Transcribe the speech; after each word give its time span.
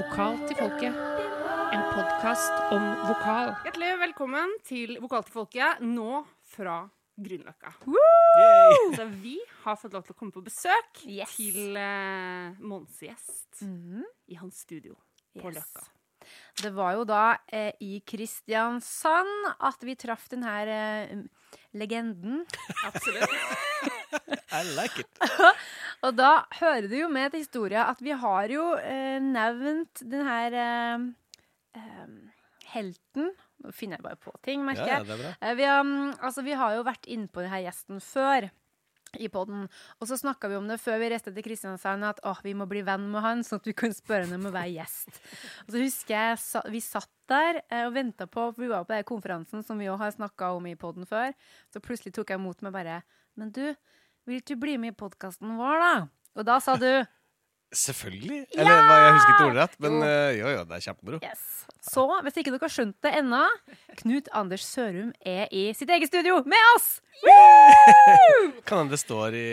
Vokal 0.00 0.38
til 0.48 0.56
folket. 0.56 0.96
En 1.74 1.82
podkast 1.92 2.56
om 2.74 2.84
vokal. 3.08 3.50
Hjertelig 3.66 3.90
velkommen 4.00 4.54
til 4.66 4.96
Vokal 5.02 5.24
til 5.26 5.34
folket, 5.34 5.82
nå 5.84 6.22
fra 6.54 6.78
Grünerløkka. 7.20 7.72
Så 8.96 9.06
vi 9.20 9.36
har 9.64 9.76
fått 9.80 9.92
lov 9.96 10.06
til 10.06 10.14
å 10.16 10.18
komme 10.22 10.32
på 10.34 10.42
besøk 10.46 11.02
Yes. 11.06 11.34
til 11.36 11.76
uh, 11.76 12.56
Mons 12.64 13.00
gjest 13.04 13.62
Mhm. 13.66 14.04
i 14.28 14.34
hans 14.40 14.62
studio 14.64 14.96
på 15.38 15.52
Løkka. 15.52 15.84
Det 16.60 16.70
var 16.76 16.92
jo 16.98 17.04
da 17.08 17.36
eh, 17.50 17.72
i 17.80 18.02
Kristiansand 18.06 19.54
at 19.58 19.80
vi 19.82 19.94
traff 19.96 20.28
den 20.28 20.42
her 20.44 20.68
eh, 20.68 21.16
legenden. 21.74 22.44
Absolutt. 22.84 23.28
I 24.52 24.62
like 24.76 24.98
it. 25.00 25.08
Og 26.06 26.16
da 26.16 26.30
hører 26.60 26.88
det 26.88 27.02
jo 27.02 27.08
med 27.12 27.32
til 27.32 27.42
historia 27.44 27.86
at 27.90 28.00
vi 28.04 28.14
har 28.16 28.52
jo 28.52 28.70
eh, 28.80 29.18
nevnt 29.20 30.00
den 30.08 30.24
her 30.26 30.56
eh, 30.56 31.02
eh, 31.76 32.14
helten. 32.72 33.34
Nå 33.60 33.74
finner 33.76 33.98
jeg 33.98 34.06
bare 34.06 34.20
på 34.20 34.32
ting, 34.46 34.64
merker 34.64 34.88
Ja, 34.88 35.02
ja, 35.02 35.18
bra. 35.18 35.34
Eh, 35.40 35.54
Vi, 35.58 35.66
mm, 35.68 36.14
altså, 36.24 36.44
vi 36.46 36.56
har 36.56 36.78
jo 36.78 36.86
vært 36.88 37.10
inne 37.10 37.28
på 37.28 37.44
denne 37.44 37.60
gjesten 37.66 38.00
før 38.00 38.48
i 39.18 39.26
podden. 39.28 39.64
Og 39.98 40.08
så 40.08 40.16
snakka 40.20 40.48
vi 40.48 40.56
om 40.56 40.68
det 40.70 40.78
før 40.80 41.00
vi 41.02 41.08
reiste 41.10 41.32
til 41.34 41.44
Kristiansand, 41.44 42.06
at 42.06 42.20
åh, 42.24 42.38
vi 42.46 42.54
må 42.54 42.66
bli 42.70 42.84
venn 42.86 43.08
med 43.10 43.24
han, 43.24 43.44
sånn 43.44 43.58
at 43.60 43.66
vi 43.66 43.74
kan 43.76 43.94
spørre 43.94 44.28
ham 44.28 44.36
om 44.38 44.50
å 44.50 44.54
være 44.54 44.72
gjest. 44.76 45.10
Og 45.66 45.74
så 45.74 45.82
husker 45.82 46.14
jeg 46.16 46.70
vi 46.72 46.82
satt 46.84 47.10
der 47.30 47.60
eh, 47.68 47.84
og 47.86 47.94
venta 47.94 48.26
på 48.26 48.48
For 48.54 48.62
vi 48.64 48.70
var 48.70 48.86
på 48.86 48.94
den 48.94 49.06
konferansen 49.06 49.66
som 49.66 49.78
vi 49.78 49.90
òg 49.90 50.00
har 50.02 50.14
snakka 50.14 50.54
om 50.56 50.66
i 50.70 50.76
podden 50.78 51.06
før. 51.10 51.34
Så 51.74 51.82
plutselig 51.84 52.14
tok 52.16 52.32
jeg 52.32 52.40
imot 52.40 52.62
meg 52.66 52.74
bare 52.74 53.02
Men 53.38 53.52
du, 53.54 53.66
vil 54.26 54.40
du 54.46 54.54
bli 54.60 54.76
med 54.78 54.92
i 54.92 54.96
podkasten 54.96 55.56
vår, 55.58 55.78
da? 55.80 55.94
Og 56.36 56.44
da 56.46 56.58
sa 56.60 56.76
du 56.80 56.88
Selvfølgelig. 57.70 58.48
Eller 58.58 58.80
hva, 58.82 58.94
jeg 58.98 59.12
husker 59.14 59.32
ikke 59.36 59.44
ordrett, 59.52 59.74
men 59.78 59.92
Jo. 60.00 60.06
eh, 60.08 60.30
jo, 60.40 60.48
jo, 60.56 60.62
det 60.66 60.74
er 60.74 60.82
kjempemoro. 60.88 61.20
yes. 61.22 61.44
Så 61.86 62.02
hvis 62.26 62.36
ikke 62.40 62.50
dere 62.50 62.64
har 62.66 62.72
skjønt 62.74 62.96
det 63.06 63.12
ennå, 63.20 63.44
Knut 64.02 64.26
Anders 64.36 64.64
Sørum 64.66 65.12
er 65.24 65.46
i 65.54 65.62
sitt 65.78 65.88
eget 65.94 66.10
studio 66.10 66.40
med 66.50 66.66
oss! 66.74 66.88
Kan 68.66 68.82
hende 68.82 68.96
det 68.96 69.00
står 69.00 69.36
i 69.38 69.46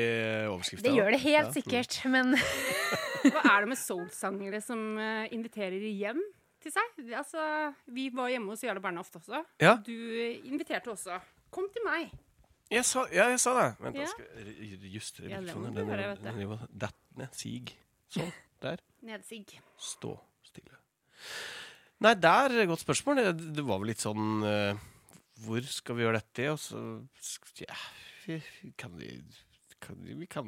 overskriften. 0.49 0.87
Det 0.89 0.95
gjør 0.97 1.13
det 1.13 1.21
helt 1.23 1.45
Ja. 1.45 1.53
sikkert, 1.53 1.99
men 2.09 2.33
Hva 3.31 3.41
er 3.53 3.63
det 3.65 3.69
med 3.75 3.79
soul-sangere 3.79 4.61
som 4.65 4.81
eh, 4.97 5.27
inviterer 5.35 5.77
hjem 5.85 6.19
til 6.63 6.73
seg? 6.73 6.97
Altså, 7.17 7.41
vi 7.91 8.09
var 8.09 8.29
hjemme 8.33 8.49
hos 8.53 8.63
Jarle 8.65 8.81
Bernhoft 8.83 9.15
også. 9.21 9.43
Ja. 9.61 9.77
Du 9.85 9.93
eh, 9.93 10.41
inviterte 10.47 10.89
også. 10.93 11.21
Kom 11.53 11.69
til 11.73 11.85
meg. 11.85 12.09
Jeg 12.71 12.83
sa, 12.83 13.05
ja, 13.15 13.29
jeg 13.31 13.39
sa 13.39 13.53
det. 13.55 13.67
Vent, 13.79 13.95
Ja. 13.95 14.03
jeg 14.03 14.09
skal 14.11 14.87
justere 14.91 15.29
Ja, 15.29 15.39
det 15.39 15.55
mikrofonen. 15.55 15.75
Den 15.75 16.23
den 16.23 16.41
jo 16.41 16.57
dett 16.67 16.97
ned. 17.15 17.33
Sig. 17.33 17.75
Sånn. 18.11 18.33
Der. 18.61 18.81
Nedsig. 19.05 19.59
Stå 19.77 20.17
stille. 20.43 20.77
Nei, 22.03 22.13
der 22.13 22.53
er 22.61 22.69
godt 22.69 22.83
spørsmål. 22.83 23.21
Det, 23.21 23.53
det 23.57 23.65
var 23.65 23.79
vel 23.81 23.91
litt 23.91 24.03
sånn 24.03 24.43
uh, 24.43 24.77
Hvor 25.45 25.61
skal 25.69 25.97
vi 25.97 26.05
gjøre 26.05 26.19
dette? 26.21 26.49
Og 26.53 26.59
så 26.61 26.81
ja, 27.61 27.77
vi, 28.25 28.41
kan 28.77 28.95
vi 28.97 29.11
kan, 29.79 29.95
vi, 30.01 30.25
kan, 30.25 30.47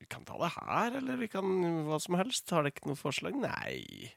vi 0.00 0.06
kan 0.10 0.24
ta 0.26 0.36
det 0.40 0.50
her, 0.56 0.96
eller 0.98 1.16
vi 1.20 1.28
kan 1.30 1.46
hva 1.86 2.00
som 2.02 2.18
helst. 2.18 2.50
Har 2.50 2.64
dere 2.66 2.74
ikke 2.74 2.90
noe 2.90 2.98
forslag? 2.98 3.36
Nei. 3.38 4.10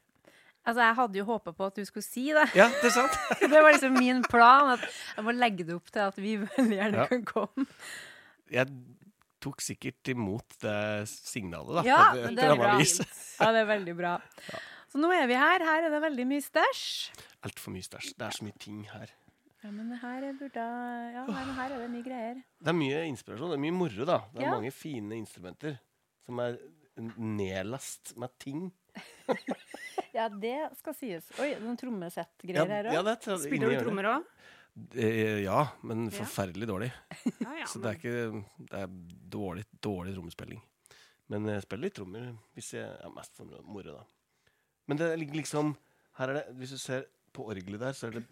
Altså, 0.67 0.81
jeg 0.83 0.95
hadde 0.99 1.17
jo 1.21 1.25
håpa 1.31 1.53
på 1.57 1.65
at 1.71 1.79
du 1.79 1.85
skulle 1.87 2.05
si 2.05 2.27
det. 2.35 2.43
Ja, 2.57 2.67
det 2.81 2.91
er 2.91 2.95
sant. 2.97 3.17
Det 3.41 3.49
var 3.63 3.71
liksom 3.73 3.95
min 3.97 4.21
plan. 4.27 4.73
At 4.75 4.83
jeg 5.15 5.25
må 5.25 5.33
legge 5.33 5.65
det 5.67 5.75
opp 5.79 5.89
til 5.91 6.03
at 6.05 6.19
vi 6.21 6.35
veldig 6.45 6.77
gjerne 6.81 7.01
Ja. 7.03 7.07
kan 7.11 7.25
komme. 7.27 7.65
Jeg 8.51 8.71
tok 9.43 9.61
sikkert 9.61 10.09
imot 10.13 10.57
det 10.63 10.77
signalet, 11.09 11.79
da. 11.79 11.83
Ja, 11.87 12.01
på 12.13 12.23
et 12.29 12.35
det 12.37 12.45
er 12.47 12.55
bra. 12.59 12.77
vis. 12.79 12.97
Ja, 13.39 13.51
det 13.55 13.63
er 13.65 13.69
veldig 13.73 13.95
bra. 13.99 14.15
Så 14.91 14.99
nå 15.03 15.09
er 15.13 15.27
vi 15.29 15.35
her. 15.37 15.63
Her 15.67 15.87
er 15.87 15.93
det 15.93 16.01
veldig 16.05 16.25
mye 16.29 16.43
stæsj. 16.45 16.83
Altfor 17.47 17.73
mye 17.75 17.85
stæsj. 17.85 18.13
Det 18.17 18.27
er 18.29 18.37
så 18.37 18.45
mye 18.47 18.57
ting 18.63 18.83
her. 18.91 19.11
Ja, 19.65 19.71
men 19.73 19.89
her 19.99 20.23
er, 20.23 20.33
burda, 20.37 20.63
ja, 21.11 21.23
her, 21.27 21.47
her 21.57 21.73
er 21.75 21.79
det 21.81 21.89
mye 21.91 22.05
greier. 22.05 22.37
Det 22.61 22.71
er 22.71 22.75
mye 22.77 22.99
inspirasjon. 23.09 23.51
Det 23.51 23.57
er 23.57 23.63
mye 23.65 23.75
moro, 23.75 24.05
da. 24.07 24.19
Det 24.33 24.41
er 24.41 24.47
Ja. 24.47 24.55
mange 24.55 24.71
fine 24.71 25.17
instrumenter 25.17 25.79
som 26.25 26.39
er 26.43 26.57
nedlast 27.17 28.13
med 28.17 28.29
ting. 28.39 28.71
Ja, 30.15 30.29
det 30.29 30.69
skal 30.79 30.93
sies. 30.97 31.25
Oi, 31.39 31.49
noen 31.61 31.75
Ja, 31.75 31.81
trommesettgreier 31.81 32.67
her 32.71 32.83
òg. 32.91 32.95
er 32.97 33.03
Spiller 33.43 33.69
du 33.73 33.77
trommer 33.83 34.05
òg? 34.13 34.21
Eh, 34.95 35.39
Ja, 35.43 35.61
men 35.83 35.97
forferdelig 36.13 36.67
dårlig. 36.69 36.91
Ja, 37.41 37.51
ja. 37.63 37.67
Så 37.71 37.75
det 37.81 37.87
er 37.91 37.95
ikke 37.97 38.17
Det 38.59 38.77
er 38.83 38.87
dårlig, 39.37 39.63
dårlig 39.81 40.13
trommespilling. 40.15 40.61
Men 41.27 41.39
jeg 41.49 41.61
spiller 41.65 41.83
litt 41.89 41.97
trommer 41.97 42.23
hvis 42.55 42.69
jeg 42.77 42.87
er 42.87 43.11
mest 43.13 43.33
for 43.35 43.45
moro, 43.67 43.91
da. 43.99 44.03
Men 44.87 44.95
det 45.01 45.09
ligger 45.19 45.35
liksom 45.41 45.65
Her 46.17 46.27
er 46.31 46.35
det 46.39 46.45
Hvis 46.57 46.71
du 46.71 46.77
ser 46.81 47.01
på 47.35 47.41
orgelet 47.51 47.79
der, 47.83 47.93
så 47.93 48.03
er 48.07 48.11
det 48.17 48.25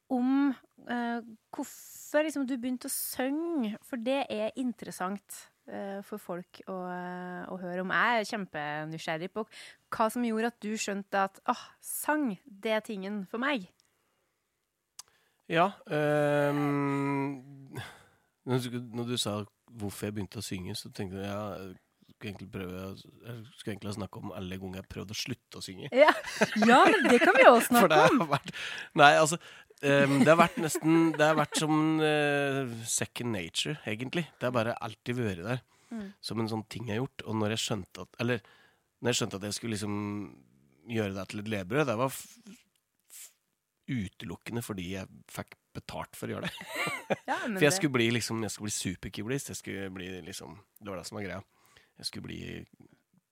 om 0.09 0.55
eh, 0.89 1.21
hvorfor 1.53 2.25
liksom, 2.25 2.47
du 2.47 2.57
begynte 2.57 2.89
å 2.89 2.93
synge. 2.93 3.77
For 3.85 4.01
det 4.01 4.25
er 4.25 4.57
interessant 4.57 5.49
eh, 5.69 6.01
for 6.01 6.17
folk 6.17 6.63
å, 6.65 6.81
eh, 6.89 7.45
å 7.45 7.59
høre 7.61 7.83
om. 7.85 7.93
Jeg 7.93 8.21
er 8.23 8.29
kjempenysgjerrig 8.31 9.31
på 9.35 9.45
hva 9.93 10.09
som 10.09 10.25
gjorde 10.25 10.53
at 10.53 10.61
du 10.63 10.71
skjønte 10.73 11.27
at 11.29 11.41
åh, 11.45 11.65
sang, 11.83 12.31
det 12.45 12.77
er 12.79 12.85
tingen 12.85 13.21
for 13.29 13.43
meg. 13.43 13.69
Ja 15.51 15.71
Um, 15.87 17.43
når, 18.47 19.05
du, 19.07 19.17
sa 19.19 19.41
hvorfor 19.75 20.07
jeg 20.07 20.15
begynte 20.15 20.39
å 20.39 20.45
synge, 20.45 20.75
så 20.79 20.89
tenkte 20.95 21.19
jeg 21.19 21.27
ja, 21.27 21.67
skulle 22.17 22.31
egentlig 22.31 22.49
prøve 22.51 22.81
Jeg 22.81 23.37
skulle 23.59 23.73
egentlig 23.75 23.93
snakke 23.97 24.21
om 24.21 24.33
alle 24.35 24.57
ganger 24.57 24.81
jeg 24.81 24.89
prøvde 24.89 25.13
å 25.13 25.19
slutte 25.21 25.59
å 25.59 25.63
synge. 25.63 25.89
Ja, 25.93 26.11
ja 26.65 26.81
men 26.87 27.07
det 27.11 27.21
kan 27.21 27.37
vi 27.37 27.45
det 27.47 27.65
snakke 27.67 28.01
om. 28.09 28.21
vært 28.31 28.53
Nei, 28.97 29.11
altså 29.19 29.37
um, 29.37 30.17
Det 30.23 30.31
har 30.31 30.39
vært 30.39 30.59
nesten 30.63 31.11
Det 31.17 31.25
har 31.29 31.37
vært 31.37 31.61
som 31.61 31.81
uh, 32.01 32.75
second 32.89 33.35
nature, 33.35 33.77
egentlig. 33.85 34.27
Det 34.39 34.49
har 34.49 34.55
bare 34.55 34.77
alltid 34.81 35.19
vært 35.19 35.45
der. 35.45 35.65
Mm. 35.91 36.07
Som 36.19 36.41
en 36.41 36.51
sånn 36.51 36.65
ting 36.71 36.89
jeg 36.89 36.97
har 36.97 37.05
gjort. 37.05 37.27
Og 37.27 37.41
når 37.43 37.55
jeg 37.55 37.65
skjønte 37.67 38.07
at 38.07 38.21
Eller 38.23 38.41
når 38.97 39.13
jeg 39.13 39.19
skjønte 39.21 39.37
at 39.37 39.45
jeg 39.45 39.57
skulle 39.59 39.77
liksom 39.77 39.97
gjøre 40.89 41.13
det 41.13 41.27
til 41.29 41.43
et 41.43 41.51
levebrød, 41.53 41.85
det 41.85 41.97
var 41.99 42.15
utelukkende 43.87 44.61
fordi 44.65 44.89
jeg 44.95 45.07
fikk 45.31 45.55
betalt 45.77 46.15
for 46.17 46.27
å 46.29 46.37
gjøre 46.37 46.49
det. 46.49 46.67
Ja, 47.29 47.37
For 47.45 47.63
jeg 47.67 47.73
skulle 47.75 47.93
bli 47.95 48.07
liksom 48.15 48.41
Jeg 48.43 48.51
skulle 48.51 48.67
bli 48.69 48.75
superkeyboardist. 48.77 49.51
Jeg 49.53 49.59
skulle 49.61 49.89
bli 49.93 50.07
liksom 50.25 50.55
Det 50.79 50.89
var 50.89 50.97
det 51.01 51.05
som 51.09 51.19
var 51.19 51.25
greia. 51.27 51.41
Jeg 51.97 52.09
skulle 52.09 52.27
bli 52.27 52.39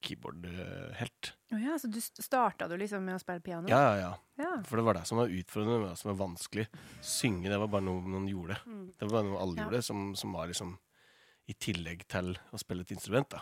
keyboard-helt. 0.05 1.31
Ja, 1.49 1.77
så 1.81 1.87
du 1.87 1.99
starta 2.01 2.67
du 2.69 2.75
liksom 2.77 3.05
med 3.05 3.17
å 3.17 3.21
spille 3.21 3.41
piano? 3.41 3.69
Ja, 3.71 3.79
ja, 3.95 4.01
ja. 4.03 4.11
Ja. 4.43 4.51
For 4.67 4.77
det 4.77 4.85
var 4.85 4.97
det 4.99 5.05
som 5.09 5.17
var 5.17 5.31
utfordrende, 5.33 5.77
det 5.79 5.83
var 5.85 5.93
det 5.95 6.01
som 6.01 6.11
var 6.11 6.19
vanskelig. 6.27 6.65
Synge, 7.01 7.49
det 7.49 7.57
var 7.61 7.71
bare 7.71 7.85
noe 7.87 8.03
noen 8.05 8.27
gjorde. 8.29 8.57
Mm. 8.67 8.83
Det 8.93 9.07
var 9.07 9.15
bare 9.19 9.29
noe 9.31 9.41
alle 9.41 9.57
Ja. 9.57 9.63
gjorde, 9.65 9.81
som, 9.87 10.03
som 10.19 10.35
var 10.35 10.51
liksom 10.51 10.75
i 11.49 11.53
tillegg 11.61 12.05
til 12.09 12.35
å 12.53 12.59
spille 12.61 12.85
et 12.85 12.91
instrument, 12.95 13.29
da. 13.33 13.41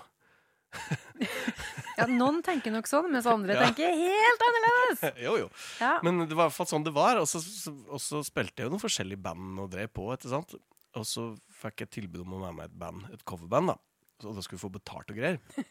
Ja, 1.98 2.08
noen 2.10 2.40
tenker 2.42 2.74
nok 2.74 2.88
sånn, 2.90 3.12
mens 3.14 3.28
andre 3.30 3.54
Ja. 3.54 3.68
tenker 3.68 3.92
helt 3.94 4.44
annerledes. 4.48 5.04
jo, 5.25 5.36
jo. 5.44 5.50
Ja. 5.78 5.92
Men 6.06 6.24
det 6.25 6.34
var 6.34 6.48
i 6.48 6.50
hvert 6.50 6.56
fall 6.58 6.70
sånn 6.72 6.86
det 6.88 6.94
var. 6.96 7.20
Og 7.22 7.28
så, 7.30 7.42
og 7.86 8.02
så 8.02 8.24
spilte 8.25 8.64
jeg 8.64 8.68
jo 8.68 8.74
noen 8.74 8.81
forskjellige 8.81 9.22
band 9.22 9.62
og 9.62 9.70
drev 9.75 9.92
på. 9.94 10.08
Etter, 10.16 10.31
sant? 10.34 10.56
Og 10.98 11.06
så 11.10 11.28
fikk 11.62 11.86
jeg 11.86 11.92
tilbud 12.00 12.24
om 12.25 12.40
å 12.40 12.42
være 12.48 12.58
med 12.58 12.66
i 12.66 12.72
et 12.72 12.80
band, 12.81 13.06
et 13.14 13.24
coverband. 13.30 13.74
da 13.74 13.78
Så 14.25 14.34
da 14.34 14.42
skulle 14.46 14.58
vi 14.58 14.66
få 14.66 14.74
betalt 14.74 15.14
og 15.14 15.22
greier. 15.22 15.40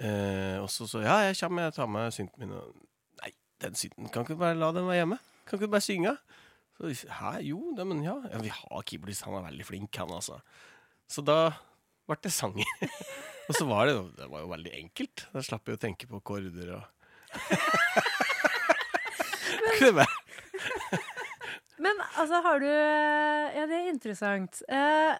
eh, 0.00 0.56
og 0.62 0.68
så 0.72 0.88
så 0.88 1.04
ja, 1.04 1.18
jeg 1.28 1.38
kommer, 1.42 1.68
jeg 1.68 1.76
tar 1.78 1.92
med 1.92 2.16
synten 2.16 2.44
min. 2.46 2.56
Og, 2.56 2.72
Nei, 3.20 3.32
den 3.64 3.78
synten, 3.78 4.08
kan 4.12 4.24
ikke 4.24 4.36
du 4.36 4.42
bare 4.46 4.58
la 4.58 4.72
den 4.76 4.88
være 4.88 5.02
hjemme? 5.02 5.20
Kan 5.44 5.58
ikke 5.58 5.68
du 5.68 5.76
bare 5.76 5.86
synge? 5.86 6.16
Så, 6.76 6.92
Hæ, 7.20 7.36
jo, 7.46 7.60
det, 7.76 7.86
men 7.88 8.02
ja. 8.04 8.16
ja 8.32 8.40
Vi 8.42 8.52
har 8.52 8.82
keyboardist, 8.88 9.24
han 9.28 9.38
er 9.38 9.46
veldig 9.50 9.64
flink, 9.68 9.96
han 9.96 10.12
altså. 10.12 10.40
Så 11.08 11.24
da 11.24 11.38
ble 12.08 12.16
det 12.24 12.32
sanger. 12.34 12.68
Og 13.48 13.54
så 13.54 13.64
var 13.68 13.86
det, 13.88 13.94
det 14.18 14.26
var 14.32 14.40
jo 14.42 14.48
veldig 14.52 14.72
enkelt. 14.80 15.16
Da 15.32 15.38
slapp 15.44 15.68
jeg 15.68 15.76
å 15.78 15.82
tenke 15.82 16.04
på 16.10 16.18
akkorder 16.20 16.68
og 16.78 16.84
Kunne 19.76 19.92
bare 19.98 20.16
Men 21.82 21.94
altså, 22.16 22.36
har 22.44 22.56
du 22.62 22.70
Ja, 22.70 23.64
det 23.68 23.76
er 23.76 23.88
interessant. 23.90 24.52
Eh, 24.72 25.14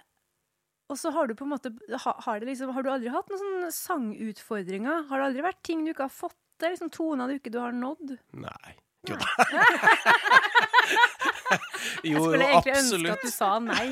og 0.86 0.96
så 1.00 1.08
har 1.14 1.24
du 1.26 1.34
på 1.36 1.44
en 1.44 1.50
måte 1.50 1.70
ha, 1.74 2.12
har, 2.24 2.38
det 2.40 2.46
liksom, 2.52 2.70
har 2.74 2.82
du 2.86 2.90
aldri 2.92 3.08
hatt 3.12 3.28
noen 3.30 3.40
sånne 3.42 3.70
sangutfordringer? 3.74 4.96
Har 5.10 5.16
det 5.18 5.26
aldri 5.30 5.42
vært 5.48 5.62
ting 5.66 5.78
du 5.84 5.90
ikke 5.92 6.06
har 6.06 6.14
fått 6.14 6.40
til? 6.62 6.70
Liksom 6.72 6.90
toner 6.94 7.24
du 7.28 7.34
ikke 7.40 7.52
du 7.52 7.60
har 7.60 7.72
nådd? 7.74 8.08
Nei. 8.46 8.72
Jo 9.06 9.14
da. 9.20 9.28
Jeg 12.02 12.10
jo, 12.16 12.20
skulle 12.24 12.42
jo, 12.42 12.46
egentlig 12.50 12.74
ønske 12.74 12.74
at 12.74 12.82
absolutt. 12.82 13.22
du 13.22 13.30
sa 13.30 13.50
nei. 13.62 13.86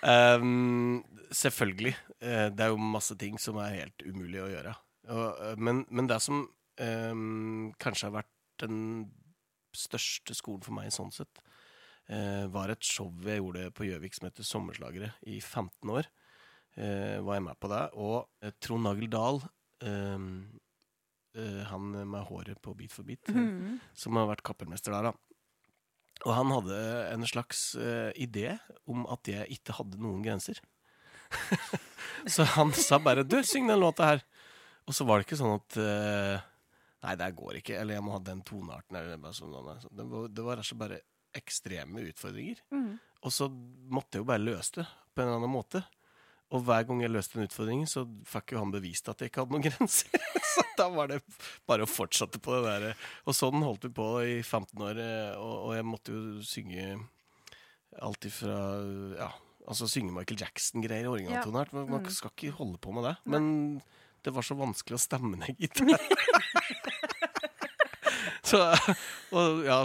Ehm, 0.10 1.04
selvfølgelig. 1.30 1.94
Eh, 2.20 2.48
det 2.54 2.64
er 2.64 2.72
jo 2.72 2.90
masse 2.92 3.16
ting 3.18 3.38
som 3.40 3.58
er 3.62 3.78
helt 3.82 4.04
umulig 4.06 4.42
å 4.42 4.50
gjøre. 4.50 4.74
Eh, 5.08 5.54
men, 5.58 5.84
men 5.90 6.10
det 6.10 6.20
som 6.24 6.42
um, 6.44 7.72
kanskje 7.80 8.08
har 8.08 8.16
vært 8.20 8.64
den 8.64 8.78
største 9.76 10.34
skolen 10.36 10.64
for 10.66 10.76
meg 10.76 10.90
sånn 10.94 11.14
sett, 11.14 11.44
var 12.50 12.72
et 12.72 12.82
show 12.82 13.06
jeg 13.22 13.38
gjorde 13.38 13.68
på 13.78 13.84
Gjøvik 13.86 14.16
som 14.16 14.24
heter 14.26 14.42
Sommerslagere 14.42 15.12
i 15.30 15.36
15 15.38 15.92
år. 15.94 16.08
Var 16.74 17.36
jeg 17.36 17.44
med 17.44 17.58
på 17.62 17.70
det. 17.70 17.82
Og 18.02 18.50
Trond 18.58 18.82
Nagel 18.82 19.06
Dahl, 19.12 19.38
han 21.70 21.86
med 21.94 22.26
håret 22.26 22.58
på 22.58 22.74
Beat 22.74 22.96
for 22.96 23.06
beat, 23.06 23.30
mm. 23.30 23.78
som 23.94 24.18
har 24.18 24.26
vært 24.32 24.42
kappermester 24.48 24.96
der, 24.96 25.12
da. 25.12 25.14
Og 26.26 26.34
han 26.34 26.50
hadde 26.52 26.80
en 27.14 27.30
slags 27.30 27.62
uh, 27.78 28.10
idé 28.18 28.58
om 28.90 29.06
at 29.12 29.30
jeg 29.30 29.60
ikke 29.60 29.78
hadde 29.78 30.02
noen 30.02 30.24
grenser. 30.26 30.58
så 32.34 32.46
han 32.56 32.72
sa 32.76 32.98
bare 33.02 33.24
'du, 33.24 33.42
syng 33.44 33.68
den 33.70 33.80
låta 33.80 34.08
her'. 34.12 34.24
Og 34.88 34.96
så 34.96 35.04
var 35.06 35.18
det 35.18 35.28
ikke 35.28 35.38
sånn 35.38 35.58
at 35.58 35.76
uh, 35.78 36.46
Nei, 37.00 37.14
det 37.16 37.30
går 37.36 37.60
ikke. 37.60 37.78
Eller 37.80 37.96
jeg 37.96 38.04
må 38.04 38.12
ha 38.12 38.20
den 38.20 38.42
tonearten. 38.44 38.96
Eller 38.98 39.32
sånn, 39.32 39.54
det, 39.88 40.04
var, 40.04 40.26
det 40.28 40.44
var 40.44 40.58
rett 40.58 40.66
og 40.66 40.68
slett 40.68 40.82
bare 40.82 40.98
ekstreme 41.36 42.02
utfordringer. 42.10 42.60
Mm. 42.74 42.98
Og 43.24 43.32
så 43.32 43.48
måtte 43.48 44.18
jeg 44.18 44.24
jo 44.24 44.28
bare 44.28 44.42
løse 44.42 44.80
det 44.80 44.84
på 45.14 45.22
en 45.22 45.30
eller 45.30 45.40
annen 45.40 45.54
måte. 45.54 45.82
Og 46.50 46.64
hver 46.66 46.82
gang 46.88 47.00
jeg 47.04 47.12
løste 47.12 47.38
en 47.38 47.46
utfordring, 47.46 47.84
så 47.86 48.02
fikk 48.26 48.52
jo 48.52 48.60
han 48.60 48.72
bevist 48.74 49.08
at 49.08 49.22
jeg 49.22 49.30
ikke 49.30 49.44
hadde 49.44 49.54
noen 49.54 49.66
grenser. 49.68 50.24
så 50.50 50.64
da 50.76 50.88
var 50.92 51.12
det 51.12 51.20
bare 51.68 51.86
å 51.86 51.90
fortsette 51.90 52.42
på 52.42 52.56
det 52.56 52.62
der. 52.66 53.04
Og 53.24 53.36
sånn 53.38 53.62
holdt 53.62 53.86
vi 53.86 53.92
på 53.94 54.08
i 54.26 54.40
15 54.42 54.86
år, 54.88 55.00
eh, 55.04 55.30
og, 55.38 55.54
og 55.68 55.76
jeg 55.78 55.86
måtte 55.86 56.16
jo 56.16 56.44
synge 56.46 56.90
alt 58.00 58.26
ifra 58.26 58.58
Ja, 59.18 59.30
altså 59.70 59.86
synge 59.90 60.12
Michael 60.14 60.40
Jackson-greier 60.42 61.06
i 61.06 61.12
originaltonart. 61.14 61.72
Man, 61.76 61.86
man 61.90 62.02
Mm. 62.04 62.10
skal 62.12 62.32
ikke 62.34 62.50
holde 62.58 62.78
på 62.82 62.92
med 62.96 63.06
det. 63.06 63.14
Men 63.30 63.44
det 64.24 64.32
var 64.34 64.42
så 64.44 64.56
vanskelig 64.58 64.98
å 64.98 65.02
stemme 65.04 65.38
ned 65.40 65.54
gitar. 65.62 65.86
så 68.50 68.58
Og 69.36 69.62
ja, 69.66 69.78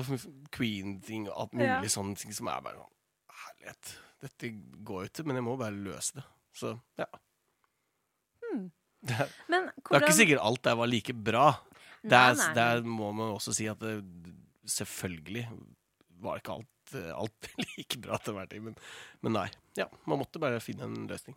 Queen-ting 0.56 1.28
og 1.30 1.36
alt 1.46 1.54
mulig 1.56 1.70
Ja. 1.70 1.92
sånne 1.94 2.18
ting 2.20 2.34
som 2.36 2.50
er 2.52 2.64
bare 2.66 2.80
sånn 2.80 2.92
Herlighet. 3.46 3.94
Dette 4.26 4.50
går 4.88 5.06
jo 5.06 5.12
ikke, 5.12 5.26
men 5.28 5.38
jeg 5.40 5.46
må 5.46 5.54
bare 5.60 5.76
løse 5.76 6.18
det. 6.18 6.26
Så 6.56 6.74
ja. 7.00 7.08
Hmm. 8.42 8.70
Det 9.06 9.14
er, 9.22 9.30
hvordan... 9.30 9.70
det 9.86 9.98
er 10.00 10.06
ikke 10.08 10.18
sikkert 10.18 10.42
alt 10.42 10.64
der 10.66 10.78
var 10.80 10.90
like 10.90 11.14
bra. 11.14 11.44
Der, 12.06 12.34
der 12.58 12.82
må 12.86 13.12
man 13.14 13.36
også 13.36 13.54
si 13.54 13.68
at 13.70 13.78
det, 13.82 14.00
selvfølgelig 14.70 15.44
var 16.22 16.40
ikke 16.42 16.56
alt, 16.56 16.70
eh, 16.94 17.12
alt 17.16 17.50
like 17.78 17.98
bra 18.04 18.18
til 18.18 18.34
hver 18.34 18.48
tid. 18.50 18.62
Men, 18.62 18.76
men 19.22 19.34
nei. 19.34 19.48
Ja, 19.76 19.88
man 20.06 20.20
måtte 20.20 20.40
bare 20.40 20.60
finne 20.62 20.84
en 20.84 21.08
løsning. 21.08 21.36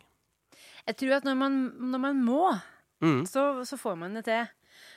Jeg 0.86 0.96
tror 0.96 1.16
at 1.16 1.24
når 1.24 1.36
man, 1.36 1.56
når 1.92 1.98
man 2.00 2.24
må, 2.24 2.42
Mm. 3.00 3.22
så, 3.30 3.62
så 3.64 3.76
får 3.78 3.94
man 3.96 4.14
det 4.14 4.24
til. 4.26 4.44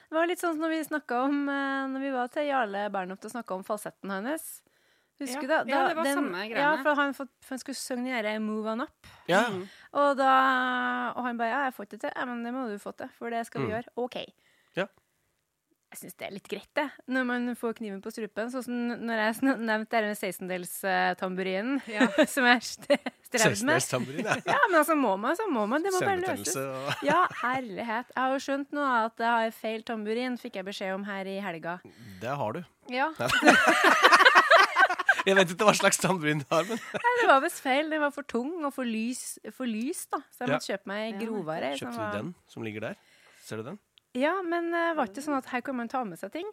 Det 0.09 0.15
var 0.17 0.25
litt 0.25 0.39
sånn 0.41 0.55
som 0.55 0.61
når 0.63 0.71
vi 0.73 0.83
snakka 0.87 1.19
om 1.27 1.35
eh, 1.53 1.83
Når 1.93 1.99
vi 2.01 2.09
var 2.15 2.27
til 2.33 2.47
Jarle 2.47 2.89
Bernhoft 2.89 3.25
og 3.25 3.31
snakka 3.35 3.53
om 3.53 3.63
falsetten 3.63 4.09
hans. 4.09 4.47
Husker 5.21 5.45
Ja, 5.45 5.59
det? 5.63 5.69
ja, 5.69 5.81
det 5.87 5.95
var 5.99 6.05
samme 6.09 6.39
Ja, 6.41 6.49
greiene. 6.49 6.81
for 6.81 6.95
han, 6.97 7.13
fått- 7.13 7.29
for 7.45 7.53
han 7.53 7.59
skulle 7.61 7.77
synge 7.77 8.09
den 8.09 8.25
der 8.25 8.39
'Move 8.41 8.71
On 8.73 8.81
Up'. 8.81 9.05
Ja. 9.29 9.43
Mm. 9.53 9.67
Og, 9.93 10.17
da, 10.17 10.31
og 11.15 11.23
han 11.23 11.37
bare 11.37 11.49
'Ja, 11.53 11.59
jeg 11.69 11.73
får 11.75 11.83
ikke 11.85 11.91
det 11.97 12.01
til'. 12.09 12.17
Ja, 12.17 12.25
men 12.25 12.43
det 12.43 12.53
må 12.53 12.67
du 12.71 12.77
få 12.79 12.91
til, 12.97 13.09
for 13.19 13.29
det 13.29 13.45
skal 13.45 13.61
vi 13.61 13.67
Mm. 13.67 13.71
gjøre. 13.71 13.87
OK. 13.97 14.17
Ja. 14.75 14.85
Jeg 15.91 15.99
syns 15.99 16.15
det 16.15 16.25
er 16.27 16.31
litt 16.31 16.45
greit, 16.47 16.69
det, 16.77 16.85
når 17.11 17.25
man 17.27 17.49
får 17.59 17.73
kniven 17.81 17.99
på 18.01 18.11
strupen. 18.15 18.47
Sånn 18.53 18.63
som 18.63 18.75
når 19.03 19.19
jeg 19.19 19.57
nevnte 19.59 19.99
det 19.99 20.07
med 20.07 20.15
16-delstamburinen, 20.21 21.81
Ja. 21.91 22.07
som 22.31 22.47
jeg 22.47 22.61
st- 22.63 22.97
strevde 23.27 23.65
med. 23.67 23.83
tamburin, 23.91 24.23
ja. 24.23 24.37
Ja, 24.53 24.61
men 24.71 24.79
altså, 24.79 24.95
må 24.95 25.17
man, 25.19 25.35
så 25.35 25.49
må 25.51 25.65
man. 25.67 25.83
Det 25.83 25.91
må 25.91 25.99
bare 25.99 26.21
løses. 26.23 26.55
Og 26.55 27.03
Ja, 27.03 27.25
herlighet. 27.43 28.07
Jeg 28.15 28.21
har 28.23 28.31
jo 28.31 28.39
skjønt 28.47 28.71
nå 28.71 28.87
at 28.87 29.19
jeg 29.19 29.27
har 29.35 29.51
feil 29.59 29.83
tamburin, 29.83 30.39
fikk 30.39 30.55
jeg 30.61 30.65
beskjed 30.71 30.95
om 30.95 31.03
her 31.11 31.27
i 31.27 31.35
helga. 31.43 31.75
Det 32.23 32.37
har 32.39 32.55
du. 32.55 32.63
Ja, 32.91 33.11
Jeg 35.21 35.35
vet 35.37 35.51
ikke 35.53 35.67
hva 35.67 35.73
slags 35.77 35.99
tamburin 36.01 36.39
du 36.41 36.47
har, 36.49 36.63
men 36.65 36.79
Nei, 36.97 37.11
det 37.19 37.27
var 37.29 37.43
visst 37.43 37.59
feil. 37.61 37.91
Den 37.91 38.01
var 38.01 38.09
for 38.15 38.25
tung 38.25 38.63
og 38.65 38.71
for 38.73 38.87
lys, 38.87 39.35
for 39.53 39.69
lys 39.69 40.07
da. 40.09 40.17
Så 40.33 40.41
jeg 40.41 40.49
Ja. 40.49 40.55
måtte 40.55 40.71
kjøpe 40.71 40.89
meg 40.89 41.19
grovere. 41.21 41.75
kjøpte 41.77 41.97
var- 41.99 42.11
du 42.15 42.17
den 42.23 42.31
som 42.49 42.63
ligger 42.65 42.81
der? 42.87 42.95
Ser 43.45 43.57
du 43.61 43.63
den? 43.67 43.77
Ja, 44.17 44.33
men 44.43 44.73
uh, 44.75 44.91
var 44.97 45.07
det 45.07 45.15
ikke 45.15 45.23
sånn 45.29 45.37
at 45.39 45.47
her 45.53 45.61
kan 45.63 45.77
man 45.77 45.87
ta 45.91 46.03
med 46.07 46.19
seg 46.19 46.33
ting? 46.33 46.47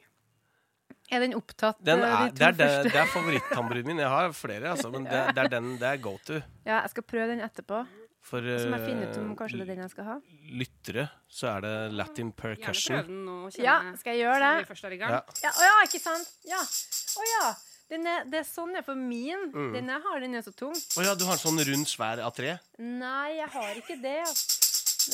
Er 1.10 1.22
den 1.24 1.32
opptatt, 1.38 1.78
den 1.80 2.02
eh, 2.04 2.10
er, 2.12 2.28
de 2.28 2.36
det, 2.36 2.44
er, 2.44 2.56
det, 2.58 2.92
det 2.92 2.98
er 3.00 3.08
favoritttamburinen 3.08 3.88
min. 3.88 4.02
Jeg 4.02 4.12
har 4.12 4.34
flere, 4.36 4.74
altså, 4.74 4.90
men 4.92 5.06
det, 5.08 5.22
det 5.34 5.46
er 5.46 5.48
den 5.54 5.70
det 5.80 5.88
er 5.94 6.02
go 6.04 6.12
to. 6.26 6.36
Ja, 6.68 6.82
jeg 6.84 6.92
skal 6.92 7.06
prøve 7.08 7.30
den 7.32 7.40
etterpå. 7.46 7.80
For 8.28 8.44
Så 8.44 8.66
må 8.68 8.76
jeg 8.76 8.90
finne 8.90 9.06
ut 9.08 9.16
om 9.22 9.30
eh, 9.30 9.36
kanskje 9.38 9.56
det 9.60 9.64
er 9.64 9.70
den 9.72 9.80
jeg 9.86 9.92
skal 9.94 10.04
ha. 10.10 10.16
lyttere 10.60 11.04
så 11.32 11.48
er 11.54 11.64
det 11.64 11.72
Latin 11.96 12.28
Gjerne 12.28 12.36
percussion. 12.42 12.98
prøv 12.98 13.06
den 13.08 13.22
nå. 13.24 13.36
kjenne- 13.54 13.64
Ja, 13.64 13.76
skal 14.02 14.12
jeg 14.18 14.26
gjøre 14.26 14.38
det? 14.58 14.66
først 14.68 14.84
er 14.84 14.96
i 14.96 15.00
gang. 15.00 15.14
Ja. 15.16 15.22
Ja, 15.46 15.52
å 15.54 15.68
ja, 15.70 15.76
ikke 15.88 16.00
sant? 16.02 16.32
Ja. 16.44 16.60
Å 16.60 17.28
ja. 17.32 17.46
Den 17.88 18.04
er, 18.04 18.26
det 18.28 18.42
er 18.42 18.44
sånn 18.44 18.74
jeg 18.76 18.84
får 18.84 18.98
min. 19.00 19.46
Mm. 19.54 19.70
Den 19.78 19.88
jeg 19.94 20.04
har, 20.04 20.20
den 20.20 20.34
er 20.36 20.44
så 20.44 20.52
tung. 20.52 20.76
Å 20.76 21.06
ja, 21.08 21.14
du 21.16 21.24
har 21.24 21.38
en 21.38 21.40
sånn 21.40 21.62
rund, 21.70 21.88
svær 21.88 22.20
A3? 22.26 22.58
Nei, 22.84 23.30
jeg 23.38 23.48
har 23.54 23.80
ikke 23.80 23.96
det. 24.02 24.18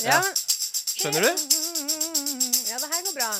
Ja. 0.03 0.19
Ja, 0.19 0.21
Skjønner 0.95 1.23
du? 1.23 1.45
Ja, 2.75 2.81
det 2.83 2.91
her 2.91 3.05
går 3.07 3.15
bra. 3.21 3.31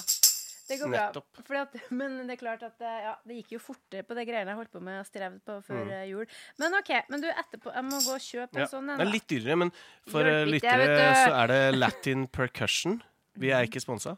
Det 0.65 0.77
går 0.81 0.89
Nettopp. 0.95 1.41
bra. 1.49 1.63
At, 1.67 1.75
men 1.99 2.15
det 2.25 2.37
er 2.39 2.41
klart 2.41 2.63
at 2.65 2.81
eh, 2.81 3.01
ja, 3.05 3.11
det 3.29 3.35
gikk 3.43 3.51
jo 3.57 3.61
fortere 3.61 4.05
på 4.09 4.15
det 4.17 4.23
greiene 4.31 4.55
jeg 4.55 4.57
holdt 4.63 4.71
på 4.73 4.81
med 4.81 5.01
og 5.03 5.09
strevde 5.11 5.43
på 5.45 5.59
før 5.67 5.83
Mm. 5.83 5.91
eh, 5.93 6.05
jul. 6.09 6.31
Men 6.63 6.77
OK, 6.79 6.93
men 7.13 7.21
du, 7.21 7.27
etterpå 7.29 7.75
Jeg 7.75 7.85
må 7.91 7.99
gå 8.07 8.15
og 8.15 8.23
kjøpe 8.25 8.63
Ja. 8.63 8.65
en 8.65 8.71
sånn 8.73 8.89
en. 8.95 9.03
Det 9.03 9.05
er 9.05 9.13
litt 9.13 9.27
dyrere, 9.35 9.57
men 9.61 9.73
for 10.09 10.25
eh, 10.31 10.47
lyttere 10.49 11.11
så 11.19 11.35
er 11.43 11.53
det 11.53 11.61
Latin 11.77 12.25
percussion. 12.33 13.03
Vi 13.37 13.51
er 13.53 13.67
ikke 13.69 13.83
sponsa. 13.89 14.17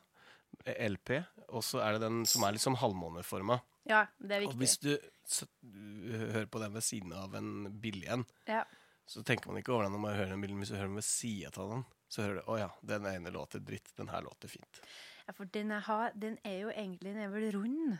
LP. 0.67 1.17
Og 1.49 1.63
så 1.67 1.81
er 1.83 1.97
det 1.97 2.05
den 2.07 2.23
som 2.27 2.43
er 2.47 2.55
liksom 2.55 2.77
halvmåneforma. 2.79 3.59
Ja, 3.91 4.05
det 4.19 4.35
er 4.37 4.41
viktig. 4.47 4.55
Og 4.55 4.63
hvis 4.63 4.79
du, 4.83 4.93
så, 5.27 5.47
du 5.63 6.15
hører 6.35 6.47
på 6.51 6.59
den 6.63 6.73
ved 6.75 6.83
siden 6.83 7.13
av 7.15 7.35
en 7.39 7.53
billig 7.83 8.07
en, 8.11 8.25
Ja. 8.51 8.63
så 9.07 9.23
tenker 9.27 9.51
man 9.51 9.59
ikke 9.63 9.73
over 9.75 9.87
den 9.87 9.93
når 9.95 10.03
man 10.03 10.17
hører 10.19 10.31
den 10.35 10.43
bilden. 10.43 10.59
Hvis 10.63 10.71
du 10.75 10.79
hører 10.79 10.91
den 10.91 10.99
ved 10.99 11.07
sida 11.07 11.51
av 11.63 11.71
den, 11.75 11.85
så 12.09 12.23
hører 12.23 12.41
du 12.41 12.51
å 12.53 12.59
ja, 12.61 12.69
den 12.87 13.07
ene 13.11 13.33
låter 13.35 13.63
dritt, 13.63 13.91
den 13.99 14.11
her 14.13 14.23
låter 14.27 14.49
fint. 14.53 14.83
ja, 15.27 15.33
for 15.35 15.49
den 15.55 15.73
jeg 15.75 15.83
har, 15.89 16.13
den 16.15 16.37
er 16.45 16.61
jo 16.61 16.69
egentlig 16.71 17.15
Den 17.15 17.25
er 17.25 17.33
vel 17.33 17.49
rund. 17.57 17.97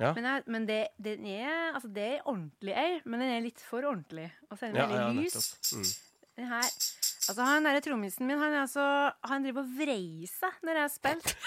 Ja. 0.00 0.14
Men, 0.16 0.24
jeg, 0.24 0.42
men 0.48 0.64
det, 0.68 0.78
den 0.96 1.26
er 1.28 1.74
Altså, 1.74 1.90
det 1.92 2.06
er 2.06 2.22
ordentlig 2.24 2.72
ei, 2.72 3.00
men 3.04 3.20
den 3.20 3.34
er 3.34 3.42
litt 3.44 3.60
for 3.60 3.84
ordentlig. 3.84 4.30
Og 4.48 4.56
så 4.56 4.66
er 4.66 4.72
den 4.72 4.80
Ja, 4.80 4.86
veldig 4.88 5.04
ja, 5.04 5.26
lys. 5.26 5.50
Mm. 5.76 5.90
Den 6.40 6.48
her 6.54 6.70
Altså, 7.28 7.44
han 7.44 7.66
derre 7.68 7.82
trommisen 7.84 8.26
min, 8.26 8.40
han, 8.40 8.54
er 8.56 8.62
altså, 8.64 8.84
han 9.28 9.44
driver 9.44 9.62
og 9.62 9.74
vrei 9.76 10.26
seg 10.26 10.56
når 10.66 10.80
jeg 10.80 10.92
spiller. 10.96 11.36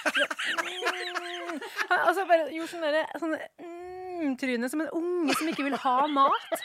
Han 1.89 1.99
altså 1.99 2.23
bare 2.29 2.45
gjorde 2.53 2.69
sånn 2.71 2.85
derre 2.85 3.01
sånn, 3.21 3.33
mm, 3.61 4.35
tryne 4.41 4.69
som 4.71 4.81
en 4.81 4.91
unge 4.95 5.35
som 5.37 5.49
ikke 5.51 5.65
vil 5.67 5.75
ha 5.83 5.95
mat. 6.09 6.63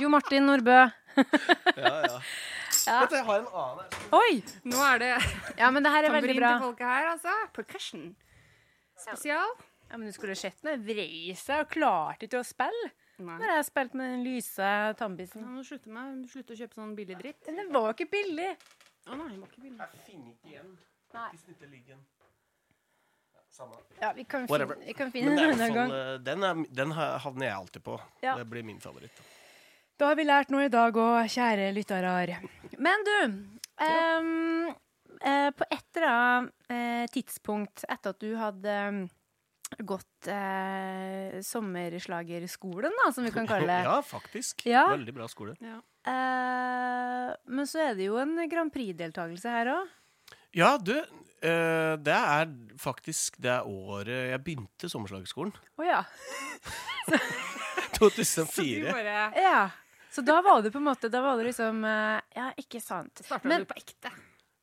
Jo 0.00 0.08
Martin 0.12 0.46
Nordbø, 0.48 0.76
Ja, 1.76 1.94
ja. 2.06 2.18
Ja. 2.84 2.98
Vet 3.00 3.10
du, 3.10 3.16
jeg 3.16 3.24
har 3.24 3.38
en 3.40 3.46
annen 3.48 3.78
her. 3.84 4.08
Oi! 4.18 4.32
Nå 4.68 4.80
er 4.84 4.98
det 5.00 5.10
Ja, 5.60 5.70
men 5.72 5.84
det 5.86 5.92
her 5.94 6.04
er 6.08 6.12
veldig 6.12 6.34
tamburin 6.34 6.40
bra. 6.42 6.50
til 6.58 6.64
folket 6.66 6.86
her, 6.90 7.06
altså. 7.14 7.34
Percussion. 7.56 8.02
Spesial. 9.00 9.54
Ja, 9.90 9.96
men 9.98 10.08
du 10.08 10.12
skulle 10.16 10.34
sett 10.36 10.60
meg 10.66 10.82
vrei 10.84 11.32
seg 11.38 11.62
og 11.64 11.70
klarte 11.72 12.26
ikke 12.28 12.40
å 12.42 12.46
spille. 12.46 12.90
Nei. 13.22 13.36
Når 13.38 13.52
jeg 13.54 13.66
spilte 13.68 13.98
med 14.00 14.10
den 14.10 14.24
lyse 14.26 14.64
Ja, 14.66 14.92
tannbissen. 14.98 15.44
du 15.54 15.62
slutte 15.64 15.92
med 15.94 16.24
slutte 16.32 16.56
å 16.56 16.58
kjøpe 16.58 16.74
sånn 16.80 16.96
billig 16.98 17.16
dritt. 17.20 17.46
Men 17.46 17.60
det 17.70 17.76
var 17.76 17.86
jo 17.92 17.94
ikke 17.96 18.10
billig. 18.16 18.50
Å 19.06 19.16
nei, 19.20 19.28
det 19.30 19.38
var 19.38 19.48
ikke 19.52 19.62
billig. 19.68 19.78
Jeg 19.94 20.02
finner 20.08 20.32
ikke 20.34 20.50
igjen. 20.50 20.72
Nei. 21.14 21.28
Den 21.30 21.54
ikke 21.54 21.70
ligger 21.70 21.94
en. 21.94 22.02
Ja, 23.34 23.44
samme. 23.54 23.78
Ja, 24.02 24.10
vi 24.18 24.24
kan 24.24 24.48
finne, 24.50 24.76
vi 24.88 24.96
kan 24.98 25.12
finne 25.14 25.30
den 25.36 25.38
en 25.38 25.54
annen 25.54 25.62
sånn, 25.62 25.78
gang. 25.78 25.94
eh, 25.94 26.18
den, 26.26 26.42
er, 26.50 26.64
den 26.82 26.92
havner 26.98 27.46
jeg 27.46 27.54
alltid 27.62 27.84
på. 27.86 28.00
Ja. 28.26 28.34
Det 28.40 28.48
blir 28.50 28.66
min 28.66 28.80
favoritt. 28.82 29.14
Da 29.14 29.43
har 30.02 30.16
vi 30.18 30.24
lært 30.26 30.50
noe 30.50 30.66
i 30.66 30.72
dag 30.72 30.96
òg, 30.98 31.28
kjære 31.30 31.70
lyttere. 31.76 32.40
Men 32.82 33.04
du 33.06 33.16
um, 33.22 34.72
uh, 35.22 35.50
På 35.54 35.66
et 35.70 36.00
eller 36.00 36.08
annet 36.10 36.72
uh, 36.72 37.04
tidspunkt 37.14 37.84
etter 37.86 38.10
at 38.10 38.18
du 38.20 38.34
hadde 38.40 38.78
um, 38.90 39.00
gått 39.86 40.28
uh, 40.28 41.38
sommerslagerskolen, 41.46 42.94
da, 43.04 43.10
som 43.14 43.26
vi 43.26 43.30
kan 43.34 43.46
kalle 43.46 43.70
det. 43.70 43.82
Ja, 43.88 44.00
faktisk. 44.02 44.66
Ja. 44.66 44.88
Veldig 44.90 45.14
bra 45.14 45.30
skole. 45.30 45.54
Ja. 45.62 45.78
Eh, 46.04 47.30
men 47.48 47.64
så 47.68 47.80
er 47.80 47.94
det 47.96 48.10
jo 48.10 48.18
en 48.20 48.36
Grand 48.50 48.72
Prix-deltakelse 48.72 49.48
her 49.48 49.70
òg. 49.72 49.92
Ja, 50.54 50.74
du. 50.76 50.92
eh, 50.98 51.94
det 51.96 52.14
er 52.14 52.50
faktisk 52.78 53.38
det 53.42 53.56
året 53.64 54.30
jeg 54.34 54.42
begynte 54.44 54.90
sommerslagerskolen. 54.92 55.54
Å 55.80 55.86
ja. 55.88 56.02
Så 57.08 58.10
du 58.10 58.20
2004. 58.20 58.92
bare 58.92 59.16
ja. 59.38 59.62
Så 60.14 60.22
da 60.22 60.36
var 60.46 60.62
det 60.62 60.70
på 60.70 60.78
en 60.78 60.86
måte 60.86 61.08
Da 61.10 61.20
var 61.24 61.36
det 61.40 61.48
liksom 61.48 61.82
eh, 61.84 62.20
Ja, 62.36 62.52
ikke 62.60 62.80
sant. 62.82 63.18
starta 63.24 63.48
Men- 63.50 63.64
du 63.64 63.72
på 63.72 63.78
ekte. 63.80 64.12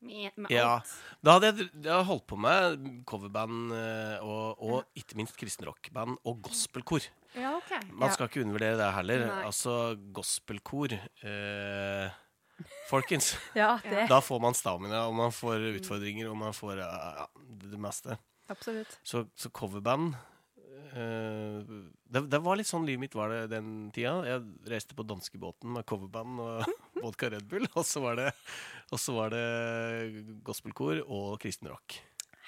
Med, 0.01 0.31
med 0.36 0.50
Ja. 0.50 0.79
alt. 0.79 0.89
Da 1.22 1.36
hadde 1.36 1.50
jeg, 1.51 1.67
jeg 1.84 1.91
hadde 1.91 2.05
holdt 2.08 2.24
på 2.25 2.38
med 2.41 3.03
coverband 3.05 3.72
eh, 3.77 4.15
og, 4.25 4.58
og 4.58 4.86
ikke 4.98 5.13
minst 5.20 5.36
kristenrockband 5.38 6.15
og 6.25 6.39
gospelkor. 6.48 7.05
Ja, 7.38 7.51
OK. 7.60 7.70
Man 7.91 8.08
Ja. 8.10 8.13
skal 8.15 8.27
ikke 8.31 8.41
undervurdere 8.41 8.79
det 8.79 8.88
heller. 8.96 9.27
Nei. 9.27 9.43
Altså, 9.46 9.75
gospelkor 10.12 10.96
eh, 10.96 12.10
Folkens, 12.89 13.36
Ja, 13.62 13.75
da 14.10 14.20
får 14.22 14.41
man 14.41 14.53
stamina, 14.58 15.03
og 15.08 15.13
man 15.17 15.31
får 15.34 15.63
utfordringer, 15.79 16.29
og 16.29 16.38
man 16.38 16.53
får 16.53 16.77
ja, 16.81 16.89
ja, 17.22 17.25
det 17.70 17.79
meste. 17.81 18.17
Absolutt. 18.50 18.98
Så, 19.03 19.27
så 19.38 19.50
coverband 19.53 20.15
det, 20.91 22.21
det 22.27 22.39
var 22.43 22.60
litt 22.60 22.69
sånn 22.69 22.86
livet 22.88 23.05
mitt 23.05 23.15
var 23.15 23.31
det 23.31 23.41
den 23.53 23.89
tida. 23.95 24.17
Jeg 24.27 24.71
reiste 24.71 24.98
på 24.98 25.05
danskebåten 25.07 25.77
med 25.77 25.88
coverband 25.88 26.41
og 26.43 26.71
vodka 27.01 27.31
Red 27.31 27.48
Bull. 27.51 27.67
Og 27.75 27.86
så 27.88 28.03
var 28.03 28.19
det, 28.19 28.29
var 28.91 29.33
det 29.33 29.45
gospelkor 30.48 31.03
og 31.07 31.38
kristen 31.43 31.71
rock. 31.71 32.01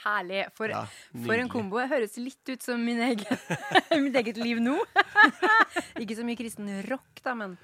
Herlig. 0.03 0.41
For, 0.57 0.71
Ja, 0.71 0.83
for 1.13 1.39
en 1.39 1.49
kombo. 1.51 1.79
Det 1.79 1.89
høres 1.91 2.17
litt 2.19 2.49
ut 2.49 2.63
som 2.63 2.81
min 2.83 2.99
egen, 3.05 3.43
mitt 4.03 4.17
eget 4.19 4.39
liv 4.41 4.59
nå. 4.63 4.75
ikke 6.01 6.17
så 6.17 6.25
mye 6.27 6.39
kristen 6.39 6.69
rock, 6.89 7.21
da, 7.23 7.35
men 7.39 7.57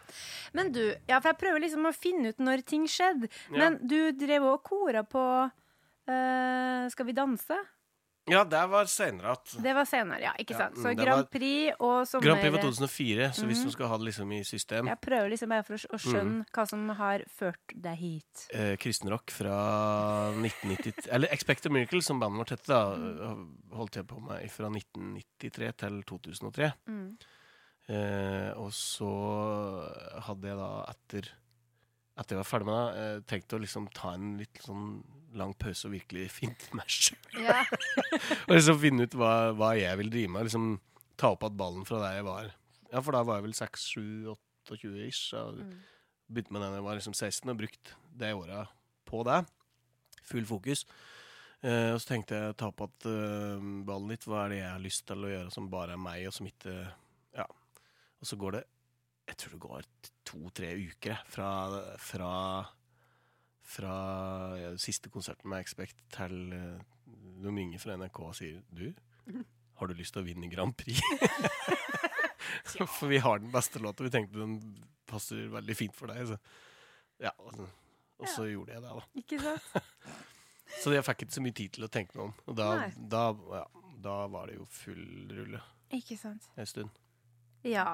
Men 0.56 0.72
du, 0.72 0.84
ja, 1.10 1.20
for 1.20 1.32
jeg 1.34 1.40
prøver 1.42 1.66
liksom 1.66 1.90
å 1.90 1.96
finne 1.96 2.32
ut 2.32 2.40
når 2.40 2.64
ting 2.68 2.88
skjedde. 2.88 3.30
Ja. 3.50 3.58
Men 3.58 3.80
du 3.84 4.12
drev 4.16 4.48
og 4.54 4.64
kora 4.64 5.04
på 5.04 5.26
uh, 5.50 6.84
Skal 6.94 7.10
vi 7.10 7.18
danse? 7.18 7.60
Ja, 8.32 8.44
det 8.44 8.62
var 8.70 8.86
seinere 8.86 9.32
at 9.32 9.56
Det 9.64 9.74
var 9.76 9.86
senere, 9.86 10.20
ja. 10.22 10.32
Ikke 10.40 10.52
Ja, 10.56 10.58
sant? 10.68 10.76
Så 10.78 10.92
mm, 10.94 10.98
Grand 11.04 11.30
Prix 11.30 11.74
og 11.80 12.08
sommer... 12.08 12.24
Grand 12.28 12.40
Prix 12.42 12.52
var 12.54 12.62
2004, 12.62 13.30
så 13.34 13.42
Mhm. 13.44 13.48
hvis 13.52 13.64
du 13.66 13.72
skal 13.72 13.88
ha 13.88 13.98
det 13.98 14.06
liksom 14.10 14.32
i 14.34 14.44
system 14.44 14.88
Jeg 14.88 15.00
prøver 15.02 15.30
liksom 15.30 15.50
bare 15.50 15.64
for 15.64 15.74
å, 15.74 15.78
skjønne 15.78 15.98
Mm. 16.00 16.00
skjønne 16.14 16.46
hva 16.54 16.68
som 16.68 16.90
har 16.90 17.20
ført 17.40 17.76
deg 17.76 17.98
hit. 17.98 18.48
eh, 18.54 18.76
Kristenrock 18.78 19.32
fra 19.32 19.58
1990 20.36 21.08
Eller 21.12 21.28
Expect 21.32 21.66
a 21.66 21.70
Miracle, 21.70 22.02
som 22.02 22.20
bandet 22.20 22.38
vårt 22.40 22.50
hette, 22.58 22.68
da, 22.68 22.96
Mm. 22.96 23.58
holdt 23.74 23.96
jeg 23.96 24.08
på 24.08 24.20
med 24.22 24.50
fra 24.52 24.70
1993 24.70 25.72
til 25.78 26.04
2003. 26.04 26.74
Mm. 26.88 27.18
Eh, 27.90 28.52
og 28.60 28.70
så 28.72 29.10
hadde 30.28 30.48
jeg 30.48 30.58
da, 30.58 30.86
etter 30.92 31.30
etter 32.20 32.36
jeg 32.36 32.42
var 32.44 32.50
ferdig 32.50 32.68
med 32.70 32.78
det, 32.80 33.04
eh, 33.04 33.22
jeg 33.30 33.58
å 33.58 33.62
liksom 33.64 33.88
ta 33.96 34.14
en 34.18 34.34
litt 34.40 34.60
sånn 34.66 34.86
lang 35.40 35.54
pause 35.62 35.86
og 35.88 35.94
virkelig 35.94 36.28
finne 36.40 36.78
meg 36.78 36.90
sjøl. 36.92 37.44
Ja. 37.46 37.60
Og 38.50 38.56
liksom 38.56 38.80
finne 38.82 39.06
ut 39.08 39.16
hva, 39.20 39.34
hva 39.58 39.74
jeg 39.78 39.98
vil 40.02 40.10
drive 40.14 40.32
med. 40.34 40.48
Liksom 40.50 40.72
ta 41.20 41.32
opp 41.36 41.44
igjen 41.46 41.56
ballen 41.60 41.86
fra 41.88 42.00
der 42.02 42.18
jeg 42.20 42.26
var. 42.28 42.50
Ja, 42.90 43.02
for 43.06 43.14
da 43.14 43.22
var 43.28 43.38
jeg 43.40 43.46
vel 43.50 43.54
6-7-28 43.60 45.08
ish. 45.08 45.34
Og 45.38 45.60
Mm. 45.62 45.78
begynte 46.34 46.52
med 46.54 46.62
den 46.66 46.74
jeg 46.80 46.84
var 46.86 46.98
liksom 47.00 47.14
16 47.18 47.50
og 47.54 47.58
brukt 47.62 47.94
det 48.18 48.34
året 48.38 48.68
på 49.10 49.24
det. 49.26 49.40
Full 50.30 50.46
fokus. 50.46 50.86
Eh, 51.62 51.92
og 51.94 52.00
så 52.02 52.08
tenkte 52.14 52.38
jeg 52.38 52.58
ta 52.58 52.68
opp 52.72 52.82
igjen 52.86 53.06
eh, 53.10 53.64
ballen 53.86 54.10
litt. 54.14 54.26
Hva 54.26 54.46
er 54.46 54.50
det 54.54 54.60
jeg 54.62 54.72
har 54.74 54.84
lyst 54.84 55.06
til 55.10 55.26
å 55.26 55.32
gjøre 55.32 55.52
som 55.54 55.70
bare 55.70 55.94
er 55.98 56.02
meg, 56.02 56.26
og 56.30 56.34
som 56.34 56.48
ikke 56.50 56.76
Ja. 57.38 57.46
Og 58.20 58.28
så 58.28 58.36
går 58.40 58.52
det 58.58 58.64
Jeg 59.30 59.38
tror 59.38 59.54
det 59.56 59.62
går 59.64 59.88
to-tre 60.30 60.74
uker 60.90 61.22
fra, 61.30 61.50
fra 62.02 62.34
fra 63.70 63.92
ja, 64.58 64.70
siste 64.82 65.12
konserten 65.14 65.46
med 65.52 65.62
Expect 65.62 66.00
til 66.16 66.34
eh, 66.58 66.80
de 67.44 67.52
ringer 67.54 67.78
fra 67.82 67.94
NRK 68.02 68.18
og 68.26 68.32
sier 68.38 68.64
Du, 68.74 68.88
har 69.78 69.88
du 69.88 69.94
lyst 69.94 70.16
til 70.16 70.24
å 70.24 70.26
vinne 70.26 70.50
Grand 70.50 70.74
Prix? 70.76 70.98
for 72.98 73.08
vi 73.12 73.20
har 73.22 73.40
den 73.44 73.52
beste 73.54 73.80
låta. 73.80 74.04
Vi 74.04 74.10
tenkte 74.14 74.40
den 74.42 74.56
passer 75.10 75.46
veldig 75.54 75.76
fint 75.78 75.96
for 75.96 76.10
deg. 76.12 76.26
Så, 76.34 76.40
ja, 77.22 77.32
og, 77.38 77.54
så- 77.56 77.70
og 78.20 78.28
så 78.34 78.48
gjorde 78.50 78.74
jeg 78.74 78.82
det, 78.84 78.90
da. 78.98 79.06
Ikke 79.22 79.40
sant? 79.46 79.70
Så 80.84 80.92
jeg 80.94 81.02
fikk 81.06 81.24
ikke 81.26 81.34
så 81.34 81.42
mye 81.42 81.56
tid 81.58 81.72
til 81.78 81.86
å 81.88 81.90
tenke 81.90 82.14
meg 82.18 82.26
om. 82.28 82.34
Og 82.52 82.58
da, 82.60 82.66
da, 83.10 83.22
ja, 83.58 83.64
da 84.06 84.18
var 84.30 84.52
det 84.52 84.60
jo 84.60 84.68
full 84.70 85.02
rulle 85.34 85.62
Ikke 85.98 86.14
sant. 86.20 86.46
en 86.62 86.68
stund. 86.70 87.00
Ja. 87.66 87.88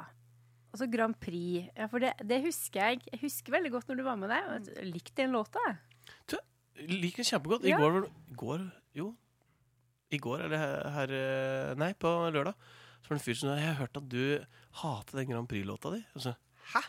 Og 0.75 0.79
så 0.81 0.89
Grand 0.91 1.15
Prix. 1.23 1.69
Ja, 1.77 1.85
for 1.87 2.03
det, 2.03 2.11
det 2.27 2.41
husker 2.43 2.81
jeg. 2.91 3.03
Jeg 3.13 3.21
husker 3.21 3.53
veldig 3.55 3.71
godt 3.71 3.87
når 3.87 3.99
du 4.01 4.03
var 4.03 4.17
med 4.19 4.33
deg. 4.33 4.47
og 4.51 4.71
Jeg 4.75 4.89
likte 4.91 5.21
den 5.21 5.31
låta. 5.37 5.61
jeg. 5.71 6.41
Liker 6.91 7.21
den 7.23 7.29
kjempegodt. 7.29 7.63
I 7.63 7.71
Ja. 7.71 7.77
går, 7.79 8.01
i 8.29 8.35
går 8.35 8.65
Jo. 8.99 9.13
I 10.11 10.17
går, 10.21 10.41
eller 10.45 10.57
her, 10.59 10.89
her 10.91 11.13
eh, 11.15 11.75
Nei, 11.79 11.93
på 11.95 12.11
lørdag. 12.35 12.53
Så 13.01 13.07
var 13.09 13.15
det 13.15 13.21
en 13.21 13.25
fyr 13.25 13.37
som 13.39 13.49
sa 13.49 13.55
Jeg 13.55 13.69
har 13.71 13.79
hørt 13.79 13.97
at 14.01 14.09
du 14.11 14.45
hater 14.81 15.17
den 15.21 15.29
Grand 15.31 15.47
Prix-låta 15.47 15.93
di. 15.95 16.01
Og 16.15 16.21
så 16.27 16.35
Hæ? 16.73 16.81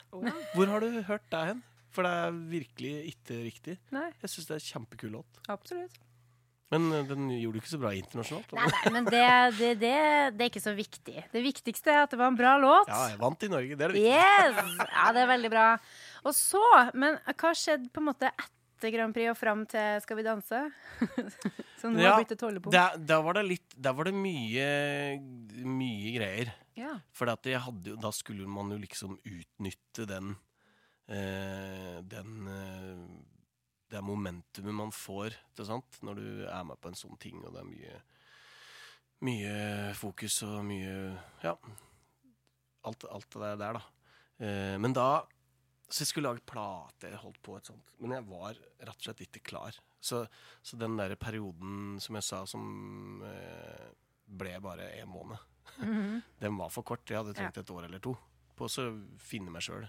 Hvor 0.57 0.67
har 0.73 0.81
du 0.81 1.03
hørt 1.07 1.31
deg 1.31 1.47
hen? 1.53 1.63
For 1.95 2.03
det 2.03 2.11
er 2.13 2.31
virkelig 2.51 2.93
ikke 3.15 3.39
riktig. 3.47 3.79
Nei, 3.95 4.11
Jeg 4.23 4.31
syns 4.33 4.47
det 4.51 4.57
er 4.57 4.61
en 4.61 4.69
kjempekul 4.73 5.11
låt. 5.21 5.41
absolutt. 5.49 5.97
Men 6.75 6.89
eh, 6.93 7.05
den 7.07 7.29
gjorde 7.31 7.59
det 7.59 7.63
ikke 7.63 7.73
så 7.75 7.81
bra 7.83 7.93
internasjonalt. 7.95 8.57
Nei, 8.59 8.67
nei, 8.73 8.93
men 8.97 9.07
det, 9.07 9.23
det, 9.59 9.71
det, 9.83 9.95
det 10.35 10.47
er 10.47 10.51
ikke 10.51 10.65
så 10.65 10.75
viktig. 10.77 11.17
Det 11.33 11.43
viktigste 11.45 11.95
er 11.95 12.03
at 12.07 12.15
det 12.15 12.19
var 12.21 12.33
en 12.33 12.39
bra 12.39 12.57
låt. 12.63 12.91
Ja, 12.91 13.05
jeg 13.13 13.21
vant 13.23 13.47
i 13.47 13.51
Norge. 13.53 13.79
Det 13.79 13.87
er 13.87 13.95
det 13.95 14.03
viktigste. 14.03 14.67
Yes! 14.67 14.91
Ja, 14.91 15.07
det 15.15 15.23
er 15.23 15.31
veldig 15.31 15.53
bra. 15.53 15.67
Og 16.27 16.35
så, 16.35 16.63
men 16.99 17.21
hva 17.31 17.53
skjedde 17.55 17.93
på 17.95 18.03
en 18.03 18.09
måte 18.09 18.33
etter 18.33 18.93
Grand 18.93 19.15
Prix 19.15 19.31
og 19.31 19.39
fram 19.39 19.63
til 19.71 20.03
Skal 20.05 20.19
vi 20.19 20.25
danse? 20.27 20.59
så 21.81 21.89
nå 21.93 22.03
Ja, 22.03 22.17
har 22.17 22.25
blitt 22.25 22.35
et 22.35 22.43
holdepunkt. 22.45 22.75
Da, 22.75 22.89
da 22.99 23.21
var 23.25 23.39
det 23.39 23.47
litt 23.47 23.77
Da 23.79 23.95
var 23.97 24.11
det 24.11 24.17
mye, 24.19 24.67
mye 25.65 26.13
greier. 26.19 26.51
Ja. 26.77 26.99
For 27.17 27.31
da 27.31 28.13
skulle 28.13 28.51
man 28.51 28.75
jo 28.75 28.83
liksom 28.83 29.17
utnytte 29.23 30.05
den 30.11 30.35
øh, 31.09 32.03
Den 32.11 32.51
eh, 32.53 33.01
Det 33.91 34.03
momentumet 34.03 34.75
man 34.75 34.91
får 34.95 35.37
sant? 35.65 35.99
når 36.03 36.15
du 36.19 36.29
er 36.51 36.65
med 36.67 36.81
på 36.83 36.89
en 36.91 36.99
sånn 36.99 37.19
ting, 37.23 37.39
og 37.45 37.53
det 37.55 37.61
er 37.63 37.71
mye 37.71 38.03
Mye 39.25 39.95
fokus 39.97 40.43
og 40.45 40.59
mye 40.69 40.97
Ja. 41.43 41.55
Alt, 42.87 43.05
alt 43.11 43.31
det 43.33 43.55
der, 43.63 43.79
da. 43.79 43.83
Eh, 44.45 44.77
men 44.79 44.93
da 44.93 45.23
Så 45.89 46.03
jeg 46.03 46.11
skulle 46.11 46.29
lage 46.33 46.45
plate, 46.45 47.09
jeg 47.13 47.19
holdt 47.23 47.39
på 47.47 47.57
et 47.57 47.65
sånt. 47.71 47.93
Men 48.03 48.11
jeg 48.17 48.27
var 48.27 48.57
rett 48.59 48.97
og 48.97 49.05
slett 49.07 49.21
ikke 49.23 49.43
klar. 49.53 49.77
Så, 50.03 50.25
så 50.61 50.77
den 50.77 50.97
der 50.99 51.15
perioden 51.15 52.01
som 52.03 52.19
jeg 52.19 52.27
sa, 52.27 52.41
som 52.45 53.23
eh, 53.23 53.93
ble 54.27 54.57
bare 54.61 54.91
en 55.01 55.09
måned 55.09 55.39
Mhm. 55.79 56.23
den 56.41 56.57
var 56.57 56.71
for 56.71 56.83
kort. 56.87 57.07
Jeg 57.11 57.19
hadde 57.19 57.35
trengt 57.35 57.57
et 57.59 57.71
år 57.71 57.85
eller 57.87 57.99
to 58.03 58.17
på 58.57 58.65
å 58.67 58.85
finne 59.21 59.51
meg 59.53 59.63
sjøl. 59.63 59.87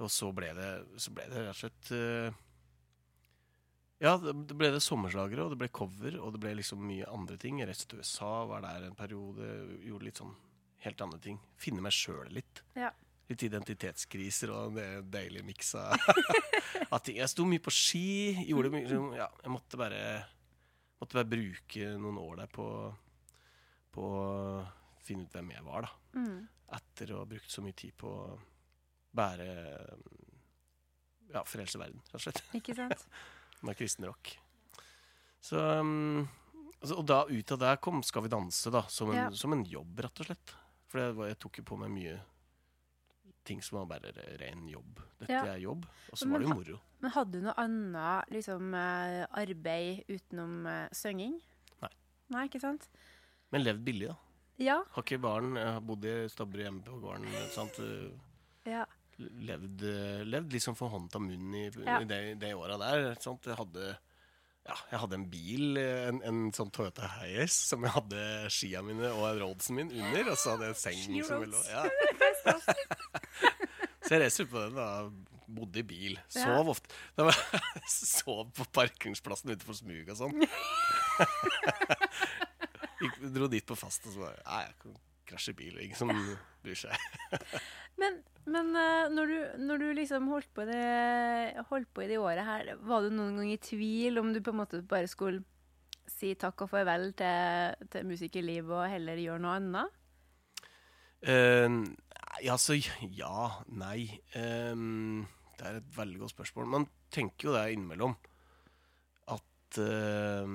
Og 0.00 0.08
så 0.10 0.30
ble 0.34 0.48
det, 0.56 0.70
så 0.98 1.12
ble 1.14 1.26
det 1.30 1.42
rett 1.44 1.52
og 1.54 1.58
slett 1.60 1.90
eh, 1.94 2.38
Ja, 4.00 4.14
det 4.16 4.32
ble 4.56 4.70
det 4.72 4.80
sommerslagere, 4.80 5.44
og 5.44 5.50
det 5.52 5.58
ble 5.60 5.68
cover, 5.76 6.14
og 6.24 6.32
det 6.32 6.40
ble 6.40 6.54
liksom 6.56 6.80
mye 6.88 7.04
andre 7.12 7.36
ting. 7.40 7.58
Jeg 7.60 7.68
reiste 7.68 7.90
til 7.90 8.00
USA, 8.00 8.30
var 8.48 8.62
der 8.64 8.86
en 8.88 8.94
periode, 8.96 9.48
gjorde 9.84 10.06
litt 10.08 10.20
sånn 10.22 10.32
helt 10.86 11.02
andre 11.04 11.18
ting. 11.20 11.36
Finne 11.60 11.82
meg 11.84 11.92
sjøl 11.92 12.30
litt. 12.32 12.62
Ja. 12.80 12.88
Litt 13.28 13.44
identitetskriser 13.44 14.50
og 14.56 14.78
det 14.78 14.86
deilige 15.12 15.44
miksa 15.46 15.84
av 16.94 17.02
ting. 17.04 17.20
Jeg 17.20 17.28
sto 17.30 17.44
mye 17.46 17.60
på 17.62 17.70
ski. 17.76 18.06
Gjorde 18.48 18.72
mye 18.72 18.88
sånn, 18.90 19.12
Ja, 19.20 19.28
jeg 19.44 19.52
måtte 19.54 19.78
bare 19.80 20.00
Måtte 21.00 21.16
bare 21.16 21.30
bruke 21.32 21.92
noen 21.96 22.18
år 22.20 22.40
der 22.42 22.50
på 22.52 22.64
På 23.94 24.08
å 24.16 24.24
finne 25.06 25.24
ut 25.28 25.32
hvem 25.36 25.52
jeg 25.54 25.64
var, 25.68 25.86
da 25.86 25.96
Mm. 26.18 26.40
etter 26.74 27.12
å 27.14 27.20
ha 27.20 27.28
brukt 27.30 27.48
så 27.52 27.62
mye 27.62 27.76
tid 27.78 27.92
på 28.00 28.08
å 28.10 28.38
bære 29.14 29.46
ja, 31.32 31.42
frelse 31.46 31.78
verden, 31.78 32.00
rett 32.10 32.18
og 32.18 32.24
slett. 32.24 32.40
Ikke 32.58 32.74
sant? 32.74 33.04
Med 33.62 33.76
kristen 33.76 34.06
rock. 34.08 34.34
Så 35.40 35.56
um, 35.80 36.28
altså, 36.80 36.96
Og 36.98 37.06
da 37.08 37.22
ut 37.28 37.52
av 37.52 37.58
det 37.62 37.74
kom 37.84 38.02
Skal 38.04 38.22
vi 38.26 38.32
danse, 38.32 38.70
da. 38.72 38.82
Som 38.88 39.10
en, 39.12 39.16
Ja. 39.16 39.30
som 39.36 39.52
en 39.56 39.64
jobb, 39.64 40.00
rett 40.04 40.20
og 40.20 40.26
slett. 40.30 40.54
For 40.90 41.12
var, 41.16 41.28
jeg 41.30 41.38
tok 41.38 41.58
jo 41.60 41.64
på 41.70 41.78
meg 41.80 41.90
mye 41.94 42.18
ting 43.44 43.62
som 43.64 43.78
var 43.78 43.86
bare 43.94 44.10
ren 44.38 44.66
jobb. 44.68 45.00
Dette 45.18 45.32
Ja. 45.32 45.44
er 45.54 45.58
jobb. 45.62 45.86
Og 46.12 46.18
så 46.18 46.28
var 46.28 46.38
det 46.38 46.48
jo 46.48 46.54
moro. 46.54 46.80
Men 47.00 47.10
hadde 47.10 47.32
du 47.32 47.40
noe 47.46 47.54
annet 47.56 48.28
liksom, 48.30 48.74
eh, 48.74 49.26
arbeid 49.32 50.04
utenom 50.08 50.66
uh, 50.66 50.88
synging? 50.92 51.40
Nei. 51.80 51.90
Nei, 52.30 52.44
ikke 52.48 52.60
sant? 52.60 52.88
Men 53.50 53.64
levd 53.64 53.84
billig, 53.84 54.08
da. 54.08 54.16
Ja. 54.58 54.82
Har 54.92 55.02
ikke 55.02 55.20
barn. 55.20 55.54
Jeg 55.56 55.72
har 55.72 55.80
bodd 55.80 56.04
i 56.04 56.28
Stabburet 56.28 56.66
hjemme 56.68 56.84
på 56.84 57.00
gården. 57.00 57.26
Sant? 57.54 57.80
ja. 58.68 58.84
Levd, 59.20 59.82
eh, 59.84 60.22
levd 60.24 60.52
liksom 60.56 60.74
for 60.78 60.88
hånd 60.92 61.10
til 61.12 61.20
munn 61.24 61.54
i, 61.58 61.66
Ja. 61.84 61.98
i 62.00 62.04
det, 62.08 62.20
det 62.40 62.54
åra 62.56 62.76
der. 62.80 62.96
Jeg 63.20 63.56
hadde 63.58 63.84
ja, 64.68 64.74
jeg 64.92 64.98
hadde 65.02 65.16
en 65.16 65.30
bil, 65.32 65.76
en, 65.80 66.18
en 66.28 66.40
sånn 66.54 66.70
Toyota 66.70 67.06
Hiace, 67.16 67.56
som 67.70 67.80
jeg 67.82 67.92
hadde 67.94 68.20
skia 68.52 68.82
mine 68.84 69.08
og 69.16 69.38
Roadsen 69.40 69.74
min 69.80 69.90
under. 69.90 70.24
Og 70.30 70.36
så 70.38 70.50
hadde 70.54 70.64
jeg 70.68 70.74
en 70.76 70.84
seng 70.84 71.24
som 71.26 71.42
lå 71.48 71.60
ja. 71.70 71.82
Så 74.04 74.08
jeg 74.14 74.20
reiste 74.24 74.46
på 74.50 74.58
den 74.66 74.76
da. 74.78 74.88
Bodde 75.50 75.78
i 75.80 75.82
bil. 75.82 76.14
Sov 76.30 76.68
ofte. 76.70 76.88
Sov 77.90 78.52
på 78.54 78.64
parkingsplassen 78.76 79.50
utenfor 79.56 79.74
smug 79.80 80.06
og 80.12 80.16
sånn. 80.20 80.36
Dro 83.34 83.48
dit 83.50 83.66
på 83.66 83.74
fast 83.78 84.04
og 84.06 84.12
så 84.14 84.20
bare 84.26 84.40
Nei, 84.44 84.62
jeg 84.68 84.76
kan 85.30 85.38
krasje 85.38 85.54
i 85.54 85.58
bil. 85.58 85.78
Ingen 85.78 85.96
som 85.98 86.10
bryr 86.64 86.78
seg. 86.78 86.96
Men, 88.00 88.14
men 88.48 88.70
eh, 88.78 89.10
når, 89.12 89.28
du, 89.28 89.64
når 89.66 89.80
du 89.82 89.86
liksom 89.92 90.28
holdt 90.30 90.48
på, 90.56 90.64
det, 90.64 91.64
holdt 91.68 91.90
på 91.92 92.00
i 92.00 92.06
det 92.08 92.16
året 92.16 92.46
her, 92.46 92.70
var 92.88 93.04
du 93.04 93.10
noen 93.12 93.34
gang 93.36 93.50
i 93.52 93.58
tvil 93.60 94.16
om 94.16 94.30
du 94.32 94.38
på 94.40 94.54
en 94.54 94.60
måte 94.62 94.80
bare 94.88 95.10
skulle 95.10 95.42
si 96.08 96.30
takk 96.40 96.64
og 96.64 96.70
farvel 96.70 97.10
til, 97.18 97.74
til 97.92 98.06
musikerlivet 98.08 98.72
og 98.72 98.88
heller 98.88 99.20
gjøre 99.20 99.42
noe 99.44 99.56
annet? 99.58 99.98
Uh, 101.28 101.92
altså 102.48 102.78
ja, 102.78 103.50
nei. 103.68 104.06
Um, 104.32 105.26
det 105.58 105.66
er 105.68 105.82
et 105.82 105.90
veldig 105.98 106.22
godt 106.22 106.34
spørsmål. 106.38 106.70
Man 106.78 106.88
tenker 107.12 107.50
jo 107.50 107.56
det 107.58 107.66
innimellom. 107.74 108.14
At 109.28 109.82
uh, 109.82 110.48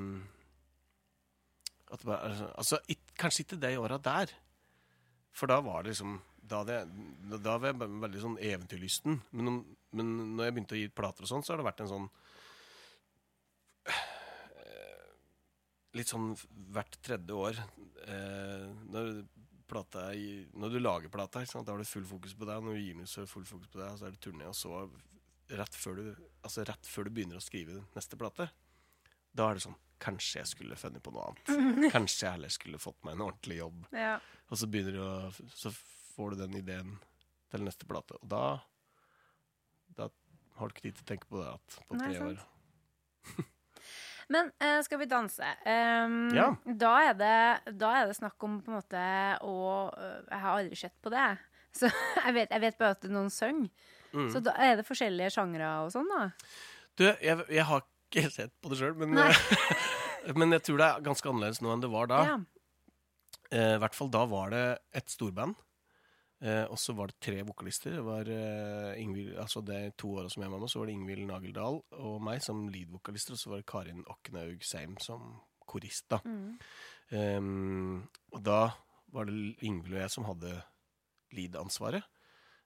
at 1.93 2.09
Altså, 2.57 2.81
kanskje 3.19 3.45
ikke 3.45 3.61
det 3.61 3.77
åra 3.77 4.01
der. 4.01 4.33
For 5.35 5.51
da 5.51 5.59
var 5.63 5.83
det 5.83 5.93
liksom 5.93 6.19
Da, 6.45 6.61
det, 6.63 6.83
da 7.41 7.55
var 7.57 7.71
jeg 7.71 7.79
veldig 7.81 8.19
sånn 8.21 8.35
eventyrlysten. 8.37 9.15
Men, 9.33 9.63
men 9.97 10.11
når 10.37 10.45
jeg 10.45 10.55
begynte 10.55 10.75
å 10.77 10.81
gi 10.83 10.91
plater 10.93 11.25
og 11.25 11.31
sånn, 11.31 11.45
så 11.45 11.53
har 11.53 11.61
det 11.61 11.65
vært 11.65 11.81
en 11.81 11.89
sånn 11.89 12.05
eh, 13.89 15.07
Litt 15.97 16.11
sånn 16.11 16.27
hvert 16.75 16.99
tredje 17.01 17.39
år. 17.47 17.63
Eh, 18.05 18.67
når 18.93 19.25
plata 19.65 20.11
Når 20.53 20.75
du 20.75 20.79
lager 20.83 21.09
plata, 21.09 21.41
da 21.41 21.73
har 21.73 21.81
du 21.81 21.89
full 21.89 22.05
fokus 22.05 22.37
på 22.37 22.45
deg. 22.45 22.61
Når 22.61 22.77
du 22.77 22.83
gir 22.83 22.99
den 22.99 23.09
så 23.09 23.23
er 23.23 23.25
det 23.25 23.33
full 23.33 23.49
fokus 23.49 23.71
på 23.73 23.81
deg, 23.81 23.89
og 23.89 23.99
så 23.99 24.05
er 24.07 24.13
det 24.13 24.21
turné. 24.21 24.45
Og 24.51 24.57
så, 24.59 24.85
rett 25.57 25.75
før, 25.77 25.97
du, 25.97 26.27
altså 26.45 26.65
rett 26.65 26.87
før 26.89 27.09
du 27.09 27.15
begynner 27.17 27.41
å 27.41 27.43
skrive 27.43 27.81
neste 27.97 28.17
plate, 28.17 28.47
da 29.35 29.49
er 29.49 29.57
det 29.57 29.65
sånn 29.65 29.81
Kanskje 30.03 30.41
jeg 30.41 30.47
skulle 30.51 30.75
funnet 30.79 31.03
på 31.05 31.11
noe 31.15 31.29
annet. 31.31 31.91
Kanskje 31.95 32.25
jeg 32.27 32.35
heller 32.35 32.51
skulle 32.53 32.79
fått 32.81 32.97
meg 33.07 33.15
en 33.15 33.25
ordentlig 33.29 33.57
jobb. 33.61 33.85
Ja. 33.95 34.17
Og 34.51 34.59
så 34.59 34.67
begynner 34.69 34.97
du 34.97 35.01
å 35.05 35.53
Så 35.55 35.71
får 36.15 36.35
du 36.35 36.41
den 36.43 36.57
ideen 36.59 36.97
til 37.51 37.63
neste 37.65 37.87
plate. 37.89 38.17
Og 38.21 38.27
da 38.31 38.43
Da 39.95 40.09
har 40.59 40.67
du 40.67 40.73
ikke 40.75 40.85
tid 40.89 40.95
til 40.99 41.05
å 41.05 41.09
tenke 41.13 41.27
på 41.31 41.39
det 41.41 41.49
at 41.53 41.79
på 41.87 41.97
Nei, 41.99 42.07
tre 42.09 42.19
sant. 42.19 42.39
år. 42.39 43.45
Men 44.33 44.47
uh, 44.63 44.79
skal 44.81 44.97
vi 45.03 45.05
danse? 45.05 45.49
Um, 45.69 46.15
Ja. 46.33 46.47
da, 46.65 46.93
er 47.11 47.17
det, 47.19 47.75
da 47.77 47.91
er 47.99 48.07
det 48.09 48.15
snakk 48.17 48.41
om 48.47 48.55
på 48.65 48.71
en 48.71 48.79
måte 48.79 49.01
å 49.45 49.55
øh, 49.93 50.21
Jeg 50.31 50.39
har 50.41 50.55
aldri 50.57 50.79
sett 50.79 50.95
på 51.05 51.11
det. 51.13 51.27
Så 51.77 51.89
jeg 51.91 52.33
vet, 52.33 52.49
jeg 52.55 52.63
vet 52.63 52.77
bare 52.79 52.95
at 52.97 53.05
noen 53.11 53.29
synger. 53.33 53.69
Mm. 54.15 54.29
Så 54.31 54.39
da 54.41 54.53
er 54.63 54.77
det 54.79 54.87
forskjellige 54.87 55.33
sjangre 55.35 55.67
og 55.83 55.91
sånn, 55.93 56.07
da? 56.09 56.29
Du, 56.95 57.03
jeg, 57.05 57.43
jeg 57.51 57.65
har 57.67 57.83
ikke 58.15 58.33
sett 58.33 58.55
på 58.63 58.71
det 58.71 58.79
sjøl, 58.79 58.95
men, 58.97 59.17
men 60.39 60.57
jeg 60.57 60.65
tror 60.67 60.81
det 60.81 60.89
er 60.89 61.05
ganske 61.05 61.31
annerledes 61.31 61.61
nå 61.63 61.73
enn 61.73 61.83
det 61.83 61.91
var 61.93 62.11
da. 62.11 62.23
Ja. 62.31 62.37
Eh, 63.53 63.75
I 63.75 63.79
hvert 63.83 63.97
fall 63.97 64.11
da 64.13 64.25
var 64.29 64.53
det 64.55 64.65
et 64.95 65.11
storband. 65.11 65.57
Eh, 66.43 66.65
og 66.67 66.77
så 66.81 66.93
var 66.97 67.09
det 67.09 67.19
tre 67.23 67.39
vokalister. 67.47 67.95
Det 67.95 68.05
var 68.05 68.29
eh, 68.29 69.01
Ingvild, 69.01 69.35
altså 69.39 69.63
det 69.65 69.95
to 70.01 70.11
åra 70.19 70.31
som 70.31 70.43
jeg 70.43 70.51
var 70.51 70.61
med, 70.61 70.71
så 70.71 70.81
var 70.81 70.89
det 70.89 70.97
Ingvild 70.97 71.27
Nageldal 71.29 71.79
og 72.05 72.17
meg 72.25 72.43
som 72.43 72.65
lead-vokalister. 72.69 73.37
Og 73.37 73.41
så 73.41 73.53
var 73.53 73.61
det 73.61 73.69
Karin 73.71 74.03
Oknaug 74.11 74.65
Seim 74.65 74.97
som 75.03 75.37
korist, 75.65 76.09
da. 76.11 76.19
Mm. 76.25 76.57
Ehm, 77.17 78.03
og 78.33 78.43
da 78.45 78.59
var 79.15 79.29
det 79.29 79.55
Ingvild 79.65 79.95
og 79.95 80.03
jeg 80.03 80.13
som 80.13 80.27
hadde 80.27 80.59
lead-ansvaret. 81.35 82.05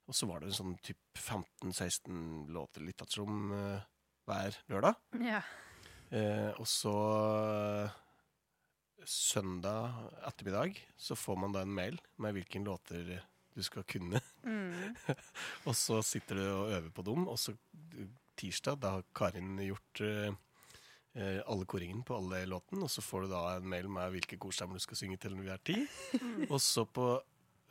Og 0.10 0.18
så 0.18 0.26
var 0.26 0.42
det 0.42 0.50
en 0.50 0.58
sånn 0.58 0.76
typ 0.82 1.00
15-16 1.22 2.50
låter 2.50 2.82
litt 2.82 3.04
som 3.14 3.52
uh, 3.54 3.84
hver 4.30 4.62
lørdag. 4.72 5.02
ja. 5.26 5.42
Eh, 6.10 6.52
og 6.58 6.66
så 6.66 6.92
eh, 7.86 7.98
søndag 9.06 9.94
ettermiddag 10.26 10.80
så 10.98 11.18
får 11.18 11.38
man 11.38 11.54
da 11.54 11.62
en 11.62 11.74
mail 11.74 12.00
med 12.18 12.34
hvilke 12.34 12.62
låter 12.66 13.20
du 13.54 13.64
skal 13.66 13.86
kunne. 13.90 14.22
Mm. 14.44 14.96
og 15.68 15.76
så 15.78 16.00
sitter 16.06 16.40
du 16.40 16.44
og 16.48 16.74
øver 16.78 16.90
på 16.96 17.06
dem, 17.06 17.28
og 17.30 17.40
så 17.42 17.54
eh, 17.54 18.10
tirsdag, 18.40 18.80
da 18.82 18.96
har 18.98 19.08
Karin 19.16 19.58
gjort 19.62 20.04
eh, 20.06 20.32
eh, 21.20 21.42
alle 21.46 21.68
koringen 21.70 22.04
på 22.08 22.18
alle 22.18 22.46
låtene, 22.50 22.86
og 22.88 22.94
så 22.94 23.04
får 23.06 23.26
du 23.26 23.34
da 23.34 23.44
en 23.58 23.70
mail 23.70 23.90
med 23.92 24.16
hvilke 24.16 24.40
korstemmer 24.42 24.80
du 24.80 24.86
skal 24.86 25.02
synge 25.02 25.20
til 25.22 25.36
når 25.36 25.46
vi 25.46 25.56
er 25.56 25.66
ti. 25.72 25.80
og 26.54 26.60
så 26.64 26.86
på 26.90 27.12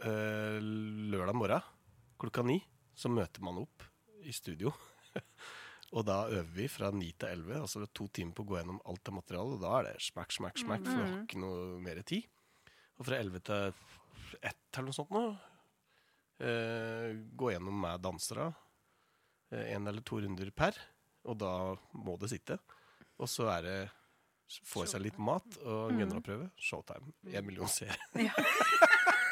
eh, 0.04 0.58
lørdag 0.62 1.38
morgen 1.38 1.74
klokka 2.18 2.42
ni 2.42 2.58
så 2.98 3.10
møter 3.10 3.42
man 3.46 3.60
opp 3.62 3.86
i 4.26 4.34
studio. 4.34 4.72
Og 5.96 6.04
da 6.04 6.18
øver 6.28 6.50
vi 6.52 6.66
fra 6.68 6.90
9 6.92 7.06
til 7.16 7.30
11, 7.32 7.60
altså 7.62 7.80
det 7.80 7.88
er 7.88 7.94
to 7.96 8.06
timer 8.12 8.34
på 8.36 8.44
å 8.44 8.48
gå 8.50 8.58
gjennom 8.58 8.80
alt 8.90 9.08
av 9.08 9.14
materiale. 9.16 9.56
Og 9.56 9.62
da 9.62 9.70
er 9.78 9.86
det 9.88 9.94
smack, 10.04 10.34
smack, 10.34 10.58
smack, 10.60 10.84
for 10.84 10.98
vi 10.98 11.06
har 11.06 11.22
ikke 11.22 11.40
noe 11.40 11.78
mer 11.84 12.00
tid. 12.08 12.26
Og 12.98 13.08
fra 13.08 13.20
11 13.22 13.44
til 13.48 13.70
1 14.42 14.52
eller 14.76 14.88
noe 14.90 14.96
sånt 14.96 15.14
nå, 15.14 15.22
eh, 16.44 17.14
gå 17.40 17.52
gjennom 17.54 17.80
med 17.86 18.04
dansere. 18.04 18.50
Eh, 19.50 19.72
en 19.76 19.88
eller 19.88 20.04
to 20.04 20.20
runder 20.20 20.52
per. 20.52 20.76
Og 21.24 21.40
da 21.40 21.54
må 21.96 22.18
det 22.20 22.32
sitte. 22.34 22.58
Og 23.18 23.30
så 23.32 23.48
er 23.56 23.64
det 23.64 23.78
få 24.68 24.84
i 24.84 24.90
seg 24.92 25.02
litt 25.04 25.18
mat 25.20 25.56
og 25.64 25.96
gønnerprøve. 25.96 26.50
Showtime. 26.56 27.16
En 27.32 27.48
million 27.48 27.68
seere. 27.68 27.96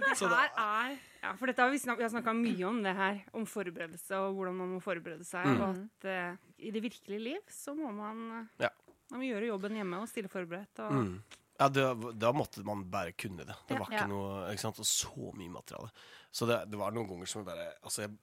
Det 0.00 0.16
her 0.30 0.50
er 0.56 0.98
Ja, 1.20 1.34
for 1.36 1.50
dette 1.50 1.60
har 1.60 1.70
vi, 1.70 1.78
snak, 1.78 1.98
vi 2.00 2.04
har 2.06 2.12
snakka 2.14 2.32
mye 2.32 2.64
om 2.68 2.78
det 2.82 2.94
her. 2.96 3.18
Om 3.36 3.44
forberedelse 3.46 4.16
og 4.16 4.38
hvordan 4.38 4.56
man 4.56 4.70
må 4.72 4.78
forberede 4.80 5.24
seg. 5.28 5.44
Mm. 5.46 5.60
Og 5.60 5.82
at 5.82 6.06
uh, 6.08 6.54
i 6.58 6.70
det 6.72 6.80
virkelige 6.86 7.20
liv 7.20 7.42
så 7.52 7.74
må 7.76 7.90
man, 7.92 8.48
Ja. 8.62 8.70
man 9.10 9.20
må 9.20 9.28
gjøre 9.28 9.50
jobben 9.50 9.76
hjemme 9.76 10.00
og 10.00 10.08
stille 10.08 10.32
forberedt. 10.32 10.80
Og, 10.86 10.92
Mm. 10.96 11.22
Ja, 11.60 11.66
det, 11.68 11.82
da 12.16 12.30
måtte 12.32 12.62
man 12.64 12.86
bare 12.88 13.12
kunne 13.12 13.44
det. 13.44 13.52
Det 13.68 13.76
Ja. 13.76 13.78
var 13.82 13.90
ikke 13.92 14.08
noe 14.08 14.46
ikke 14.48 14.62
sant? 14.64 14.78
Og 14.80 14.86
så 14.88 15.32
mye 15.36 15.50
materiale. 15.52 15.90
Så 16.32 16.46
det, 16.48 16.70
det 16.72 16.78
var 16.80 16.90
noen 16.96 17.06
ganger 17.10 17.28
som 17.28 17.42
jeg 17.44 17.50
bare 17.52 17.66
Altså, 17.84 18.06
jeg, 18.06 18.16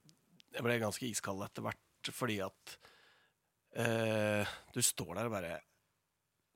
jeg 0.56 0.62
ble 0.66 0.78
ganske 0.82 1.06
iskald 1.06 1.44
etter 1.46 1.62
hvert 1.62 2.10
fordi 2.10 2.40
at 2.42 2.78
eh, 3.76 4.46
Du 4.74 4.80
står 4.82 5.14
der 5.14 5.28
og 5.28 5.34
bare 5.36 5.58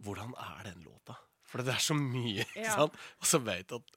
Hvordan 0.02 0.34
er 0.34 0.64
den 0.72 0.82
låta? 0.82 1.14
For 1.46 1.60
det 1.62 1.74
er 1.74 1.82
så 1.84 1.94
mye, 1.94 2.42
ikke 2.56 2.70
sant? 2.72 2.94
Og 3.20 3.26
så 3.28 3.38
du 3.68 3.76
at 3.76 3.96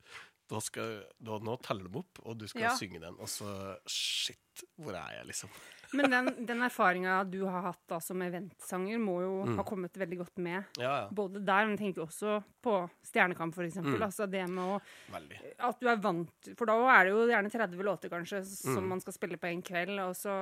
da 0.49 0.59
skal, 0.61 0.99
da, 1.19 1.39
nå 1.41 1.55
teller 1.65 1.87
de 1.89 1.99
opp, 2.01 2.19
og 2.25 2.37
du 2.37 2.47
skal 2.47 2.61
Ja. 2.67 2.75
synge 2.77 2.99
den, 3.01 3.15
og 3.19 3.27
så 3.31 3.77
Shit, 3.89 4.63
hvor 4.77 4.93
er 4.93 5.17
jeg, 5.19 5.25
liksom? 5.31 5.49
Men 5.95 6.09
den, 6.11 6.45
den 6.45 6.61
erfaringa 6.65 7.23
du 7.29 7.39
har 7.47 7.61
hatt 7.69 7.79
da 7.87 7.99
som 8.03 8.21
eventsanger, 8.21 8.99
må 8.99 9.19
jo 9.23 9.31
Mm. 9.45 9.57
ha 9.57 9.63
kommet 9.67 9.93
veldig 9.97 10.17
godt 10.23 10.37
med. 10.41 10.63
Ja, 10.79 10.91
ja. 11.03 11.09
Både 11.13 11.39
der, 11.45 11.65
men 11.67 11.77
tenker 11.77 12.01
også 12.05 12.41
på 12.65 12.89
Stjernekamp, 13.05 13.53
eksempel. 13.61 13.95
Mm. 13.99 14.05
Altså 14.07 14.25
det 14.29 14.41
med 14.49 14.63
å 14.63 14.79
Veldig. 15.13 15.37
At 15.59 15.79
du 15.79 15.87
er 15.87 15.97
vant 16.01 16.49
For 16.57 16.65
da 16.65 16.73
er 16.95 17.05
det 17.05 17.11
jo 17.13 17.27
gjerne 17.29 17.51
30 17.53 17.83
låter, 17.85 18.09
kanskje, 18.09 18.43
som 18.45 18.83
Mm. 18.83 18.87
man 18.89 18.99
skal 19.01 19.13
spille 19.13 19.37
på 19.37 19.47
en 19.51 19.61
kveld. 19.61 19.99
Og 20.07 20.15
så, 20.15 20.33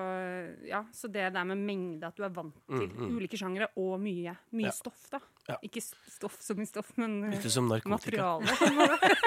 ja, 0.66 0.84
så 0.94 1.12
det 1.12 1.34
der 1.34 1.44
med 1.44 1.58
mengde, 1.58 2.04
at 2.08 2.16
du 2.16 2.24
er 2.24 2.30
vant 2.30 2.56
til 2.68 2.88
Mm, 2.90 2.96
mm. 2.98 3.18
ulike 3.18 3.38
sjangere 3.38 3.68
og 3.78 4.00
mye, 4.00 4.38
mye 4.54 4.66
Ja. 4.66 4.72
stoff, 4.72 5.10
da. 5.12 5.20
Ikke 5.62 5.82
stoff 5.84 6.38
som 6.42 6.60
i 6.62 6.66
stoff, 6.66 6.94
men 6.98 7.32
Ikke 7.34 7.50
som 7.52 7.68
narkotika. 7.68 8.40
materiale. 8.40 8.48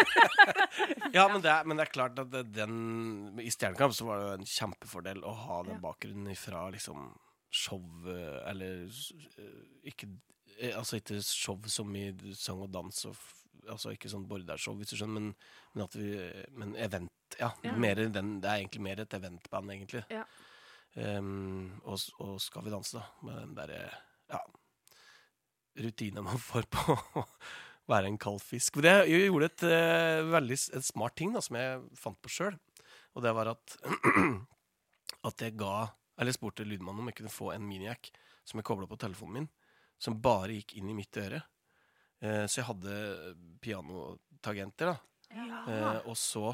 Ja, 1.13 1.29
men 1.33 1.41
det, 1.43 1.49
er, 1.51 1.65
men 1.65 1.79
det 1.79 1.87
er 1.87 1.93
klart 1.93 2.19
at 2.21 2.31
den 2.53 3.39
I 3.41 3.49
Stjernekamp 3.53 3.95
så 3.97 4.07
var 4.09 4.21
det 4.21 4.33
en 4.41 4.49
kjempefordel 4.49 5.23
å 5.25 5.33
ha 5.35 5.63
den 5.65 5.77
Ja. 5.77 5.81
Bakgrunnen 6.17 6.33
ifra 6.33 6.71
liksom 6.71 7.19
show 7.51 7.83
Eller 8.47 8.85
eh, 9.39 9.89
ikke 9.89 10.09
eh, 10.59 10.77
Altså 10.77 10.97
ikke 10.97 11.23
show 11.23 11.59
som 11.67 11.95
i 11.97 12.13
sang 12.35 12.61
og 12.61 12.71
dans 12.73 13.05
og 13.07 13.17
Altså 13.69 13.91
ikke 13.91 14.09
sånn 14.09 14.29
Bordershow, 14.29 14.77
hvis 14.77 14.93
du 14.93 14.97
skjønner, 14.97 15.21
men, 15.21 15.35
men 15.75 15.85
at 15.85 15.95
vi 15.97 16.13
Men 16.55 16.77
event, 16.77 17.11
ja. 17.41 17.51
Ja. 17.65 17.73
Mer 17.75 17.97
den, 17.97 18.41
det 18.41 18.49
er 18.49 18.61
egentlig 18.61 18.83
mer 18.83 19.01
et 19.01 19.13
eventband, 19.13 19.73
egentlig. 19.73 20.05
Ja. 20.09 20.23
Um, 20.95 21.81
og, 21.83 21.99
og 22.21 22.41
Skal 22.41 22.63
vi 22.63 22.71
danse, 22.71 22.95
da. 23.01 23.03
Med 23.27 23.41
den 23.41 23.57
derre 23.57 23.91
ja, 24.31 24.39
rutina 25.83 26.23
man 26.23 26.39
får 26.39 26.69
på 26.71 26.95
å 26.95 27.25
være 27.91 28.07
en 28.07 28.19
kald 28.19 28.39
fisk. 28.41 28.77
Men 28.77 28.87
jeg, 28.87 29.11
jeg 29.11 29.33
gjorde 29.33 29.51
et 29.51 29.67
uh, 29.67 30.31
veldig 30.37 30.61
et 30.79 30.87
smart 30.87 31.17
ting 31.19 31.35
da, 31.35 31.43
som 31.43 31.59
jeg 31.59 31.83
fant 31.99 32.23
på 32.23 32.31
sjøl. 32.31 32.61
Og 33.17 33.27
det 33.27 33.35
var 33.35 33.51
at 33.57 33.79
at 35.29 35.43
jeg 35.43 35.59
ga 35.59 35.89
Eller 36.17 36.35
spurte 36.37 36.65
lydmannen 36.65 37.03
om 37.03 37.11
jeg 37.11 37.21
kunne 37.21 37.33
få 37.33 37.51
en 37.55 37.67
miniac 37.67 38.11
som 38.47 38.61
jeg 38.61 38.67
kobla 38.69 38.89
på 38.89 38.99
telefonen 39.01 39.41
min, 39.41 39.51
som 39.99 40.21
bare 40.23 40.57
gikk 40.57 40.77
inn 40.79 40.93
i 40.93 40.97
mitt 40.97 41.17
øre. 41.21 41.43
Eh, 42.21 42.45
så 42.47 42.61
jeg 42.61 42.69
hadde 42.71 42.95
pianotagenter, 43.65 44.93
da. 44.93 44.97
Eh, 45.37 46.01
og, 46.07 46.15
så, 46.17 46.53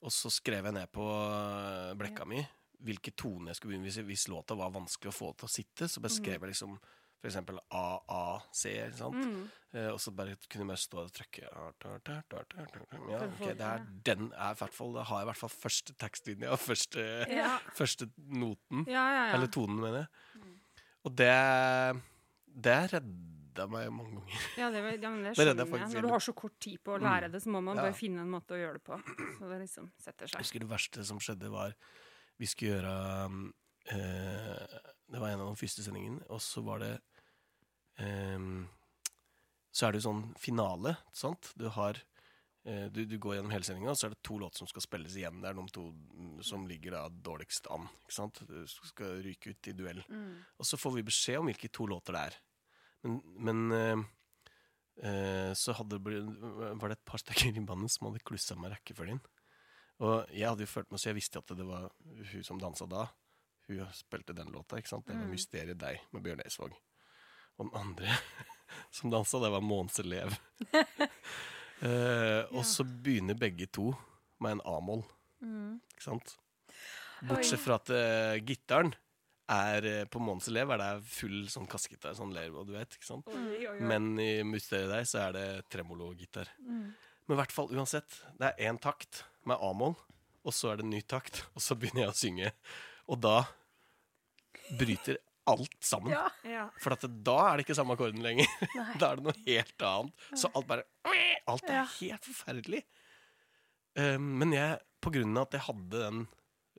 og 0.00 0.14
så 0.14 0.30
skrev 0.32 0.68
jeg 0.68 0.76
ned 0.76 0.90
på 0.94 1.04
eh, 1.10 1.92
blekka 1.98 2.28
mi 2.28 2.40
hvilke 2.80 3.12
toner 3.12 3.50
jeg 3.50 3.58
skulle 3.58 3.74
begynne 3.74 3.90
hvis, 3.90 3.98
hvis 4.08 4.28
låta 4.32 4.56
var 4.56 4.72
vanskelig 4.72 5.10
å 5.10 5.16
få 5.16 5.32
til 5.36 5.48
å 5.48 5.52
sitte. 5.52 5.88
Så 5.90 6.00
beskrev 6.00 6.38
jeg 6.38 6.54
liksom 6.54 6.78
for 7.20 7.28
eksempel 7.28 7.58
A, 7.76 7.98
A, 8.08 8.20
C. 8.56 8.70
Ikke 8.80 8.96
sant? 8.96 9.16
Mm. 9.20 9.42
Eh, 9.76 9.86
og 9.92 10.00
så 10.02 10.10
bare 10.16 10.34
kunne 10.50 10.64
jeg 10.64 10.70
bare 10.72 10.80
stå 10.82 11.02
og 11.04 11.12
trykke 11.14 11.44
Ja, 11.46 13.18
ok, 13.22 13.44
det 13.54 13.66
er 13.66 13.84
den 14.08 14.30
er 14.32 14.54
i 14.56 14.58
hvert 14.58 14.74
fall 14.74 14.94
Da 14.96 15.04
har 15.06 15.20
jeg 15.20 15.26
i 15.26 15.30
hvert 15.30 15.38
fall 15.44 15.52
første 15.52 15.94
tekstlinja 16.00 16.50
og 16.56 16.58
første, 16.58 17.04
Ja. 17.30 17.52
første 17.76 18.08
noten. 18.18 18.82
Ja, 18.88 19.04
ja. 19.14 19.34
Eller 19.36 19.46
tonen, 19.52 19.78
mener 19.80 19.98
jeg. 20.06 20.08
Og 21.04 21.14
det 21.16 22.02
Det 22.50 22.78
redda 22.92 23.66
meg 23.70 23.92
mange 23.92 24.16
ganger. 24.18 24.42
Ja, 24.58 24.70
det, 24.74 24.80
ja, 25.02 25.10
men 25.10 25.22
det 25.24 25.36
skjønner 25.36 25.66
jeg. 25.70 25.92
Når 25.94 26.02
du 26.02 26.08
har 26.08 26.18
så 26.24 26.32
kort 26.34 26.58
tid 26.60 26.78
på 26.82 26.96
å 26.96 26.98
lære 27.00 27.30
det, 27.30 27.42
så 27.42 27.48
må 27.52 27.60
man 27.62 27.76
bare 27.78 27.94
finne 27.94 28.20
en 28.24 28.30
måte 28.30 28.56
å 28.56 28.58
gjøre 28.58 28.80
det 28.80 28.84
på. 28.84 28.98
Så 29.38 29.48
det 29.52 29.60
liksom 29.62 29.90
setter 29.98 30.26
seg. 30.26 30.34
Jeg 30.34 30.46
husker 30.48 30.64
det 30.64 30.70
verste 30.70 31.04
som 31.06 31.18
skjedde, 31.22 31.50
var 31.52 31.74
Vi 32.40 32.46
skulle 32.46 32.80
gjøre 32.80 32.94
eh, 33.92 34.78
Det 35.10 35.20
var 35.20 35.28
en 35.30 35.40
av 35.44 35.50
de 35.54 35.60
første 35.60 35.82
sendingene, 35.84 36.22
og 36.30 36.40
så 36.42 36.62
var 36.64 36.78
det 36.82 36.92
Så 39.70 39.86
er 39.86 39.92
det 39.92 40.00
jo 40.00 40.08
sånn 40.08 40.22
finale, 40.40 40.96
sant? 41.14 41.52
Du 41.58 41.68
har 41.72 41.98
eh, 42.66 42.86
du, 42.92 43.04
du 43.06 43.16
går 43.22 43.36
gjennom 43.36 43.52
hele 43.54 43.66
sendinga, 43.66 43.92
og 43.92 43.98
så 44.00 44.08
er 44.08 44.14
det 44.14 44.22
to 44.26 44.38
låter 44.42 44.62
som 44.62 44.70
skal 44.70 44.84
spilles 44.84 45.16
igjen. 45.16 45.38
Det 45.42 45.50
er 45.50 45.58
de 45.58 45.66
to 45.74 45.86
mm, 45.94 46.38
som 46.46 46.66
ligger 46.68 46.96
da 46.96 47.04
dårligst 47.08 47.70
an. 47.72 47.86
Ikke 48.02 48.16
sant? 48.16 48.42
Du 48.48 48.58
skal 48.66 49.20
ryke 49.24 49.54
ut 49.54 49.70
i 49.70 49.76
duell. 49.78 50.02
Og 50.58 50.68
så 50.68 50.80
får 50.80 50.96
vi 50.98 51.06
beskjed 51.06 51.40
om 51.40 51.52
hvilke 51.52 51.70
to 51.72 51.86
låter 51.90 52.18
det 52.18 52.24
er. 52.30 52.40
Men, 53.06 53.20
men 53.48 53.62
eh, 53.78 54.02
eh, 55.06 55.52
så 55.56 55.76
hadde 55.78 56.02
var 56.02 56.90
det 56.90 56.98
et 56.98 57.08
par 57.08 57.22
stykker 57.22 57.54
i 57.54 57.64
bandet 57.64 57.94
som 57.94 58.10
hadde 58.10 58.24
klussa 58.26 58.58
med 58.58 58.74
rekkefølgen. 58.74 59.22
Og 60.00 60.28
jeg 60.32 60.48
hadde 60.48 60.64
jo 60.64 60.74
følt 60.74 60.90
meg 60.90 61.00
så 61.00 61.12
jeg 61.12 61.20
visste 61.20 61.40
at 61.40 61.56
det 61.56 61.66
var 61.68 61.90
hun 62.32 62.44
som 62.44 62.60
dansa 62.60 62.88
da. 62.90 63.06
Hun 63.68 63.84
spilte 63.94 64.34
den 64.34 64.50
låta. 64.50 64.80
ikke 64.80 64.90
sant? 64.90 65.06
Det 65.06 65.14
var 65.14 65.28
'Mysteriet 65.30 65.78
deg' 65.78 66.00
med 66.10 66.24
Bjørn 66.24 66.42
Eidsvåg. 66.42 66.74
Og 67.60 67.68
den 67.68 67.76
andre 67.76 68.16
som 68.96 69.12
dansa, 69.12 69.40
det 69.42 69.52
var 69.52 69.64
Måns 69.64 70.00
elev. 70.00 70.32
eh, 71.84 72.42
og 72.48 72.64
så 72.66 72.86
begynner 72.88 73.36
begge 73.38 73.68
to 73.68 73.90
med 74.40 74.56
en 74.56 74.64
A-moll. 74.72 75.04
Ikke 75.44 76.06
sant? 76.06 76.34
Bortsett 77.28 77.60
fra 77.60 77.76
at 77.76 77.90
uh, 77.92 78.38
gitaren 78.40 78.94
er 79.52 79.84
uh, 79.84 80.04
på 80.08 80.22
Måns 80.24 80.48
elev 80.48 80.72
er 80.72 80.80
det 80.80 80.90
full 81.12 81.42
sånn 81.52 81.68
kassegitar, 81.68 82.14
sånn 82.16 82.32
lervo, 82.32 82.64
du 82.64 82.72
vet. 82.78 82.96
ikke 82.96 83.08
sant? 83.10 83.28
Men 83.84 84.14
i 84.22 84.40
Mysteriet 84.46 84.88
deg 84.94 85.08
så 85.08 85.26
er 85.26 85.36
det 85.36 85.46
tremologitar. 85.72 86.48
Men 86.64 87.36
i 87.36 87.40
hvert 87.42 87.52
fall 87.52 87.68
uansett, 87.76 88.22
det 88.40 88.54
er 88.54 88.70
én 88.70 88.80
takt 88.80 89.26
med 89.44 89.60
A-moll, 89.60 89.98
og 90.40 90.56
så 90.56 90.72
er 90.72 90.80
det 90.80 90.86
en 90.86 90.94
ny 90.96 91.02
takt, 91.04 91.44
og 91.52 91.60
så 91.60 91.76
begynner 91.76 92.06
jeg 92.06 92.14
å 92.14 92.20
synge. 92.22 92.52
Og 93.12 93.20
da 93.20 93.36
bryter 94.80 95.20
alt 95.46 95.76
sammen. 95.84 96.12
Ja. 96.12 96.26
Ja. 96.44 96.64
For 96.82 96.92
at 96.92 97.04
da 97.24 97.36
er 97.48 97.56
det 97.56 97.64
ikke 97.66 97.76
samme 97.78 97.94
akkorden 97.96 98.22
lenger. 98.24 98.46
da 99.00 99.12
er 99.12 99.16
det 99.20 99.24
noe 99.24 99.36
helt 99.46 99.84
annet. 99.86 100.26
Så 100.36 100.50
alt 100.54 100.66
bare 100.68 100.84
Alt 101.50 101.64
er 101.66 101.80
Ja. 101.80 101.86
helt 102.00 102.24
forferdelig. 102.28 102.82
Eh, 103.98 104.18
men 104.18 104.52
jeg, 104.54 104.78
på 105.02 105.10
grunn 105.14 105.36
av 105.40 105.48
at 105.48 105.56
jeg 105.56 105.64
hadde 105.66 106.02
den 106.04 106.20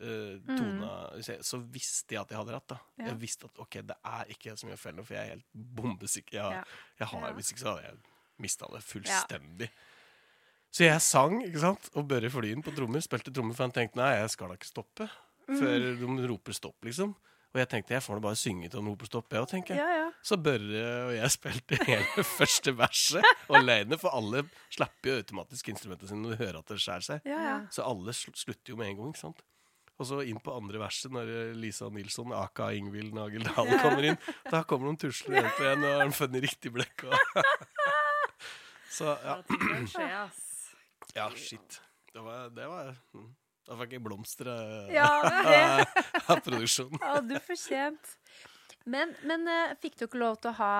uh, 0.02 0.38
tona, 0.58 0.91
så 1.21 1.36
så 1.45 1.60
visste 1.74 2.15
jeg 2.15 2.21
at 2.21 2.32
jeg 2.32 2.39
hadde 2.39 2.54
rett. 2.56 2.67
da 2.71 2.78
Ja. 2.97 3.06
Jeg 3.12 3.19
visste 3.21 3.45
at 3.50 3.60
ok, 3.62 3.80
det 3.91 3.97
er 4.06 4.26
ikke 4.34 4.50
jeg 4.52 4.58
som 4.62 4.69
gjør 4.71 4.80
feilen, 4.82 5.06
for 5.06 5.13
jeg 5.17 5.26
er 5.26 5.34
helt 5.36 5.50
bombesikker. 5.54 6.38
Jeg, 6.39 6.63
jeg 7.02 7.08
har, 7.12 7.26
Ja. 7.28 7.34
Hvis 7.38 7.52
ikke 7.52 7.63
så 7.65 7.74
hadde 7.76 7.89
jeg 7.89 7.97
mista 8.41 8.69
det 8.71 8.82
fullstendig. 8.88 9.69
Så 10.71 10.86
jeg 10.88 11.02
sang, 11.04 11.41
ikke 11.43 11.60
sant, 11.60 11.89
og 12.00 12.08
Børre 12.08 12.30
Flyen 12.32 12.63
på 12.63 12.71
trommer 12.74 13.04
spilte 13.04 13.34
trommer, 13.36 13.54
for 13.58 13.67
han 13.67 13.74
tenkte 13.76 14.00
nei, 14.00 14.13
jeg 14.21 14.30
skal 14.34 14.47
da 14.47 14.56
ikke 14.56 14.69
stoppe 14.71 15.10
før 15.52 15.84
de 16.00 16.28
roper 16.32 16.56
stopp, 16.56 16.78
liksom. 16.88 17.12
Og 17.52 17.60
jeg 17.60 17.68
tenkte 17.68 17.96
jeg 17.98 18.04
får 18.06 18.16
nå 18.16 18.24
bare 18.24 18.40
synge 18.40 18.70
til 18.72 18.80
noe 18.80 18.94
roper 18.94 19.10
stopp, 19.10 19.34
jeg 19.36 19.44
òg. 19.44 19.72
Ja, 19.76 19.88
ja. 19.98 20.08
Så 20.24 20.38
Børre 20.40 20.84
og 21.10 21.14
jeg 21.18 21.32
spilte 21.38 21.80
hele 21.84 22.26
første 22.28 22.74
verset 22.80 23.28
alene, 23.52 24.00
for 24.00 24.16
alle 24.16 24.46
slipper 24.72 25.12
jo 25.12 25.16
automatisk 25.20 25.72
instrumentet 25.74 26.12
sine 26.12 26.24
når 26.24 26.36
de 26.36 26.44
hører 26.46 26.60
at 26.62 26.72
det 26.72 26.80
skjærer 26.80 27.08
seg. 27.08 27.26
ja, 27.28 27.40
ja. 27.50 27.58
Så 27.74 27.84
alle 27.84 28.16
slutter 28.16 28.72
jo 28.72 28.80
med 28.80 28.94
en 28.94 29.02
gang, 29.02 29.16
ikke 29.16 29.26
sant? 29.26 29.44
Og 30.02 30.08
så 30.10 30.22
inn 30.26 30.40
på 30.42 30.54
andre 30.58 30.80
verset, 30.82 31.12
når 31.14 31.28
Lisa 31.62 31.86
Nilsson, 31.94 32.32
aka 32.34 32.72
Ingvild 32.74 33.12
Nagel 33.14 33.44
Dahl, 33.46 33.70
kommer 33.84 34.08
inn. 34.10 34.18
Da 34.48 34.64
kommer 34.66 34.90
de 34.90 35.04
tuslende 35.04 35.44
igjen 35.60 35.86
og 35.86 36.00
har 36.00 36.14
funnet 36.18 36.48
riktig 36.48 36.72
blekk. 36.74 37.06
Og 37.06 37.44
så 38.98 39.14
ja. 39.22 39.36
Ja, 41.14 41.28
shit. 41.36 41.82
Det 42.12 42.24
var, 42.24 42.50
det 42.56 42.66
var 42.72 42.96
mm. 43.14 43.30
Da 43.71 43.77
fikk 43.79 43.93
jeg 43.95 44.03
blomster 44.03 44.49
av, 44.51 44.89
ja 44.91 45.07
av 46.31 46.41
produksjonen. 46.43 46.99
hadde 46.99 47.38
du 47.38 47.45
fortjent. 47.45 48.17
Men, 48.84 49.13
men 49.29 49.45
eh, 49.47 49.75
fikk 49.79 49.95
du 50.01 50.07
ha 50.57 50.71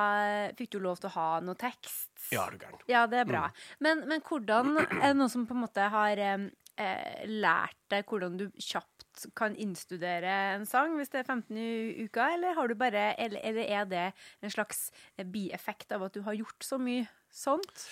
Fikk 0.58 0.72
du 0.74 0.80
lov 0.82 1.00
til 1.00 1.08
å 1.08 1.14
ha 1.16 1.28
noe 1.46 1.56
tekst? 1.56 2.10
Ja, 2.34 2.48
er 2.48 2.58
du 2.58 2.66
gæren. 2.66 2.82
Ja, 2.90 3.06
det 3.08 3.22
er 3.22 3.30
bra. 3.30 3.44
Men, 3.80 4.04
men 4.10 4.24
hvordan 4.26 4.76
Er 4.82 5.14
det 5.14 5.20
noen 5.20 5.32
som 5.32 5.46
på 5.48 5.56
en 5.56 5.64
måte 5.64 5.86
har 5.94 6.20
eh, 6.20 6.50
eh, 6.82 7.24
lært 7.30 7.80
deg 7.94 8.10
hvordan 8.10 8.36
du 8.42 8.50
kjapt 8.60 9.26
kan 9.38 9.56
innstudere 9.60 10.34
en 10.56 10.68
sang 10.68 10.96
hvis 10.98 11.12
det 11.14 11.22
er 11.22 11.28
15 11.30 11.58
i 11.60 12.06
uka, 12.08 12.30
eller 12.36 12.56
har 12.58 12.72
du 12.72 12.76
bare 12.80 13.12
Eller, 13.20 13.40
eller 13.44 13.72
er 13.80 13.88
det 13.88 14.06
en 14.42 14.52
slags 14.52 14.90
eh, 15.16 15.24
bieffekt 15.28 15.96
av 15.96 16.10
at 16.10 16.16
du 16.18 16.26
har 16.28 16.36
gjort 16.36 16.66
så 16.66 16.82
mye 16.82 17.08
sånt? 17.32 17.88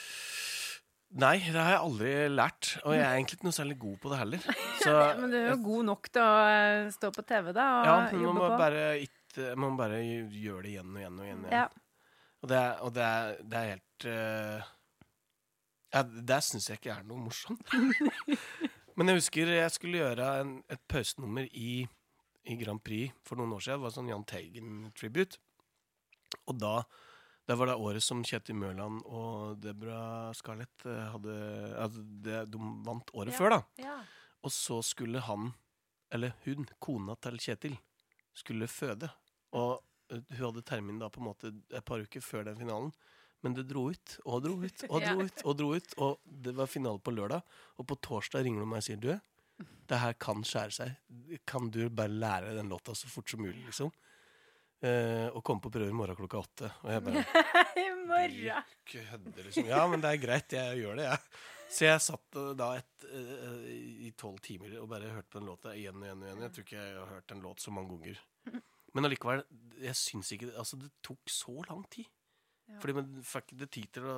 Nei, 1.17 1.39
det 1.41 1.57
har 1.57 1.71
jeg 1.73 1.81
aldri 1.81 2.09
lært. 2.29 2.71
Og 2.83 2.93
jeg 2.93 3.01
er 3.01 3.15
egentlig 3.17 3.39
ikke 3.39 3.47
noe 3.47 3.57
særlig 3.57 3.77
god 3.81 3.95
på 4.01 4.11
det 4.11 4.17
heller. 4.19 4.43
Så, 4.83 4.91
Men 5.17 5.31
du 5.33 5.37
er 5.39 5.47
jo 5.49 5.59
god 5.65 5.87
nok 5.87 6.09
til 6.13 6.21
å 6.21 6.33
eh, 6.45 6.89
stå 6.93 7.09
på 7.15 7.25
TV, 7.31 7.49
da, 7.57 7.67
og 7.79 7.87
ja, 7.89 7.95
men 8.11 8.25
man 8.27 8.37
må 8.37 8.43
på. 8.45 8.59
bare, 8.61 8.83
ikke, 9.07 9.47
man 9.55 9.63
må 9.63 9.79
bare 9.79 10.01
gjøre 10.03 10.65
det 10.67 10.75
igjen 10.75 10.91
og 10.93 11.01
igjen 11.01 11.17
og 11.17 11.29
igjen. 11.29 11.47
Ja. 11.55 11.65
Og 12.39 12.51
det 12.51 12.61
og 12.85 12.93
det 12.95 13.07
er, 13.07 13.39
det 13.43 13.59
er 13.59 13.71
helt 13.73 14.05
uh, 14.07 14.67
ja, 15.91 16.03
Det 16.31 16.37
syns 16.45 16.69
jeg 16.69 16.79
ikke 16.79 16.93
er 16.93 17.09
noe 17.09 17.25
morsomt. 17.25 17.73
Men 18.99 19.11
jeg 19.11 19.19
husker 19.19 19.53
jeg 19.55 19.73
skulle 19.73 20.01
gjøre 20.03 20.29
en, 20.43 20.55
et 20.71 20.81
pausenummer 20.91 21.49
i, 21.57 21.81
i 22.45 22.55
Grand 22.61 22.83
Prix 22.83 23.15
for 23.25 23.39
noen 23.39 23.57
år 23.57 23.65
siden. 23.65 23.81
Det 23.81 23.87
var 23.87 23.95
sånn 23.97 24.11
Jahn 24.11 24.25
Teigen-tribute. 24.29 25.39
Og 26.51 26.59
da 26.61 26.73
det 27.49 27.55
var 27.57 27.71
det 27.71 27.75
året 27.81 28.03
som 28.05 28.21
Kjetil 28.25 28.57
Mørland 28.61 29.01
og 29.09 29.57
Debra 29.63 30.29
Scarlett 30.37 30.85
eh, 30.85 31.05
hadde 31.15 31.35
altså 31.81 32.03
det, 32.25 32.43
De 32.53 32.59
vant 32.85 33.09
året 33.17 33.33
Ja. 33.33 33.37
før, 33.39 33.55
da. 33.55 33.61
Ja. 33.81 33.95
Og 34.45 34.53
så 34.53 34.77
skulle 34.85 35.19
han, 35.25 35.49
eller 36.13 36.35
hun, 36.45 36.67
kona 36.79 37.15
til 37.19 37.39
Kjetil, 37.41 37.77
skulle 38.37 38.69
føde. 38.69 39.09
Og 39.57 39.79
eh, 40.13 40.21
hun 40.37 40.43
hadde 40.51 40.63
termin 40.69 40.99
da 41.01 41.09
på 41.09 41.23
en 41.23 41.29
måte 41.31 41.51
et 41.73 41.85
par 41.89 42.05
uker 42.05 42.21
før 42.23 42.45
den 42.51 42.59
finalen. 42.61 42.93
Men 43.41 43.55
det 43.55 43.65
dro 43.69 43.85
ut 43.89 44.17
og 44.27 44.43
dro 44.45 44.53
ut 44.61 44.85
og 44.91 45.01
dro 45.01 45.25
ut. 45.25 45.43
Og 45.47 45.57
dro 45.57 45.71
ut 45.73 45.93
Og 46.05 46.19
det 46.45 46.53
var 46.57 46.67
finale 46.69 46.99
på 47.01 47.13
lørdag, 47.15 47.41
og 47.79 47.87
på 47.89 47.97
torsdag 48.03 48.45
ringer 48.45 48.61
hun 48.65 48.69
meg 48.75 48.83
og 48.83 48.87
sier 48.91 49.01
du, 49.01 49.13
det 49.89 49.97
her 49.99 50.13
kan 50.21 50.43
skjære 50.45 50.75
seg. 50.75 50.95
Kan 51.49 51.71
du 51.73 51.81
bare 51.89 52.13
lære 52.13 52.53
den 52.59 52.69
låta 52.69 52.93
så 52.95 53.09
fort 53.09 53.31
som 53.31 53.41
mulig, 53.41 53.63
liksom? 53.65 53.89
Eh, 54.79 55.27
og 55.35 55.43
komme 55.43 55.59
på 55.59 55.71
prøve 55.73 55.91
i 55.91 55.95
morgen 55.95 56.15
klokka 56.15 56.39
åtte. 56.39 56.69
Og 56.85 56.91
jeg 56.93 57.03
bare 57.03 57.23
I 57.83 57.87
morgen. 58.07 58.67
kødder, 58.87 59.47
liksom. 59.49 59.67
Ja, 59.67 59.81
men 59.91 60.03
det 60.03 60.13
er 60.13 60.21
greit, 60.21 60.55
jeg 60.55 60.79
gjør 60.79 61.01
det, 61.01 61.07
jeg. 61.09 61.41
Så 61.69 61.85
jeg 61.85 62.01
satt 62.01 62.37
eh, 62.39 62.53
da 62.57 62.69
et, 62.79 63.07
uh, 63.11 63.65
i 64.07 64.09
tolv 64.17 64.39
timer 64.45 64.77
og 64.81 64.87
bare 64.89 65.11
hørte 65.11 65.29
på 65.29 65.41
den 65.41 65.49
låta 65.51 65.75
igjen 65.77 65.99
og 65.99 66.07
igjen. 66.07 66.23
og 66.23 66.29
igjen. 66.29 66.45
Jeg 66.45 66.55
tror 66.55 66.65
ikke 66.65 66.79
jeg 66.79 66.95
har 66.95 67.11
hørt 67.11 67.33
en 67.35 67.43
låt 67.43 67.65
så 67.65 67.73
mange 67.75 67.97
ganger. 67.97 68.23
Men 68.95 69.05
allikevel, 69.05 69.43
jeg 69.83 69.99
syns 69.99 70.31
ikke 70.33 70.49
Altså, 70.55 70.79
det 70.81 70.89
tok 71.05 71.29
så 71.29 71.59
lang 71.67 71.83
tid. 71.93 72.07
Ja. 72.69 72.79
Fordi 72.79 72.95
man 72.97 73.11
fikk 73.25 73.53
ikke 73.53 73.69
tid 73.75 73.91
til 73.97 74.07
å 74.09 74.15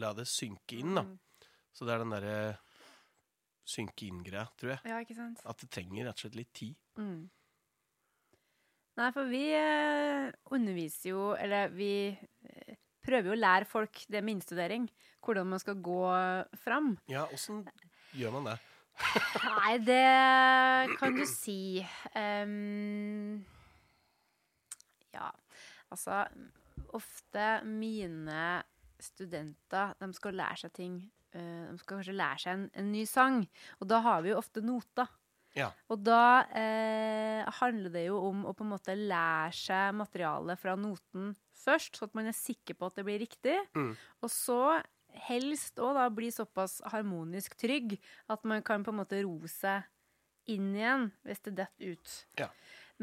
la 0.00 0.10
det 0.16 0.26
synke 0.28 0.80
inn, 0.80 0.98
da. 0.98 1.06
Så 1.74 1.86
det 1.86 1.94
er 1.94 2.02
den 2.02 2.12
derre 2.14 2.36
synke 3.64 4.08
inn-greia, 4.10 4.44
tror 4.60 4.74
jeg. 4.74 4.90
Ja, 4.90 5.00
ikke 5.00 5.16
sant? 5.16 5.40
At 5.48 5.62
det 5.62 5.70
trenger 5.72 6.08
rett 6.08 6.20
og 6.20 6.26
slett 6.26 6.38
litt 6.38 6.52
tid. 6.56 6.76
Mm. 7.00 7.24
Nei, 8.94 9.08
for 9.10 9.26
vi 9.26 9.48
eh, 9.58 10.28
underviser 10.54 11.10
jo, 11.10 11.32
eller 11.34 11.72
vi 11.74 11.92
eh, 12.14 12.76
prøver 13.02 13.32
jo 13.32 13.34
å 13.34 13.40
lære 13.40 13.66
folk 13.66 14.04
det 14.06 14.22
med 14.22 14.36
innstudering, 14.36 14.86
hvordan 15.24 15.50
man 15.50 15.62
skal 15.62 15.80
gå 15.82 16.02
fram. 16.62 16.94
Ja, 17.10 17.24
åssen 17.34 17.64
gjør 18.14 18.36
man 18.36 18.52
det? 18.52 18.58
Nei, 19.48 19.72
det 19.82 20.96
kan 21.00 21.16
du 21.18 21.24
si. 21.26 21.82
Um, 22.14 23.40
ja, 25.14 25.32
altså 25.90 26.24
Ofte 26.94 27.48
mine 27.66 28.62
studenter 29.02 29.96
de 29.98 30.08
skal 30.14 30.36
lære 30.38 30.60
seg 30.62 30.72
ting. 30.76 31.00
eh, 31.34 31.66
de 31.66 31.78
skal 31.80 31.96
kanskje 31.96 32.14
lære 32.14 32.38
seg 32.44 32.54
en, 32.54 32.64
en 32.78 32.92
ny 32.92 33.02
sang, 33.10 33.40
og 33.80 33.88
da 33.90 33.98
har 34.04 34.22
vi 34.22 34.30
jo 34.30 34.38
ofte 34.38 34.62
noter. 34.62 35.10
Ja. 35.54 35.70
Og 35.92 36.02
da 36.02 36.44
eh, 36.56 37.44
handler 37.60 37.92
det 37.94 38.08
jo 38.08 38.18
om 38.30 38.42
å 38.48 38.54
på 38.56 38.66
en 38.66 38.72
måte 38.74 38.96
lære 38.98 39.54
seg 39.54 39.94
materialet 39.96 40.60
fra 40.60 40.74
noten 40.78 41.32
først, 41.64 41.96
så 41.98 42.08
at 42.08 42.18
man 42.18 42.28
er 42.28 42.36
sikker 42.36 42.76
på 42.78 42.90
at 42.90 42.98
det 42.98 43.06
blir 43.06 43.22
riktig. 43.22 43.56
Mm. 43.78 43.94
Og 44.24 44.32
så 44.32 44.60
helst 45.28 45.78
òg 45.82 45.94
da 45.96 46.08
bli 46.10 46.30
såpass 46.34 46.80
harmonisk 46.90 47.54
trygg 47.60 47.96
at 48.32 48.46
man 48.48 48.64
kan 48.66 48.84
på 48.84 48.90
en 48.90 49.00
måte 49.02 49.22
ro 49.22 49.36
seg 49.50 49.86
inn 50.50 50.74
igjen 50.76 51.08
hvis 51.24 51.44
det 51.46 51.54
detter 51.62 51.94
ut. 51.94 52.16
Ja. 52.40 52.50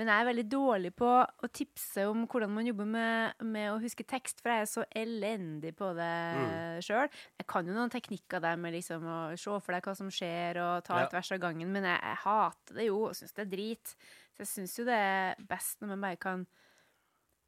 Men 0.02 0.10
jeg 0.10 0.24
er 0.24 0.26
veldig 0.32 0.44
dårlig 0.50 0.90
på 0.98 1.08
å 1.46 1.48
tipse 1.54 2.08
om 2.10 2.24
hvordan 2.26 2.50
man 2.56 2.66
jobber 2.66 2.88
med, 2.90 3.44
med 3.46 3.68
å 3.70 3.76
huske 3.84 4.02
tekst, 4.10 4.40
for 4.42 4.50
jeg 4.50 4.64
er 4.66 4.70
så 4.72 4.86
elendig 4.98 5.76
på 5.78 5.92
det 5.94 6.08
Mm. 6.42 6.80
sjøl. 6.82 7.10
Jeg 7.38 7.48
kan 7.54 7.68
jo 7.70 7.76
noen 7.76 7.92
teknikker 7.94 8.42
der 8.42 8.58
med 8.58 8.74
liksom 8.74 9.06
å 9.06 9.20
se 9.38 9.60
for 9.62 9.76
deg 9.76 9.86
hva 9.86 9.94
som 10.00 10.10
skjer, 10.10 10.58
og 10.58 10.84
ta 10.88 10.98
Ja. 10.98 11.06
et 11.06 11.14
vers 11.14 11.32
av 11.32 11.40
gangen, 11.44 11.70
men 11.72 11.84
jeg, 11.86 12.02
jeg 12.02 12.18
hater 12.24 12.74
det 12.80 12.88
jo 12.88 12.98
og 13.12 13.14
syns 13.14 13.36
det 13.38 13.46
er 13.46 13.52
drit. 13.54 13.94
Så 14.34 14.42
jeg 14.42 14.48
syns 14.56 14.76
jo 14.80 14.86
det 14.90 14.98
er 14.98 15.36
best 15.54 15.80
når 15.82 15.88
man 15.94 16.02
bare 16.02 16.18
kan 16.18 16.48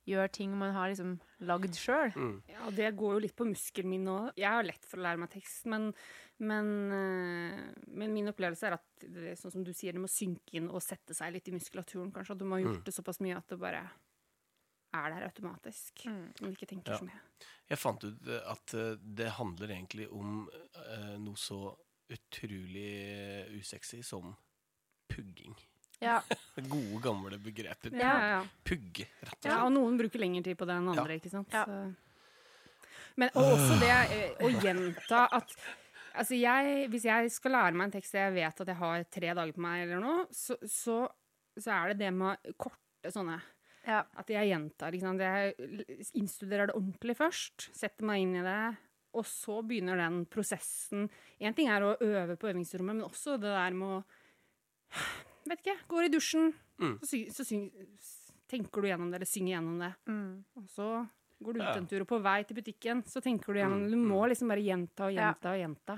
gjøre 0.07 0.31
ting 0.35 0.51
man 0.59 0.73
har 0.75 0.89
liksom 0.91 1.13
lagd 1.47 1.75
sjøl. 1.79 2.11
Mm. 2.15 2.35
Ja, 2.51 2.69
det 2.75 2.89
går 2.99 3.13
jo 3.15 3.19
litt 3.23 3.35
på 3.39 3.45
muskelen 3.47 3.89
min 3.89 4.03
nå. 4.05 4.17
Jeg 4.35 4.49
har 4.51 4.63
lett 4.67 4.85
for 4.85 4.99
å 4.99 5.05
lære 5.05 5.21
meg 5.21 5.29
tekst, 5.31 5.65
men, 5.71 5.93
men, 6.43 6.71
eh, 6.91 7.61
men 7.87 8.13
min 8.13 8.27
opplevelse 8.33 8.67
er 8.67 8.75
at 8.77 8.85
det, 9.07 9.29
er 9.31 9.35
sånn 9.39 9.51
som 9.55 9.63
du 9.63 9.71
sier, 9.73 9.93
det 9.95 10.01
må 10.03 10.11
synke 10.11 10.57
inn 10.59 10.67
og 10.69 10.81
sette 10.83 11.15
seg 11.15 11.31
litt 11.33 11.47
i 11.47 11.55
muskulaturen. 11.55 12.11
Kanskje 12.11 12.35
at 12.35 12.39
du 12.43 12.45
må 12.45 12.57
ha 12.59 12.63
gjort 12.65 12.81
Mm. 12.81 12.87
det 12.89 12.93
såpass 12.97 13.19
mye 13.23 13.37
at 13.37 13.47
det 13.47 13.59
bare 13.59 13.83
er 14.93 15.09
der 15.15 15.25
automatisk. 15.29 16.03
Mm. 16.05 16.33
Om 16.41 16.47
du 16.51 16.53
ikke 16.53 16.67
tenker 16.75 16.91
Ja. 16.93 16.97
så 16.99 17.05
mye. 17.07 17.21
Jeg 17.69 17.77
fant 17.79 18.03
ut 18.03 18.27
at 18.27 18.73
eh, 18.73 18.95
det 19.01 19.31
handler 19.39 19.67
egentlig 19.71 20.09
om 20.11 20.49
eh, 20.75 21.17
noe 21.17 21.35
så 21.39 21.75
utrolig 22.11 23.47
usexy 23.57 24.01
som 24.03 24.35
pugging. 25.09 25.55
Ja. 26.03 26.17
Gode, 26.73 26.99
gamle 27.03 27.39
begreper. 27.41 27.93
Ja, 27.97 28.13
ja, 28.13 28.25
ja. 28.35 28.41
Pugge, 28.67 29.07
rett 29.23 29.37
og 29.39 29.49
Ja, 29.51 29.61
og 29.65 29.71
noen 29.75 29.97
bruker 29.99 30.21
lengre 30.21 30.43
tid 30.45 30.59
på 30.59 30.67
det 30.69 30.75
enn 30.77 30.89
Ja. 30.91 30.97
andre, 31.01 31.17
ikke 31.19 31.31
sant? 31.33 31.55
Ja. 31.55 31.63
Så. 31.65 31.79
Men 33.21 33.29
og 33.37 33.55
også 33.55 33.79
det 33.81 33.93
eh, 33.93 34.29
å 34.43 34.51
gjenta 34.57 35.27
at 35.39 35.57
Altså, 36.13 36.35
jeg, 36.37 36.89
hvis 36.93 37.07
jeg 37.07 37.29
skal 37.33 37.55
lære 37.55 37.73
meg 37.73 37.87
en 37.87 37.93
tekst 37.95 38.13
og 38.13 38.19
jeg 38.21 38.33
vet 38.35 38.59
at 38.61 38.69
jeg 38.69 38.77
har 38.77 39.05
tre 39.09 39.31
dager 39.33 39.53
på 39.55 39.63
meg, 39.65 39.79
eller 39.87 40.01
noe, 40.03 40.25
så, 40.29 40.53
så, 40.69 40.97
så 41.57 41.71
er 41.73 41.89
det 41.89 42.03
det 42.03 42.11
med 42.13 42.51
korte 42.61 43.09
sånne 43.09 43.39
ja. 43.83 44.03
At 44.15 44.29
jeg 44.31 44.47
gjentar. 44.47 44.93
Ikke 44.95 45.09
sant? 45.09 45.23
Jeg 45.25 46.05
innstuderer 46.15 46.69
det 46.69 46.75
ordentlig 46.77 47.17
først. 47.19 47.65
Setter 47.75 48.05
meg 48.07 48.21
inn 48.23 48.37
i 48.39 48.43
det. 48.45 48.59
Og 49.17 49.25
så 49.27 49.57
begynner 49.65 49.99
den 49.99 50.21
prosessen. 50.31 51.09
Én 51.41 51.57
ting 51.57 51.67
er 51.73 51.83
å 51.85 51.95
øve 51.97 52.37
på 52.39 52.47
øvingsrommet, 52.53 52.95
men 52.95 53.09
også 53.09 53.35
det 53.41 53.51
der 53.51 53.75
med 53.77 53.97
å 53.97 53.99
Vet 55.49 55.59
ikke. 55.63 55.77
Går 55.91 56.05
i 56.07 56.13
dusjen, 56.13 56.53
Mm. 56.79 56.97
så, 56.99 57.05
sy 57.07 57.19
så 57.29 57.43
syng, 57.45 57.67
tenker 58.49 58.81
du 58.81 58.87
gjennom 58.87 59.11
det, 59.11 59.15
eller 59.21 59.29
synger 59.29 59.53
gjennom 59.57 59.79
det. 59.79 59.91
Mm. 60.07 60.43
Og 60.57 60.69
så 60.73 60.87
går 61.43 61.53
du 61.53 61.59
ut 61.61 61.77
en 61.77 61.87
tur, 61.87 62.01
og 62.01 62.07
på 62.07 62.21
vei 62.23 62.43
til 62.47 62.55
butikken 62.57 63.03
så 63.05 63.21
tenker 63.21 63.53
du 63.53 63.59
gjennom 63.59 63.83
Mm, 63.85 63.91
Du 63.91 63.97
må 63.97 64.27
liksom 64.27 64.47
bare 64.49 64.63
gjenta 64.63 65.05
og 65.05 65.13
Ja. 65.13 65.31
gjenta 65.33 65.51
og 65.53 65.59
gjenta. 65.61 65.95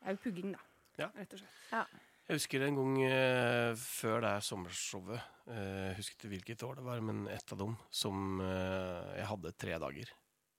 Det 0.00 0.06
er 0.06 0.12
jo 0.16 0.22
pugging, 0.24 0.52
da. 0.52 0.58
Ja. 0.98 1.08
Rett 1.16 1.32
og 1.34 1.38
slett. 1.40 1.88
Jeg 2.28 2.36
husker 2.38 2.62
en 2.62 2.76
gang 2.76 3.02
eh, 3.02 3.74
før 3.74 4.20
det 4.20 4.30
her 4.30 4.40
sommershowet, 4.40 5.20
eh, 5.48 5.88
jeg 5.90 5.96
husker 5.96 6.14
ikke 6.16 6.30
hvilket 6.30 6.62
år 6.62 6.76
det 6.76 6.84
var, 6.84 7.00
men 7.00 7.26
ett 7.28 7.52
av 7.52 7.58
dem, 7.58 7.76
som 7.90 8.40
eh, 8.40 9.16
jeg 9.18 9.26
hadde 9.26 9.52
tre 9.58 9.78
dager 9.78 10.10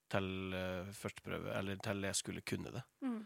til 0.10 0.54
eh, 0.54 0.84
førsteprøve, 0.92 1.54
eller 1.56 1.76
til 1.78 2.02
jeg 2.04 2.16
skulle 2.16 2.42
kunne 2.44 2.72
det. 2.74 2.84
Mm. 3.02 3.26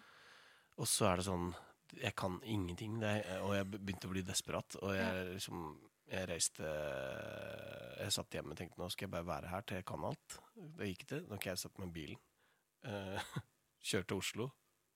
Og 0.77 0.85
så 0.85 1.07
er 1.11 1.15
det 1.17 1.25
sånn 1.25 1.55
Jeg 2.01 2.15
kan 2.17 2.39
ingenting, 2.43 2.99
det, 3.01 3.11
er- 3.25 3.41
og 3.45 3.53
jeg 3.55 3.67
begynte 3.75 4.07
å 4.09 4.13
bli 4.13 4.23
desperat. 4.25 4.77
Og 4.81 4.95
jeg 4.97 5.27
liksom 5.35 5.65
Jeg 6.11 6.27
reiste 6.29 6.61
Jeg 7.97 8.11
satt 8.13 8.35
hjemme 8.37 8.53
og 8.53 8.57
tenkte 8.59 8.77
nå 8.77 8.89
skal 8.93 9.07
jeg 9.07 9.13
bare 9.15 9.25
være 9.25 9.49
her 9.49 9.63
til 9.65 9.79
jeg 9.79 9.85
kan 9.89 10.03
alt. 10.05 10.35
Det 10.77 10.89
gikk 10.91 11.05
ikke. 11.07 11.21
Nå 11.29 11.37
kan 11.41 11.51
jeg 11.53 11.61
sette 11.63 11.81
meg 11.83 11.89
i 11.93 11.97
bilen. 12.01 12.21
Uh, 12.85 13.17
kjøre 13.81 14.05
til 14.05 14.19
Oslo. 14.21 14.45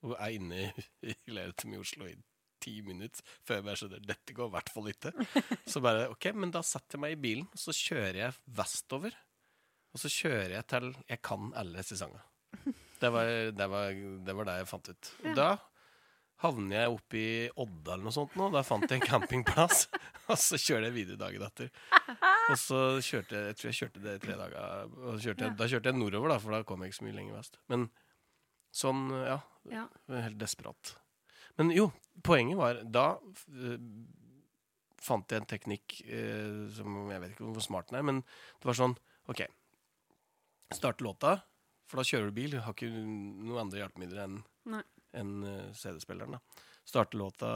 Og 0.05 0.11
er 0.21 0.35
inne 0.35 0.57
i, 0.67 0.83
i 1.09 1.13
leiligheten 1.33 1.71
min 1.71 1.79
i 1.79 1.81
Oslo 1.81 2.05
i 2.05 2.11
ti 2.61 2.75
minutter 2.85 3.23
før 3.47 3.55
jeg 3.57 3.65
bare 3.65 3.79
skjønner 3.81 4.03
dette 4.05 4.35
går 4.37 4.45
i 4.51 4.53
hvert 4.53 4.69
fall 4.75 4.89
ikke. 4.91 5.11
Så 5.73 5.81
bare 5.81 6.03
OK, 6.11 6.27
men 6.37 6.51
da 6.53 6.61
setter 6.61 6.99
jeg 6.99 7.01
meg 7.01 7.15
i 7.15 7.19
bilen, 7.23 7.47
og 7.49 7.57
så 7.63 7.73
kjører 7.73 8.19
jeg 8.21 8.37
vestover. 8.59 9.17
Og 9.95 10.03
så 10.03 10.11
kjører 10.19 10.53
jeg 10.59 10.67
til 10.69 10.91
jeg 11.09 11.21
kan 11.25 11.49
alle 11.57 11.81
sesongene. 11.89 12.21
Det 13.01 13.09
var 13.15 13.33
det, 13.57 13.67
var, 13.73 13.97
det 14.27 14.33
var 14.37 14.47
det 14.51 14.57
jeg 14.59 14.69
fant 14.69 14.91
ut. 14.93 15.09
Ja. 15.23 15.33
Da 15.41 15.49
havner 16.43 16.77
jeg 16.83 16.91
oppe 16.93 17.19
i 17.19 17.31
Odda 17.59 17.95
eller 17.95 18.07
noe 18.07 18.15
sånt 18.15 18.35
nå. 18.39 18.47
Da 18.53 18.61
fant 18.63 18.85
jeg 18.87 19.01
en 19.01 19.07
campingplass, 19.07 19.87
og 20.31 20.37
så 20.39 20.59
kjører 20.59 20.87
jeg 20.87 20.95
videre 20.95 21.19
dagen 21.19 21.43
etter. 21.45 21.71
Og 22.49 22.55
så 22.59 22.79
kjørte 23.03 23.35
jeg 23.35 23.49
jeg 23.49 23.57
tror 23.59 23.69
jeg 23.69 23.79
kjørte 23.81 24.03
det 24.05 24.15
i 24.15 24.21
tre 24.23 24.37
dager. 24.39 24.93
Og 25.03 25.19
kjørte 25.23 25.47
jeg, 25.47 25.57
Da 25.59 25.67
kjørte 25.73 25.91
jeg 25.91 25.99
nordover, 25.99 26.33
da, 26.33 26.39
for 26.43 26.55
da 26.55 26.61
kom 26.67 26.85
jeg 26.85 26.93
ikke 26.93 26.99
så 27.01 27.07
mye 27.09 27.17
lenger 27.17 27.37
vest. 27.39 27.59
Men 27.71 27.89
sånn, 28.81 29.03
ja. 29.27 29.37
Ja. 29.73 29.85
Helt 30.13 30.39
desperat. 30.39 30.95
Men 31.59 31.73
jo, 31.75 31.89
poenget 32.23 32.55
var 32.55 32.77
Da 32.87 33.03
eh, 33.51 33.75
fant 35.03 35.31
jeg 35.31 35.41
en 35.41 35.49
teknikk 35.49 35.97
eh, 36.07 36.69
som 36.71 36.95
Jeg 37.11 37.19
vet 37.23 37.33
ikke 37.33 37.49
hvor 37.49 37.65
smart 37.65 37.89
den 37.91 37.99
er, 37.99 38.05
men 38.07 38.21
det 38.23 38.69
var 38.69 38.77
sånn 38.79 38.95
OK. 39.29 39.43
Start 40.77 41.03
låta, 41.03 41.35
for 41.89 41.99
da 41.99 42.05
kjører 42.07 42.29
du 42.31 42.37
bil. 42.37 42.55
Har 42.63 42.77
ikke 42.77 42.89
noen 42.93 43.59
andre 43.65 43.83
hjelpemidler 43.83 44.23
enn 44.23 44.39
Nei. 44.69 44.85
Enn, 45.13 45.43
eh, 45.43 45.73
CD-spilleren. 45.73 46.37
da. 46.37 46.65
Starte 46.85 47.17
låta 47.17 47.49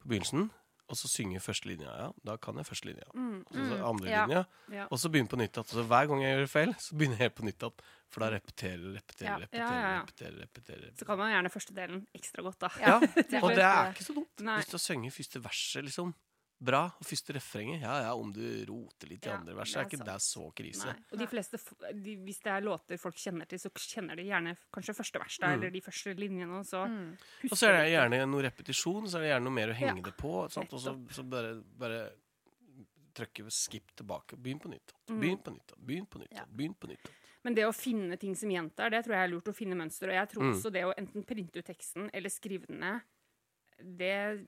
på 0.00 0.08
begynnelsen, 0.08 0.48
og 0.90 0.98
så 0.98 1.08
synge 1.10 1.38
førstelinja. 1.42 1.90
Ja, 2.02 2.08
da 2.26 2.36
kan 2.42 2.58
jeg 2.58 2.66
førstelinja. 2.66 3.06
Mm. 3.14 3.44
Og 3.46 3.54
så 3.54 3.76
andrelinja. 3.86 4.22
andre 4.22 4.40
ja. 4.40 4.44
Ja. 4.74 4.86
og 4.90 4.98
så 4.98 5.10
begynne 5.12 5.30
på 5.30 5.38
nytt 5.38 5.54
igjen. 5.54 5.68
Så 5.70 5.84
hver 5.86 6.08
gang 6.10 6.24
jeg 6.24 6.38
gjør 6.38 6.50
feil, 6.50 6.72
så 6.82 6.96
begynner 6.98 7.22
jeg 7.22 7.34
på 7.36 7.46
nytt 7.46 7.62
igjen. 7.62 7.84
For 8.10 8.24
da 8.24 8.30
repeterer, 8.34 8.88
repeterer, 8.96 9.44
repeterer, 9.44 9.84
ja. 9.84 10.00
repeterer. 10.00 10.40
repeterer, 10.42 10.96
Så 10.98 11.06
kan 11.06 11.20
man 11.20 11.30
gjerne 11.30 11.52
første 11.54 11.76
delen 11.76 12.00
ekstra 12.18 12.42
godt, 12.42 12.58
da. 12.64 12.72
Ja, 12.82 12.96
og 13.44 13.54
det 13.54 13.62
er 13.68 13.92
ikke 13.94 14.08
så 14.08 14.16
dumt. 14.16 14.42
Nei. 14.42 14.56
Hvis 14.58 14.72
du 14.72 14.74
har 14.74 14.82
sunget 14.82 15.14
første 15.14 15.44
verset 15.44 15.86
liksom 15.86 16.14
bra, 16.60 16.82
og 17.00 17.06
første 17.08 17.32
refrenget 17.32 17.80
Ja, 17.82 17.94
ja, 18.02 18.14
om 18.14 18.32
du 18.32 18.40
roter 18.68 19.08
litt 19.08 19.24
i 19.24 19.28
Ja, 19.30 19.38
andre 19.38 19.54
verset, 19.56 19.74
det 19.74 19.80
er 19.80 19.84
er 19.84 19.88
ikke 19.90 20.04
det 20.04 20.14
er 20.14 20.24
så 20.24 20.52
krise. 20.54 20.86
Nei. 20.86 21.04
Og 21.12 21.18
de 21.18 21.26
fleste, 21.26 21.58
de, 22.04 22.16
hvis 22.26 22.40
det 22.44 22.52
er 22.52 22.60
låter 22.60 22.98
folk 23.00 23.16
kjenner 23.16 23.46
til, 23.48 23.58
så 23.58 23.70
kjenner 23.72 24.16
de 24.16 24.22
gjerne 24.28 24.56
kanskje 24.72 24.94
første 24.94 25.18
vers 25.18 25.38
da, 25.40 25.46
Mm. 25.46 25.52
eller 25.58 25.70
de 25.70 25.80
første 25.80 26.14
linjene. 26.16 26.58
Og 26.58 26.64
så 26.66 26.86
Mm. 26.86 27.16
Og 27.50 27.56
så 27.56 27.68
er 27.68 27.72
det 27.82 27.92
gjerne 27.92 28.26
noe 28.28 28.42
repetisjon, 28.42 29.06
så 29.08 29.16
er 29.16 29.20
det 29.22 29.30
gjerne 29.32 29.44
noe 29.44 29.52
mer 29.56 29.68
å 29.68 29.74
henge 29.74 29.96
Ja, 29.96 30.02
det 30.10 30.16
på. 30.16 30.50
Sant? 30.50 30.72
Og 30.72 30.80
så, 30.80 30.94
så 31.10 31.22
bare, 31.28 31.62
bare 31.78 32.10
trykke 33.14 33.50
skip 33.50 33.90
tilbake. 33.96 34.36
Begynn 34.36 34.60
på 34.62 34.68
nytt. 34.70 34.92
Mm. 35.08 35.20
Begynn 35.20 35.40
på 35.42 35.50
nytt. 35.54 35.72
Begynn 35.84 36.06
på 36.06 36.18
nytt. 36.22 36.44
Begynn 36.56 36.74
på 36.78 36.88
nytt. 36.92 37.10
Men 37.42 37.54
det 37.56 37.64
å 37.64 37.72
finne 37.72 38.18
ting 38.20 38.34
som 38.36 38.50
gjentar, 38.52 38.90
det 38.92 39.04
tror 39.06 39.16
jeg 39.16 39.24
er 39.24 39.32
lurt 39.32 39.48
å 39.48 39.54
finne 39.56 39.74
mønster. 39.74 40.08
Og 40.12 40.14
jeg 40.14 40.28
tror 40.28 40.42
Mm. 40.44 40.52
også 40.54 40.72
det 40.72 40.82
å 40.84 40.92
enten 40.96 41.24
printe 41.24 41.56
ut 41.56 41.64
teksten 41.64 42.10
eller 42.12 42.28
skrive 42.28 42.66
den 42.66 42.80
ned, 42.80 43.00
det, 43.82 44.46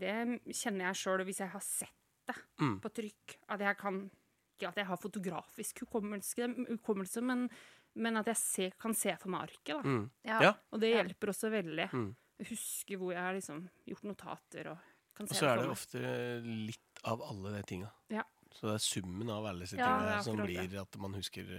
det 0.00 0.14
kjenner 0.54 0.88
jeg 0.90 1.00
sjøl 1.02 1.24
hvis 1.28 1.40
jeg 1.44 1.50
har 1.54 1.60
sett 1.64 2.00
det 2.26 2.34
Mm. 2.60 2.78
på 2.80 2.88
trykk. 2.94 3.34
At 3.52 3.60
jeg 3.60 3.76
kan 3.76 4.10
Ikke 4.54 4.68
at 4.68 4.76
jeg 4.76 4.86
har 4.86 4.96
fotografisk 4.96 5.80
hukommelse, 5.82 6.46
hukommelse 6.70 7.20
men, 7.20 7.48
men 7.96 8.16
at 8.16 8.26
jeg 8.30 8.36
se, 8.38 8.70
kan 8.78 8.94
se 8.94 9.16
for 9.18 9.28
meg 9.34 9.48
arket. 9.48 9.82
Mm. 9.84 10.04
Ja. 10.24 10.36
Ja. 10.40 10.52
Og 10.70 10.78
det 10.80 10.92
hjelper 10.94 11.32
også 11.32 11.50
veldig. 11.50 11.88
Mm. 11.92 12.12
Huske 12.48 12.96
hvor 13.00 13.12
jeg 13.12 13.20
har 13.20 13.34
liksom 13.34 13.64
gjort 13.86 14.04
notater 14.06 14.70
og 14.70 14.78
kan 15.14 15.26
Og 15.28 15.34
så 15.34 15.48
er 15.50 15.56
det 15.58 15.68
ofte 15.70 15.98
litt 16.44 17.02
av 17.04 17.20
alle 17.26 17.50
de 17.56 17.62
tinga. 17.66 17.90
Ja. 18.14 18.22
Så 18.54 18.68
det 18.70 18.74
er 18.76 18.84
summen 18.86 19.30
av 19.34 19.44
alle 19.50 19.66
disse 19.66 19.76
Ja, 19.76 19.90
tinga 19.98 20.22
som 20.22 20.36
blir 20.38 20.80
at 20.80 20.96
man 21.02 21.14
husker, 21.18 21.50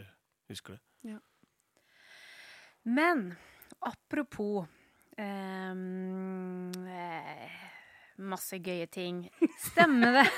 husker 0.50 0.80
det. 1.04 1.20
Men 2.84 3.36
apropos 3.82 4.68
eh, 6.88 7.50
masse 8.18 8.60
gøye 8.64 8.88
ting. 8.92 9.26
Stemmer 9.70 10.22
det? 10.22 10.26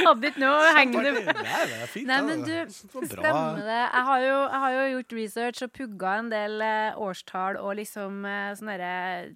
Hadde 0.00 0.30
ikke 0.30 0.40
noe 0.40 0.68
hengende 0.78 1.10
Nei, 1.12 1.64
det 1.68 1.76
er 1.82 1.90
fint. 1.90 2.06
Nei, 2.08 2.20
men 2.24 2.44
du, 2.46 2.54
Stemmer 2.72 3.58
det. 3.66 3.80
Jeg 3.82 4.04
har, 4.06 4.20
jo, 4.24 4.36
jeg 4.46 4.60
har 4.62 4.72
jo 4.76 4.84
gjort 4.94 5.14
research 5.18 5.62
og 5.66 5.72
pugga 5.76 6.12
en 6.22 6.30
del 6.32 6.54
eh, 6.64 7.00
årstall 7.04 7.58
og 7.60 7.74
liksom 7.80 8.22
eh, 8.28 8.52
sånne 8.56 8.92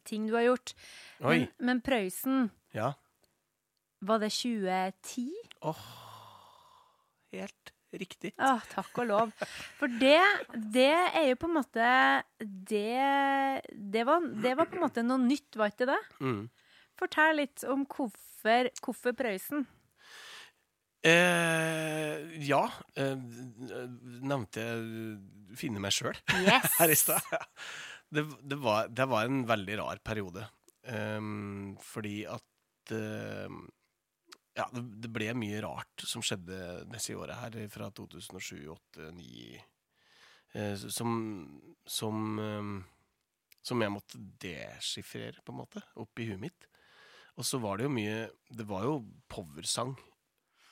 ting 0.09 0.29
du 0.31 0.37
har 0.39 0.47
gjort. 0.47 0.73
Men, 1.21 1.49
men 1.59 1.83
Prøysen, 1.85 2.47
Ja. 2.75 2.93
var 4.01 4.23
det 4.25 4.33
2010? 4.33 5.27
Åh, 5.69 5.85
helt 7.35 7.74
riktig. 8.01 8.33
Å, 8.39 8.57
takk 8.73 9.01
og 9.03 9.09
lov. 9.11 9.33
For 9.79 9.93
det, 10.01 10.21
det 10.75 10.93
er 10.93 11.29
jo 11.31 11.39
på 11.41 11.51
en 11.51 11.57
måte 11.59 11.93
Det, 12.41 13.63
det, 13.73 14.05
var, 14.09 14.27
det 14.45 14.55
var 14.59 14.71
på 14.71 14.79
en 14.79 14.85
måte 14.87 15.07
noe 15.07 15.23
nytt, 15.23 15.57
var 15.61 15.73
ikke 15.73 15.89
det? 15.93 16.01
Mm. 16.21 16.45
Fortell 16.99 17.41
litt 17.43 17.65
om 17.71 17.87
hvorfor, 17.91 18.71
hvorfor 18.85 19.17
Prøysen. 19.19 19.67
Eh, 21.05 22.21
ja. 22.49 22.63
Eh, 22.97 23.17
nevnte 24.25 24.63
jeg 24.63 25.57
finne 25.61 25.83
meg 25.83 25.93
sjøl 25.93 26.17
Yes! 26.47 26.71
her 26.81 26.93
i 26.93 26.97
stad? 26.97 27.35
Det, 28.15 28.25
det, 28.41 28.59
var, 28.63 28.89
det 28.89 29.09
var 29.11 29.29
en 29.29 29.43
veldig 29.49 29.81
rar 29.83 30.01
periode. 30.07 30.47
Um, 30.85 31.75
fordi 31.81 32.23
at 32.29 32.93
ehm, 32.93 33.65
Ja, 34.55 34.69
det, 34.71 34.83
det 35.03 35.11
ble 35.11 35.33
mye 35.35 35.63
rart 35.65 36.05
som 36.07 36.23
skjedde 36.23 36.85
disse 36.93 37.17
året 37.19 37.41
her, 37.41 37.57
fra 37.73 37.89
2007, 37.91 38.69
2008, 38.71 39.09
2009 39.11 39.63
eh, 40.55 40.85
Som 40.95 41.17
Som 41.85 42.39
ehm, 42.39 42.77
Som 43.65 43.83
jeg 43.83 43.95
måtte 43.95 44.21
deschiffrere, 44.43 45.43
på 45.43 45.55
en 45.55 45.63
måte, 45.65 45.83
oppi 45.99 46.29
huet 46.29 46.43
mitt. 46.43 46.69
Og 47.35 47.47
så 47.49 47.59
var 47.59 47.79
det 47.81 47.89
jo 47.89 47.95
mye 47.97 48.29
Det 48.55 48.67
var 48.69 48.87
jo 48.87 48.99
powersang 49.27 49.97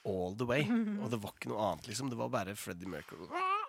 all 0.07 0.35
the 0.39 0.47
way. 0.47 0.67
Og 1.03 1.11
det 1.11 1.19
var 1.23 1.35
ikke 1.35 1.51
noe 1.53 1.67
annet, 1.71 1.87
liksom. 1.91 2.09
Det 2.11 2.19
var 2.19 2.31
bare 2.33 2.57
Freddie 2.59 2.91
Mercury. 2.91 3.29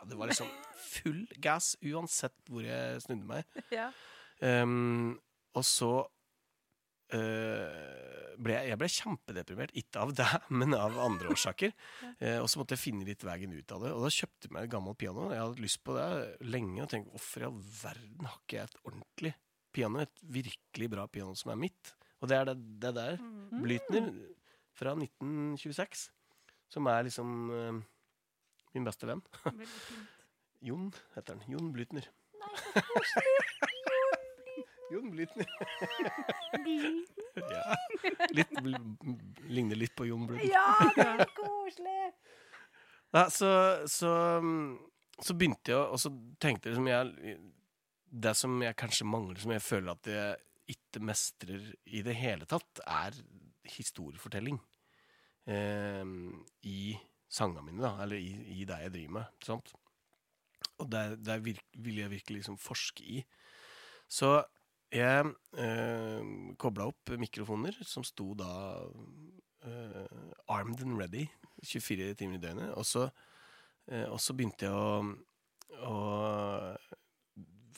Det 0.10 0.18
var 0.18 0.32
liksom 0.32 0.50
full 0.82 1.28
gass 1.38 1.76
uansett 1.86 2.36
hvor 2.50 2.66
jeg 2.66 3.04
snudde 3.06 3.30
meg. 3.30 3.60
Ja. 3.74 3.92
Um, 4.44 5.14
og 5.56 5.64
så 5.64 5.92
eh, 7.16 8.34
ble 8.44 8.56
jeg, 8.58 8.78
ble 8.80 8.90
kjempedeprimert. 8.92 9.74
Ikke 9.80 10.04
av 10.04 10.14
det, 10.18 10.28
men 10.60 10.76
av 10.78 11.00
andre 11.02 11.34
årsaker. 11.34 11.74
Uh, 12.24 12.40
og 12.40 12.46
så 12.48 12.60
måtte 12.60 12.76
jeg 12.78 12.84
finne 12.84 13.04
litt 13.08 13.24
veien 13.26 13.52
ut 13.52 13.72
av 13.76 13.82
det. 13.84 13.90
Og 13.92 14.06
da 14.06 14.10
kjøpte 14.14 14.48
jeg 14.48 14.54
meg 14.56 14.68
et 14.68 14.72
gammelt 14.72 15.00
piano. 15.02 15.26
Jeg 15.34 15.42
hadde 15.42 15.64
lyst 15.64 15.82
på 15.84 15.96
det 15.98 16.06
lenge 16.46 16.84
og 16.84 16.90
tenkte 16.92 17.12
hvorfor 17.12 17.44
i 17.44 17.48
all 17.48 17.58
verden 17.82 18.30
har 18.30 18.38
ikke 18.38 18.58
jeg 18.60 18.70
et 18.70 18.78
ordentlig 18.84 19.32
piano? 19.76 20.04
Et 20.04 20.24
virkelig 20.38 20.90
bra 20.94 21.08
piano 21.12 21.36
som 21.40 21.52
er 21.52 21.60
mitt. 21.66 21.92
Og 22.24 22.32
det 22.32 22.38
er 22.38 22.48
det, 22.48 22.56
det 22.86 22.94
der. 22.96 23.18
Blytner 23.52 24.08
fra 24.78 24.94
1926. 24.96 26.06
Som 26.72 26.88
er 26.94 27.04
liksom 27.10 27.36
uh, 27.52 27.82
min 28.78 28.88
beste 28.88 29.10
venn. 29.10 29.26
Jon 30.70 30.94
heter 31.18 31.36
han. 31.36 31.44
Jon 31.52 31.74
Blytner. 31.76 32.08
Jon 34.92 35.10
Blytner. 35.14 35.48
ja. 37.36 37.76
Litt, 38.36 38.54
ligner 39.50 39.80
litt 39.80 39.96
på 39.98 40.08
Jon 40.10 40.28
Blund. 40.28 40.44
Ja, 40.48 40.66
det 40.96 41.06
er 41.08 41.32
koselig! 41.38 42.12
Nei, 43.14 43.28
så, 43.30 43.50
så, 43.90 44.12
så 45.22 45.36
begynte 45.38 45.74
jeg, 45.76 45.82
og 45.82 46.02
så 46.02 46.10
tenkte 46.42 46.72
jeg 46.72 46.74
liksom 46.74 46.90
jeg 46.90 47.36
Det 48.26 48.34
som 48.38 48.56
jeg 48.66 48.78
kanskje 48.80 49.06
mangler, 49.10 49.38
som 49.42 49.54
jeg 49.54 49.66
føler 49.66 49.94
at 49.94 50.10
jeg 50.10 50.74
ikke 50.74 51.04
mestrer 51.06 51.70
i 51.94 52.02
det 52.06 52.16
hele 52.18 52.48
tatt, 52.50 52.82
er 52.88 53.18
historiefortelling. 53.74 54.58
Eh, 55.46 56.04
I 56.70 56.94
sangene 57.34 57.66
mine, 57.68 57.84
da. 57.84 57.96
Eller 58.06 58.22
i, 58.22 58.62
i 58.62 58.68
det 58.70 58.80
jeg 58.86 58.94
driver 58.96 59.16
med. 59.20 59.40
Sant? 59.46 59.74
Og 60.82 60.90
det, 60.90 61.04
det 61.26 61.40
vil 61.44 62.00
jeg 62.00 62.14
virkelig 62.14 62.42
liksom 62.42 62.58
forske 62.62 63.06
i. 63.18 63.24
Så 64.10 64.36
jeg 64.94 65.30
eh, 65.60 66.22
kobla 66.62 66.88
opp 66.92 67.14
mikrofoner 67.20 67.76
som 67.88 68.06
sto 68.06 68.32
da 68.38 68.50
eh, 69.66 70.26
armed 70.54 70.82
and 70.86 70.98
ready 71.00 71.26
24 71.64 72.14
timer 72.20 72.38
i 72.40 72.44
døgnet. 72.44 72.74
Og 72.78 72.86
så, 72.88 73.08
eh, 73.90 74.06
og 74.10 74.20
så 74.22 74.36
begynte 74.38 74.68
jeg 74.68 74.74
å, 74.74 75.06
å 75.88 75.98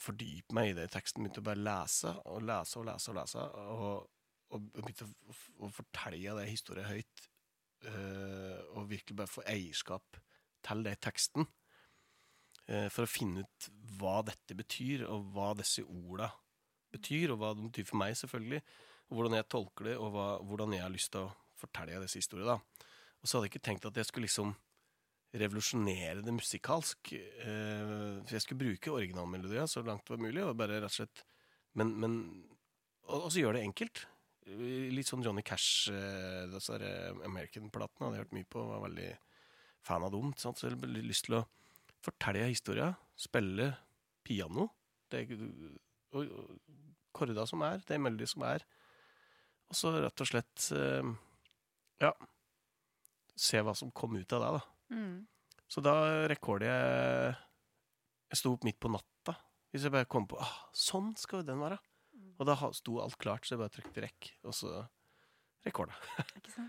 fordype 0.00 0.54
meg 0.56 0.72
i 0.72 0.76
det 0.78 0.90
teksten. 0.94 1.24
Begynte 1.24 1.42
å 1.42 1.48
bare 1.48 1.62
lese 1.62 2.12
og 2.30 2.44
lese 2.46 2.80
og 2.80 2.88
lese 2.90 3.12
og 3.12 3.18
lese. 3.20 3.46
Og, 3.76 4.08
og 4.54 4.68
begynte 4.76 5.08
å, 5.08 5.36
å 5.66 5.72
fortelle 5.74 6.36
det 6.40 6.48
historien 6.50 6.88
høyt. 6.90 7.28
eh, 7.86 8.60
og 8.76 8.88
virkelig 8.90 9.16
bare 9.18 9.30
få 9.30 9.44
eierskap 9.46 10.18
til 10.66 10.82
det 10.86 10.96
i 10.96 11.02
teksten. 11.08 11.46
eh, 12.68 12.88
for 12.90 13.06
å 13.06 13.10
finne 13.10 13.44
ut 13.44 13.68
hva 14.00 14.20
dette 14.26 14.56
betyr, 14.58 15.06
og 15.10 15.30
hva 15.34 15.52
disse 15.58 15.84
betyr, 15.86 16.30
og 17.34 17.40
hva 17.40 17.54
det 17.56 17.66
betyr 17.68 17.88
for 17.88 18.00
meg, 18.02 18.16
selvfølgelig. 18.18 18.62
Og 19.06 19.18
hvordan 19.18 19.36
jeg 19.38 19.48
tolker 19.52 19.90
det, 19.90 19.96
og 20.02 20.12
hva, 20.14 20.28
hvordan 20.42 20.74
jeg 20.74 20.82
har 20.82 20.94
lyst 20.94 21.12
til 21.14 21.26
å 21.26 21.34
fortelle 21.56 22.00
disse 22.02 22.20
historiene. 22.20 22.56
da. 22.56 22.86
Og 23.22 23.28
så 23.28 23.38
hadde 23.38 23.48
jeg 23.48 23.54
ikke 23.54 23.66
tenkt 23.68 23.86
at 23.88 23.96
jeg 23.96 24.08
skulle 24.08 24.28
liksom 24.28 24.54
revolusjonere 25.36 26.24
det 26.24 26.34
musikalsk. 26.34 27.12
Eh, 27.12 28.20
for 28.24 28.36
jeg 28.36 28.44
skulle 28.44 28.62
bruke 28.64 28.92
originalmelodier 28.94 29.68
så 29.70 29.82
langt 29.86 30.06
det 30.06 30.16
var 30.16 30.24
mulig. 30.24 30.44
og 30.44 30.56
bare 30.56 30.80
rett 30.80 30.90
og 30.90 30.98
slett, 30.98 31.24
Men, 31.76 31.92
men 32.00 32.12
og, 33.06 33.26
og 33.26 33.32
så 33.32 33.42
gjøre 33.42 33.58
det 33.58 33.66
enkelt. 33.66 34.06
Litt 34.46 35.08
sånn 35.08 35.24
Johnny 35.26 35.42
Cash, 35.42 35.90
eh, 35.90 36.46
disse 36.52 36.78
eh, 36.78 37.24
American-platene 37.26 38.06
hadde 38.06 38.18
jeg 38.18 38.24
hørt 38.24 38.36
mye 38.36 38.50
på. 38.50 38.64
Var 38.70 38.84
veldig 38.86 39.10
fan 39.86 40.06
av 40.06 40.14
dem. 40.14 40.32
Så 40.38 40.54
jeg 40.54 40.76
hadde 40.76 41.04
lyst 41.04 41.26
til 41.28 41.40
å 41.40 41.46
fortelle 42.04 42.48
historia, 42.50 42.94
Spille 43.16 43.70
piano. 44.26 44.68
Det, 45.08 45.22
og, 46.14 46.30
og, 46.30 46.56
korda 47.16 47.46
som 47.48 47.64
er, 47.64 47.80
det 47.88 47.98
melodi 48.00 48.28
som 48.28 48.44
er. 48.46 48.64
Og 49.70 49.78
så 49.78 49.94
rett 49.96 50.22
og 50.22 50.30
slett 50.30 50.70
eh, 50.76 51.14
Ja. 52.04 52.12
Se 53.36 53.60
hva 53.60 53.74
som 53.76 53.90
kom 53.92 54.14
ut 54.16 54.32
av 54.32 54.42
det, 54.42 54.50
da. 54.54 54.96
Mm. 54.96 55.16
Så 55.68 55.82
da 55.84 55.94
rekorder 56.30 56.70
jeg 56.70 57.34
Jeg 58.30 58.38
sto 58.40 58.52
opp 58.54 58.64
midt 58.64 58.78
på 58.80 58.90
natta. 58.92 59.34
Hvis 59.72 59.84
jeg 59.84 59.92
bare 59.92 60.08
kom 60.08 60.28
på 60.30 60.38
ah, 60.40 60.54
Sånn 60.72 61.12
skal 61.18 61.42
jo 61.42 61.50
den 61.50 61.60
være. 61.60 61.78
Og 62.36 62.48
da 62.48 62.56
sto 62.76 62.98
alt 63.00 63.16
klart, 63.20 63.46
så 63.46 63.54
jeg 63.54 63.62
bare 63.62 63.72
trykte 63.72 64.02
rekk, 64.04 64.28
og 64.44 64.54
så 64.56 64.72
rekorda. 65.66 65.96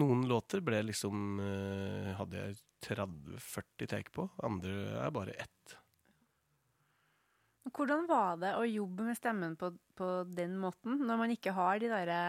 Noen 0.00 0.24
låter 0.28 0.62
ble 0.64 0.80
liksom 0.86 1.40
eh, 1.42 2.12
Hadde 2.16 2.40
jeg 2.40 2.60
30-40 2.86 3.90
take 3.90 4.12
på. 4.14 4.26
Andre 4.42 4.74
er 5.04 5.12
bare 5.14 5.36
ett. 5.44 5.76
Hvordan 7.70 8.08
var 8.10 8.40
det 8.42 8.56
å 8.58 8.66
jobbe 8.66 9.06
med 9.06 9.18
stemmen 9.18 9.54
på, 9.58 9.70
på 9.98 10.10
den 10.26 10.56
måten, 10.58 10.98
når 11.06 11.20
man 11.20 11.34
ikke 11.34 11.54
har 11.54 11.78
de 11.78 11.90
derre 11.92 12.22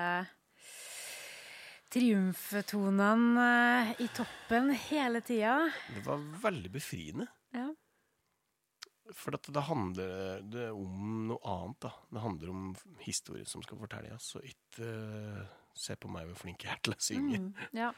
triumftonene 1.94 3.46
eh, 3.90 3.94
i 4.06 4.10
toppen 4.14 4.72
hele 4.90 5.22
tida? 5.26 5.58
Det 5.94 6.04
var 6.06 6.22
veldig 6.46 6.72
befriende. 6.74 7.28
Ja. 7.54 7.68
For 9.14 9.36
at 9.38 9.50
det 9.54 9.66
handler 9.68 10.46
det 10.48 10.70
om 10.72 11.28
noe 11.30 11.42
annet. 11.50 11.80
da. 11.86 11.92
Det 12.14 12.24
handler 12.24 12.54
om 12.54 12.64
historie 13.04 13.46
som 13.50 13.66
skal 13.66 13.82
fortelles, 13.82 14.30
og 14.40 14.48
ikke 14.48 14.88
uh, 14.88 15.58
se 15.76 15.98
på 16.00 16.10
meg 16.14 16.30
hvor 16.30 16.40
flink 16.46 16.64
jeg 16.66 16.74
er 16.74 16.82
til 16.86 16.96
å 16.96 17.02
synge. 17.04 17.42
Mm, 17.44 17.52
ja. 17.78 17.92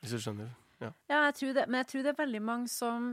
Hvis 0.00 0.14
du 0.14 0.22
skjønner? 0.22 0.54
Ja. 0.82 0.92
Ja, 1.12 1.20
jeg 1.30 1.34
tror 1.40 1.54
det, 1.60 1.68
men 1.68 1.78
jeg 1.82 1.90
tror 1.92 2.02
det 2.06 2.12
er 2.14 2.22
veldig 2.24 2.42
mange 2.42 2.68
som 2.72 3.12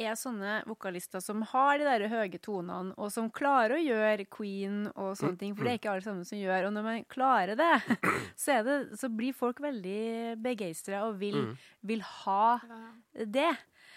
er 0.00 0.14
sånne 0.16 0.52
vokalister 0.64 1.20
som 1.20 1.42
har 1.50 1.76
de 1.76 1.84
der 1.84 2.06
høye 2.08 2.38
tonene, 2.40 2.94
og 2.96 3.10
som 3.12 3.26
klarer 3.36 3.74
å 3.76 3.80
gjøre 3.82 4.24
Queen 4.32 4.86
og 4.94 5.10
sånne 5.18 5.34
Mm, 5.34 5.40
ting, 5.42 5.56
for 5.58 5.66
det 5.66 5.72
er 5.74 5.78
ikke 5.80 5.90
alle 5.92 6.04
sammen 6.06 6.24
som 6.24 6.38
gjør. 6.40 6.68
Og 6.68 6.72
når 6.72 6.86
man 6.86 7.04
klarer 7.10 7.58
det, 7.58 7.98
så, 8.40 8.54
er 8.54 8.62
det, 8.64 8.76
så 8.96 9.10
blir 9.12 9.36
folk 9.36 9.60
veldig 9.60 10.38
begeistra 10.40 11.02
og 11.08 11.18
vil, 11.20 11.36
Mm. 11.50 11.56
vil 11.90 12.00
ha 12.00 12.60
det. 13.12 13.50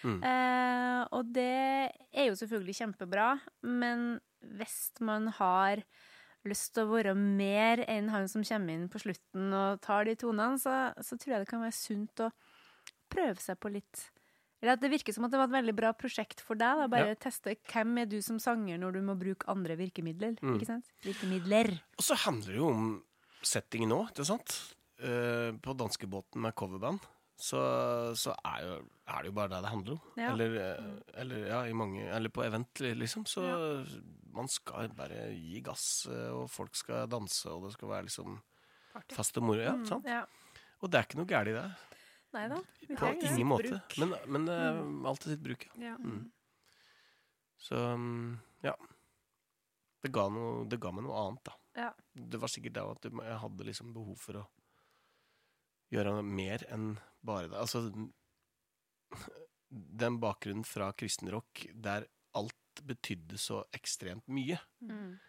Mm. 0.04 0.18
Eh, 0.28 1.02
og 1.16 1.30
det 1.32 1.94
er 2.12 2.26
jo 2.28 2.36
selvfølgelig 2.36 2.76
kjempebra, 2.82 3.30
men 3.64 4.20
hvis 4.60 4.92
man 5.00 5.30
har 5.38 5.86
lyst 6.44 6.74
til 6.76 6.84
å 6.84 6.92
være 6.98 7.14
mer 7.16 7.86
enn 7.88 8.10
han 8.12 8.28
som 8.28 8.44
kommer 8.44 8.74
inn 8.76 8.90
på 8.92 9.00
slutten 9.00 9.54
og 9.56 9.80
tar 9.86 10.04
de 10.10 10.18
tonene, 10.20 10.60
så, 10.60 10.92
så 11.00 11.16
tror 11.16 11.38
jeg 11.38 11.46
det 11.46 11.52
kan 11.54 11.64
være 11.64 11.78
sunt 11.78 12.26
å 12.26 12.34
prøve 13.14 13.40
seg 13.42 13.60
på 13.62 13.72
litt 13.74 14.04
Eller 14.62 14.76
at 14.76 14.84
det 14.84 14.92
virker 14.94 15.16
som 15.16 15.28
at 15.28 15.34
det 15.34 15.42
var 15.42 15.50
et 15.52 15.58
veldig 15.58 15.76
bra 15.78 15.94
prosjekt 15.98 16.44
for 16.44 16.60
deg. 16.60 16.84
Da. 16.84 16.90
Bare 16.92 17.18
teste 17.20 17.56
hvem 17.72 17.98
er 18.04 18.12
du 18.12 18.20
som 18.26 18.40
sanger 18.42 18.80
når 18.82 18.98
du 18.98 19.02
må 19.06 19.18
bruke 19.20 19.50
andre 19.52 19.78
virkemidler. 19.80 20.38
Mm. 20.42 20.56
Ikke 20.56 20.70
sant? 20.70 20.94
Virkemidler. 21.04 21.74
Og 22.00 22.06
så 22.08 22.18
handler 22.26 22.56
det 22.56 22.62
jo 22.62 22.70
om 22.72 22.88
settingen 23.44 23.92
nå, 23.92 24.06
ikke 24.14 24.28
sant? 24.28 24.56
Uh, 25.04 25.52
på 25.60 25.74
danskebåten 25.76 26.40
med 26.46 26.56
coverband 26.56 27.04
så, 27.44 27.60
så 28.16 28.34
er, 28.46 28.60
jo, 28.64 28.76
er 29.10 29.24
det 29.24 29.32
jo 29.32 29.36
bare 29.36 29.52
det 29.52 29.62
det 29.66 29.72
handler 29.72 29.96
om. 29.96 30.02
Ja. 30.20 30.32
Eller, 30.32 30.58
eh, 30.62 30.92
eller, 31.24 31.46
ja, 31.50 31.62
i 31.68 31.76
mange, 31.76 32.06
eller 32.06 32.32
på 32.34 32.44
event, 32.46 32.84
liksom. 33.02 33.26
Så 33.30 33.44
man 34.34 34.50
skal 34.52 34.94
bare 34.96 35.28
gi 35.34 35.62
gass, 35.66 36.06
eh, 36.12 36.30
og 36.32 36.48
folk 36.52 36.78
skal 36.78 37.10
danse, 37.12 37.50
og 37.52 37.68
det 37.68 37.74
skal 37.76 37.92
være 37.92 38.08
liksom 38.10 38.38
Party. 38.94 39.18
fest 39.18 39.42
og 39.42 39.48
moro. 39.50 39.66
Ja, 39.66 39.76
sant? 39.90 40.08
Ja. 40.08 40.24
Og 40.84 40.92
det 40.92 41.00
er 41.00 41.10
ikke 41.10 41.20
noe 41.22 41.30
galt 41.30 41.52
i 41.52 41.58
det. 41.58 41.66
Nei 42.34 42.48
da. 42.50 42.58
På 43.00 43.12
ingen 43.14 43.48
måte. 43.48 43.70
bruk. 43.78 43.98
Men, 44.02 44.16
men 44.34 44.46
det 44.50 44.56
er 44.58 44.80
alt 45.12 45.22
til 45.24 45.36
sitt 45.36 45.44
bruk. 45.46 45.68
Ja. 45.78 45.94
Ja. 45.94 45.98
Mm. 46.02 46.32
Så 47.64 47.80
mm, 47.98 48.40
ja. 48.66 48.74
Det 50.04 50.12
ga, 50.12 50.26
noe, 50.34 50.66
det 50.68 50.82
ga 50.84 50.92
meg 50.92 51.06
noe 51.06 51.20
annet, 51.22 51.44
da. 51.48 51.54
Ja. 51.80 51.92
Det 52.14 52.40
var 52.42 52.52
sikkert 52.52 52.76
det 52.76 52.84
at 52.84 53.06
jeg 53.08 53.38
hadde 53.46 53.68
liksom 53.70 53.94
behov 53.96 54.18
for 54.20 54.42
å 54.42 54.44
gjøre 55.94 56.18
mer 56.26 56.66
enn 56.74 56.96
bare 57.24 57.48
det. 57.54 57.60
Altså 57.62 57.86
den 60.04 60.20
bakgrunnen 60.22 60.66
fra 60.68 60.92
kristenrock 60.98 61.64
der 61.74 62.08
alt 62.38 62.82
betydde 62.84 63.38
så 63.38 63.64
ekstremt 63.78 64.26
mye, 64.28 64.58
Mm. 64.82 65.20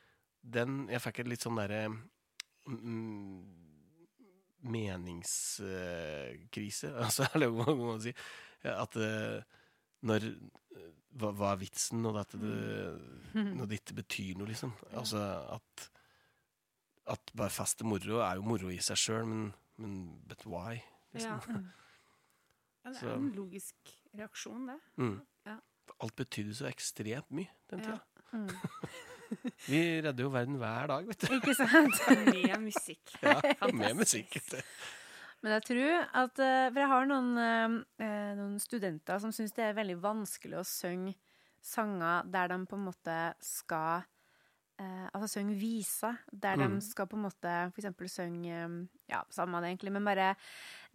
den 0.42 0.88
Jeg 0.88 1.00
fikk 1.04 1.18
et 1.20 1.28
litt 1.28 1.44
sånn 1.44 1.56
derre 1.60 1.82
mm, 2.66 3.63
meningskrise, 4.64 6.88
altså, 7.04 7.22
eller 7.34 7.48
hva 7.52 7.64
må 7.74 7.84
man 7.92 8.00
si. 8.04 8.12
At 8.64 8.96
eh, 8.96 9.42
når 10.08 10.20
eh, 10.24 10.32
hva, 11.20 11.28
hva 11.36 11.48
er 11.52 11.58
vitsen 11.62 11.98
når 12.04 12.12
dette, 12.20 12.36
det, 12.42 12.56
når 13.54 13.66
det 13.70 13.96
betyr 13.96 14.34
noe, 14.40 14.48
liksom? 14.50 14.72
Altså 14.98 15.20
at 15.56 15.72
At 17.12 17.24
bare 17.36 17.52
fest 17.52 17.82
og 17.84 17.88
moro 17.92 18.16
er 18.24 18.34
jo 18.38 18.42
moro 18.48 18.68
i 18.72 18.80
seg 18.80 18.96
sjøl, 18.96 19.24
men, 19.28 19.42
men 19.76 19.92
but 20.28 20.40
why? 20.48 20.74
Liksom. 21.12 21.36
Ja, 21.36 21.40
det 22.90 23.02
er 23.04 23.18
en 23.18 23.34
logisk 23.36 23.76
reaksjon, 24.16 24.68
det. 24.70 24.78
Mm. 24.96 25.18
Ja. 25.44 25.58
Alt 26.00 26.16
betydde 26.16 26.54
så 26.56 26.64
ekstremt 26.70 27.30
mye 27.34 27.50
den 27.70 27.80
Ja. 27.84 27.98
Mm. 28.32 28.48
Vi 29.70 29.80
redder 30.04 30.24
jo 30.26 30.30
verden 30.34 30.58
hver 30.60 30.86
dag, 30.90 31.06
vet 31.08 31.24
du. 31.24 31.34
Ikke 31.38 31.54
sant? 31.58 32.00
Med 32.34 32.60
musikk. 32.66 33.14
Ja, 33.22 33.38
med 33.72 33.96
musikk. 33.98 34.34
vet 34.38 34.50
du. 34.56 34.74
Men 35.44 35.52
jeg 35.58 35.64
tror 35.68 36.06
at 36.24 36.38
eh, 36.40 36.70
For 36.72 36.80
jeg 36.80 36.88
har 36.94 37.06
noen, 37.10 37.30
eh, 37.36 37.74
eh, 38.06 38.32
noen 38.38 38.54
studenter 38.62 39.18
som 39.20 39.32
syns 39.36 39.52
det 39.56 39.66
er 39.66 39.76
veldig 39.76 39.98
vanskelig 40.00 40.56
å 40.62 40.64
synge 40.64 41.14
sanger 41.64 42.26
der 42.32 42.48
de 42.52 42.58
på 42.68 42.76
en 42.78 42.86
måte 42.88 43.16
skal 43.44 44.02
eh, 44.80 45.06
Altså 45.12 45.28
synge 45.36 45.56
viser, 45.60 46.16
der 46.32 46.56
Mm. 46.60 46.78
de 46.78 46.84
skal 46.88 47.06
på 47.08 47.16
en 47.18 47.26
måte 47.26 47.52
for 47.74 47.82
eksempel 47.82 48.08
synge 48.12 48.56
Ja, 49.12 49.20
samme 49.32 49.60
det 49.60 49.74
egentlig, 49.74 49.92
men 49.98 50.04
bare 50.08 50.30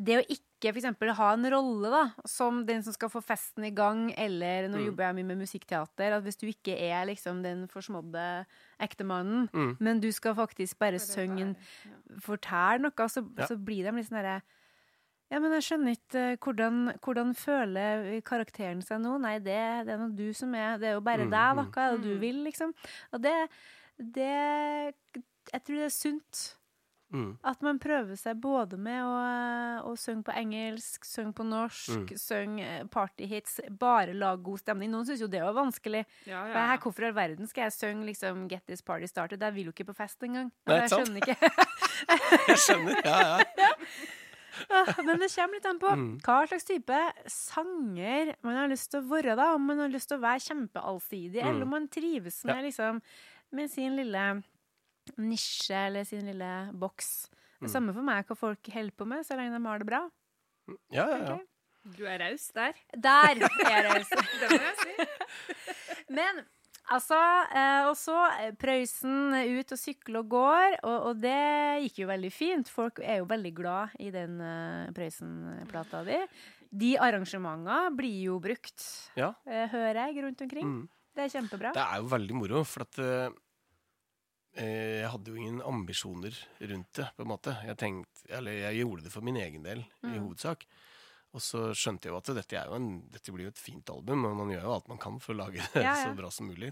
det 0.01 0.17
å 0.17 0.25
ikke 0.25 0.48
for 0.73 0.79
eksempel 0.81 1.13
ha 1.15 1.33
en 1.33 1.45
rolle, 1.53 1.89
da, 1.89 2.01
som 2.27 2.65
den 2.67 2.83
som 2.83 2.91
skal 2.91 3.09
få 3.09 3.21
festen 3.23 3.63
i 3.63 3.71
gang, 3.71 4.11
eller 4.17 4.67
nå 4.67 4.75
Mm. 4.77 4.85
jobber 4.89 5.03
jeg 5.07 5.15
mye 5.15 5.25
med 5.31 5.37
musikkteater, 5.39 6.11
at 6.17 6.23
hvis 6.23 6.35
du 6.37 6.47
ikke 6.47 6.75
er 6.77 7.05
liksom 7.07 7.41
den 7.41 7.67
forsmådde 7.67 8.45
ektemannen, 8.79 9.49
Mm. 9.53 9.77
men 9.79 9.99
du 10.01 10.11
skal 10.11 10.35
faktisk 10.35 10.77
bare 10.79 10.99
synge 10.99 11.41
en 11.41 11.55
fortelle 12.19 12.79
noe, 12.81 13.07
så, 13.07 13.23
Ja. 13.37 13.45
så 13.47 13.55
blir 13.57 13.83
de 13.85 13.91
litt 13.95 14.09
sånn 14.09 14.21
derre 14.21 14.41
Ja, 15.31 15.37
men 15.39 15.51
jeg 15.51 15.61
skjønner 15.61 15.91
ikke 15.95 16.15
eh, 16.33 16.35
hvordan, 16.37 16.97
hvordan 17.05 17.35
føler 17.35 18.19
karakteren 18.23 18.81
seg 18.81 18.99
nå? 18.99 19.19
Nei, 19.21 19.37
det, 19.37 19.85
det 19.85 19.93
er 19.93 19.97
nå 19.99 20.15
du 20.15 20.33
som 20.33 20.55
er 20.55 20.79
Det 20.79 20.87
er 20.89 20.93
jo 20.95 21.01
bare 21.01 21.25
Mm, 21.27 21.29
deg, 21.29 21.55
da. 21.55 21.63
mm. 21.63 21.71
Hva 21.71 21.81
er 21.85 21.97
det 21.97 22.01
du 22.03 22.15
Mm. 22.15 22.19
vil, 22.19 22.43
liksom? 22.45 22.73
Og 23.13 23.21
det, 23.21 23.49
det 23.99 24.95
Jeg 25.53 25.63
tror 25.63 25.75
det 25.75 25.85
er 25.85 25.89
sunt. 25.89 26.55
Mm. 27.11 27.37
At 27.43 27.61
man 27.65 27.79
prøver 27.79 28.15
seg 28.15 28.37
både 28.39 28.77
med 28.77 29.01
å, 29.01 29.13
å 29.89 29.95
synge 29.97 30.23
på 30.27 30.35
engelsk, 30.37 31.03
synge 31.09 31.33
på 31.33 31.43
norsk, 31.47 31.89
Mm. 32.11 32.17
synge 32.21 32.67
eh, 32.67 32.83
partyhits, 32.85 33.59
bare 33.79 34.13
lage 34.13 34.43
god 34.43 34.59
stemning. 34.59 34.91
Noen 34.91 35.05
syns 35.07 35.19
jo 35.21 35.27
det 35.27 35.41
var 35.41 35.53
vanskelig. 35.57 36.05
Ja, 36.25 36.45
ja. 36.47 36.53
her, 36.53 36.77
hvorfor 36.77 37.03
i 37.03 37.05
all 37.07 37.13
verden 37.17 37.47
skal 37.47 37.63
jeg 37.63 37.73
synge 37.73 38.05
liksom 38.05 38.47
'Get 38.47 38.65
This 38.67 38.81
Party 38.81 39.05
Started'? 39.09 39.41
Jeg 39.41 39.53
vil 39.55 39.65
jo 39.65 39.71
ikke 39.71 39.85
på 39.89 39.95
fest 39.95 40.19
engang. 40.21 40.51
Nei, 40.67 40.79
Altså, 40.81 40.99
jeg 40.99 41.07
skjønner 41.07 41.21
ikke. 41.21 41.37
Jeg 42.47 42.57
skjønner. 42.57 43.01
Ja, 43.05 43.43
ja. 43.57 43.69
Ah, 44.69 44.85
Men 45.05 45.19
det 45.19 45.29
kommer 45.31 45.53
litt 45.55 45.65
an 45.65 45.79
på 45.79 45.87
Mm. 45.95 46.19
hva 46.21 46.45
slags 46.47 46.65
type 46.65 46.97
sanger 47.27 48.35
man 48.43 48.55
har 48.57 48.67
lyst 48.67 48.91
til 48.91 48.99
å 49.01 49.07
være. 49.07 49.35
da 49.37 49.53
Om 49.55 49.65
man 49.65 49.79
har 49.79 49.89
lyst 49.89 50.09
til 50.09 50.17
å 50.17 50.21
være 50.21 50.43
kjempeallsidig, 50.43 51.41
Mm. 51.43 51.47
eller 51.49 51.61
om 51.63 51.69
man 51.69 51.87
trives 51.87 52.43
med, 52.45 52.63
liksom, 52.65 53.01
med 53.53 53.69
sin 53.71 53.95
lille 53.95 54.43
nisje 55.17 55.75
eller 55.87 56.03
sin 56.05 56.25
lille 56.27 56.71
boks. 56.73 57.29
Det 57.59 57.67
Mm. 57.67 57.71
samme 57.73 57.93
for 57.93 58.01
meg 58.07 58.25
hva 58.27 58.35
folk 58.37 58.69
holder 58.71 58.91
på 58.95 59.05
med, 59.07 59.25
så 59.27 59.35
lenge 59.35 59.57
de 59.57 59.65
har 59.67 59.79
det 59.79 59.87
bra. 59.89 60.09
ja, 60.91 61.07
ja, 61.09 61.17
ja. 61.25 61.39
Du 61.97 62.05
er 62.05 62.19
raus 62.19 62.51
der. 62.53 62.73
Der 62.95 63.31
er 63.31 63.35
det 63.35 63.91
altså. 63.95 64.15
Det 64.39 64.49
må 64.51 64.61
jeg 64.61 64.75
si. 64.79 66.13
Men 66.13 66.41
altså 66.91 67.17
eh, 67.55 67.87
Og 67.89 67.95
så 67.97 68.15
eh, 68.41 68.51
Prøysen 68.59 69.33
ut 69.59 69.71
og 69.75 69.79
sykle 69.79 70.19
og 70.21 70.29
går, 70.29 70.77
og, 70.83 71.07
og 71.11 71.21
det 71.23 71.83
gikk 71.87 71.99
jo 72.03 72.07
veldig 72.11 72.31
fint. 72.35 72.69
Folk 72.69 72.99
er 73.03 73.19
jo 73.21 73.25
veldig 73.29 73.53
glad 73.57 73.95
i 73.99 74.09
den 74.13 74.39
uh, 74.43 74.91
Prøysen-plata 74.95 76.03
di. 76.07 76.19
De 76.69 76.93
arrangementene 77.01 77.89
blir 77.97 78.21
jo 78.29 78.39
brukt, 78.43 78.83
Ja. 79.17 79.33
eh, 79.47 79.67
hører 79.71 80.03
jeg, 80.13 80.23
rundt 80.23 80.41
omkring. 80.45 80.65
Mm. 80.67 80.89
Det 81.15 81.23
er 81.25 81.33
kjempebra. 81.39 81.71
Det 81.73 81.81
er 81.81 81.97
jo 82.03 82.07
veldig 82.11 82.35
moro, 82.37 82.63
for 82.63 82.85
at 82.85 82.99
eh, 83.01 83.29
jeg 84.59 85.09
hadde 85.13 85.31
jo 85.31 85.39
ingen 85.39 85.61
ambisjoner 85.63 86.35
rundt 86.59 86.93
det, 86.99 87.07
på 87.15 87.23
en 87.25 87.31
måte. 87.31 87.53
Jeg 87.65 87.77
tenkte, 87.79 88.23
eller 88.37 88.51
jeg 88.51 88.81
gjorde 88.81 89.05
det 89.05 89.11
for 89.13 89.25
min 89.25 89.37
egen 89.39 89.63
del, 89.63 89.79
i 90.03 90.07
Mm. 90.13 90.19
hovedsak. 90.25 90.65
Og 91.33 91.41
så 91.45 91.69
skjønte 91.77 92.07
jeg 92.07 92.11
jo 92.13 92.17
at 92.17 92.31
dette, 92.35 92.57
er 92.57 92.65
jo 92.71 92.73
en, 92.79 92.87
dette 93.13 93.31
blir 93.31 93.45
jo 93.45 93.53
et 93.53 93.61
fint 93.61 93.89
album, 93.93 94.25
og 94.25 94.35
man 94.35 94.49
gjør 94.49 94.63
jo 94.65 94.73
alt 94.73 94.87
man 94.89 94.97
kan 94.97 95.19
for 95.21 95.33
å 95.35 95.37
lage 95.43 95.61
det 95.73 95.83
Ja, 95.83 95.93
ja. 95.93 96.03
så 96.09 96.15
bra 96.17 96.29
som 96.33 96.47
mulig. 96.49 96.71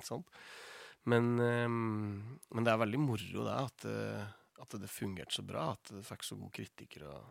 Men, 1.05 1.39
eh, 1.39 1.67
men 1.69 2.63
det 2.65 2.73
er 2.73 2.81
veldig 2.81 2.99
moro 2.99 3.43
det, 3.45 3.57
at, 3.67 3.85
eh, 3.85 4.25
at 4.59 4.69
det 4.81 4.89
fungerte 4.89 5.31
så 5.37 5.45
bra, 5.45 5.71
at 5.77 5.93
det 5.93 6.03
fikk 6.07 6.23
så 6.25 6.35
gode 6.39 6.51
kritikker. 6.57 7.05
Og. 7.07 7.23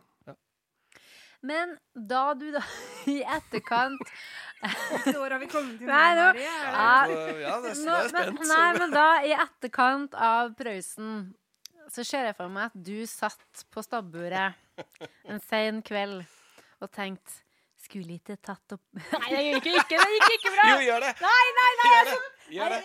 Men 1.45 1.77
da 1.93 2.33
du 2.33 2.49
da 2.51 2.63
i 3.13 3.19
etterkant 3.21 4.01
Hvilket 4.57 5.17
år 5.19 5.35
har 5.35 5.41
vi 5.43 5.49
kommet 5.51 5.77
til 5.79 5.89
Nei, 5.91 6.07
nå-? 6.17 6.29
Er 6.33 6.39
Ja. 6.41 7.33
ja, 7.43 7.57
det, 7.61 7.73
Nå, 7.85 7.97
men, 8.15 8.39
nei, 8.49 8.69
men 8.79 8.95
da, 8.95 9.07
i 9.21 9.35
etterkant 9.37 10.17
av 10.17 10.55
Prøysen, 10.57 11.35
så 11.93 12.05
ser 12.07 12.31
jeg 12.31 12.37
for 12.39 12.51
meg 12.51 12.71
at 12.71 12.79
du 12.89 13.05
satt 13.09 13.65
på 13.73 13.83
stabburet 13.85 14.57
en 15.29 15.43
sen 15.45 15.83
kveld 15.85 16.23
og 16.81 16.89
tenkte 16.93 17.43
skulle 17.87 18.17
ikke 18.17 18.35
tatt 18.43 18.73
opp 18.75 18.83
Nei, 19.21 19.29
det 19.31 19.43
gikk 19.45 19.69
ikke, 19.77 19.99
det 20.01 20.09
gikk 20.17 20.33
ikke 20.39 20.53
bra! 20.55 20.65
Jo, 20.73 20.79
gjør 20.89 21.05
det! 21.05 21.13
Nei, 21.23 21.45
nei, 21.59 21.69
nei, 21.79 21.91
Gjør 21.93 22.09
det. 22.09 22.17
Gjør 22.57 22.73
det! 22.73 22.81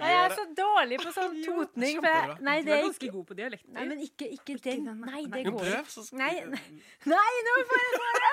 Nei, 0.00 0.10
jeg 0.12 0.24
er 0.26 0.34
så 0.36 0.44
dårlig 0.58 0.98
på 1.02 1.12
sånn 1.14 1.36
totning. 1.46 2.00
For 2.02 2.08
jeg, 2.10 2.36
nei, 2.48 2.56
Du 2.60 2.66
det 2.68 2.74
er 2.74 2.78
er 2.78 2.86
ganske 2.86 3.10
god 3.16 3.26
på 3.30 3.36
dialekter. 3.38 3.72
Nei, 3.76 3.84
men 3.90 4.02
ikke, 4.06 4.28
ikke 4.36 4.56
den. 4.64 4.86
Nei, 5.02 5.22
det 5.32 5.44
går 5.46 5.70
ikke. 5.72 6.60
Nei, 7.12 7.30
nå 7.48 7.56
får 7.70 7.84
jeg 7.84 8.00
bare 8.04 8.32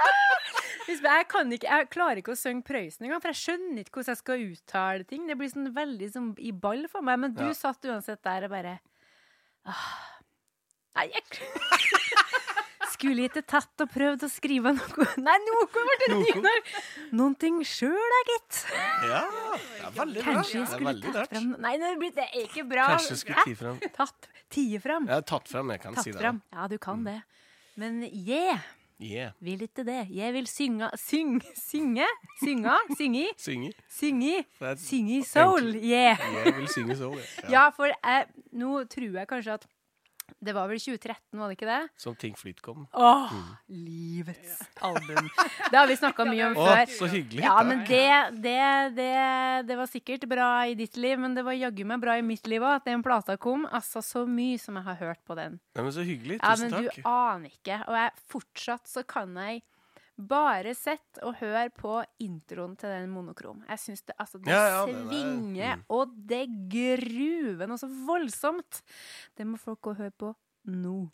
Jeg 1.13 1.27
kan 1.31 1.51
ikke, 1.55 1.67
jeg 1.71 1.89
klarer 1.93 2.19
ikke 2.19 2.33
å 2.35 2.37
synge 2.39 2.65
Prøysen 2.67 3.05
engang, 3.07 3.21
for 3.23 3.31
jeg 3.31 3.39
skjønner 3.39 3.83
ikke 3.85 3.97
hvordan 4.01 4.11
jeg 4.13 4.19
skal 4.21 4.43
uttale 4.51 5.05
ting. 5.07 5.27
Det 5.29 5.37
blir 5.39 5.51
sånn 5.53 5.69
veldig 5.75 6.09
sånn 6.13 6.31
i 6.43 6.51
ball 6.51 6.83
for 6.91 7.01
meg. 7.05 7.21
Men 7.23 7.35
du 7.37 7.45
Ja. 7.47 7.53
satt 7.55 7.85
uansett 7.87 8.21
der 8.25 8.47
og 8.49 8.51
bare 8.53 8.79
ah. 9.65 9.93
Nei, 10.93 11.07
jeg 11.09 11.23
Skulle 13.03 13.25
ikke 13.27 13.43
tatt 13.43 13.83
og 13.83 13.89
prøvd 13.91 14.23
å 14.25 14.29
skrive 14.31 14.71
noe 14.77 15.07
Nei, 15.27 15.35
noe 15.43 15.65
ble 15.73 15.95
det 16.05 16.09
nynorsk! 16.15 16.69
Noen 17.19 17.35
ting 17.41 17.59
sjøl, 17.67 17.93
da, 18.13 18.19
gitt. 18.31 18.61
Ja, 19.09 19.23
det 19.27 19.87
er 19.89 19.97
veldig 19.97 20.21
bra. 20.23 20.35
Kanskje 20.39 20.59
jeg 20.61 20.69
skulle 20.71 21.13
tatt 21.17 21.33
fram 21.35 21.49
Nei, 21.67 21.73
det 21.81 21.91
blir- 21.99 22.13
det 22.15 22.29
er 22.29 22.45
ikke 22.47 22.63
bra. 22.69 22.85
Kanskje 22.93 23.11
jeg 23.17 23.21
skulle 23.25 23.43
tatt 23.43 23.59
fram. 23.59 23.81
Tatt 23.99 24.29
tie 24.53 24.79
fram. 24.79 25.09
Ja, 25.11 25.19
tatt 25.33 25.51
fram, 25.51 25.73
jeg 25.75 25.81
kan 25.83 25.97
Tatt 25.99 26.07
si 26.07 26.11
det. 26.15 26.21
fram. 26.23 26.39
Ja, 26.53 26.67
du 26.71 26.77
kan 26.79 27.03
det. 27.03 27.19
Men 27.75 28.01
yeah, 28.09 28.63
Yeah. 29.03 29.31
vil 29.43 29.59
ikke 29.65 29.83
det. 29.83 30.07
Jeg 30.15 30.31
vil 30.31 30.45
synge 30.47 30.87
Syng, 31.01 31.41
synge? 31.59 32.05
Synge? 32.39 32.75
Synge? 32.95 33.23
synge, 33.41 33.71
Synge? 33.91 34.45
Synge 34.79 35.17
soul. 35.27 35.73
Yeah. 35.75 36.15
jeg 36.45 36.53
vil 36.55 36.67
synge 36.71 36.95
soul, 37.01 37.17
ja. 37.19 37.49
Ja, 37.51 37.63
for 37.75 37.89
jeg, 37.91 38.27
nå 38.53 38.83
tror 38.87 39.17
jeg 39.17 39.27
kanskje 39.27 39.57
at 39.57 39.65
det 40.43 40.53
var 40.55 40.67
vel 40.71 40.79
2013, 40.79 41.39
var 41.39 41.49
det 41.51 41.55
ikke 41.57 41.67
det? 41.69 41.79
Som 41.99 42.15
Ting 42.19 42.35
Flyt 42.39 42.61
kom. 42.63 42.85
Åh, 42.93 43.31
livets 43.71 44.59
album. 44.83 45.29
Det 45.71 45.77
har 45.77 45.87
vi 45.87 45.97
snakka 45.99 46.25
mye 46.27 46.49
om 46.49 46.55
før. 46.59 46.83
før. 46.85 46.93
så 46.97 47.09
hyggelig. 47.11 47.43
Ja, 47.45 47.55
men 47.67 47.83
det, 47.87 48.05
det, 48.43 48.57
det, 48.97 49.09
det 49.69 49.77
var 49.79 49.91
sikkert 49.91 50.27
bra 50.31 50.49
i 50.69 50.75
ditt 50.79 50.97
liv, 50.99 51.19
men 51.19 51.35
det 51.37 51.45
var 51.47 51.57
jaggu 51.57 51.83
meg 51.89 52.01
bra 52.03 52.17
i 52.19 52.25
mitt 52.25 52.47
liv 52.51 52.63
òg, 52.63 52.79
at 52.81 52.89
den 52.89 53.03
plata 53.05 53.37
kom. 53.41 53.67
Altså, 53.71 54.03
så 54.05 54.25
mye 54.29 54.59
som 54.61 54.79
jeg 54.79 54.87
har 54.89 54.99
hørt 55.01 55.23
på 55.27 55.37
den. 55.39 55.59
Nei, 55.75 55.83
men 55.87 55.95
så 55.95 56.05
hyggelig. 56.07 56.39
Tusen 56.43 56.71
takk. 56.73 56.79
Ja, 56.79 56.81
men 56.81 56.89
takk. 56.89 56.97
du 56.97 57.11
aner 57.13 57.55
ikke. 57.59 57.79
Og 57.87 57.99
jeg, 57.99 58.15
fortsatt 58.33 58.89
så 58.89 59.05
kan 59.07 59.37
jeg 59.43 59.63
bare 60.17 60.75
sett 60.77 61.17
og 61.25 61.35
hør 61.39 61.69
på 61.73 61.93
introen 62.21 62.75
til 62.77 62.89
den 62.93 63.09
monokrom. 63.09 63.63
Jeg 63.69 63.79
syns 63.81 64.03
det, 64.05 64.15
altså, 64.21 64.37
det 64.43 64.51
Ja, 64.53 64.63
ja, 64.69 64.81
er- 64.85 65.07
svinger, 65.09 65.75
mm. 65.77 65.85
og 65.89 66.13
det 66.29 66.43
gruver 66.69 67.67
noe 67.67 67.77
så 67.81 67.89
voldsomt. 68.05 68.83
Det 69.35 69.47
må 69.47 69.57
folk 69.59 69.81
gå 69.81 69.95
og 69.95 69.97
høre 70.03 70.11
på 70.11 70.33
nå. 70.69 71.09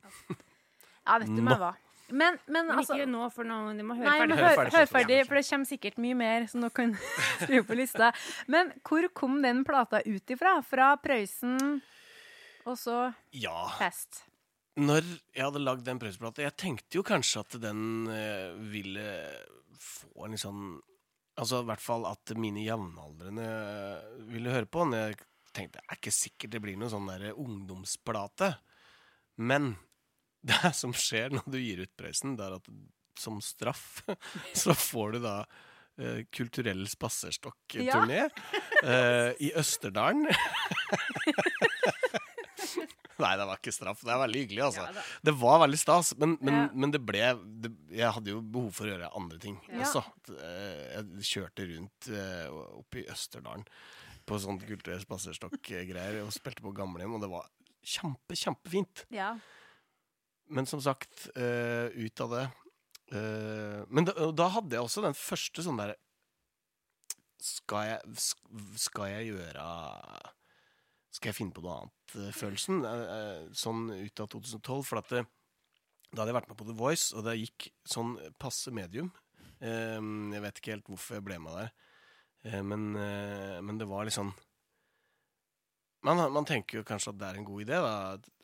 Ja, 1.08 1.18
vet 1.24 1.32
du 1.32 1.41
meg 1.41 1.58
hva. 1.58 1.74
Men, 2.12 2.39
men 2.50 2.66
Men 2.68 2.78
altså 2.80 2.95
ikke 2.97 3.06
nå, 3.10 3.28
for 3.32 3.45
nå 3.45 3.58
de 3.78 3.84
må 3.86 3.93
høre 3.95 4.10
Nei, 4.10 4.20
ferdig. 4.20 4.36
Hør 4.36 4.43
hør, 4.47 4.56
ferdig 4.58 4.74
hør 4.80 4.88
ferdig, 4.89 5.18
for 5.28 5.36
det 5.38 5.43
kommer 5.50 5.70
sikkert 5.70 5.97
mye 6.02 6.16
mer 6.18 6.47
som 6.50 6.62
dere 6.66 6.74
kan 6.74 6.95
skrive 7.43 7.64
på 7.68 7.78
lista. 7.78 8.12
Men 8.47 8.72
hvor 8.84 9.08
kom 9.14 9.41
den 9.45 9.64
plata 9.64 10.02
ut 10.06 10.34
ifra? 10.34 10.56
Fra 10.66 10.95
Prøysen, 10.97 11.82
og 12.66 12.78
så 12.82 13.14
Ja. 13.32 13.68
Fest. 13.78 14.24
Når 14.80 15.07
jeg 15.36 15.43
hadde 15.43 15.61
lagd 15.61 15.86
den 15.88 15.99
prøveplata 16.01 16.45
Jeg 16.45 16.55
tenkte 16.59 16.99
jo 16.99 17.05
kanskje 17.05 17.43
at 17.43 17.57
den 17.63 17.82
eh, 18.13 18.53
ville 18.71 19.07
få 19.80 20.25
en 20.25 20.36
litt 20.36 20.43
sånn 20.43 20.63
Altså 21.39 21.61
i 21.63 21.67
hvert 21.69 21.84
fall 21.84 22.03
at 22.09 22.34
mine 22.36 22.65
jevnaldrende 22.65 23.45
ville 24.27 24.51
høre 24.51 24.67
på 24.67 24.84
den. 24.84 24.97
Jeg 24.99 25.19
tenkte 25.55 25.80
det 25.80 25.86
er 25.86 25.99
ikke 26.01 26.11
sikkert 26.11 26.51
det 26.51 26.59
blir 26.65 26.75
noen 26.75 26.91
sånn 26.91 27.07
der 27.07 27.30
ungdomsplate. 27.32 28.49
Men 29.39 29.69
det 30.49 30.73
som 30.75 30.91
skjer 30.91 31.32
når 31.38 31.47
du 31.47 31.55
gir 31.61 31.86
ut 31.86 31.95
Prøysen, 31.95 32.36
det 32.36 32.43
er 32.43 32.57
at 32.59 32.67
som 33.19 33.39
straff 33.43 34.01
så 34.65 34.75
får 34.75 35.15
du 35.15 35.21
da 35.23 35.38
eh, 35.99 36.21
kulturell 36.27 36.84
spaserstokk-turné 36.91 38.25
eh, 38.84 39.32
i 39.39 39.53
Østerdalen. 39.63 40.27
Nei, 43.24 43.32
det 43.38 43.45
var 43.49 43.57
ikke 43.59 43.74
straff. 43.76 44.01
Det 44.05 44.11
er 44.13 44.22
veldig 44.24 44.41
hyggelig, 44.45 44.63
altså. 44.70 44.86
Ja, 44.88 45.03
det 45.28 45.34
var 45.41 45.59
veldig 45.65 45.80
stas, 45.82 46.13
men, 46.17 46.38
men, 46.41 46.53
Ja. 46.55 46.65
men 46.74 46.91
det 46.95 47.01
ble 47.05 47.24
det, 47.65 47.72
Jeg 47.91 48.11
hadde 48.15 48.32
jo 48.34 48.41
behov 48.41 48.72
for 48.78 48.88
å 48.88 48.93
gjøre 48.93 49.09
andre 49.20 49.39
ting 49.43 49.57
Ja. 49.67 49.82
også. 49.84 50.03
Eh, 50.38 50.99
Jeg 50.99 51.28
kjørte 51.34 51.67
rundt 51.74 52.09
eh, 52.15 52.47
oppe 52.80 53.01
i 53.03 53.07
Østerdalen 53.11 53.65
på 54.30 54.38
sånn 54.39 54.59
kulturell 54.61 55.01
spaserstokk-greier 55.03 56.20
og 56.24 56.32
spilte 56.36 56.61
på 56.61 56.74
gamlehjem, 56.78 57.15
og 57.17 57.22
det 57.24 57.30
var 57.32 57.47
kjempe, 57.84 58.36
kjempefint. 58.38 59.05
Ja. 59.09 59.34
Men 60.49 60.65
som 60.65 60.82
sagt, 60.82 61.28
eh, 61.36 61.89
ut 61.93 62.22
av 62.22 62.30
det 62.38 62.47
Men 63.89 64.05
da, 64.05 64.13
da 64.38 64.47
hadde 64.53 64.76
jeg 64.78 64.84
også 64.86 65.01
den 65.01 65.15
første 65.17 65.63
sånn 65.65 65.80
derre 65.82 65.95
skal, 67.41 67.97
skal 68.78 69.07
jeg 69.15 69.32
gjøre 69.32 69.63
Skal 71.10 71.32
jeg 71.32 71.39
finne 71.39 71.55
på 71.55 71.64
noe 71.66 71.80
annet-følelsen? 71.82 72.84
sånn 73.57 73.89
ut 73.93 74.22
av 74.22 74.30
2012. 74.30 74.82
For 74.86 75.01
at 75.01 75.14
det, 75.14 75.24
da 76.12 76.22
hadde 76.22 76.32
jeg 76.32 76.38
vært 76.38 76.51
med 76.51 76.60
på 76.60 76.68
The 76.70 76.78
Voice, 76.78 77.10
og 77.18 77.26
det 77.26 77.39
gikk 77.39 77.70
sånn 77.88 78.16
passe 78.41 78.74
medium. 78.76 79.10
Eh, 79.60 79.97
jeg 79.99 80.43
vet 80.45 80.62
ikke 80.62 80.76
helt 80.76 80.91
hvorfor 80.91 81.18
jeg 81.18 81.26
ble 81.26 81.39
med 81.41 81.57
der, 81.57 81.74
Eh, 82.41 82.64
men, 82.64 82.95
eh, 82.95 83.62
men 83.62 83.78
det 83.78 83.88
var 83.89 84.07
litt 84.07 84.16
sånn 84.16 84.32
man, 86.07 86.22
man 86.32 86.45
tenker 86.47 86.80
jo 86.80 86.86
kanskje 86.88 87.12
at 87.12 87.18
det 87.20 87.28
er 87.28 87.38
en 87.41 87.45
god 87.47 87.64
idé, 87.66 87.80
da. 87.84 87.95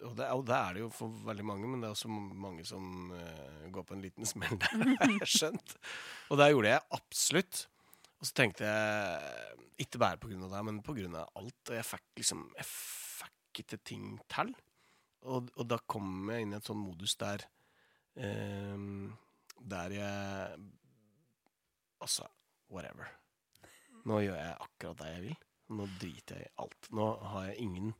Og 0.03 0.16
det, 0.18 0.26
og 0.28 0.41
det 0.43 0.55
er 0.57 0.74
det 0.76 0.82
jo 0.82 0.89
for 0.91 1.22
veldig 1.24 1.45
mange, 1.47 1.70
men 1.72 1.80
det 1.80 1.88
er 1.88 1.93
også 1.95 2.09
mange 2.11 2.66
som 2.68 3.13
eh, 3.16 3.70
går 3.72 3.86
på 3.88 3.95
en 3.95 4.03
liten 4.03 4.28
smell 4.28 4.57
der, 4.59 4.74
har 4.99 5.13
jeg 5.22 5.30
skjønt. 5.32 5.78
Og 6.28 6.41
det 6.41 6.49
gjorde 6.51 6.74
jeg 6.74 6.84
absolutt. 6.99 7.61
Og 8.26 8.30
så 8.32 8.39
tenkte 8.39 8.65
jeg, 8.65 9.65
ikke 9.86 9.99
bare 10.01 10.17
på 10.17 10.32
grunn 10.32 10.47
av 10.47 10.53
det, 10.55 10.59
men 10.65 10.78
på 10.82 10.95
grunn 10.97 11.13
av 11.13 11.28
alt. 11.38 11.59
Og 11.69 11.76
jeg 11.78 11.86
fikk 11.86 12.05
liksom 12.17 12.39
Jeg 12.57 12.65
fikk 12.65 13.59
ikke 13.61 13.78
ting 13.86 14.07
til. 14.34 14.49
Og, 15.30 15.51
og 15.53 15.67
da 15.69 15.78
kom 15.86 16.32
jeg 16.34 16.41
inn 16.41 16.55
i 16.55 16.57
en 16.57 16.65
sånn 16.65 16.82
modus 16.82 17.13
der 17.21 17.45
eh, 18.17 18.82
Der 19.61 19.93
jeg 19.93 20.57
Altså, 22.01 22.26
whatever. 22.73 23.13
Nå 24.09 24.17
gjør 24.26 24.41
jeg 24.41 24.57
akkurat 24.65 25.03
det 25.03 25.11
jeg 25.11 25.23
vil. 25.28 25.38
Nå 25.78 25.88
driter 26.01 26.41
jeg 26.41 26.49
i 26.49 26.55
alt. 26.65 26.89
Nå 26.97 27.07
har 27.30 27.47
jeg 27.51 27.61
ingen 27.61 27.93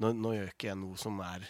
Nå, 0.00 0.14
nå 0.16 0.32
gjør 0.38 0.54
ikke 0.54 0.70
jeg 0.70 0.80
noe 0.80 0.96
som 1.04 1.20
er 1.20 1.44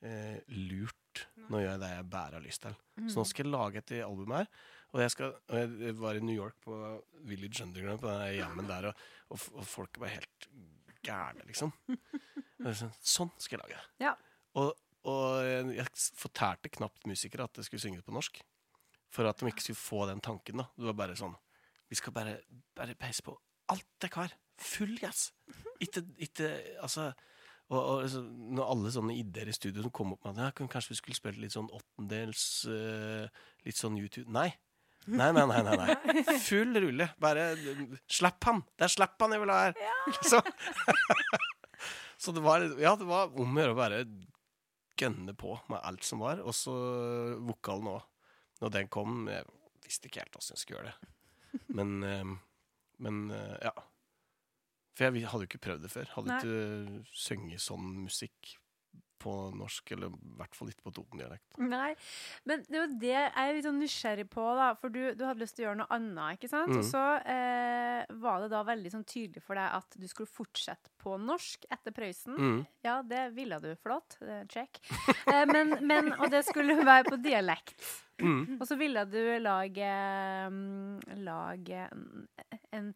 eh, 0.00 0.40
lurt. 0.48 1.26
Nå 1.52 1.60
gjør 1.60 1.74
jeg 1.74 1.84
det 1.84 1.92
jeg 1.92 2.10
bare 2.16 2.40
har 2.40 2.48
lyst 2.48 2.64
til. 2.64 2.80
Så 3.04 3.20
nå 3.20 3.28
skal 3.28 3.44
jeg 3.44 3.52
lage 3.52 3.84
et 3.84 3.96
album 4.00 4.32
her. 4.38 4.48
Og 4.96 5.02
jeg, 5.02 5.12
skal, 5.12 5.34
og 5.52 5.78
jeg 5.84 5.94
var 6.00 6.16
i 6.16 6.24
New 6.24 6.36
York 6.36 6.56
på 6.64 6.74
Village 7.28 7.62
Underground, 7.64 8.00
på 8.00 8.08
den 8.08 8.38
jammen 8.38 8.68
der, 8.70 8.88
og, 8.88 9.02
og, 9.28 9.42
og 9.60 9.66
folk 9.68 9.98
var 10.00 10.14
helt 10.14 10.48
gærne, 11.04 11.44
liksom. 11.48 11.74
Sånn, 13.04 13.32
skal 13.38 13.58
jeg 13.58 13.64
lage. 13.64 13.82
Ja. 14.02 14.14
Og, 14.58 14.72
og 15.08 15.74
jeg 15.76 15.86
fortærte 16.18 16.72
knapt 16.72 17.06
musikere 17.08 17.46
at 17.46 17.60
jeg 17.60 17.68
skulle 17.68 17.84
synge 17.84 18.00
det 18.00 18.08
på 18.08 18.16
norsk. 18.16 18.40
For 19.12 19.28
at 19.28 19.40
de 19.40 19.48
ikke 19.48 19.64
skulle 19.64 19.80
få 19.80 20.02
den 20.08 20.20
tanken. 20.24 20.60
da 20.60 20.66
Det 20.76 20.84
var 20.90 20.96
bare 20.98 21.14
sånn 21.16 21.32
Vi 21.88 21.96
skal 21.96 22.12
bare, 22.12 22.34
bare 22.76 22.96
peise 22.98 23.24
på 23.24 23.32
alt 23.72 23.88
dere 24.02 24.24
har. 24.24 24.34
Full 24.58 24.98
gass. 25.00 25.30
Ikke, 25.80 26.02
ikke 26.18 26.50
Altså 26.82 27.12
og, 27.68 27.78
og 27.78 28.06
så, 28.08 28.22
når 28.24 28.70
alle 28.72 28.90
sånne 28.92 29.16
ideer 29.20 29.50
i 29.50 29.54
studio 29.54 29.84
som 29.84 29.92
kom 29.92 30.14
opp 30.14 30.24
med 30.24 30.38
at 30.40 30.62
ja, 30.62 30.66
kanskje 30.72 30.94
vi 30.94 30.98
skulle 31.02 31.18
spilt 31.18 31.40
litt 31.42 31.52
sånn 31.52 31.68
åttendels 31.76 32.44
uh, 32.64 33.28
Litt 33.66 33.76
sånn 33.76 33.98
YouTube 34.00 34.32
Nei. 34.32 34.48
Nei, 35.08 35.30
nei, 35.32 35.44
nei. 35.48 35.62
nei, 35.64 35.76
nei. 35.80 36.38
Full 36.48 36.80
rulle. 36.84 37.08
Bare 37.22 37.50
Slapp 38.10 38.44
han! 38.48 38.62
Det 38.76 38.88
er 38.88 38.92
slapp 38.92 39.16
han 39.24 39.34
jeg 39.34 39.42
vil 39.44 39.52
ha 39.54 39.60
her! 39.66 39.78
Så, 40.30 40.40
så 42.22 42.34
det 42.36 42.42
var 42.44 42.66
Ja, 42.80 42.94
det 42.98 43.08
var 43.08 43.32
om 43.32 43.56
å 43.56 43.62
gjøre 43.62 43.76
å 43.76 43.78
bare 43.78 44.02
gønne 44.98 45.34
på 45.38 45.54
med 45.70 45.80
alt 45.80 46.04
som 46.04 46.24
var. 46.24 46.42
Og 46.44 46.56
så 46.56 46.74
vokalen 47.46 47.92
òg. 47.94 48.04
Når 48.58 48.72
den 48.74 48.88
kom 48.90 49.28
Jeg 49.30 49.46
visste 49.86 50.10
ikke 50.10 50.24
helt 50.24 50.36
åssen 50.40 50.56
jeg 50.56 50.64
skulle 50.64 50.80
gjøre 50.80 50.94
det. 50.94 51.12
Men, 51.72 51.94
eh, 52.04 52.32
men 53.06 53.20
eh, 53.32 53.54
ja. 53.70 53.74
For 54.98 55.06
jeg 55.06 55.30
hadde 55.30 55.46
jo 55.46 55.50
ikke 55.52 55.62
prøvd 55.62 55.84
det 55.86 55.92
før. 55.94 56.10
Hadde 56.16 56.32
Nei. 56.32 56.40
ikke 56.42 57.04
sunget 57.16 57.62
sånn 57.62 57.92
musikk 58.02 58.56
på 59.22 59.34
norsk, 59.58 59.92
eller 59.96 60.12
i 60.14 60.32
hvert 60.38 60.56
fall 60.58 60.70
ikke 60.72 60.86
på 60.88 60.92
Toten-dialekt. 60.98 61.58
Nei, 61.62 61.90
men 62.48 62.64
det 62.68 62.78
er 62.78 62.82
jo 62.84 62.98
det 63.02 63.12
jeg 63.14 63.32
er 63.42 63.54
litt 63.56 63.68
sånn 63.68 63.80
nysgjerrig 63.82 64.26
på, 64.32 64.46
da. 64.58 64.70
For 64.80 64.94
du, 64.94 65.00
du 65.18 65.24
hadde 65.26 65.42
lyst 65.44 65.58
til 65.58 65.66
å 65.66 65.68
gjøre 65.68 65.80
noe 65.82 65.98
annet, 65.98 66.38
ikke 66.38 66.50
sant? 66.52 66.72
Mm. 66.72 66.80
Og 66.80 66.88
så 66.88 67.04
eh, 67.34 68.16
var 68.24 68.42
det 68.44 68.50
da 68.54 68.64
veldig 68.68 68.94
sånn 68.94 69.06
tydelig 69.08 69.44
for 69.44 69.58
deg 69.60 69.78
at 69.78 69.98
du 69.98 70.08
skulle 70.10 70.30
fortsette 70.30 70.92
på 71.02 71.16
norsk 71.22 71.68
etter 71.74 71.94
Prøysen. 71.96 72.38
Mm. 72.38 72.58
Ja, 72.86 72.98
det 73.06 73.28
ville 73.36 73.60
du. 73.62 73.70
Flott. 73.82 74.18
eh, 74.24 74.44
Check. 74.50 74.82
Eh, 75.28 75.44
men, 75.50 75.76
men, 75.86 76.12
og 76.18 76.30
det 76.32 76.44
skulle 76.48 76.78
være 76.82 77.10
på 77.10 77.18
dialekt. 77.22 77.82
Mm. 78.18 78.56
Og 78.58 78.66
så 78.66 78.74
ville 78.78 79.04
du 79.06 79.20
lage, 79.38 79.88
mm, 80.50 81.18
lage 81.22 81.84
en, 81.86 82.26
en, 82.74 82.88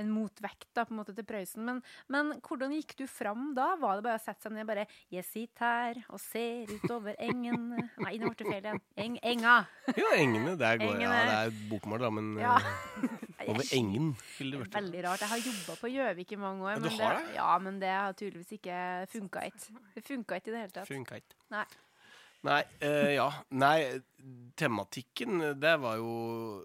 en 0.00 0.10
motvekt 0.10 0.68
da, 0.74 0.84
på 0.88 0.94
en 0.94 1.00
måte 1.02 1.14
til 1.16 1.26
Prøysen. 1.28 1.62
Men, 1.66 1.82
men 2.08 2.32
hvordan 2.46 2.72
gikk 2.74 2.96
du 2.98 3.04
fram 3.10 3.50
da? 3.56 3.74
Var 3.80 4.00
det 4.00 4.06
bare 4.08 4.18
å 4.18 4.22
sette 4.24 4.42
seg 4.48 4.52
ned 4.56 4.66
bare 4.68 4.86
'Jeg 5.12 5.24
sitter 5.28 5.64
her 5.64 6.00
og 6.10 6.20
ser 6.20 6.66
utover 6.72 7.14
engen' 7.20 7.76
Nei, 8.00 8.16
nå 8.18 8.32
ble 8.32 8.44
det 8.44 8.46
feil 8.50 8.64
igjen. 8.64 8.80
Eng, 8.96 9.18
enga. 9.22 9.56
Ja, 9.96 10.10
engene. 10.16 10.56
Der 10.58 10.78
går, 10.80 11.00
ja, 11.00 11.10
det 11.12 11.36
er 11.40 11.50
bokmål, 11.70 12.00
da, 12.00 12.10
men 12.10 12.32
Ja. 12.40 12.56
eh, 12.56 13.48
over 13.50 13.64
engen 13.76 14.14
ville 14.38 14.56
det 14.56 14.60
vært. 14.66 14.74
Veldig 14.80 15.04
rart. 15.04 15.20
Jeg 15.20 15.28
har 15.28 15.38
jobba 15.44 15.76
på 15.80 15.92
Gjøvik 15.92 16.32
i 16.32 16.36
mange 16.36 16.64
år. 16.64 16.70
Ja, 16.70 16.78
du 16.80 16.88
men 16.88 16.98
har 17.00 17.14
det, 17.20 17.34
ja, 17.34 17.58
men 17.58 17.80
det 17.80 17.88
har 17.92 18.12
tydeligvis 18.12 18.52
ikke 18.58 18.80
funka 19.12 19.44
ikke. 19.50 19.78
Det 19.94 20.04
funka 20.04 20.34
ikke 20.40 20.48
i 20.48 20.52
det 20.56 20.60
hele 20.64 20.74
tatt. 20.74 20.88
Funka 20.88 21.16
ikke. 21.20 21.38
Nei. 21.50 21.64
Nei, 22.42 22.62
eh, 22.80 23.14
ja. 23.16 23.30
Nei, 23.50 24.00
tematikken, 24.56 25.60
det 25.60 25.74
var 25.80 25.96
jo 26.00 26.62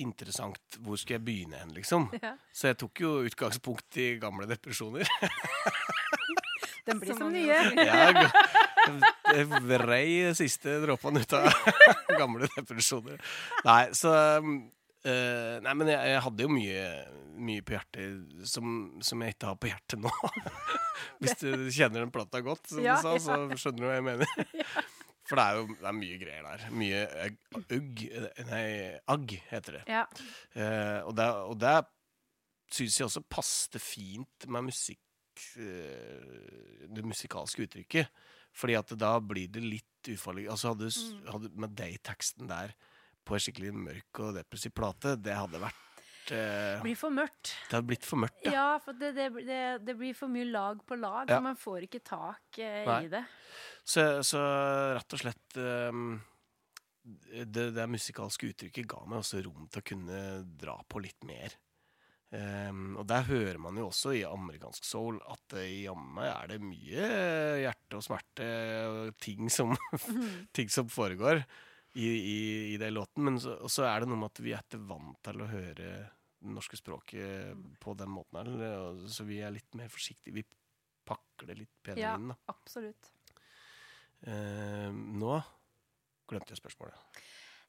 interessant. 0.00 0.78
Hvor 0.80 0.98
skal 1.00 1.18
jeg 1.18 1.24
begynne 1.26 1.60
hen, 1.60 1.72
liksom? 1.76 2.08
Ja. 2.22 2.34
Så 2.54 2.70
jeg 2.70 2.78
tok 2.82 3.02
jo 3.04 3.14
utgangspunkt 3.26 3.98
i 4.00 4.12
gamle 4.22 4.46
depresjoner. 4.50 5.08
Den 6.86 6.98
blir 6.98 7.12
Som 7.14 7.28
som 7.28 7.32
nye. 7.32 7.58
ja, 7.78 8.30
Jeg, 9.30 9.46
vrei 9.70 10.32
siste 10.34 10.80
dråpene 10.82 11.22
ut 11.22 11.34
av 11.38 11.46
gamle 12.20 12.48
depresjoner. 12.56 13.20
Nei, 13.68 13.82
så 13.96 14.14
Uh, 15.02 15.58
Nei, 15.64 15.72
men 15.74 15.88
jeg, 15.90 15.98
jeg 16.12 16.18
hadde 16.22 16.44
jo 16.44 16.50
mye, 16.52 16.82
mye 17.42 17.62
på 17.66 17.74
hjertet 17.74 18.44
som, 18.46 18.66
som 19.02 19.24
jeg 19.24 19.34
ikke 19.34 19.48
har 19.48 19.56
på 19.58 19.66
hjertet 19.66 19.98
nå. 19.98 20.12
Hvis 21.24 21.40
du 21.40 21.48
kjenner 21.74 22.04
den 22.04 22.12
plata 22.14 22.38
godt, 22.38 22.68
som 22.70 22.84
Ja, 22.84 23.00
du 23.02 23.08
sa, 23.08 23.16
så 23.18 23.58
skjønner 23.58 23.82
du 23.82 23.88
hva 23.88 23.96
jeg 23.96 24.04
mener. 24.06 24.52
For 25.32 25.40
det 25.40 25.44
er 25.48 25.56
jo 25.56 25.66
det 25.72 25.86
er 25.88 25.94
mye 25.96 26.16
greier 26.20 26.44
der. 26.44 26.64
Mye 26.76 26.98
ugg- 27.72 28.44
Nei, 28.50 28.66
agg 29.08 29.32
heter 29.48 29.78
det. 29.78 29.82
Ja. 29.88 30.02
Uh, 30.52 30.98
og 31.08 31.14
det, 31.16 31.28
og 31.48 31.54
det 31.62 31.76
syns 32.72 32.98
jeg 33.00 33.06
også 33.08 33.22
passte 33.32 33.80
fint 33.80 34.44
med 34.52 34.66
musikk 34.68 35.00
uh, 35.56 36.84
Det 36.92 37.04
musikalske 37.08 37.64
uttrykket. 37.64 38.12
Fordi 38.52 38.76
at 38.76 38.92
da 39.00 39.14
blir 39.24 39.48
det 39.48 39.62
litt 39.64 40.10
ufarlig. 40.12 40.44
Altså 40.52 40.74
hadde, 40.74 40.90
Mm. 40.92 41.22
hadde 41.32 41.50
med 41.64 41.72
deg-teksten 41.78 42.48
der 42.50 42.74
på 43.24 43.36
en 43.38 43.40
skikkelig 43.40 43.72
mørk 43.72 44.18
og 44.20 44.34
depressiv 44.36 44.74
plate, 44.76 45.14
det 45.16 45.32
hadde 45.38 45.60
vært 45.62 45.78
eh, 46.30 46.76
Det 46.76 46.82
blir 46.84 46.98
for 46.98 47.14
mørkt. 47.14 47.54
Det 47.68 47.76
hadde 47.78 47.88
blitt 47.90 48.06
for 48.06 48.22
mørkt, 48.22 48.44
ja. 48.46 48.52
Ja, 48.54 48.66
for 48.84 48.98
det, 48.98 49.12
det, 49.16 49.28
det, 49.48 49.62
det 49.86 49.96
blir 49.98 50.14
for 50.14 50.30
mye 50.30 50.46
lag 50.46 50.84
på 50.86 50.98
lag, 51.00 51.26
Ja. 51.30 51.40
og 51.40 51.48
man 51.48 51.58
får 51.58 51.88
ikke 51.88 52.02
tak 52.06 52.60
uh, 52.62 52.92
i 53.02 53.10
det. 53.10 53.24
Så, 53.82 54.04
så 54.22 54.40
rett 54.94 55.16
og 55.16 55.22
slett 55.24 55.58
um, 55.58 56.14
det, 57.02 57.72
det 57.74 57.88
musikalske 57.90 58.52
uttrykket 58.52 58.86
ga 58.92 59.02
meg 59.08 59.24
også 59.24 59.42
rom 59.42 59.66
til 59.66 59.82
å 59.82 59.88
kunne 59.90 60.22
dra 60.60 60.78
på 60.86 61.02
litt 61.02 61.26
mer. 61.26 61.58
Um, 62.32 62.94
og 62.96 63.04
der 63.10 63.26
hører 63.28 63.58
man 63.60 63.76
jo 63.76 63.90
også 63.90 64.14
i 64.16 64.22
amerikansk 64.24 64.86
soul 64.88 65.18
at 65.28 65.58
i 65.60 65.82
jammen 65.82 66.22
er 66.24 66.54
det 66.54 66.62
mye 66.64 67.10
hjerte 67.60 67.98
og 67.98 68.06
smerte 68.06 68.46
og 68.88 69.10
ting 69.20 69.50
som, 69.52 69.74
ting 70.56 70.72
som 70.72 70.88
foregår 70.88 71.42
i, 71.94 72.08
i, 72.08 72.74
i 72.74 72.76
den 72.80 72.94
låten. 72.94 73.24
Men 73.24 73.38
så, 73.40 73.58
så 73.68 73.84
er 73.88 74.00
det 74.00 74.08
noe 74.08 74.20
med 74.22 74.30
at 74.32 74.40
vi 74.44 74.52
er 74.56 74.62
ikke 74.64 74.80
vant 74.88 75.18
til 75.26 75.42
å 75.44 75.48
høre 75.50 75.74
det 75.78 75.92
norske 76.42 76.76
språket 76.80 77.54
på 77.80 77.94
den 77.98 78.10
måten 78.10 78.40
her. 78.40 78.78
og- 78.80 79.04
Så 79.12 79.24
vi 79.28 79.40
er 79.44 79.50
litt 79.54 79.74
mer 79.78 79.88
forsiktige. 79.92 80.34
Vi 80.34 80.44
pakker 81.06 81.46
det 81.52 81.58
litt 81.58 81.74
penere 81.82 82.00
Ja. 82.00 82.14
inn. 82.16 82.28
da. 82.32 82.36
Absolutt. 82.48 83.10
Eh, 84.26 84.90
nå 84.92 85.36
glemte 86.30 86.54
jeg 86.54 86.60
spørsmålet. 86.62 86.94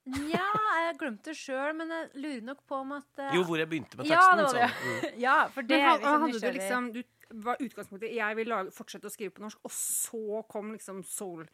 Nja, 0.06 0.44
jeg 0.90 0.98
glemte 1.00 1.32
det 1.32 1.38
sjøl, 1.40 1.72
men 1.80 1.90
jeg 1.90 2.10
lurer 2.20 2.42
nok 2.44 2.66
på 2.68 2.76
om 2.84 2.92
at 2.98 3.22
uh, 3.24 3.30
Jo, 3.38 3.44
hvor 3.48 3.56
jeg 3.58 3.70
begynte 3.72 3.96
med 3.96 4.10
teksten. 4.10 4.12
Ja, 4.12 4.36
det 4.36 4.48
var 4.50 4.58
det. 4.58 4.68
Mm. 4.84 5.20
Ja, 5.24 5.36
for 5.48 5.64
det 5.64 5.78
Men 5.80 5.86
er 5.88 5.94
liksom 6.02 6.26
hadde 6.26 6.42
du 6.44 6.58
liksom 6.60 6.90
du 6.94 7.04
var 7.48 7.62
utgangspunktet 7.64 8.12
Jeg 8.14 8.36
vil 8.36 8.52
lage, 8.52 8.74
fortsette 8.76 9.08
å 9.08 9.14
skrive 9.14 9.32
på 9.38 9.46
norsk, 9.46 9.62
og 9.64 9.72
så 9.72 10.42
kom 10.52 10.74
liksom 10.76 11.00
soul 11.08 11.48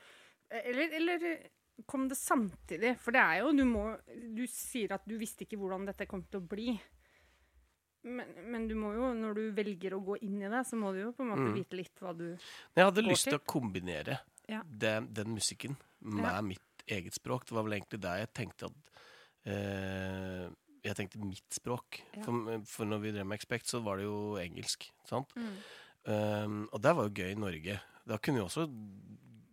Eller, 0.50 0.90
eller 0.98 1.28
kom 1.88 2.08
det 2.10 2.18
samtidig? 2.18 2.98
For 3.00 3.12
det 3.16 3.22
er 3.22 3.40
jo 3.44 3.52
Du 3.56 3.64
må 3.66 3.98
Du 4.36 4.46
sier 4.48 4.92
at 4.94 5.06
du 5.08 5.18
visste 5.18 5.46
ikke 5.46 5.58
hvordan 5.58 5.86
dette 5.86 6.08
kom 6.08 6.24
til 6.24 6.40
å 6.42 6.48
bli. 6.48 6.80
Men, 8.04 8.28
men 8.52 8.68
du 8.70 8.76
må 8.80 8.94
jo, 8.96 9.10
når 9.14 9.34
du 9.36 9.42
velger 9.58 9.92
å 9.98 10.00
gå 10.06 10.16
inn 10.24 10.38
i 10.42 10.48
det, 10.50 10.62
så 10.66 10.78
må 10.80 10.94
du 10.96 11.02
jo 11.02 11.12
på 11.12 11.22
en 11.26 11.32
måte 11.34 11.48
Mm. 11.50 11.54
vite 11.58 11.76
litt 11.76 12.00
hva 12.00 12.14
du 12.16 12.38
Jeg 12.76 12.86
hadde 12.86 13.02
Går 13.04 13.10
lyst 13.12 13.24
til 13.28 13.34
til. 13.34 13.40
å 13.40 13.46
kombinere 13.46 14.20
Ja. 14.48 14.62
den, 14.64 15.10
den 15.14 15.34
musikken 15.36 15.76
med 16.02 16.24
Ja. 16.24 16.42
mitt 16.42 16.84
eget 16.88 17.14
språk. 17.14 17.46
Det 17.46 17.52
var 17.52 17.64
vel 17.64 17.74
egentlig 17.74 18.00
der 18.02 18.18
jeg 18.24 18.34
tenkte 18.34 18.66
at 18.66 18.74
eh, 19.46 20.50
Jeg 20.82 20.96
tenkte 20.96 21.20
mitt 21.20 21.50
språk. 21.52 22.00
Ja. 22.16 22.24
For, 22.24 22.62
for 22.66 22.86
når 22.86 23.02
vi 23.04 23.12
drev 23.12 23.26
med 23.28 23.36
Expect, 23.36 23.68
så 23.68 23.82
var 23.84 23.98
det 23.98 24.06
jo 24.06 24.38
engelsk. 24.40 24.90
sant? 25.04 25.28
Mm. 25.36 25.58
Um, 26.08 26.70
og 26.72 26.82
det 26.82 26.96
var 26.96 27.04
jo 27.10 27.14
gøy 27.20 27.32
i 27.34 27.36
Norge. 27.36 27.82
Da 28.08 28.18
kunne 28.18 28.40
vi 28.40 28.46
også 28.46 28.64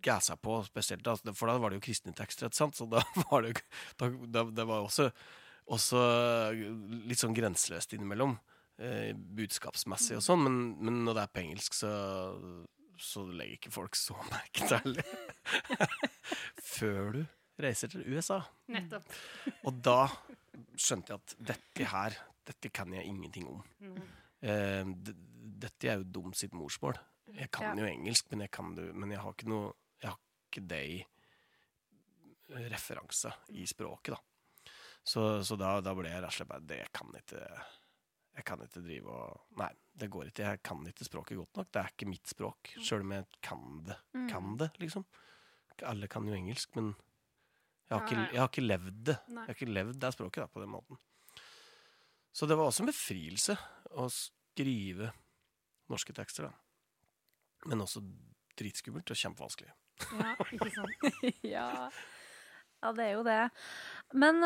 gassa 0.06 0.36
på, 0.38 0.60
spesielt 0.68 1.02
da, 1.06 1.16
for 1.34 1.50
da 1.50 1.56
var 1.62 1.72
det 1.74 1.80
jo 1.80 1.86
kristne 1.88 2.14
tekster, 2.16 2.48
så 2.54 2.86
da 2.90 3.02
var 3.30 3.42
det 3.46 3.54
jo 3.56 4.12
da, 4.30 4.44
Det 4.54 4.66
var 4.68 4.86
også, 4.86 5.08
også 5.74 6.02
litt 7.10 7.20
sånn 7.22 7.34
grenseløst 7.36 7.92
innimellom, 7.96 8.36
eh, 8.78 9.10
budskapsmessig 9.14 10.16
og 10.20 10.24
sånn, 10.26 10.44
men, 10.46 10.58
men 10.80 11.02
når 11.08 11.18
det 11.18 11.24
er 11.26 11.34
på 11.34 11.42
engelsk, 11.44 11.76
så, 11.82 11.92
så 12.96 13.26
legger 13.28 13.58
ikke 13.58 13.74
folk 13.74 13.98
så 13.98 14.16
merke 14.34 14.70
til 14.70 14.96
det. 15.00 15.06
Før 16.76 17.12
du 17.16 17.22
reiser 17.62 17.88
til 17.92 18.04
USA. 18.12 18.42
Nettopp. 18.72 19.06
Og 19.64 19.78
da 19.84 20.00
skjønte 20.76 21.14
jeg 21.14 21.22
at 21.22 21.34
dette 21.54 21.86
her, 21.92 22.16
dette 22.46 22.70
kan 22.74 22.92
jeg 22.92 23.08
ingenting 23.08 23.46
om. 23.48 23.62
Eh, 24.44 24.84
dette 25.56 25.88
er 25.88 26.02
jo 26.02 26.08
dum 26.18 26.34
sitt 26.36 26.52
morsmål. 26.56 26.98
Jeg 27.36 27.48
kan 27.54 27.72
Ja. 27.72 27.82
jo 27.82 27.88
engelsk, 27.88 28.28
men 28.30 28.44
jeg, 28.44 28.50
kan 28.54 28.74
det, 28.76 28.90
men 28.94 29.10
jeg 29.10 29.20
har 29.24 29.32
ikke 29.34 29.48
noe 29.50 29.72
Det 30.64 30.80
i 33.48 33.66
språket, 33.66 34.14
da. 34.14 34.20
Så, 35.06 35.44
så 35.46 35.58
da, 35.58 35.76
da 35.84 35.92
ble 35.94 36.10
jeg 36.10 36.18
rett 36.18 36.32
og 36.32 36.34
slett 36.34 36.48
bare 36.50 36.64
Det 36.66 36.78
kan 36.90 37.12
ikke 37.14 37.38
Jeg 38.34 38.44
kan 38.48 38.62
ikke 38.64 38.80
drive 38.82 39.12
og 39.14 39.60
Nei, 39.60 39.68
det 39.94 40.08
går 40.10 40.32
ikke. 40.32 40.48
Jeg 40.50 40.62
kan 40.66 40.82
ikke 40.90 41.06
språket 41.06 41.38
godt 41.38 41.60
nok. 41.60 41.68
Det 41.72 41.82
er 41.82 41.92
ikke 41.94 42.08
mitt 42.10 42.28
språk, 42.28 42.72
sjøl 42.84 43.04
om 43.06 43.14
jeg 43.14 43.28
kan 43.44 43.62
det. 43.86 43.96
Mm. 44.12 44.26
Kan 44.28 44.56
det, 44.60 44.70
liksom. 44.82 45.06
Alle 45.88 46.08
kan 46.12 46.26
jo 46.28 46.34
engelsk, 46.36 46.74
men 46.76 46.90
jeg 47.86 47.94
har, 47.94 48.02
ikke, 48.02 48.26
jeg 48.34 48.40
har 48.42 48.50
ikke 48.50 48.66
levd 48.66 49.00
det. 49.08 49.16
Nei. 49.30 49.44
Jeg 49.46 49.52
har 49.52 49.58
ikke 49.60 49.72
levd 49.72 49.98
det 50.02 50.10
språket 50.16 50.42
da, 50.42 50.50
på 50.52 50.62
den 50.62 50.72
måten. 50.72 51.00
Så 52.36 52.48
det 52.50 52.58
var 52.58 52.68
også 52.68 52.84
en 52.84 52.90
befrielse 52.90 53.56
å 53.96 54.08
skrive 54.12 55.12
norske 55.92 56.12
tekster, 56.16 56.50
da. 56.50 57.68
Men 57.70 57.84
også 57.86 58.02
dritskummelt 58.58 59.12
og 59.14 59.20
kjempevanskelig. 59.20 59.72
Ja, 60.18 60.34
ikke 60.52 60.70
sant. 60.74 61.06
ja. 61.56 61.68
ja, 62.82 62.92
det 62.96 63.04
er 63.06 63.12
jo 63.16 63.22
det. 63.26 63.38
Men 64.14 64.42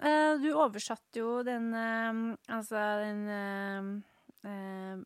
eh, 0.00 0.36
du 0.42 0.48
oversatte 0.54 1.20
jo 1.20 1.42
den 1.46 1.70
uh, 1.74 2.36
Altså 2.48 2.80
den 3.02 3.24
uh, 4.44 5.02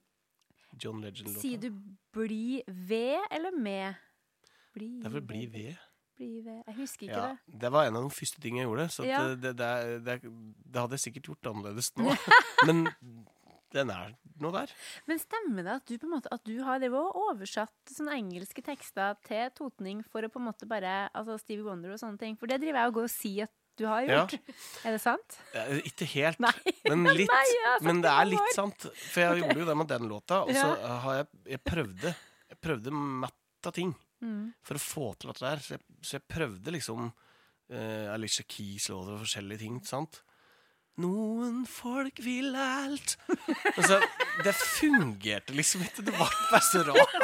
John 0.78 1.01
Legend-låta. 1.03 1.41
Sier 1.41 1.59
du 1.59 1.70
'bli 2.14 2.62
ved' 2.66 3.26
eller 3.30 3.51
'med'? 3.51 3.95
Bli 4.74 5.01
Det 5.01 5.07
er 5.07 5.11
vel 5.11 5.26
Bli 5.26 5.47
ved. 5.47 5.74
Bli 6.16 6.41
ved. 6.45 6.62
Jeg 6.66 6.74
husker 6.76 7.03
ikke 7.09 7.18
Ja, 7.18 7.36
det. 7.47 7.61
det 7.61 7.72
var 7.72 7.86
en 7.86 7.97
av 7.97 8.03
de 8.05 8.11
første 8.11 8.41
tingene 8.41 8.62
jeg 8.62 8.68
gjorde. 8.68 8.89
Så 8.91 9.05
Ja. 9.07 9.22
det, 9.28 9.43
det, 9.43 9.53
det, 9.59 10.05
det, 10.05 10.22
det 10.72 10.80
hadde 10.80 10.93
jeg 10.99 11.01
sikkert 11.01 11.22
gjort 11.30 11.47
annerledes 11.47 11.93
nå. 11.97 12.14
Men 12.66 12.86
den 13.74 13.90
er 13.90 14.14
noe 14.40 14.52
der. 14.54 14.70
Men 15.06 15.18
stemmer 15.20 15.64
det 15.66 15.72
at 15.76 15.86
du 15.90 15.98
på 15.98 16.06
en 16.08 16.12
måte 16.14 16.30
At 16.32 16.44
du 16.46 16.54
har 16.64 16.80
oversatt 16.88 17.90
sånne 17.92 18.14
engelske 18.16 18.62
tekster 18.64 19.16
til 19.26 19.50
totning 19.58 20.02
for 20.08 20.22
å 20.22 20.30
på 20.32 20.38
en 20.40 20.46
måte 20.48 20.68
bare 20.70 21.08
Altså 21.12 21.38
Stevie 21.42 21.64
Wonder 21.66 21.92
og 21.92 21.98
sånne 22.00 22.18
ting? 22.18 22.36
For 22.38 22.46
det 22.46 22.60
driver 22.62 22.80
jeg 22.80 22.88
og 22.92 22.94
går 23.00 23.08
og 23.08 23.12
sier 23.12 23.48
at 23.48 23.54
du 23.78 23.84
har 23.86 24.02
Ja. 24.02 24.24
gjort. 24.26 24.38
Er 24.84 24.90
det 24.96 25.00
sant? 25.00 25.36
Ikke 25.86 26.06
helt, 26.14 26.40
Nei. 26.42 26.50
men 26.88 27.04
litt. 27.18 27.30
Nei, 27.30 27.44
jeg 27.54 27.82
men 27.86 28.00
det 28.02 28.10
er 28.10 28.24
litt 28.26 28.54
sant. 28.56 28.88
For 29.12 29.20
jeg 29.22 29.42
gjorde 29.44 29.58
jo 29.60 29.66
det 29.68 29.76
med 29.78 29.88
den 29.92 30.08
låta, 30.10 30.40
og 30.42 30.50
så 30.50 30.64
Ja. 30.80 30.96
har 31.04 31.14
jeg, 31.20 31.26
jeg 31.52 31.62
prøvde 31.64 32.14
Jeg 32.48 32.58
prøvde 32.64 32.90
matt 32.92 33.66
av 33.66 33.72
ting 33.74 33.94
Mm. 34.20 34.52
for 34.66 34.74
å 34.74 34.82
få 34.82 35.04
til 35.18 35.30
dette 35.30 35.44
der. 35.46 35.56
Så 35.62 35.68
jeg, 35.76 35.80
så 36.02 36.12
jeg 36.18 36.24
prøvde 36.26 36.72
liksom 36.74 37.12
uh, 37.70 38.06
Alicia 38.14 38.42
Keys-låter 38.48 39.12
og 39.14 39.20
forskjellige 39.22 39.58
ting. 39.60 39.80
sant? 39.84 40.22
Noen 40.99 41.61
folk 41.70 42.18
vil 42.24 42.57
alt 42.59 43.12
Altså, 43.76 44.01
det 44.42 44.55
fungerte 44.59 45.55
liksom 45.55 45.84
ikke. 45.86 46.03
Det 46.09 46.14
var 46.18 46.32
bare 46.51 46.62
så 46.66 46.82
rart. 46.88 47.14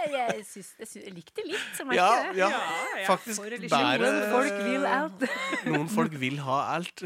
Jeg, 0.00 0.12
jeg, 0.14 0.44
synes, 0.46 0.68
jeg, 0.78 0.86
synes, 0.86 1.04
jeg 1.04 1.14
likte 1.16 1.44
litt, 1.44 1.68
som 1.76 1.90
jeg 1.90 1.98
Ja, 1.98 2.10
ikke 2.14 2.32
det. 2.32 2.38
ja, 2.38 2.48
ja, 3.00 3.06
faktisk 3.10 3.42
bare 3.72 3.98
Noen 3.98 4.30
folk 4.30 4.54
vil 4.68 4.86
alt. 4.88 5.24
Noen 5.66 5.88
folk 5.92 6.14
vil 6.22 6.38
ha 6.46 6.58
alt. 6.76 7.02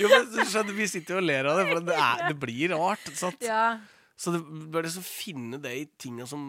jo, 0.00 0.08
men 0.10 0.26
skjønner, 0.50 0.74
Vi 0.76 0.86
sitter 0.90 1.16
jo 1.16 1.20
og 1.22 1.28
ler 1.30 1.48
av 1.50 1.60
det, 1.60 1.66
for 1.70 1.84
det, 1.88 1.98
er, 2.10 2.24
det 2.30 2.38
blir 2.42 2.74
rart. 2.74 3.06
Sant? 3.16 3.40
Ja. 3.44 3.64
Så 4.18 4.32
det 4.34 4.42
bør 4.72 4.86
liksom 4.88 5.04
finne 5.06 5.60
de 5.62 5.76
tinga 6.00 6.26
som 6.28 6.48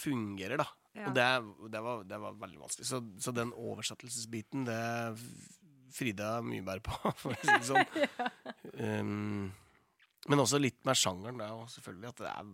fungerer, 0.00 0.60
da. 0.60 0.68
Ja. 0.96 1.06
Og 1.06 1.14
det, 1.14 1.26
det, 1.72 1.82
var, 1.84 2.02
det 2.08 2.18
var 2.20 2.38
veldig 2.40 2.60
vanskelig. 2.64 2.86
Så, 2.88 3.00
så 3.22 3.34
den 3.34 3.52
oversettelsesbiten, 3.54 4.66
det 4.68 4.80
Frida 5.90 6.36
mye 6.46 6.62
bedre 6.62 6.84
på, 6.86 6.94
for 7.20 7.34
å 7.34 7.38
si 7.40 7.50
det 7.50 7.66
sånn. 7.66 7.86
um, 9.02 9.48
men 10.30 10.42
også 10.42 10.60
litt 10.60 10.78
med 10.86 10.98
sjangeren, 10.98 11.40
da, 11.40 11.48
selvfølgelig 11.72 12.10
at 12.12 12.20
det 12.22 12.32
er 12.34 12.50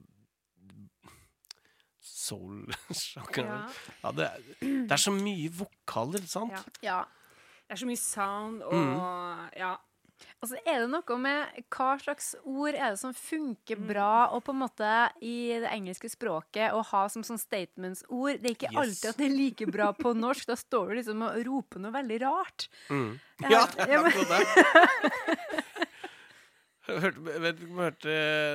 soul-sjangeren. 2.06 3.50
Ja. 3.50 3.96
Ja, 4.02 4.12
det, 4.16 4.28
det 4.60 4.94
er 4.94 5.02
så 5.02 5.12
mye 5.14 5.50
vokaler, 5.52 6.24
sant? 6.30 6.54
Ja. 6.54 6.62
ja. 6.86 7.02
Det 7.66 7.74
er 7.74 7.82
så 7.82 7.88
mye 7.88 8.00
sound 8.00 8.62
og 8.62 8.76
Mm. 8.76 8.96
Ja. 9.58 9.74
Og 10.40 10.48
så 10.48 10.56
er 10.64 10.80
det 10.80 10.88
noe 10.92 11.16
med 11.20 11.58
hva 11.72 11.90
slags 12.00 12.30
ord 12.44 12.74
er 12.74 12.94
det 12.94 12.98
som 13.00 13.12
funker 13.16 13.76
bra 13.88 14.28
og 14.32 14.42
på 14.46 14.52
en 14.54 14.60
måte 14.62 14.90
i 15.20 15.34
det 15.60 15.68
engelske 15.72 16.08
språket 16.12 16.72
å 16.72 16.80
ha 16.90 17.02
som 17.12 17.24
sånn 17.26 17.40
statements-ord. 17.40 18.38
Det 18.40 18.50
er 18.50 18.54
ikke 18.56 18.70
Yes. 18.72 18.80
alltid 18.82 19.10
at 19.10 19.20
det 19.20 19.26
er 19.28 19.36
like 19.36 19.66
bra 19.72 19.90
på 19.96 20.14
norsk. 20.16 20.46
Da 20.48 20.56
står 20.56 20.88
du 20.88 20.94
liksom 21.00 21.22
og 21.28 21.36
roper 21.46 21.84
noe 21.84 21.92
veldig 21.92 22.18
rart. 22.24 22.68
Mm. 22.88 23.18
Ja, 23.44 23.66
det 23.76 23.88
er 23.90 24.08
akkurat 24.08 24.32
det. 24.32 25.62
Hørte, 26.86 27.18
vet 27.42 27.56
ikke 27.58 27.66
om 27.66 27.78
du 27.80 27.82
hørte 27.82 28.12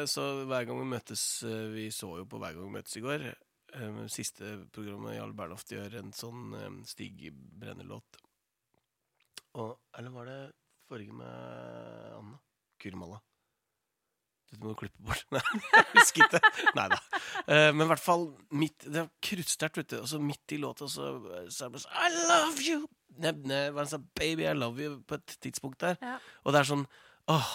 så 0.07 0.25
Hver 0.47 0.63
gang 0.69 0.77
vi 0.79 0.85
møtes 0.93 1.23
eh, 1.43 1.65
Vi 1.73 1.89
så 1.91 2.13
jo 2.21 2.23
på 2.31 2.39
Hver 2.39 2.53
gang 2.55 2.63
vi 2.69 2.77
møtes 2.77 2.95
i 2.95 3.01
går. 3.03 3.25
eh, 3.27 3.97
Siste 4.13 4.53
programmet 4.71 5.17
Jarl 5.17 5.33
Bernhoft 5.35 5.73
gjør 5.75 5.97
en 5.99 6.13
sånn 6.15 6.53
eh, 6.55 6.69
Stig 6.87 7.25
Brenner-låt. 7.35 8.21
Eller 9.99 10.13
var 10.15 10.29
det 10.31 10.39
forrige 10.91 11.15
med 11.15 12.13
Anna? 12.19 12.37
Kurmalla. 12.81 13.19
Dette 14.51 14.65
må 14.65 14.73
du 14.73 14.79
klippe 14.81 15.03
bort. 15.07 15.23
Nei, 15.33 15.41
jeg 15.71 15.85
husker 15.95 16.25
ikke. 16.25 16.41
Nei 16.75 16.87
da. 16.91 16.97
Eh, 17.45 17.69
men 17.71 17.85
i 17.85 17.89
hvert 17.93 18.03
fall 18.03 18.25
midt, 18.59 18.83
Det 18.83 18.99
er 19.05 19.11
kruttsterkt, 19.23 19.79
vet 19.79 19.93
du. 19.93 19.99
Og 20.01 20.09
så 20.11 20.19
midt 20.19 20.55
i 20.55 20.59
låta 20.59 20.89
så, 20.91 21.13
så 21.47 21.67
er 21.67 21.69
det 21.69 21.75
bare 21.77 21.83
sånn 21.85 22.01
I 22.01 22.09
love 22.31 22.65
you! 22.65 22.81
Nebne 23.21 23.61
hva 23.71 23.83
han 23.83 23.91
sa, 23.91 23.99
Baby, 24.19 24.47
I 24.49 24.55
love 24.57 24.83
you 24.83 24.97
på 25.07 25.19
et 25.19 25.37
tidspunkt 25.43 25.79
der. 25.83 25.95
Ja. 26.03 26.17
Og 26.43 26.55
det 26.55 26.61
er 26.63 26.69
sånn 26.73 26.83
Åh, 27.31 27.53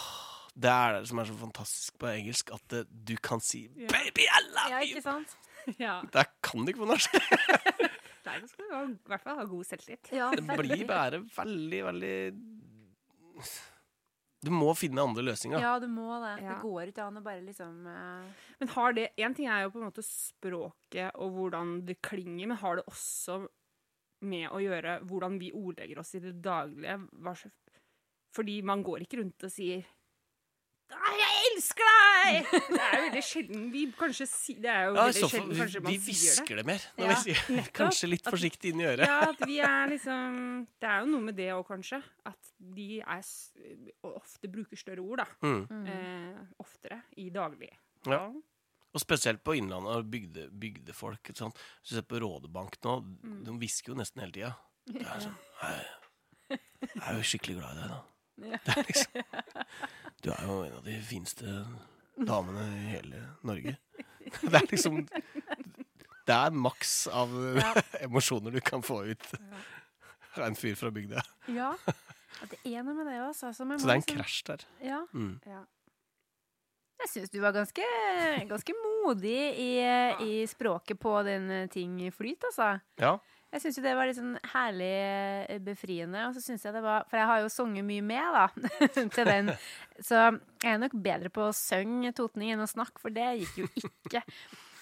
det 0.57 0.73
er 0.73 0.95
det 0.97 1.11
som 1.11 1.21
er 1.21 1.29
så 1.29 1.37
fantastisk 1.37 1.97
på 2.01 2.09
engelsk, 2.09 2.53
at 2.55 2.63
det, 2.73 2.85
du 2.89 3.17
kan 3.21 3.43
si 3.45 3.67
Ja. 3.67 3.91
'Baby, 3.93 4.25
I 4.25 4.41
love 4.47 4.71
you! 4.71 4.77
ja, 4.77 4.83
ikke 4.87 5.05
sant? 5.05 5.37
ja. 5.87 5.97
Det 6.15 6.25
kan 6.47 6.65
du 6.65 6.73
ikke 6.73 6.85
på 6.85 6.89
norsk. 6.95 7.17
Nei, 8.27 8.39
da 8.41 8.49
skal 8.49 8.71
du 8.71 8.95
i 8.95 9.11
hvert 9.11 9.23
fall 9.23 9.37
ha 9.39 9.45
god 9.51 9.67
selvtillit. 9.69 10.09
Ja, 10.17 10.31
Det 10.35 10.47
blir 10.47 10.87
bare 10.89 11.21
veldig, 11.37 11.83
veldig 11.91 12.15
Du 14.47 14.53
må 14.53 14.69
finne 14.79 15.03
andre 15.03 15.25
løsninger. 15.25 15.63
Ja, 15.63 15.77
du 15.83 15.89
må 15.91 16.07
det. 16.23 16.37
Ja. 16.45 16.55
Det 16.55 16.57
går 16.63 16.93
ikke 16.93 17.07
an 17.07 17.19
å 17.19 17.23
bare 17.25 17.43
liksom 17.43 17.87
uh... 17.89 18.49
Men 18.61 18.73
har 18.77 18.97
det 18.97 19.07
En 19.19 19.35
ting 19.35 19.49
er 19.51 19.65
jo 19.65 19.73
på 19.75 19.81
en 19.81 19.89
måte 19.89 20.05
språket 20.07 21.17
og 21.19 21.33
hvordan 21.35 21.79
det 21.89 21.99
klinger, 22.05 22.53
men 22.53 22.61
har 22.61 22.79
det 22.79 22.87
også 22.87 23.41
med 24.27 24.49
å 24.55 24.61
gjøre 24.63 25.01
hvordan 25.09 25.41
vi 25.41 25.51
ordlegger 25.57 26.01
oss 26.01 26.15
i 26.17 26.23
det 26.25 26.37
daglige? 26.45 26.99
Fordi 28.37 28.61
man 28.67 28.85
går 28.87 29.05
ikke 29.05 29.21
rundt 29.23 29.49
og 29.49 29.53
sier 29.53 29.85
Nei, 30.93 31.15
elsker 31.57 31.89
deg! 31.89 32.49
Det 32.77 32.81
er 32.83 32.95
jo 32.97 33.03
veldig 33.07 33.23
sjelden 33.27 33.67
vi 33.73 33.83
kanskje 33.99 34.27
sier 34.31 34.61
Det 34.65 34.71
er 34.73 34.85
jo 34.89 34.95
Ja, 34.97 35.05
veldig 35.09 35.31
sjelden 35.33 35.57
kanskje 35.61 35.81
vi, 35.81 35.85
man 35.87 35.93
sier 35.93 36.01
det. 36.01 36.07
hvisker 36.07 36.61
det 36.61 36.65
mer. 36.71 36.87
Når 36.99 37.05
Ja, 37.05 37.09
vi 37.09 37.17
sier, 37.25 37.43
nettopp. 37.57 37.73
kanskje 37.81 38.11
litt 38.11 38.31
forsiktig 38.31 38.73
inn 38.75 38.83
i 38.83 38.89
øret. 38.91 39.07
Ja, 39.09 39.19
at 39.31 39.43
vi 39.49 39.59
er 39.65 39.93
liksom 39.93 40.37
Det 40.81 40.91
er 40.91 41.01
jo 41.05 41.11
noe 41.15 41.27
med 41.29 41.37
det 41.39 41.49
òg, 41.55 41.65
kanskje. 41.69 42.03
At 42.29 42.53
de 42.77 42.89
er 43.01 43.23
ofte 44.13 44.51
bruker 44.53 44.77
større 44.81 45.03
ord, 45.05 45.23
da. 45.25 45.29
Mm. 45.47 45.87
Eh, 45.93 46.45
oftere 46.63 47.01
i 47.17 47.29
daglig. 47.35 47.71
Ja. 48.07 48.23
Og 48.97 49.03
spesielt 49.03 49.43
på 49.45 49.53
Innlandet 49.59 49.93
og 49.99 50.07
bygde, 50.11 50.47
bygdefolk. 50.57 51.33
sant? 51.37 51.59
Hvis 51.83 51.91
du 51.93 51.97
ser 51.99 52.07
på 52.09 52.21
Rådebank 52.23 52.79
nå, 52.87 52.97
Mm. 53.23 53.41
de 53.45 53.57
hvisker 53.61 53.93
jo 53.93 53.99
nesten 53.99 54.21
hele 54.23 54.33
tida. 54.33 54.53
Det 54.87 55.03
er 55.03 55.21
sånn 55.27 55.37
«Hei, 55.61 55.81
Jeg 56.51 57.03
er 57.03 57.17
jo 57.19 57.25
skikkelig 57.27 57.57
glad 57.59 57.77
i 57.77 57.81
deg, 57.81 57.89
da. 57.91 58.01
Ja. 58.47 58.59
Det 58.65 58.77
er 58.77 58.85
liksom, 58.85 59.13
du 60.23 60.31
er 60.33 60.43
jo 60.47 60.57
en 60.65 60.77
av 60.79 60.85
de 60.87 60.97
fineste 61.07 61.47
damene 62.17 62.65
i 62.77 62.87
hele 62.95 63.23
Norge. 63.47 63.77
Det 64.43 64.55
er 64.59 64.67
liksom 64.73 65.03
Det 66.27 66.35
er 66.35 66.51
maks 66.51 67.07
av 67.15 67.31
Ja. 67.61 67.73
emosjoner 68.09 68.51
du 68.57 68.61
kan 68.61 68.83
få 68.83 69.03
ut 69.13 69.27
av 70.37 70.43
en 70.49 70.57
fyr 70.59 70.75
fra 70.77 70.91
bygda. 70.91 71.23
Ja. 71.49 71.71
Ja, 71.87 72.47
Det 72.51 72.59
er 72.69 72.83
noe 72.85 72.97
med 72.99 73.07
det 73.09 73.21
også. 73.23 73.49
Altså, 73.53 73.65
Så 73.65 73.87
det 73.87 73.89
er 73.89 73.95
en 73.95 74.03
liksom- 74.03 74.17
krasj 74.19 74.43
der. 74.51 74.65
Ja. 74.85 74.99
Mm. 75.15 75.41
Jeg 76.97 77.09
syns 77.13 77.31
du 77.31 77.39
var 77.45 77.53
ganske, 77.53 77.85
ganske 78.49 78.75
modig 78.83 79.39
i, 79.61 79.71
i 80.25 80.47
språket 80.49 80.99
på 81.01 81.13
den 81.25 81.51
eh, 81.53 81.67
ting 81.73 81.99
flyt, 82.13 82.43
altså. 82.51 82.81
Ja. 82.99 83.19
Jeg 83.55 83.63
syns 83.63 83.77
jo 83.79 83.83
det 83.85 83.95
var 83.97 84.09
litt 84.09 84.19
sånn 84.19 84.35
herlig 84.53 84.91
eh, 85.49 85.59
befriende. 85.65 86.27
Og 86.29 86.35
så 86.37 86.43
synes 86.45 86.65
jeg 86.67 86.75
det 86.75 86.83
var 86.85 87.07
For 87.09 87.17
jeg 87.21 87.29
har 87.31 87.41
jo 87.45 87.53
sunget 87.55 87.87
mye 87.89 88.03
med, 88.05 88.37
da, 88.37 88.47
til 89.17 89.25
den. 89.31 89.53
Så 90.03 90.19
jeg 90.19 90.73
er 90.75 90.81
nok 90.83 90.97
bedre 91.07 91.31
på 91.33 91.47
å 91.47 91.55
synge 91.57 92.13
totning 92.19 92.53
enn 92.53 92.65
å 92.65 92.69
snakke, 92.69 93.01
for 93.01 93.15
det 93.15 93.29
gikk 93.45 93.63
jo 93.63 93.69
ikke. 93.87 94.23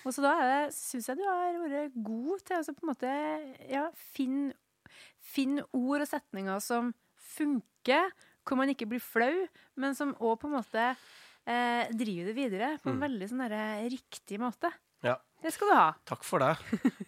Og 0.05 0.13
så 0.13 0.25
da 0.25 0.33
syns 0.75 1.07
jeg 1.09 1.17
du 1.21 1.25
har 1.29 1.55
vært 1.63 1.95
god 2.05 2.43
til 2.45 2.59
å 2.61 2.75
på 2.77 2.85
en 2.85 2.91
måte 2.91 3.13
ja, 3.73 3.87
finne 4.17 4.53
finn 5.25 5.63
ord 5.73 6.03
og 6.05 6.09
setninger 6.11 6.61
som 6.61 6.91
funker, 7.35 8.11
hvor 8.45 8.59
man 8.61 8.69
ikke 8.73 8.89
blir 8.91 9.01
flau, 9.01 9.47
men 9.81 9.97
som 9.97 10.13
òg 10.21 10.37
på 10.43 10.51
en 10.51 10.57
måte 10.59 10.83
eh, 11.49 11.89
driver 11.97 12.29
det 12.29 12.35
videre 12.37 12.69
på 12.83 12.91
en 12.93 12.99
Mm. 12.99 13.05
veldig 13.07 13.29
sånn 13.31 13.45
der, 13.49 13.89
riktig 13.89 14.39
måte. 14.43 14.69
Det 15.45 15.53
skal 15.53 15.69
du 15.69 15.77
ha. 15.77 15.89
Takk 16.09 16.25
for 16.25 16.41
det. 16.41 16.55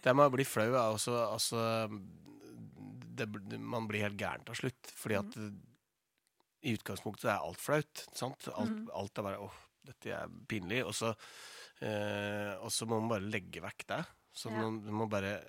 Det 0.03 0.13
med 0.13 0.29
å 0.29 0.33
bli 0.35 0.45
flau 0.45 0.67
er 0.69 0.91
også 0.93 1.15
altså, 1.25 1.61
det, 3.17 3.25
Man 3.57 3.87
blir 3.89 4.05
helt 4.05 4.19
gæren 4.19 4.45
til 4.45 4.59
slutt. 4.59 4.91
Fordi 4.93 5.17
at 5.17 5.37
i 6.67 6.75
utgangspunktet 6.77 7.31
er 7.31 7.41
alt 7.41 7.61
flaut. 7.61 8.03
Sant? 8.13 8.45
Alt, 8.53 8.75
mm. 8.75 8.91
alt 8.97 9.17
er 9.17 9.25
bare 9.25 9.41
åh, 9.41 9.59
dette 9.89 10.13
er 10.13 10.33
pinlig. 10.49 10.83
Og 10.85 10.93
så, 10.97 11.13
eh, 11.81 12.53
og 12.61 12.69
så 12.73 12.85
må 12.89 12.99
man 13.01 13.15
bare 13.15 13.31
legge 13.33 13.63
vekk 13.63 13.87
det. 13.89 14.01
Så 14.37 14.51
Ja. 14.51 14.59
man, 14.61 14.81
man, 14.85 14.99
må 15.01 15.07
bare 15.09 15.39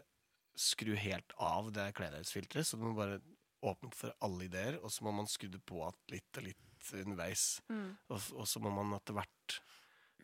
skru 0.59 0.95
helt 0.97 1.33
av 1.37 1.69
det 1.77 1.91
klenhetsfilteret. 1.99 2.67
Så 2.67 2.81
man 2.81 2.95
må 2.95 3.03
bare 3.03 3.21
åpne 3.69 3.91
opp 3.91 3.99
for 3.99 4.15
alle 4.25 4.47
ideer, 4.47 4.79
og 4.81 4.93
så 4.95 5.05
må 5.05 5.13
man 5.13 5.29
skru 5.29 5.51
det 5.53 5.61
på 5.67 5.83
at 5.85 5.99
litt 6.15 6.41
og 6.41 6.47
litt 6.47 6.93
underveis. 6.95 7.61
Og, 8.09 8.33
og 8.39 8.47
så 8.49 8.63
må 8.65 8.73
man 8.73 8.97
etter 8.97 9.17
hvert 9.19 9.59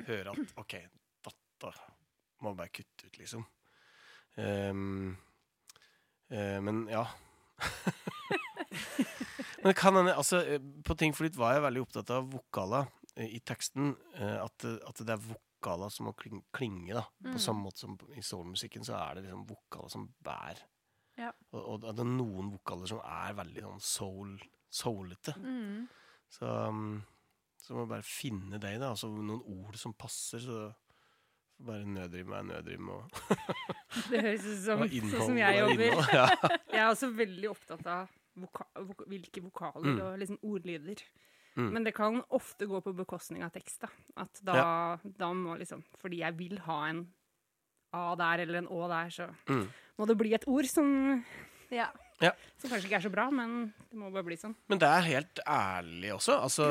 høre 0.07 0.33
at 0.33 0.57
OK, 0.63 0.79
dette 1.29 1.75
må 2.45 2.55
bare 2.59 2.73
kutte 2.75 3.09
ut, 3.09 3.19
liksom. 3.21 3.45
Um, 4.37 5.15
uh, 6.33 6.59
men 6.65 6.85
ja. 6.91 7.05
men 9.61 9.71
det 9.71 9.77
kan 9.79 9.95
hende 9.97 10.15
altså, 10.19 10.41
eh, 10.43 10.59
På 10.85 10.97
Ting 10.99 11.15
for 11.15 11.23
litt 11.27 11.37
var 11.39 11.55
jeg 11.55 11.63
veldig 11.65 11.83
opptatt 11.85 12.11
av 12.15 12.27
vokaler 12.33 12.89
uh, 13.19 13.25
i 13.27 13.41
teksten. 13.47 13.95
Uh, 14.19 14.41
At, 14.45 14.67
at 14.91 15.03
det 15.07 15.15
er 15.15 15.23
vokaler 15.29 15.93
som 15.95 16.09
må 16.11 16.15
kling, 16.19 16.43
klinge. 16.55 16.93
da 16.99 17.05
På 17.23 17.35
Mm. 17.37 17.41
samme 17.47 17.65
måte 17.65 17.85
som 17.85 17.97
i 18.19 18.23
soulmusikken 18.23 18.85
så 18.85 18.99
er 18.99 19.15
det 19.17 19.27
liksom 19.29 19.47
vokaler 19.49 19.89
som 19.95 20.09
bærer. 20.27 20.61
Ja. 21.17 21.31
Og, 21.55 21.63
og 21.79 21.85
det 21.95 22.03
er 22.03 22.11
noen 22.11 22.51
vokaler 22.57 22.91
som 22.91 23.01
er 23.07 23.37
veldig 23.39 23.63
sånn 23.63 23.81
soul, 23.87 24.33
soulete. 24.69 25.37
Mm. 25.39 25.85
Så, 26.35 26.51
um, 26.69 26.97
så 27.63 27.77
må 27.77 27.85
vi 27.87 27.93
bare 27.95 28.03
finne 28.05 28.59
det, 28.59 28.75
da. 28.83 28.91
Altså 28.91 29.09
noen 29.15 29.39
ord 29.47 29.79
som 29.79 29.95
passer. 29.95 30.43
Så 30.43 30.59
bare 31.61 31.85
nødrim 31.87 32.33
er 32.33 32.43
nødrim. 32.43 32.89
Og, 32.89 33.11
Det 34.11 34.21
høres 34.21 34.45
ut 34.45 34.59
som 34.65 34.83
sånn 34.89 35.27
som 35.29 35.37
jeg 35.39 35.57
er 35.57 35.61
jobber. 35.69 35.85
innhold. 35.87 36.15
Ja. 36.15 36.27
Jeg 36.75 36.81
er 36.83 36.89
også 36.91 37.11
veldig 37.15 37.51
opptatt 37.53 37.87
av 37.87 38.09
voka 38.35 38.65
vok 38.83 39.05
hvilke 39.07 39.43
vokaler 39.45 39.93
Mm. 39.95 40.01
og 40.03 40.19
liksom 40.19 40.39
ordlyder. 40.43 41.03
Mm. 41.57 41.69
Men 41.73 41.85
det 41.87 41.95
kan 41.95 42.17
ofte 42.35 42.67
gå 42.67 42.81
på 42.83 42.93
bekostning 42.99 43.45
av 43.47 43.53
tekst. 43.55 43.81
Da. 43.85 43.89
At 44.25 44.41
da, 44.43 44.97
da 45.07 45.29
må 45.33 45.55
liksom 45.61 45.85
Fordi 46.03 46.19
jeg 46.25 46.35
vil 46.37 46.59
ha 46.67 46.81
en 46.89 47.05
A 47.95 48.17
der 48.19 48.41
eller 48.43 48.59
en 48.59 48.67
Å 48.67 48.89
der, 48.91 49.11
så 49.15 49.29
Mm. 49.47 49.69
må 49.99 50.07
det 50.11 50.17
bli 50.19 50.35
et 50.35 50.49
ord 50.51 50.67
som, 50.67 51.25
Ja. 51.71 51.87
som 52.59 52.71
kanskje 52.71 52.87
ikke 52.91 52.97
er 52.99 53.07
så 53.07 53.11
bra, 53.13 53.31
men 53.31 53.73
det 53.91 53.95
må 53.99 54.11
bare 54.13 54.25
bli 54.27 54.35
sånn. 54.37 54.57
Men 54.69 54.79
det 54.83 54.89
er 54.89 55.01
helt 55.03 55.39
ærlig 55.47 56.11
også. 56.17 56.41
Altså, 56.43 56.67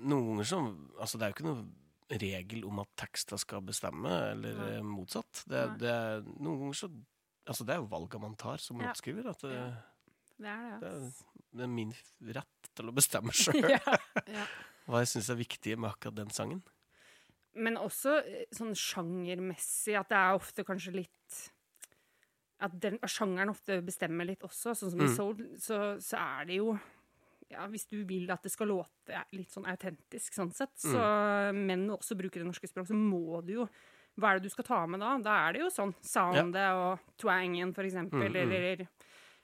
noen 0.00 0.30
ganger 0.32 0.44
som 0.48 0.90
Altså, 0.98 1.18
det 1.18 1.22
er 1.26 1.28
jo 1.28 1.34
ikke 1.36 1.50
noe 1.52 1.66
regel 2.10 2.64
om 2.68 2.78
at 2.84 2.88
teksta 2.96 3.38
skal 3.38 3.62
bestemme, 3.66 4.10
eller 4.32 4.54
Nei. 4.60 4.70
eh, 4.76 4.82
motsatt. 4.86 5.42
Det, 5.50 5.64
det 5.80 5.90
er, 5.90 6.22
noen 6.38 6.60
ganger 6.66 6.80
så 6.84 6.90
Altså, 7.46 7.62
det 7.62 7.76
er 7.76 7.78
jo 7.78 7.86
valga 7.86 8.18
man 8.18 8.32
tar 8.34 8.58
som 8.58 8.80
Ja. 8.80 8.88
låtskriver. 8.90 9.28
At 9.30 9.38
det, 9.46 9.52
Ja. 9.54 9.66
Det 10.36 10.48
er 10.50 10.80
det, 10.80 10.80
det. 10.80 10.88
er, 10.90 11.12
det 11.56 11.62
er 11.62 11.68
min 11.70 11.92
rett 12.34 12.70
til 12.74 12.88
å 12.90 12.92
bestemme 12.92 13.30
sjøl 13.38 13.70
ja. 13.70 13.78
Ja. 14.26 14.46
hva 14.90 14.98
jeg 15.04 15.12
syns 15.12 15.30
er 15.30 15.38
viktig 15.38 15.76
med 15.78 15.92
akkurat 15.92 16.16
den 16.18 16.30
sangen. 16.34 16.62
Men 17.54 17.78
også 17.78 18.16
eh, 18.26 18.42
sånn 18.52 18.74
sjangermessig 18.74 19.94
at 19.96 20.10
det 20.10 20.18
er 20.18 20.34
ofte 20.36 20.64
kanskje 20.66 20.92
litt 20.98 21.38
At 22.58 22.74
den, 22.80 22.98
sjangeren 23.06 23.50
ofte 23.52 23.78
bestemmer 23.84 24.24
litt 24.26 24.42
også. 24.42 24.74
Sånn 24.74 24.90
som 24.90 25.00
i 25.00 25.06
Mm. 25.06 25.14
soul, 25.16 25.40
så, 25.60 25.78
så 26.00 26.16
er 26.18 26.44
det 26.50 26.56
jo 26.56 26.78
ja, 27.50 27.66
Hvis 27.70 27.86
du 27.86 28.04
vil 28.04 28.30
at 28.30 28.42
det 28.42 28.50
skal 28.52 28.68
låte 28.68 29.20
litt 29.32 29.50
sånn 29.54 29.66
autentisk, 29.70 30.34
sånn 30.34 30.52
sett, 30.54 30.72
så, 30.76 31.52
men 31.54 31.88
også 31.90 32.16
bruker 32.18 32.40
det 32.42 32.46
norske 32.48 32.66
språk, 32.68 32.86
så 32.88 32.94
må 32.98 33.40
du 33.46 33.52
jo 33.60 33.68
Hva 34.18 34.30
er 34.32 34.38
det 34.40 34.48
du 34.48 34.50
skal 34.54 34.64
ta 34.64 34.86
med 34.86 35.00
da? 35.00 35.18
Da 35.20 35.34
er 35.48 35.52
det 35.52 35.60
jo 35.60 35.68
sånn 35.70 35.92
soundet 36.00 36.72
og 36.72 36.98
twangen, 37.20 37.74
for 37.76 37.84
eksempel, 37.84 38.30
Mm, 38.32 38.48
mm. 38.48 38.52
eller 38.56 38.86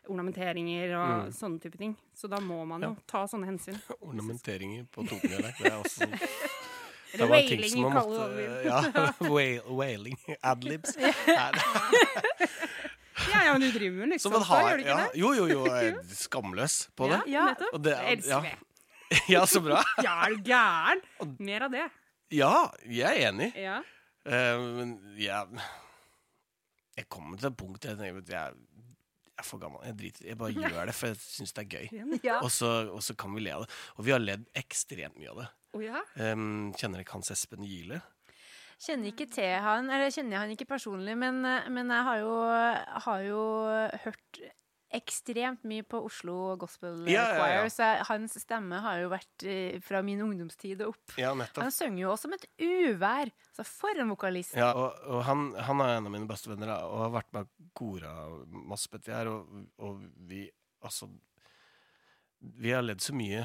ornamenteringer 0.08 0.94
og 0.96 1.26
Mm. 1.26 1.32
sånne 1.36 1.60
type 1.60 1.76
ting. 1.78 1.96
Så 2.16 2.28
da 2.28 2.38
må 2.40 2.64
man 2.66 2.80
jo 2.80 2.88
Ja. 2.88 2.96
ta 3.06 3.24
sånne 3.26 3.46
hensyn. 3.46 3.76
Ornamenteringer 4.00 4.84
på 4.90 5.04
totene. 5.06 5.52
Det 5.58 5.66
er 5.66 5.76
også 5.78 6.06
sånn 6.06 6.18
Det 7.12 7.28
var 7.28 7.42
ting 7.44 7.62
som 7.68 7.82
man 7.82 7.92
måtte. 7.92 8.64
Ja, 8.64 9.12
wailing. 9.68 10.16
Adlibs. 10.42 10.96
Ja, 13.32 13.44
ja, 13.46 13.54
men 13.54 13.64
du 13.64 13.70
driver 13.72 13.96
med 14.02 14.12
liksom 14.14 14.34
man 14.36 14.44
så, 14.46 14.58
gjør 14.66 14.76
du 14.76 14.84
ikke 14.84 14.92
ja, 14.92 15.06
det? 15.06 15.20
Jo, 15.20 15.32
jo, 15.38 15.46
jo. 15.50 15.94
Skamløs 16.24 16.76
på 16.98 17.08
det. 17.12 17.22
Ja, 17.32 17.46
nettopp. 17.52 17.76
Og 17.78 17.84
det 17.86 17.96
elsker 18.12 18.34
ja. 18.34 18.40
det. 18.50 18.72
ja, 19.34 19.44
så 19.48 19.62
bra. 19.64 19.82
Ja, 20.06 20.16
er 20.26 20.36
du 20.36 20.50
gæren? 20.50 21.02
Mer 21.38 21.66
av 21.68 21.74
det. 21.74 21.86
Ja, 22.32 22.52
jeg 22.88 23.08
er 23.08 23.30
enig. 23.30 23.50
Ja. 23.60 23.80
Uh, 24.22 24.60
men 24.78 24.92
jeg 25.18 25.62
Jeg 26.96 27.08
kommer 27.10 27.40
til 27.40 27.48
et 27.48 27.56
punkt 27.58 27.84
jeg 27.88 27.98
tenker 27.98 28.20
at 28.22 28.30
jeg, 28.30 28.60
jeg 29.26 29.40
er 29.42 29.48
for 29.48 29.60
gammel. 29.60 29.82
Jeg 29.88 29.98
driter 29.98 30.28
Jeg 30.30 30.38
bare 30.38 30.54
gjør 30.54 30.86
det, 30.86 30.94
for 30.94 31.10
jeg 31.10 31.20
syns 31.24 31.56
det 31.56 31.64
er 31.64 31.70
gøy. 31.72 32.20
ja. 32.28 32.38
Og 32.40 32.50
så, 32.52 32.70
og 32.92 33.02
så 33.02 33.16
kan 33.18 33.34
vi 33.34 33.44
le 33.44 33.56
av 33.56 33.66
det. 33.66 33.72
Og 33.96 34.06
vi 34.06 34.14
har 34.14 34.22
ledd 34.22 34.46
ekstremt 34.58 35.18
mye 35.18 35.32
av 35.34 35.42
det. 35.42 35.50
Oh, 35.72 35.80
ja? 35.80 36.02
Um, 36.20 36.72
kjenner 36.76 37.00
dere 37.00 37.14
Hans 37.14 37.32
Espen 37.32 37.64
Gile? 37.64 38.02
Kjenner 38.82 39.12
ikke 39.12 39.28
til 39.30 39.52
han, 39.62 39.90
eller 39.90 40.10
kjenner 40.10 40.36
jeg 40.36 40.42
han 40.42 40.56
ikke 40.56 40.70
personlig, 40.72 41.14
men, 41.18 41.44
eh, 41.46 41.68
men 41.70 41.92
jeg 41.94 42.08
har 42.08 42.18
jo, 42.24 42.34
har 43.06 43.22
jo 43.28 43.44
hørt 44.02 44.42
ekstremt 44.92 45.62
mye 45.68 45.84
på 45.88 46.00
Oslo 46.04 46.54
Gospel 46.60 47.06
Ja, 47.08 47.22
ja, 47.22 47.28
ja. 47.32 47.36
Choir, 47.40 47.70
så 47.72 47.88
hans 48.10 48.36
stemme 48.42 48.80
har 48.84 49.00
jo 49.00 49.10
vært 49.12 49.46
eh, 49.48 49.78
fra 49.84 50.02
min 50.04 50.20
ungdomstid 50.24 50.82
og 50.84 50.92
opp. 50.94 51.14
Ja. 51.20 51.32
Han 51.32 51.72
synger 51.74 52.04
jo 52.04 52.10
også 52.12 52.28
som 52.28 52.36
et 52.36 52.46
uvær. 52.60 53.32
Så 53.56 53.64
for 53.68 54.02
en 54.02 54.12
vokalist. 54.12 54.56
Ja, 54.58 54.72
og, 54.76 54.98
og 55.08 55.24
han, 55.28 55.50
han 55.56 55.84
er 55.84 55.96
en 55.96 56.10
av 56.10 56.14
mine 56.14 56.28
beste 56.28 56.52
venner 56.52 56.74
og 56.88 57.06
har 57.06 57.14
vært 57.20 57.32
med 57.36 57.52
kora 57.76 58.12
masse 58.48 58.90
på 58.90 59.00
dette 59.00 59.16
her, 59.16 59.32
og, 59.32 59.62
og 59.82 60.02
vi 60.28 60.48
Altså 60.82 61.06
Vi 62.42 62.72
har 62.74 62.82
ledd 62.82 63.02
så 63.04 63.14
mye. 63.14 63.44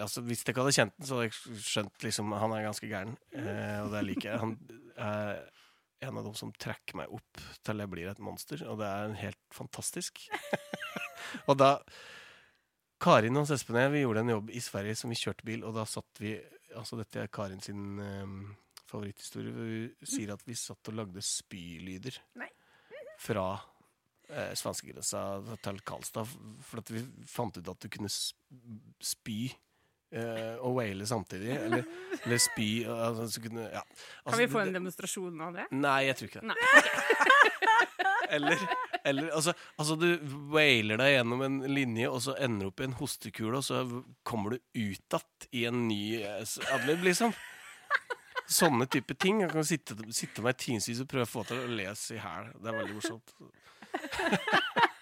Altså, 0.00 0.22
hvis 0.24 0.42
jeg 0.42 0.54
ikke 0.54 0.64
hadde 0.64 0.76
kjent 0.76 0.94
den, 0.96 1.06
så 1.08 1.18
hadde 1.18 1.28
jeg 1.28 1.62
skjønt 1.66 2.04
liksom 2.06 2.32
han 2.32 2.54
er 2.56 2.64
ganske 2.64 2.88
gæren. 2.88 3.16
Eh, 3.36 3.78
og 3.84 3.92
det 3.92 4.04
liker 4.06 4.30
jeg. 4.30 4.40
Han 4.42 4.54
er 4.96 5.40
en 6.08 6.20
av 6.20 6.28
dem 6.28 6.36
som 6.38 6.52
trekker 6.54 6.96
meg 7.00 7.12
opp 7.14 7.42
til 7.66 7.82
jeg 7.82 7.90
blir 7.92 8.10
et 8.10 8.22
monster, 8.22 8.62
og 8.70 8.78
det 8.80 8.88
er 8.88 9.18
helt 9.24 9.42
fantastisk. 9.54 10.22
og 11.48 11.58
da 11.58 11.72
Karin 13.02 13.38
og 13.38 13.50
Espen 13.54 13.76
og 13.78 13.84
jeg 13.84 13.94
vi 13.94 14.04
gjorde 14.04 14.24
en 14.24 14.32
jobb 14.36 14.54
i 14.54 14.62
Sverige 14.62 14.98
som 14.98 15.12
vi 15.12 15.18
kjørte 15.18 15.46
bil, 15.46 15.66
og 15.66 15.76
da 15.78 15.88
satt 15.88 16.22
vi 16.22 16.38
Altså, 16.76 16.98
dette 16.98 17.16
er 17.16 17.30
Karin 17.32 17.62
sin 17.64 17.96
eh, 18.04 18.32
favoritthistorie. 18.84 19.54
Hun 19.56 20.06
sier 20.06 20.34
at 20.34 20.42
vi 20.44 20.52
satt 20.58 20.90
og 20.92 20.98
lagde 20.98 21.22
spylyder 21.24 22.18
fra 23.24 23.46
eh, 24.32 24.52
svenskegrensa 24.58 25.22
til 25.64 25.80
Karlstad. 25.86 26.28
For 26.68 26.82
at 26.82 26.92
vi 26.92 27.04
fant 27.28 27.58
ut 27.58 27.72
at 27.72 27.80
du 27.82 27.88
kunne 27.92 28.10
spy 28.10 29.40
eh, 30.12 30.54
og 30.56 30.78
waile 30.78 31.06
samtidig. 31.08 31.54
Eller, 31.56 31.84
eller 32.22 32.42
spy 32.42 32.70
altså, 32.84 33.28
så 33.34 33.44
kunne, 33.44 33.68
ja. 33.72 33.84
Kan 33.84 34.26
Altså, 34.26 34.40
vi 34.42 34.50
få 34.52 34.64
en 34.64 34.74
demonstrasjon 34.78 35.46
av 35.48 35.58
det? 35.60 35.68
Nei, 35.76 36.00
jeg 36.08 36.20
tror 36.20 36.32
ikke 36.32 36.46
det. 36.46 36.58
Eller, 38.30 38.60
eller 39.08 39.30
altså, 39.32 39.54
altså 39.80 39.94
du 39.96 40.18
wailer 40.52 41.00
deg 41.00 41.14
gjennom 41.14 41.42
en 41.46 41.54
linje, 41.72 42.10
og 42.12 42.20
så 42.20 42.34
ender 42.36 42.66
du 42.66 42.72
opp 42.72 42.82
i 42.82 42.84
en 42.84 42.96
hostekule, 42.98 43.60
og 43.60 43.64
så 43.64 44.02
kommer 44.26 44.52
du 44.52 44.58
ut 44.58 45.16
igjen 45.16 45.48
i 45.56 45.62
en 45.70 45.86
ny 45.88 46.02
eh, 46.20 46.56
adlib, 46.74 47.06
liksom. 47.06 47.32
Sånne 48.48 48.84
type 48.88 49.16
ting. 49.20 49.42
Jeg 49.44 49.52
kan 49.52 49.64
sitte, 49.64 49.96
sitte 50.16 50.44
meg 50.44 50.56
timevis 50.60 51.02
og 51.04 51.08
prøve 51.10 51.24
å 51.24 51.30
få 51.30 51.46
til 51.48 51.60
å 51.60 51.72
lese 51.72 52.16
i 52.16 52.22
hæl. 52.22 52.52
Det 52.56 52.70
er 52.70 52.78
veldig 52.78 52.96
morsomt. 52.96 53.34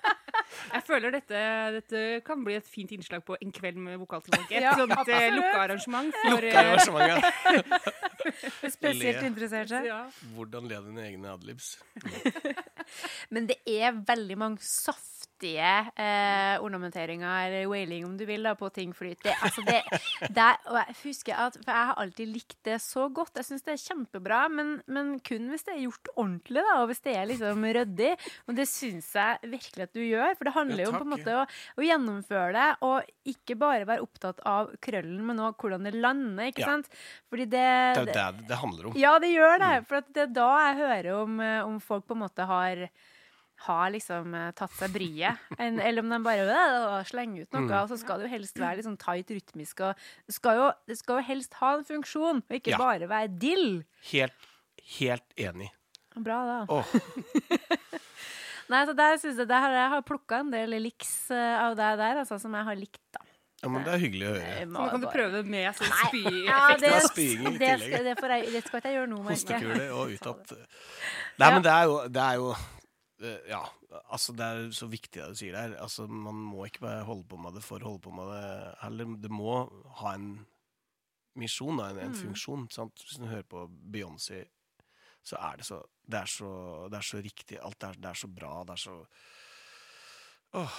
Jeg 0.66 0.82
føler 0.84 1.12
dette, 1.14 1.39
dette 1.76 2.01
kan 2.26 2.43
bli 2.45 2.57
et 2.59 2.66
fint 2.68 2.91
innslag 2.93 3.22
på 3.24 3.37
En 3.43 3.53
kveld 3.55 3.78
med 3.80 3.97
vokaltilvalg. 4.03 4.51
Et 4.51 4.64
Ja, 4.64 4.72
sånt 4.76 5.09
eh, 5.09 5.28
lukkearrangement 5.32 6.12
for 6.20 6.43
eh. 6.43 7.16
Spesielt 8.76 9.22
interessert 9.22 9.28
interesserte. 9.30 9.80
ja. 9.87 10.01
Hvordan 10.37 10.68
le 10.68 10.80
dine 10.89 11.07
egne 11.07 11.32
adlibs. 11.32 11.76
Men 13.34 13.49
det 13.51 13.59
er 13.66 13.97
veldig 14.07 14.39
mange 14.43 14.62
saftige 15.37 15.93
eh, 15.97 16.57
ornamenteringer, 16.62 17.47
eller 17.47 17.66
wailing 17.68 18.05
om 18.07 18.16
du 18.16 18.24
vil, 18.26 18.43
da, 18.47 18.55
på 18.57 18.70
ting 18.72 18.93
flyt. 18.97 19.20
Altså 19.43 19.62
det, 19.66 19.82
det, 20.32 20.47
og 20.70 20.78
jeg 20.80 20.97
husker 21.03 21.34
at, 21.37 21.57
for 21.62 21.72
jeg 21.72 21.87
har 21.91 21.99
alltid 22.01 22.28
likt 22.32 22.57
det 22.64 22.78
så 22.80 23.09
godt. 23.12 23.37
Jeg 23.37 23.45
syns 23.45 23.62
det 23.66 23.74
er 23.74 23.82
kjempebra, 23.82 24.47
men, 24.49 24.76
men 24.89 25.18
kun 25.20 25.49
hvis 25.53 25.64
det 25.66 25.74
er 25.76 25.82
gjort 25.84 26.09
ordentlig, 26.16 26.62
da, 26.64 26.78
og 26.82 26.89
hvis 26.91 27.03
det 27.05 27.16
er 27.16 27.28
liksom 27.28 27.64
ryddig. 27.76 28.12
Og 28.49 28.57
det 28.57 28.66
syns 28.70 29.11
jeg 29.16 29.39
virkelig 29.53 29.87
at 29.89 29.93
du 29.97 30.03
gjør, 30.03 30.34
for 30.39 30.45
det 30.49 30.55
handler 30.57 30.82
Ja, 30.82 30.87
jo 30.89 30.93
om 30.95 30.99
på 31.01 31.07
en 31.07 31.12
måte 31.14 31.37
å, 31.37 31.45
å 31.76 31.87
gjennomføre 31.87 32.53
det, 32.57 32.68
og 32.87 33.12
ikke 33.32 33.59
bare 33.61 33.87
være 33.89 34.05
opptatt 34.07 34.41
av 34.47 34.72
krøllen, 34.84 35.20
men 35.26 35.43
òg 35.45 35.57
hvordan 35.61 35.84
det 35.87 35.95
lander, 35.97 36.49
ikke 36.53 36.64
Ja. 36.64 36.72
sant? 36.76 36.89
Fordi 37.30 37.45
det, 37.47 37.51
Det 37.61 38.16
er 38.16 38.32
jo 38.32 38.41
det 38.41 38.49
det 38.49 38.57
handler 38.62 38.87
om. 38.91 38.97
ja, 38.97 39.18
det 39.22 39.30
gjør 39.34 39.59
det. 39.61 39.74
Mm. 39.82 39.87
For 39.91 40.01
det 40.16 40.22
er 40.26 40.32
da 40.37 40.49
jeg 40.66 40.76
hører 40.80 41.12
om, 41.20 41.41
eh, 41.41 41.61
om 41.66 41.76
folk 41.82 42.07
på 42.09 42.16
en 42.16 42.22
måte 42.24 42.47
har 42.47 42.89
har 43.65 43.91
liksom 43.95 44.35
eh, 44.37 44.51
tatt 44.59 44.75
seg 44.77 44.93
bryet. 44.93 45.41
Eller 45.59 46.03
om 46.03 46.11
de 46.13 46.19
bare 46.25 46.59
slenger 47.09 47.47
ut 47.47 47.57
noe. 47.57 47.63
Mm. 47.65 47.73
Og 47.83 47.89
så 47.93 47.97
skal 48.03 48.21
det 48.21 48.29
jo 48.29 48.35
helst 48.35 48.61
være 48.61 48.77
litt 48.81 48.89
sånn 48.89 48.99
tight 49.01 49.31
rytmisk. 49.33 49.81
Og 49.89 50.35
skal 50.37 50.61
jo, 50.61 50.67
det 50.91 50.99
skal 51.01 51.21
jo 51.23 51.29
helst 51.31 51.57
ha 51.63 51.73
en 51.79 51.87
funksjon, 51.89 52.43
og 52.45 52.59
ikke 52.61 52.75
Ja. 52.75 52.79
bare 52.83 53.09
være 53.09 53.33
dill. 53.41 53.85
Helt, 54.13 54.51
helt 54.99 55.41
enig. 55.41 55.71
Bra, 56.17 56.39
da. 56.49 56.59
Oh. 56.73 56.85
Nei, 58.73 58.83
så 58.89 58.95
der 58.99 59.17
synes 59.23 59.39
jeg, 59.39 59.47
der 59.49 59.61
har 59.63 59.71
jeg 59.77 59.91
har 59.93 60.03
plukka 60.03 60.41
en 60.43 60.51
del 60.51 60.75
liks 60.83 61.31
eh, 61.31 61.57
av 61.63 61.77
det 61.79 61.91
der, 62.01 62.23
altså, 62.25 62.39
som 62.43 62.55
jeg 62.57 62.67
har 62.67 62.79
likt, 62.81 63.03
da. 63.15 63.21
ja, 63.63 63.69
men 63.71 63.85
det 63.87 63.93
er 63.95 64.01
hyggelig 64.03 64.27
å 64.27 64.33
høre. 64.35 64.55
Så 64.57 64.71
Nå 64.73 64.87
kan 64.91 65.05
du 65.05 65.07
prøve 65.13 65.31
det 65.37 65.45
med 65.53 65.77
sånn 65.79 65.93
Ja, 66.49 66.63
det, 66.75 66.81
Det 66.81 66.91
det, 66.91 67.03
skal, 67.05 67.61
det, 67.61 67.69
jeg, 67.69 68.49
det 68.57 68.65
skal 68.67 68.81
ikke 68.81 68.91
jeg 68.91 68.97
gjøre 68.99 69.11
nå, 69.13 69.21
merker 69.23 69.55
jeg. 69.55 69.69
Hostekule 69.69 69.87
og 69.95 70.17
utad. 70.17 70.57
Nei, 71.41 71.53
men 71.55 71.63
det 71.69 71.77
er 71.77 71.87
jo, 71.93 72.01
det 72.17 72.25
er 72.27 72.41
jo 72.43 72.51
Ja, 73.49 73.62
altså 74.12 74.35
det 74.37 74.45
er 74.45 74.67
så 74.77 74.87
viktig 74.93 75.23
det 75.23 75.29
du 75.33 75.39
sier 75.41 75.55
der. 75.57 75.77
Altså, 75.81 76.05
man 76.11 76.37
må 76.37 76.67
ikke 76.69 76.83
bare 76.85 77.05
holde 77.09 77.25
på 77.31 77.39
med 77.41 77.55
det 77.57 77.62
for 77.64 77.81
å 77.81 77.93
holde 77.95 78.03
på 78.05 78.12
med 78.12 78.29
det 78.29 78.75
heller. 78.83 79.14
Det 79.23 79.31
må 79.33 79.55
ha 80.03 80.12
en 80.19 80.27
misjon, 81.37 81.81
en, 81.81 81.99
en 82.01 82.12
Mm. 82.12 82.19
funksjon. 82.21 82.67
Sant? 82.73 83.01
Hvis 83.07 83.17
du 83.21 83.25
hører 83.27 83.47
på 83.49 83.67
Beyoncé, 83.93 84.43
så 85.25 85.37
er 85.41 85.57
det 85.62 85.67
så 85.67 85.83
Det 86.07 86.21
er 86.21 86.27
så, 86.31 86.49
det 86.93 86.99
er 87.01 87.03
så 87.03 87.19
riktig. 87.19 87.57
Alt 87.59 87.83
er, 87.83 87.97
det 87.99 88.11
er 88.12 88.14
så 88.14 88.29
bra. 88.31 88.62
Det 88.64 88.77
er 88.77 88.83
så 88.85 89.07
Åh. 90.55 90.77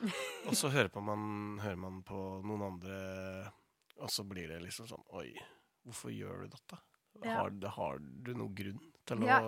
Og 0.48 0.54
så 0.56 0.68
hører, 0.72 0.88
på 0.88 1.00
man, 1.04 1.58
hører 1.60 1.76
man 1.76 2.02
på 2.06 2.20
noen 2.46 2.62
andre, 2.70 3.50
og 4.00 4.08
så 4.12 4.24
blir 4.24 4.48
det 4.48 4.60
liksom 4.62 4.86
sånn 4.88 5.02
Oi, 5.18 5.34
hvorfor 5.84 6.12
gjør 6.14 6.44
du 6.46 6.54
dette? 6.54 6.78
Ja. 7.24 7.34
Har, 7.42 7.50
har 7.74 7.98
du 8.00 8.30
noen 8.32 8.54
grunn 8.56 8.78
til 9.04 9.26
å 9.26 9.28
ja, 9.28 9.40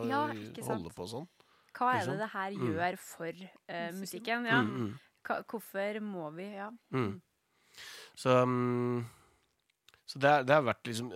holde 0.67 0.91
på 0.93 1.07
sånn? 1.09 1.29
Hva 1.79 1.95
er 1.99 2.07
det 2.07 2.19
det 2.21 2.31
her 2.35 2.51
Mm. 2.53 2.67
gjør 2.69 2.99
for 2.99 3.33
uh, 3.73 3.91
musikken? 3.99 4.47
Ja. 4.47 4.61
Mm, 4.63 4.77
mm, 4.77 4.95
Hva, 5.25 5.43
hvorfor 5.49 6.01
må 6.03 6.31
vi 6.37 6.49
Ja. 6.55 6.71
mm. 6.93 7.21
Så, 8.15 8.43
um, 8.43 9.07
så 10.07 10.19
det, 10.21 10.29
er- 10.29 10.43
det 10.45 10.55
har 10.55 10.63
vært 10.67 10.83
liksom 10.85 11.13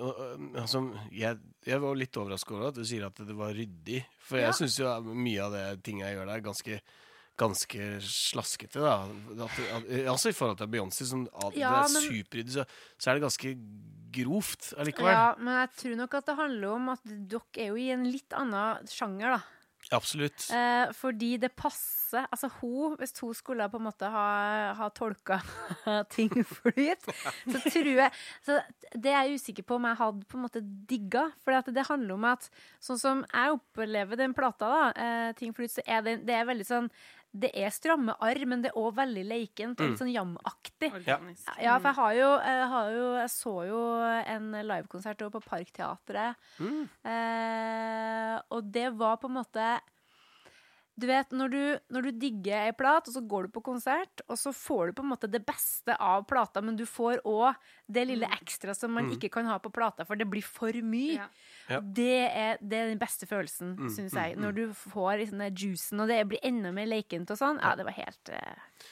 altså, 0.57 0.81
jeg, 1.13 1.37
jeg 1.67 1.81
var 1.83 1.95
litt 2.01 2.17
overrasket 2.17 2.51
over 2.57 2.69
at 2.69 2.75
du 2.79 2.85
sier 2.85 3.05
at 3.07 3.15
det 3.17 3.37
var 3.37 3.53
ryddig. 3.53 4.05
For 4.19 4.39
Ja. 4.39 4.47
jeg 4.51 4.55
syns 4.63 4.79
jo 4.81 4.95
mye 5.13 5.43
av 5.45 5.53
det 5.53 5.83
ting 5.85 6.01
jeg 6.01 6.17
gjør 6.17 6.27
der, 6.27 6.37
er 6.41 6.41
ganske 6.53 6.81
Ganske 7.37 7.99
slaskete, 8.01 8.81
da. 8.81 9.05
At, 9.45 9.59
at, 9.61 9.89
altså 10.09 10.31
i 10.31 10.33
forhold 10.33 10.57
til 10.57 10.69
Beyoncé, 10.73 11.05
som 11.05 11.27
at 11.45 11.53
Ja, 11.55 11.83
det 11.85 11.99
er 11.99 12.07
superryddig, 12.09 12.51
så, 12.55 12.65
så 12.97 13.11
er 13.11 13.19
det 13.19 13.27
ganske 13.27 13.51
grovt 14.17 14.71
allikevel. 14.81 15.13
ja, 15.13 15.35
men 15.37 15.53
jeg 15.61 15.69
tror 15.77 15.97
nok 16.01 16.15
at 16.17 16.25
det 16.31 16.37
handler 16.39 16.69
om 16.79 16.89
at 16.95 17.03
dere 17.05 17.43
er 17.61 17.67
jo 17.69 17.77
i 17.77 17.91
en 17.93 18.07
litt 18.09 18.33
annen 18.33 18.89
sjanger, 18.89 19.37
da. 19.37 19.43
Absolutt. 19.95 20.49
Eh, 20.51 20.93
fordi 20.97 21.37
det 21.39 21.53
passer 21.55 22.27
Altså 22.31 22.49
hun, 22.61 22.95
hvis 22.99 23.13
hun 23.21 23.35
skulle 23.35 23.67
på 23.71 23.79
en 23.81 23.87
måte 23.87 24.09
ha, 24.11 24.27
ha 24.79 24.89
tolka 24.95 25.41
ting 26.15 26.31
flyt, 26.47 27.03
så 27.03 27.61
tror 27.65 27.91
jeg 27.91 28.11
så 28.47 28.61
Det 28.95 29.11
er 29.11 29.27
jeg 29.27 29.41
usikker 29.41 29.67
på 29.67 29.79
om 29.79 29.89
jeg 29.91 29.99
hadde 29.99 30.29
på 30.31 30.39
en 30.39 30.45
måte 30.47 30.63
digga. 30.63 31.27
For 31.43 31.71
det 31.75 31.87
handler 31.89 32.15
om 32.15 32.29
at 32.31 32.47
sånn 32.83 33.01
som 33.01 33.25
jeg 33.27 33.57
opplever 33.59 34.19
den 34.19 34.35
plata, 34.39 34.71
da, 34.71 34.83
eh, 34.95 35.33
ting 35.39 35.55
flyt, 35.55 35.75
så 35.75 35.85
er 35.87 36.07
det, 36.07 36.17
det 36.29 36.39
er 36.39 36.49
veldig 36.49 36.67
sånn 36.67 36.91
Det 37.37 37.51
er 37.57 37.73
stramme 37.75 38.15
arr, 38.25 38.43
men 38.49 38.63
det 38.65 38.71
er 38.73 38.79
òg 38.81 38.95
veldig 38.97 39.25
leikent 39.29 39.81
og 39.81 39.91
litt 39.91 40.01
sånn 40.01 40.13
jamaktig. 40.13 40.93
Organisk. 40.97 41.51
Ja, 41.63 41.77
for 41.81 41.91
jeg 41.91 41.99
har 41.99 42.15
jo, 42.19 42.31
jeg, 42.49 42.71
har 42.73 42.95
jo, 42.95 43.09
jeg 43.21 43.33
så 43.35 43.57
jo 43.69 43.83
en 44.37 44.49
livekonsert 44.71 45.27
på 45.35 45.43
Parkteatret. 45.45 46.49
Mm. 46.63 46.87
Eh, 47.13 48.35
og 48.57 48.73
det 48.73 48.89
var 48.97 49.21
på 49.21 49.31
en 49.31 49.39
måte 49.41 49.69
Du 50.97 51.05
vet, 51.11 51.29
når 51.37 51.51
du, 51.53 51.59
når 51.93 52.07
du 52.07 52.11
digger 52.23 52.63
ei 52.71 52.73
plat, 52.73 53.05
og 53.05 53.13
så 53.13 53.21
går 53.29 53.47
du 53.47 53.51
på 53.53 53.61
konsert, 53.67 54.23
og 54.33 54.39
så 54.41 54.49
får 54.57 54.89
du 54.89 54.93
på 54.97 55.05
en 55.05 55.11
måte 55.11 55.29
det 55.29 55.43
beste 55.45 55.93
av 56.01 56.23
plata, 56.31 56.63
men 56.65 56.79
du 56.79 56.87
får 56.89 57.21
òg 57.29 57.53
det 57.93 58.07
lille 58.09 58.31
ekstra 58.39 58.73
som 58.75 58.95
man 58.97 59.11
ikke 59.13 59.29
kan 59.35 59.45
ha 59.51 59.59
på 59.61 59.69
plata, 59.77 60.07
for 60.09 60.17
det 60.17 60.25
blir 60.33 60.41
for 60.47 60.73
mye. 60.81 61.27
Ja. 61.69 61.81
Det, 61.85 62.09
er, 62.31 62.57
det 62.65 62.79
er 62.81 62.89
den 62.95 63.03
beste 63.03 63.29
følelsen, 63.29 63.75
Mm, 63.77 63.91
syns 63.93 64.15
mm, 64.17 64.21
jeg. 64.23 64.37
mm. 64.39 64.43
Når 64.47 64.57
du 64.57 64.63
får 64.87 65.13
liksom 65.21 65.39
den 65.45 65.55
juicen, 65.61 66.01
og 66.01 66.09
det 66.09 66.21
blir 66.33 66.41
enda 66.43 66.73
mer 66.73 66.89
leikent 66.89 67.31
og 67.31 67.39
sånn. 67.45 67.61
Ja, 67.61 67.75
det 67.77 67.85
var 67.91 67.97
helt, 68.01 68.33
uh, 68.33 68.89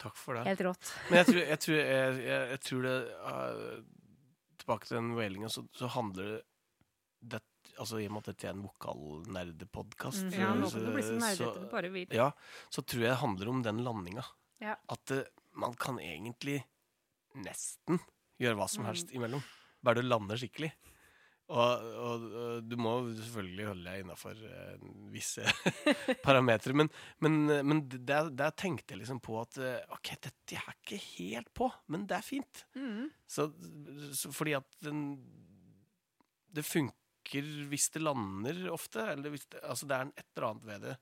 Takk 0.00 0.14
for 0.16 0.38
det. 0.38 0.46
helt 0.46 0.62
rått. 0.70 0.94
Men 1.10 1.18
jeg 1.24 1.26
tror, 1.32 1.40
jeg 1.50 1.58
tror, 1.66 1.76
jeg, 1.82 2.20
jeg, 2.30 2.48
jeg 2.54 2.60
tror 2.70 2.86
det 2.86 2.96
uh, 3.26 3.80
Tilbake 4.62 4.86
til 4.86 4.96
den 5.00 5.14
wailinga, 5.18 5.48
så, 5.50 5.66
så 5.74 5.90
handler 5.98 6.42
det 7.20 7.40
Altså 7.80 8.00
I 8.02 8.06
og 8.10 8.12
med 8.14 8.22
at 8.26 8.30
dette 8.34 8.48
er 8.50 8.54
en 8.54 8.66
vokalnerdepodkast, 8.66 10.26
mm. 10.28 10.34
Ja, 10.36 10.50
så, 10.68 11.46
ja, 12.12 12.28
så 12.68 12.84
tror 12.84 13.04
jeg 13.06 13.14
det 13.14 13.20
handler 13.22 13.52
om 13.54 13.62
den 13.64 13.80
landinga. 13.86 14.24
Ja. 14.60 14.76
At 14.92 15.14
uh, 15.16 15.22
man 15.56 15.74
kan 15.80 15.98
egentlig 16.04 16.60
nesten 17.40 18.00
gjøre 18.40 18.58
hva 18.58 18.66
Mm. 18.68 18.74
som 18.74 18.84
helst 18.88 19.12
imellom. 19.16 19.42
Bare 19.84 20.02
du 20.02 20.08
lander 20.08 20.36
skikkelig. 20.36 20.70
Og, 21.50 21.86
og, 21.98 22.24
og 22.38 22.66
du 22.70 22.76
må 22.78 22.92
selvfølgelig 23.18 23.64
holde 23.66 23.88
deg 23.88 24.04
innafor 24.04 24.38
visse 25.10 25.42
parametere. 26.26 26.76
Men, 26.78 26.90
men, 27.18 27.40
men 27.66 27.80
der, 27.90 28.28
der 28.30 28.52
tenkte 28.54 28.94
jeg 28.94 29.00
liksom 29.00 29.18
på 29.24 29.34
at 29.40 29.58
uh, 29.58 29.96
OK, 29.96 30.12
dette 30.28 30.60
er 30.60 30.68
ikke 30.76 31.00
helt 31.16 31.50
på, 31.56 31.66
men 31.90 32.04
det 32.06 32.20
er 32.20 32.26
fint. 32.28 32.62
Mm. 32.78 33.08
Så, 33.26 33.48
så 34.14 34.30
fordi 34.36 34.54
at 34.60 34.78
den 34.84 35.02
Det 36.54 36.64
funker 36.66 36.99
hvis 37.70 37.90
det 37.94 38.02
lander 38.02 38.58
ofte. 38.72 39.00
Eller 39.12 39.30
hvis 39.30 39.46
det, 39.50 39.60
altså 39.62 39.86
det 39.86 39.96
er 39.96 40.02
en 40.08 40.12
et 40.16 40.26
eller 40.36 40.48
annet 40.50 40.64
ved 40.66 40.80
det 40.88 40.96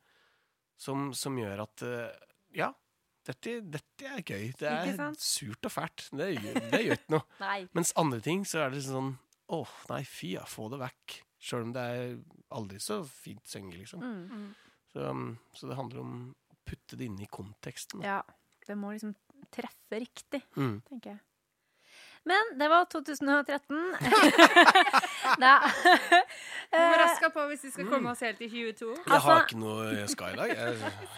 som, 0.79 1.09
som 1.15 1.39
gjør 1.41 1.63
at 1.65 1.83
eh, 1.83 2.27
Ja, 2.55 2.69
dette, 3.29 3.61
dette 3.69 4.07
er 4.09 4.23
gøy. 4.23 4.53
Det 4.57 4.69
er 4.69 5.15
surt 5.21 5.65
og 5.69 5.73
fælt. 5.75 6.07
Det 6.17 6.29
det 6.71 6.83
gjør 6.85 6.97
ikke 6.97 7.15
noe. 7.17 7.25
Mens 7.77 7.93
andre 7.97 8.21
ting 8.25 8.45
så 8.49 8.63
er 8.67 8.71
det 8.73 8.85
sånn 8.87 9.15
Å, 9.49 9.63
nei, 9.91 10.03
fy 10.05 10.35
ja, 10.37 10.45
få 10.49 10.69
det 10.73 10.79
vekk. 10.81 11.19
Sjøl 11.41 11.63
om 11.69 11.73
det 11.73 11.83
er 11.83 12.17
aldri 12.53 12.79
så 12.81 13.01
fint 13.09 13.45
synge, 13.49 13.77
liksom. 13.79 14.01
Mm. 14.03 14.49
Så, 14.93 15.05
um, 15.09 15.39
så 15.57 15.69
det 15.71 15.77
handler 15.79 16.01
om 16.03 16.15
å 16.53 16.57
putte 16.69 16.97
det 17.01 17.07
inn 17.09 17.19
i 17.23 17.29
konteksten. 17.33 18.01
da. 18.03 18.19
Ja, 18.19 18.23
det 18.67 18.77
må 18.77 18.91
liksom 18.93 19.15
treffe 19.55 20.01
riktig, 20.03 20.43
Mm. 20.57 20.83
tenker 20.89 21.15
jeg. 21.15 21.21
Men 22.29 22.51
det 22.61 22.67
var 22.69 22.85
2013. 22.93 23.79
Nei. 25.41 25.59
Vi 26.69 26.77
må 26.77 26.89
Eh, 26.93 26.99
raske 27.01 27.31
på 27.33 27.47
hvis 27.49 27.63
vi 27.65 27.71
skal 27.73 27.87
komme 27.89 28.11
oss 28.13 28.21
helt 28.21 28.41
i 28.45 28.49
22. 28.53 28.89
Jeg 28.93 29.05
Altså- 29.07 29.29
har 29.31 29.47
ikke 29.47 29.57
noe 29.63 30.03
skylag. 30.13 30.51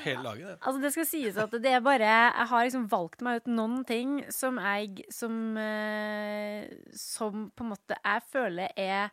Hele 0.04 0.22
laget, 0.22 0.44
det. 0.46 0.58
Altså 0.62 0.82
Det 0.84 0.92
skal 0.94 1.08
sies 1.10 1.40
at 1.42 1.50
det 1.64 1.72
er 1.74 1.80
bare 1.82 2.06
Jeg 2.06 2.46
har 2.52 2.64
liksom 2.68 2.84
valgt 2.92 3.24
meg 3.26 3.40
ut 3.42 3.50
noen 3.50 3.80
ting 3.88 4.12
som 4.30 4.60
jeg 4.62 5.02
Som, 5.10 5.56
eh, 5.58 6.68
som 6.94 7.50
på 7.50 7.66
en 7.66 7.72
måte 7.74 7.98
jeg 7.98 8.22
føler 8.30 8.70
er 8.78 9.10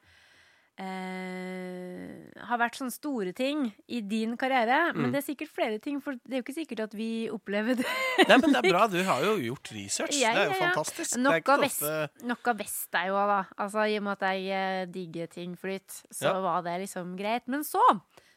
eh, 0.78 2.44
har 2.48 2.60
vært 2.62 2.78
sånne 2.80 2.94
store 2.94 3.34
ting 3.36 3.66
i 3.88 4.02
din 4.02 4.36
karriere. 4.40 4.94
Men 4.94 5.08
Mm. 5.10 5.12
det 5.14 5.20
er 5.24 5.28
sikkert 5.34 5.52
flere 5.54 5.80
ting, 5.82 6.00
for 6.02 6.14
det 6.14 6.34
er 6.34 6.42
jo 6.42 6.46
ikke 6.46 6.56
sikkert 6.60 6.80
at 6.88 6.94
vi 6.94 7.30
opplever 7.30 7.76
det. 7.76 7.86
Nei, 8.28 8.38
men 8.38 8.54
det 8.54 8.62
er 8.66 8.70
bra. 8.72 8.88
Du 8.94 9.04
har 9.04 9.22
jo 9.26 9.36
gjort 9.38 9.72
research. 9.76 10.16
Ja, 10.22 10.34
det 10.34 10.42
er 10.42 10.46
jo 10.46 10.52
ja, 10.52 10.60
ja. 10.60 10.70
fantastisk. 10.74 11.18
Noe 11.18 11.34
er 11.38 11.42
så 11.42 11.58
visst- 11.64 11.84
ofte 11.84 12.28
Noe 12.28 12.54
jeg 12.94 13.10
jo, 13.10 13.16
da. 13.28 13.40
Altså, 13.58 13.88
I 13.90 13.98
og 13.98 14.04
med 14.04 14.12
at 14.22 14.28
jeg 14.32 14.48
eh, 14.62 14.86
digger 14.86 15.28
ting 15.28 15.56
flyt, 15.58 16.02
så 16.12 16.34
var 16.42 16.62
det 16.64 16.80
liksom 16.86 17.18
greit. 17.18 17.48
Men 17.48 17.64
så, 17.64 17.84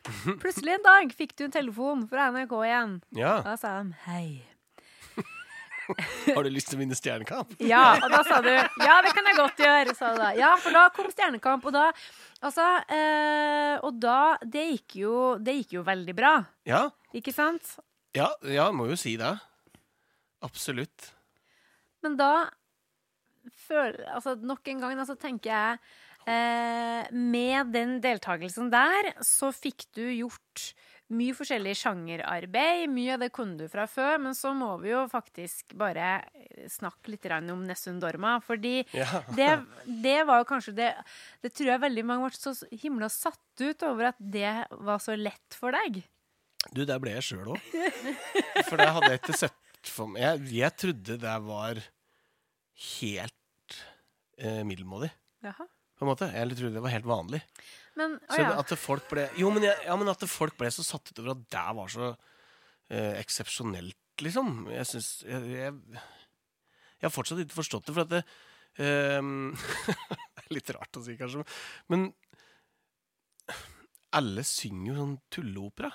plutselig 0.43 0.75
en 0.79 0.83
dag, 0.87 1.13
fikk 1.17 1.37
du 1.37 1.45
en 1.45 1.51
telefon 1.53 2.09
fra 2.09 2.31
NRK 2.33 2.53
igjen. 2.65 3.03
Ja. 3.13 3.41
Da 3.43 3.57
sa 3.61 3.83
de 3.83 3.95
hei. 4.07 4.43
Har 6.37 6.45
du 6.47 6.51
lyst 6.53 6.71
til 6.71 6.79
å 6.79 6.81
vinne 6.83 6.97
Stjernekamp? 6.99 7.53
Ja, 7.65 7.97
og 8.03 8.09
da 8.13 8.21
sa 8.27 8.41
du 8.45 8.51
ja, 8.51 8.97
det 9.05 9.13
kan 9.17 9.27
jeg 9.31 9.37
godt 9.39 9.63
gjøre, 9.65 9.95
sa 9.99 10.13
du 10.15 10.21
da. 10.23 10.31
Ja, 10.39 10.55
for 10.61 10.75
da 10.77 10.87
kom 10.95 11.11
Stjernekamp, 11.13 11.67
og 11.71 11.77
da 11.77 11.87
Altså, 12.41 12.65
eh, 12.89 13.75
og 13.85 13.99
da 14.01 14.37
Det 14.41 14.63
gikk 14.71 14.95
jo 15.03 15.15
Det 15.43 15.59
gikk 15.59 15.75
jo 15.81 15.83
veldig 15.87 16.15
bra, 16.17 16.35
Ja. 16.69 16.87
ikke 17.17 17.35
sant? 17.37 17.75
Ja, 18.17 18.31
ja, 18.49 18.71
må 18.75 18.89
jo 18.91 18.97
si 18.99 19.13
det. 19.21 19.35
Absolutt. 20.43 21.11
Men 22.03 22.17
da 22.19 22.31
føler 23.67 24.05
Altså, 24.15 24.37
nok 24.41 24.67
en 24.73 24.81
gang, 24.83 24.97
da, 24.99 25.05
så 25.09 25.17
tenker 25.21 25.51
jeg 25.53 25.79
eh, 26.31 27.11
Med 27.13 27.73
den 27.75 27.99
deltakelsen 28.05 28.71
der, 28.73 29.13
så 29.25 29.53
fikk 29.55 29.87
du 29.97 30.05
gjort 30.09 30.71
mye 31.15 31.35
forskjellig 31.37 31.73
sjangerarbeid. 31.81 32.87
Mye 32.93 33.15
av 33.17 33.25
det 33.25 33.31
kunne 33.35 33.59
du 33.59 33.67
fra 33.71 33.87
før, 33.91 34.19
men 34.23 34.37
så 34.39 34.53
må 34.57 34.71
vi 34.83 34.93
jo 34.93 35.05
faktisk 35.11 35.75
bare 35.79 36.21
snakke 36.71 37.13
litt 37.15 37.27
om 37.31 37.65
Nessun 37.67 38.01
Dorma. 38.03 38.37
Fordi 38.45 38.85
Ja. 38.97 39.23
det, 39.39 39.51
det 40.05 40.19
var 40.29 40.43
jo 40.43 40.49
kanskje 40.49 40.75
det 40.77 40.91
Det 41.43 41.53
tror 41.55 41.73
jeg 41.75 41.85
veldig 41.87 42.05
mange 42.07 42.29
ble 42.31 42.39
så 42.39 42.55
himla 42.83 43.09
satt 43.13 43.39
ut 43.61 43.83
over 43.87 44.13
at 44.13 44.19
det 44.21 44.55
var 44.81 44.99
så 45.03 45.17
lett 45.19 45.57
for 45.57 45.75
deg. 45.77 46.03
Du, 46.77 46.85
der 46.85 47.01
ble 47.01 47.15
jeg 47.17 47.25
sjøl 47.31 47.55
òg. 47.55 47.61
For 48.69 48.77
det 48.77 48.91
hadde 48.93 49.09
jeg 49.15 49.21
ikke 49.23 49.37
sett 49.39 49.89
for 49.89 50.11
meg. 50.13 50.21
Jeg, 50.21 50.51
jeg 50.61 50.77
trodde 50.77 51.17
det 51.23 51.37
var 51.47 51.79
helt 53.01 53.77
eh, 54.39 54.61
middelmådig, 54.69 55.09
Jaha. 55.45 55.67
På 56.01 56.07
en 56.07 56.13
måte. 56.15 56.31
Jeg 56.33 56.57
trodde 56.57 56.79
det 56.79 56.83
var 56.83 56.95
helt 56.95 57.09
vanlig. 57.09 57.43
Men, 57.99 58.17
å 58.17 58.33
Så 58.33 58.41
ja. 58.41 58.53
at 58.57 58.73
folk 58.81 59.09
ble 59.11 59.27
Jo, 59.37 59.51
men, 59.53 59.67
jeg, 59.67 59.77
ja, 59.85 59.97
men 60.01 60.09
at 60.09 60.23
folk 60.31 60.57
ble 60.57 60.71
så 60.73 60.85
satt 60.87 61.11
ut 61.11 61.19
over 61.21 61.35
at 61.35 61.43
det 61.53 61.65
var 61.77 61.91
så 61.93 62.07
eh, 62.09 63.19
eksepsjonelt, 63.21 63.99
liksom. 64.25 64.71
Jeg 64.73 64.89
syns 64.89 65.11
jeg, 65.27 65.51
jeg, 65.53 66.01
jeg 66.97 67.07
har 67.09 67.13
fortsatt 67.13 67.43
ikke 67.45 67.59
forstått 67.59 67.91
det, 67.91 67.97
for 67.99 68.07
at 68.07 68.15
det 68.15 68.23
eh, 68.81 69.21
litt 70.57 70.73
rart 70.77 70.97
å 70.97 71.05
si, 71.05 71.19
kanskje, 71.21 71.45
men 71.93 72.09
alle 74.17 74.43
synger 74.47 74.89
jo 74.91 74.97
sånn 74.97 75.19
tulleopera. 75.31 75.91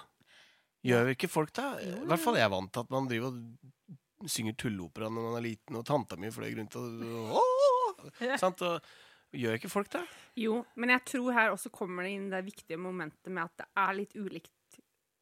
Gjør 0.85 1.15
ikke 1.15 1.31
folk 1.31 1.51
det? 1.57 1.65
I 1.81 2.05
hvert 2.05 2.21
fall 2.21 2.37
jeg 2.37 2.45
er 2.45 2.53
vant 2.53 2.71
til 2.71 2.85
at 2.85 2.93
man 2.93 3.09
driver 3.09 3.33
og 3.33 4.29
synger 4.31 4.55
tulleopera 4.61 5.09
når 5.09 5.27
man 5.27 5.39
er 5.39 5.45
liten, 5.47 5.79
og 5.79 5.85
tanta 5.87 6.17
mi 6.19 6.29
fløy 6.31 6.51
rundt 6.59 6.77
og 6.79 7.41
Ja, 8.21 8.37
Sant? 8.37 8.61
Og 8.61 8.77
gjør 9.37 9.57
ikke 9.59 9.69
folk 9.71 9.89
det? 9.95 10.01
Jo, 10.41 10.59
men 10.75 10.89
jeg 10.95 11.05
tror 11.05 11.33
her 11.33 11.51
også 11.53 11.71
kommer 11.73 12.03
det 12.07 12.11
inn 12.17 12.29
det 12.33 12.43
viktige 12.45 12.77
momentet 12.81 13.31
med 13.31 13.43
at 13.45 13.57
det 13.63 13.67
er 13.85 13.93
litt 13.97 14.15
ulikt 14.15 14.51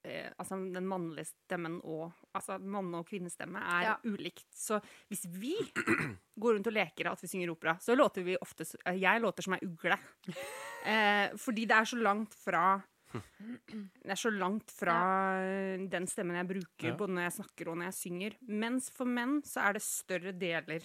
eh, 0.06 0.30
Altså 0.40 0.58
den 0.74 0.88
mannlige 0.90 1.30
stemmen 1.32 1.80
og 1.84 2.12
Altså 2.34 2.58
manne- 2.60 2.98
og 3.04 3.06
kvinnestemme 3.08 3.60
er 3.62 3.84
Ja. 3.84 3.96
ulikt. 4.10 4.48
Så 4.58 4.80
hvis 5.10 5.26
vi 5.30 5.54
går 6.40 6.56
rundt 6.58 6.68
og 6.68 6.74
leker 6.74 7.12
at 7.12 7.22
vi 7.22 7.28
synger 7.30 7.52
opera, 7.54 7.76
så 7.80 7.96
låter 7.96 8.24
vi 8.26 8.38
ofte 8.42 8.66
eh, 8.86 8.98
Jeg 9.02 9.22
låter 9.22 9.44
som 9.44 9.54
ei 9.54 9.62
ugle. 9.68 9.98
Eh, 10.84 11.30
fordi 11.40 11.64
det 11.66 11.78
er 11.78 11.86
så 11.88 11.96
langt 11.96 12.34
fra 12.36 12.82
det 13.14 14.10
er 14.12 14.18
så 14.20 14.32
langt 14.34 14.72
fra 14.74 14.96
ja. 15.40 15.78
den 15.88 16.08
stemmen 16.10 16.36
jeg 16.36 16.48
bruker 16.50 16.90
Ja. 16.90 16.96
både 16.98 17.14
når 17.16 17.24
jeg 17.30 17.36
snakker 17.38 17.70
og 17.70 17.78
når 17.78 17.86
jeg 17.92 17.94
synger. 18.02 18.36
Mens 18.50 18.90
for 18.92 19.06
menn 19.06 19.38
så 19.48 19.62
er 19.70 19.78
det 19.78 19.84
større 19.86 20.34
deler 20.36 20.84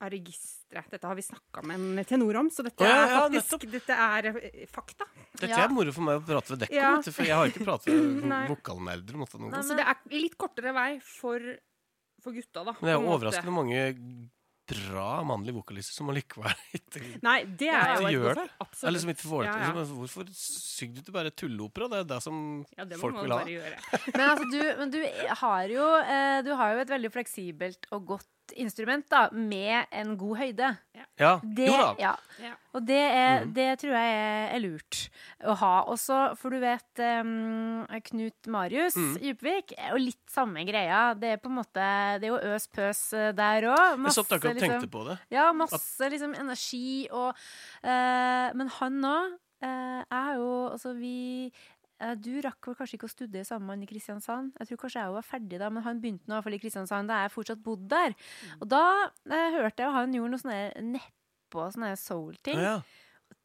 av 0.00 0.10
registeret. 0.10 0.90
Dette 0.90 1.06
har 1.10 1.14
vi 1.18 1.22
snakka 1.26 1.62
med 1.66 1.76
en 1.98 2.04
tenor 2.08 2.36
om, 2.40 2.50
så 2.50 2.62
dette 2.64 2.84
Å, 2.84 2.88
ja, 2.88 3.04
er 3.04 3.40
faktisk 3.40 3.70
dette 3.72 3.96
er 3.96 4.30
eh, 4.32 4.66
fakta. 4.70 5.04
Dette 5.34 5.50
Ja. 5.50 5.64
er 5.64 5.68
moro 5.74 5.92
for 5.92 6.02
meg 6.06 6.20
å 6.20 6.24
prate 6.26 6.54
ved 6.54 6.58
dekket, 6.66 6.76
Ja. 6.80 6.92
for 7.02 7.22
jeg 7.24 7.36
har 7.36 7.46
ikke 7.52 7.64
pratet 7.66 7.94
med 8.32 8.48
vokalnerder 8.48 9.14
om 9.14 9.24
dette. 9.26 9.38
Nei, 9.50 9.62
Så 9.62 9.76
det 9.76 9.86
er 9.86 9.96
litt 10.16 10.36
kortere 10.40 10.72
vei 10.72 10.90
for, 11.04 11.40
for 12.22 12.32
gutta, 12.32 12.64
da. 12.64 12.72
Men 12.80 12.86
det 12.86 12.94
er 12.94 13.00
en 13.00 13.06
måte. 13.08 13.16
overraskende 13.20 13.52
mange 13.52 14.30
bra 14.70 15.24
mannlige 15.26 15.56
vokalister 15.56 15.96
som 15.98 16.10
allikevel 16.12 16.52
ikke 16.78 17.00
Nei, 17.26 17.40
det 17.58 17.66
Ja, 17.66 17.80
er 17.96 18.04
jo 18.06 18.20
gjør 18.20 18.36
det. 18.38 18.44
Absolutt. 18.62 18.86
Eller 18.86 19.00
som 19.02 19.10
ikke 19.10 19.26
får 19.26 19.40
det 19.42 19.48
Ja, 19.48 19.54
til. 19.56 19.80
ja. 19.80 19.84
Hvorfor 19.98 20.28
synger 20.30 20.94
du 20.94 21.00
ikke 21.02 21.14
bare 21.16 21.32
tulleopera? 21.34 21.88
Det 21.90 21.98
er 21.98 22.04
det 22.12 22.18
som 22.22 22.36
Ja, 22.78 22.84
det 22.86 23.00
folk 23.00 23.16
vil 23.18 23.34
ha. 23.34 23.40
Men, 24.14 24.28
altså, 24.30 24.46
du, 24.52 24.60
men 24.78 24.90
du, 24.94 25.00
har 25.42 25.64
jo, 25.74 25.88
eh, 26.04 26.42
du 26.46 26.52
har 26.54 26.76
jo 26.76 26.84
et 26.84 26.92
veldig 26.94 27.10
fleksibelt 27.16 27.90
og 27.90 28.06
godt 28.14 28.30
instrument 28.56 29.06
da, 29.10 29.28
med 29.32 29.86
en 29.92 30.16
god 30.18 30.36
høyde. 30.40 30.70
Ja, 31.20 31.40
Det, 31.42 31.66
jo 31.66 31.76
da. 31.76 31.94
ja. 32.00 32.12
Ja. 32.40 32.52
Og 32.74 32.84
det, 32.86 32.98
er, 33.00 33.44
Mhm. 33.44 33.52
det 33.54 33.66
tror 33.80 33.92
jeg 33.96 34.12
er, 34.16 34.54
er 34.54 34.60
lurt 34.62 34.98
å 35.44 35.54
ha. 35.60 35.72
Også, 35.90 36.36
for 36.38 36.50
du 36.50 36.58
vet 36.60 37.02
um, 37.20 37.86
Knut 38.06 38.46
Marius 38.46 38.96
mm. 38.96 39.16
Djupvik 39.20 39.74
er 39.76 39.90
jo 39.94 40.00
litt 40.04 40.22
samme 40.30 40.64
greia. 40.68 41.14
Det 41.18 41.34
er 41.34 41.36
på 41.42 41.50
en 41.50 41.58
måte 41.58 41.88
Det 42.20 42.28
er 42.28 42.32
jo 42.32 42.40
øs 42.54 42.66
pøs 42.68 43.02
eh, 43.12 43.32
der 43.36 43.68
òg. 43.72 43.98
Jeg 44.06 44.16
satt 44.16 44.32
akkurat 44.38 44.56
og 44.56 44.60
tenkte 44.64 44.90
på 44.92 45.04
det. 45.08 45.18
Ja, 45.34 45.50
masse 45.52 46.10
liksom 46.12 46.34
energi 46.38 47.08
og 47.10 47.34
uh, 47.84 48.48
Men 48.54 48.68
han 48.80 49.00
òg 49.04 49.34
uh, 49.64 50.00
Jeg 50.06 50.20
har 50.24 50.34
jo 50.40 50.50
Altså, 50.70 50.94
vi 50.96 51.52
Du 52.22 52.30
rakk 52.40 52.66
vel 52.70 52.76
kanskje 52.78 52.96
ikke 52.96 53.08
å 53.10 53.12
studere 53.12 53.44
sammen 53.44 53.66
med 53.68 53.76
han 53.76 53.82
i 53.84 53.90
Kristiansand? 53.90 54.54
Jeg 54.58 54.70
tror 54.70 54.78
kanskje 54.84 55.02
jeg 55.04 55.12
var 55.18 55.26
ferdig 55.26 55.58
da, 55.60 55.68
men 55.70 55.84
han 55.84 56.00
begynte 56.00 56.24
nå 56.26 56.32
i 56.32 56.36
hvert 56.38 56.46
fall 56.48 56.56
i 56.56 56.60
Kristiansand 56.62 57.12
da 57.12 57.18
jeg 57.26 57.32
fortsatt 57.34 57.62
bodde 57.64 57.88
der. 57.92 58.14
Og 58.60 58.68
da 58.72 58.82
eh, 59.28 59.56
hørte 59.58 59.84
jeg 59.84 59.92
han 59.98 60.14
gjorde 60.16 60.32
noe 60.32 60.40
sånne 60.42 60.60
nedpå 60.94 61.66
sånne 61.76 61.92
soul-ting. 62.00 62.60
Ja, 62.64 62.76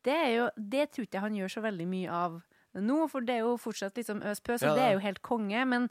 Det, 0.05 0.13
er 0.15 0.29
jo, 0.37 0.45
det 0.55 0.85
tror 0.93 1.05
ikke 1.07 1.17
jeg 1.19 1.25
han 1.27 1.35
gjør 1.41 1.51
så 1.57 1.61
veldig 1.65 1.87
mye 1.91 2.11
av 2.23 2.39
nå, 2.75 2.95
for 3.07 3.23
det 3.23 3.37
er 3.37 3.45
jo 3.45 3.53
fortsatt 3.55 3.95
liksom 3.95 4.19
øs 4.27 4.41
pøs, 4.43 4.59
og 4.67 4.73
Ja, 4.73 4.75
det 4.75 4.83
er 4.83 4.93
jo 4.97 5.03
helt 5.05 5.21
konge. 5.23 5.61
Men, 5.71 5.85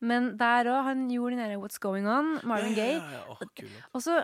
men 0.00 0.30
der 0.40 0.70
òg, 0.72 0.84
han 0.86 1.02
gjorde 1.12 1.36
den 1.36 1.42
derre 1.44 1.58
What's 1.60 1.76
Going 1.82 2.06
On, 2.08 2.38
Marvin 2.48 2.72
ja, 2.72 2.78
Gaye. 2.78 3.00
ja, 3.00 3.24
ja. 3.28 3.48
Kul. 3.60 3.74
Og 3.92 4.00
så 4.06 4.14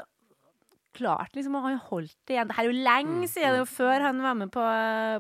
klart 0.97 1.35
liksom, 1.37 1.59
og 1.59 1.67
han 1.69 1.77
holdt 1.91 2.15
det 2.27 2.37
igjen. 2.39 2.49
Det 2.49 2.57
her 2.57 2.65
er 2.65 2.71
jo 2.73 2.85
lenge 2.87 3.19
Mm, 3.21 3.27
siden, 3.29 3.51
det 3.53 3.59
er 3.59 3.61
jo 3.61 3.69
før 3.69 4.01
han 4.07 4.23
var 4.25 4.35
med 4.41 4.49
på, 4.55 4.65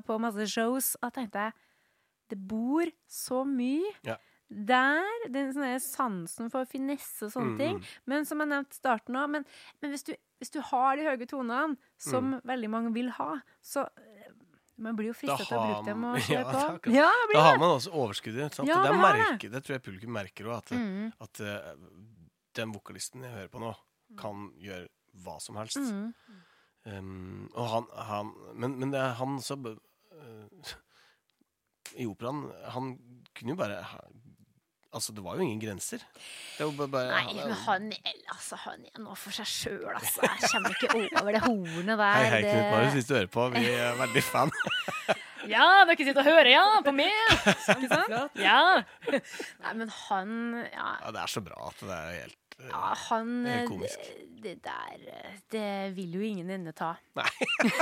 på 0.08 0.16
masse 0.24 0.46
shows. 0.48 0.94
Og 0.96 1.04
da 1.04 1.10
tenkte 1.20 1.42
jeg 1.44 1.52
det 2.28 2.38
bor 2.48 2.86
så 3.08 3.44
mye 3.46 3.92
Ja. 4.06 4.16
der. 4.50 5.28
Den 5.28 5.52
sånne 5.54 5.80
sansen 5.82 6.50
for 6.50 6.64
finesse 6.70 7.26
og 7.26 7.32
sånne 7.32 7.54
Mm, 7.54 7.58
ting. 7.58 7.84
Men 8.06 8.24
som 8.24 8.38
jeg 8.40 8.48
nevnte 8.48 8.72
i 8.76 8.80
starten 8.80 9.14
òg, 9.16 9.30
men, 9.30 9.44
men 9.82 9.90
hvis, 9.90 10.04
du, 10.04 10.14
hvis 10.40 10.50
du 10.50 10.60
har 10.60 10.96
de 10.96 11.02
høye 11.08 11.26
tonene, 11.26 11.76
som 11.98 12.34
Mm. 12.34 12.40
veldig 12.44 12.70
mange 12.70 12.92
vil 12.94 13.10
ha, 13.10 13.40
så 13.62 13.86
eh, 13.96 14.30
man 14.78 14.94
blir 14.96 15.08
jo 15.08 15.14
fristet 15.14 15.46
til 15.48 15.56
å 15.56 15.62
bruke 15.66 15.84
dem 15.86 16.04
og 16.04 16.12
man- 16.16 16.30
Ja, 16.30 16.44
på. 16.78 16.92
Ja, 16.92 17.10
Da 17.32 17.40
har 17.42 17.58
man 17.58 17.70
også 17.78 17.90
overskuddet. 17.92 18.58
Ja, 18.66 18.82
det, 18.82 18.90
det 18.92 19.00
merker, 19.00 19.50
det 19.50 19.64
tror 19.64 19.74
jeg 19.78 19.82
publikum 19.82 20.12
merker 20.12 20.44
òg, 20.46 20.58
at, 20.58 20.70
Mm, 20.70 21.12
at 21.20 21.40
uh, 21.40 21.74
den 22.54 22.72
vokalisten 22.72 23.22
jeg 23.22 23.32
hører 23.32 23.48
på 23.48 23.60
nå, 23.60 23.74
kan 24.16 24.52
gjøre 24.60 24.86
hva 25.24 25.40
som 25.40 25.56
helst. 25.56 25.76
mm. 25.78 26.12
Um, 26.86 27.48
og 27.56 27.66
han, 27.66 27.86
han 28.06 28.28
men, 28.54 28.78
men 28.78 28.90
det 28.92 29.00
er 29.00 29.14
han 29.18 29.40
som 29.42 29.64
eh, 29.66 30.74
I 31.96 32.06
operaen 32.08 32.44
Han 32.74 32.94
kunne 33.36 33.54
jo 33.54 33.58
bare 33.58 33.82
Altså, 34.96 35.12
det 35.12 35.20
var 35.20 35.36
jo 35.36 35.44
ingen 35.44 35.58
grenser. 35.60 36.00
Det 36.56 36.64
var 36.64 36.72
bare, 36.78 36.88
bare 36.88 37.16
Nei, 37.26 37.34
men 37.36 37.50
han 37.66 37.88
er, 37.92 38.14
altså, 38.32 38.56
han 38.62 38.80
er 38.86 39.02
noe 39.02 39.16
for 39.18 39.34
seg 39.34 39.48
sjøl, 39.50 39.90
altså. 39.90 40.22
Jeg 40.24 40.48
kommer 40.54 40.72
ikke 40.72 41.20
over 41.20 41.36
det 41.36 41.42
hornet 41.44 42.00
der. 42.00 42.14
Hei, 42.16 42.30
hei, 42.32 42.38
Knut 42.46 42.70
Marius, 42.72 42.94
hvis 42.96 43.08
du 43.10 43.12
hører 43.18 43.28
på. 43.34 43.44
Vi 43.58 43.64
er 43.74 43.98
veldig 44.00 44.24
fan. 44.24 44.54
Ja, 45.46 45.84
dere 45.86 45.94
sitter 46.02 46.24
og 46.24 46.26
hører, 46.26 46.48
ja, 46.50 46.62
på 46.82 46.90
meg! 46.96 47.12
Ikke 47.46 47.86
sant? 47.86 48.40
Ja. 48.40 48.82
Nei, 49.62 49.74
men 49.78 49.92
han 50.08 50.32
Ja, 50.72 50.88
Ja, 51.04 51.12
det 51.14 51.20
er 51.22 51.30
så 51.30 51.42
bra 51.44 51.68
at 51.68 51.84
det 51.84 51.98
er 52.00 52.16
helt 52.24 52.40
ja 52.56 52.94
han 53.10 53.44
Det 53.44 54.54
eh, 54.54 54.56
der 54.64 55.02
eh, 55.12 55.34
Det 55.52 55.92
vil 55.96 56.14
jo 56.16 56.22
ingen 56.24 56.48
ende 56.54 56.72
ta. 56.76 56.94
Nei. 57.18 57.26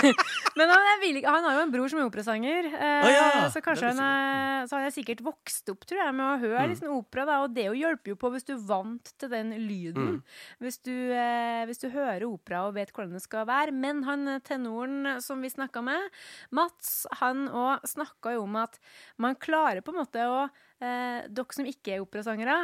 men 0.58 0.70
han, 0.70 0.86
vil 1.02 1.20
han 1.22 1.44
har 1.46 1.58
jo 1.58 1.62
en 1.62 1.72
bror 1.74 1.90
som 1.92 2.00
er 2.00 2.08
operasanger, 2.08 2.68
eh, 2.72 3.04
Å 3.06 3.12
ja, 3.12 3.26
så 3.54 3.62
kanskje 3.62 3.92
han 3.92 4.00
er, 4.02 4.66
Så 4.66 4.78
han 4.78 4.88
er 4.88 4.94
sikkert 4.94 5.22
vokst 5.24 5.70
opp, 5.70 5.84
tror 5.86 6.02
jeg, 6.02 6.16
med 6.16 6.26
å 6.26 6.40
høre 6.42 6.64
Mm. 6.64 6.72
liksom 6.72 6.94
opera, 6.94 7.26
da, 7.28 7.36
og 7.44 7.52
det 7.54 7.66
jo 7.66 7.74
hjelper 7.76 8.14
jo 8.14 8.18
på 8.18 8.30
hvis 8.32 8.46
du 8.48 8.54
er 8.54 8.62
vant 8.66 9.10
til 9.20 9.30
den 9.30 9.52
lyden. 9.66 10.06
Mm. 10.16 10.20
Hvis, 10.64 10.78
du, 10.86 10.94
eh, 11.12 11.64
hvis 11.68 11.82
du 11.82 11.88
hører 11.92 12.24
opera 12.26 12.64
og 12.68 12.74
vet 12.78 12.92
hvordan 12.94 13.12
det 13.18 13.22
skal 13.24 13.46
være. 13.50 13.74
Men 13.74 14.02
han 14.08 14.38
tenoren 14.46 15.20
som 15.22 15.42
vi 15.44 15.52
snakka 15.52 15.82
med, 15.84 16.08
Mats, 16.54 17.04
han 17.20 17.46
òg 17.50 17.84
snakka 17.90 18.34
jo 18.38 18.46
om 18.46 18.56
at 18.62 18.78
man 19.20 19.36
klarer 19.36 19.84
på 19.84 19.92
en 19.92 20.00
måte 20.02 20.24
å 20.24 20.46
eh, 20.46 21.28
Dere 21.28 21.54
som 21.56 21.68
ikke 21.68 21.96
er 21.96 22.04
operasangere, 22.04 22.62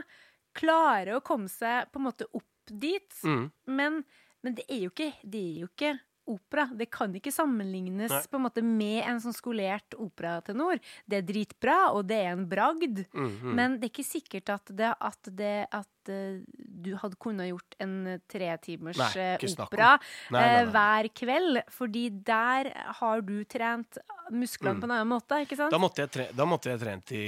klarer 0.56 1.16
å 1.16 1.24
komme 1.24 1.50
seg 1.52 1.90
på 1.92 2.00
en 2.00 2.08
måte 2.10 2.28
opp 2.32 2.44
dit. 2.70 3.16
Mm. 3.24 3.50
Men, 3.66 4.04
men 4.44 4.54
det, 4.58 4.66
er 4.68 4.86
jo 4.86 4.94
ikke, 4.94 5.12
det 5.22 5.42
er 5.42 5.60
jo 5.64 5.70
ikke 5.72 5.96
opera. 6.30 6.68
Det 6.78 6.86
kan 6.92 7.14
ikke 7.16 7.32
sammenlignes 7.34 8.12
Nei. 8.12 8.20
på 8.30 8.38
en 8.38 8.44
måte 8.44 8.62
med 8.64 9.02
en 9.08 9.20
sånn 9.22 9.34
skolert 9.34 9.96
operatenor. 9.98 10.78
Det 11.08 11.20
er 11.20 11.26
dritbra, 11.26 11.78
og 11.96 12.06
det 12.10 12.20
er 12.22 12.34
en 12.36 12.44
bragd. 12.50 13.02
Mm, 13.10 13.30
mm. 13.30 13.54
Men 13.56 13.78
det 13.80 13.88
er 13.88 13.92
ikke 13.94 14.06
sikkert 14.06 14.52
at, 14.54 14.70
det, 14.78 14.92
at, 14.94 15.30
det, 15.40 15.54
at 15.74 16.12
uh, 16.12 16.38
du 16.54 16.92
hadde 17.00 17.18
kunnet 17.20 17.50
gjort 17.50 17.76
en 17.82 17.96
tretimers 18.30 19.00
eh, 19.16 19.42
opera 19.64 19.96
Nei, 19.96 20.38
nei, 20.38 20.44
eh, 20.44 20.56
nei. 20.60 20.70
hver 20.76 21.10
kveld. 21.22 21.62
Fordi 21.74 22.06
der 22.30 22.72
har 23.00 23.26
du 23.26 23.36
trent 23.50 24.00
musklene 24.30 24.76
Mm. 24.76 24.80
på 24.80 24.86
en 24.86 24.92
annen 24.94 25.10
måte, 25.10 25.40
ikke 25.42 25.56
sant? 25.58 25.72
Da 25.74 25.78
måtte 25.82 26.04
jeg, 26.04 26.10
tre 26.14 26.28
da 26.36 26.44
måtte 26.46 26.70
jeg 26.70 26.78
trent 26.78 27.10
i 27.18 27.24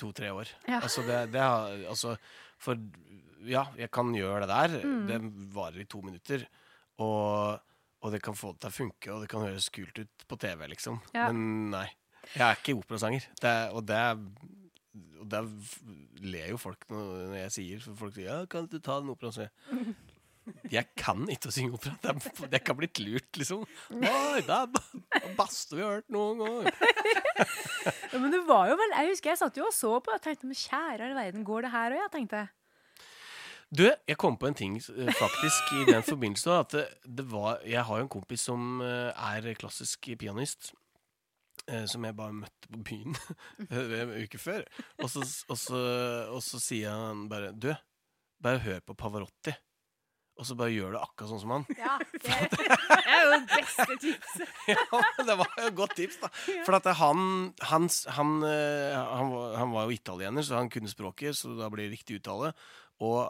to-tre 0.00 0.32
år. 0.34 0.48
Ja. 0.66 0.80
Altså, 0.80 1.04
det, 1.06 1.20
det 1.30 1.44
har 1.44 1.84
Altså, 1.86 2.16
for 2.64 2.80
ja, 3.44 3.66
jeg 3.76 3.90
kan 3.92 4.10
gjøre 4.16 4.46
det 4.46 4.50
der. 4.50 4.76
Mm. 4.88 5.06
Det 5.10 5.20
varer 5.54 5.82
i 5.84 5.88
to 5.90 6.00
minutter. 6.04 6.46
Og, 7.04 7.60
og 8.00 8.12
det 8.14 8.22
kan 8.24 8.36
få 8.38 8.54
det 8.54 8.62
til 8.64 8.70
å 8.72 8.76
funke, 8.78 9.12
og 9.12 9.24
det 9.24 9.28
kan 9.32 9.44
høres 9.44 9.68
kult 9.74 9.98
ut 10.00 10.26
på 10.30 10.38
TV, 10.40 10.66
liksom. 10.72 11.00
Ja. 11.16 11.28
Men 11.28 11.70
nei. 11.74 11.86
Jeg 12.32 12.44
er 12.46 12.56
ikke 12.56 12.78
operasanger. 12.80 13.26
Det, 13.40 13.50
er- 13.50 13.74
og 13.76 13.84
det 13.88 13.98
er 14.00 14.20
og 14.94 15.26
der 15.32 15.46
ler 16.22 16.50
jo 16.52 16.58
folk 16.60 16.84
når 16.92 17.32
jeg 17.34 17.52
sier 17.54 17.80
For 17.82 17.96
folk 17.98 18.12
sier 18.14 18.28
ja, 18.28 18.36
'Kan 18.46 18.68
du 18.70 18.76
ta 18.78 19.00
den 19.00 19.10
operaen?' 19.10 19.48
Jeg, 20.72 20.88
kan 21.00 21.22
ikke 21.32 21.48
å 21.48 21.54
synge 21.54 21.76
opera. 21.78 21.94
Det 22.02 22.12
kan 22.12 22.50
det 22.52 22.60
er 22.60 22.76
blitt 22.78 23.00
lurt, 23.00 23.30
liksom. 23.40 23.62
Oi, 23.94 24.42
det 24.44 24.56
er 24.58 25.30
beste 25.38 25.78
vi 25.78 25.84
har 25.84 25.98
hørt 26.00 26.10
noen 26.12 26.42
gang. 26.42 26.68
Ja, 28.12 28.18
men 28.20 28.30
det 28.32 28.42
var 28.46 28.68
jo 28.70 28.76
vel 28.78 28.92
Jeg 28.94 29.08
husker 29.10 29.32
jeg 29.32 29.40
satt 29.40 29.56
jo 29.58 29.64
og 29.66 29.74
så 29.74 29.94
på 30.04 30.12
og 30.14 30.22
tenkte 30.22 30.46
men 30.48 30.58
kjære 30.58 31.08
all 31.08 31.16
verden, 31.16 31.46
går 31.48 31.66
det 31.66 31.72
her 31.74 31.96
òg? 31.96 32.02
Jeg 32.04 32.12
tenkte 32.14 32.42
Du, 33.74 33.84
jeg 33.88 34.18
kom 34.20 34.36
på 34.38 34.46
en 34.50 34.54
ting 34.58 34.76
eh, 34.78 35.10
faktisk 35.18 35.72
i 35.80 35.84
den 35.88 36.04
forbindelse. 36.06 36.58
At 36.62 36.76
det, 36.76 36.84
det 37.18 37.26
var, 37.32 37.58
jeg 37.66 37.82
har 37.88 37.98
jo 38.00 38.06
en 38.06 38.12
kompis 38.12 38.44
som 38.46 38.78
eh, 38.84 39.10
er 39.10 39.48
klassisk 39.58 40.12
pianist. 40.20 40.72
eh, 41.66 41.86
Som 41.90 42.04
jeg 42.06 42.14
bare 42.16 42.36
møtte 42.44 42.70
på 42.70 42.84
byen 42.86 43.16
en 44.04 44.14
uke 44.22 44.38
før. 44.38 44.62
Og 45.02 45.10
så, 45.10 45.24
og, 45.48 45.58
så, 45.58 45.82
og 46.30 46.42
så 46.44 46.62
sier 46.62 46.94
han 46.94 47.26
bare 47.32 47.50
Du, 47.56 47.72
bare 48.44 48.62
hør 48.62 48.84
på 48.84 48.94
Pavarotti. 48.94 49.56
Og 50.34 50.46
så 50.48 50.56
bare 50.58 50.72
gjør 50.74 50.96
du 50.96 50.98
akkurat 50.98 51.30
sånn 51.30 51.40
som 51.44 51.52
han. 51.54 51.64
Ja, 51.78 51.94
det, 52.10 52.38
Det 52.50 53.02
er 53.06 53.20
jo 53.22 53.34
det 53.34 53.42
beste 53.52 53.98
tipset. 54.02 54.54
Ja, 54.74 55.00
det 55.28 55.36
var 55.38 55.50
jo 55.60 55.66
et 55.68 55.76
godt 55.78 55.94
tips, 55.98 56.16
da. 56.24 56.30
For 56.66 56.74
at 56.80 56.88
han, 56.98 57.20
han, 57.70 57.86
han, 58.16 58.32
eh, 58.48 58.96
han, 58.98 59.30
var, 59.30 59.52
han 59.60 59.74
var 59.76 59.86
jo 59.86 59.94
italiener, 59.94 60.42
så 60.46 60.58
han 60.58 60.70
kunne 60.74 60.90
språket, 60.90 61.36
så 61.38 61.52
da 61.58 61.68
blir 61.70 61.86
det 61.86 61.94
riktig 61.98 62.18
uttale. 62.18 62.50
Og 63.02 63.26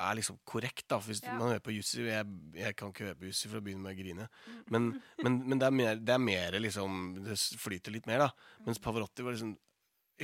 er 0.00 0.16
liksom 0.16 0.38
korrekt, 0.48 0.86
da. 0.88 0.96
Hvis 1.04 1.20
Ja. 1.24 1.32
man 1.36 1.50
hører 1.54 1.64
på 1.64 1.72
Jussi 1.74 2.04
jeg, 2.06 2.28
jeg 2.56 2.76
kan 2.76 2.92
ikke 2.92 3.08
høre 3.08 3.18
på 3.20 3.28
Jussi 3.28 3.48
for 3.52 3.60
å 3.60 3.64
begynne 3.64 3.84
med 3.84 3.92
å 3.96 3.98
grine. 4.02 4.28
Men, 4.72 4.86
men, 5.22 5.40
men 5.48 5.60
det, 5.60 5.66
er 5.68 5.76
mer, 5.80 5.96
det 6.00 6.14
er 6.14 6.22
mer 6.24 6.56
liksom 6.60 7.02
Det 7.24 7.36
flyter 7.60 7.92
litt 7.92 8.08
mer, 8.08 8.24
da. 8.24 8.30
Mens 8.68 8.80
Pavarotti 8.84 9.24
var 9.26 9.36
liksom 9.36 9.56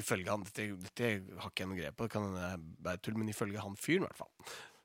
Ifølge 0.00 0.30
han 0.32 0.44
Dette, 0.46 0.68
dette 0.80 1.10
har 1.42 1.50
ikke 1.50 1.64
jeg 1.64 1.68
noe 1.72 1.80
grep 1.80 1.96
på, 1.98 2.06
det 2.06 2.12
kan 2.14 2.28
hende 2.28 2.76
det 2.80 2.92
er 2.92 3.00
tull, 3.04 3.16
men 3.20 3.28
ifølge 3.32 3.60
han 3.64 3.74
fyren, 3.76 4.04
i 4.04 4.08
hvert 4.08 4.20
fall, 4.20 4.30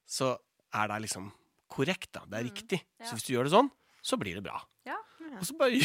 så 0.09 0.31
er 0.75 0.91
det 0.91 1.01
liksom 1.07 1.31
korrekt, 1.71 2.11
da. 2.15 2.25
Det 2.29 2.39
er 2.39 2.47
riktig. 2.49 2.79
ja. 2.99 3.07
Så 3.07 3.17
hvis 3.17 3.25
du 3.27 3.33
gjør 3.35 3.47
det 3.49 3.55
sånn, 3.55 3.71
så 4.05 4.19
blir 4.21 4.37
det 4.37 4.43
bra. 4.45 4.59
Ja. 4.85 4.97
Og 5.39 5.45
så 5.47 5.55
bare 5.57 5.79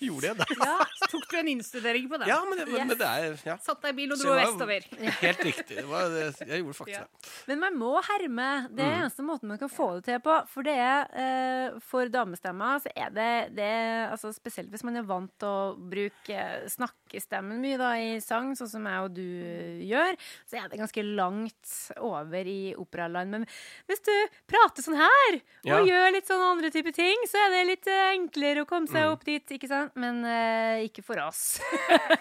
gjorde 0.00 0.30
jeg 0.30 0.36
det. 0.40 0.46
ja. 0.60 0.76
Tok 1.10 1.24
du 1.30 1.36
en 1.40 1.48
innstudering 1.52 2.08
på 2.10 2.18
det. 2.22 2.26
Ja, 2.30 2.38
men 2.48 2.58
det, 2.58 2.66
men, 2.70 2.88
Yes. 2.90 2.98
det 2.98 3.06
er 3.06 3.38
ja. 3.50 3.56
Satt 3.64 3.80
deg 3.82 3.92
i 3.92 3.96
bil 4.00 4.12
og 4.14 4.18
dro 4.20 4.34
vestover. 4.38 4.86
helt 5.20 5.40
riktig. 5.44 5.76
Det 5.80 5.86
var, 5.88 6.08
det, 6.12 6.24
jeg 6.46 6.62
gjorde 6.62 6.76
faktisk 6.80 6.98
Ja. 7.00 7.04
det. 7.04 7.30
Men 7.48 7.60
man 7.60 7.78
må 7.80 7.92
herme. 8.06 8.48
Det 8.70 8.84
er 8.84 8.90
Mm. 8.96 9.02
eneste 9.04 9.22
måten 9.26 9.48
man 9.48 9.58
kan 9.58 9.68
få 9.68 9.88
det 9.96 10.04
til 10.04 10.20
på. 10.20 10.36
For 10.48 10.62
det 10.62 10.76
er 10.76 11.06
eh, 11.14 11.78
For 11.80 12.08
damestemmer 12.08 12.80
så 12.82 12.90
er 12.96 13.10
det, 13.10 13.54
det 13.56 13.70
altså 14.10 14.32
Spesielt 14.34 14.70
hvis 14.70 14.84
man 14.84 14.96
er 14.96 15.02
vant 15.02 15.30
til 15.38 15.48
å 15.48 15.76
bruke 15.90 16.30
eh, 16.34 16.66
snakkestemmen 16.70 17.60
mye 17.60 17.78
da 17.78 17.90
i 17.98 18.20
sang, 18.20 18.52
sånn 18.56 18.68
som 18.70 18.84
jeg 18.86 19.00
og 19.04 19.14
du 19.14 19.24
gjør, 19.88 20.16
så 20.48 20.60
er 20.62 20.68
det 20.70 20.78
ganske 20.80 21.02
langt 21.04 21.74
over 21.98 22.46
i 22.46 22.74
operaland. 22.78 23.30
Men 23.30 23.46
hvis 23.90 24.02
du 24.06 24.12
prater 24.50 24.82
sånn 24.86 24.96
her, 25.00 25.40
Ja. 25.64 25.80
og 25.80 25.86
gjør 25.88 26.12
litt 26.12 26.26
sånn 26.28 26.40
andre 26.44 26.70
type 26.70 26.92
ting, 26.94 27.16
så 27.28 27.36
er 27.46 27.50
det 27.50 27.66
litt 27.66 27.86
eh, 27.90 28.14
enklere 28.16 28.62
å 28.64 28.66
komme 28.68 28.86
seg 28.88 29.02
Mm. 29.04 29.12
opp 29.12 29.24
dit, 29.24 29.46
ikke 29.56 29.68
sant? 29.68 29.89
Men 29.98 30.24
eh, 30.24 30.86
ikke 30.88 31.02
for 31.06 31.20
oss. 31.26 31.60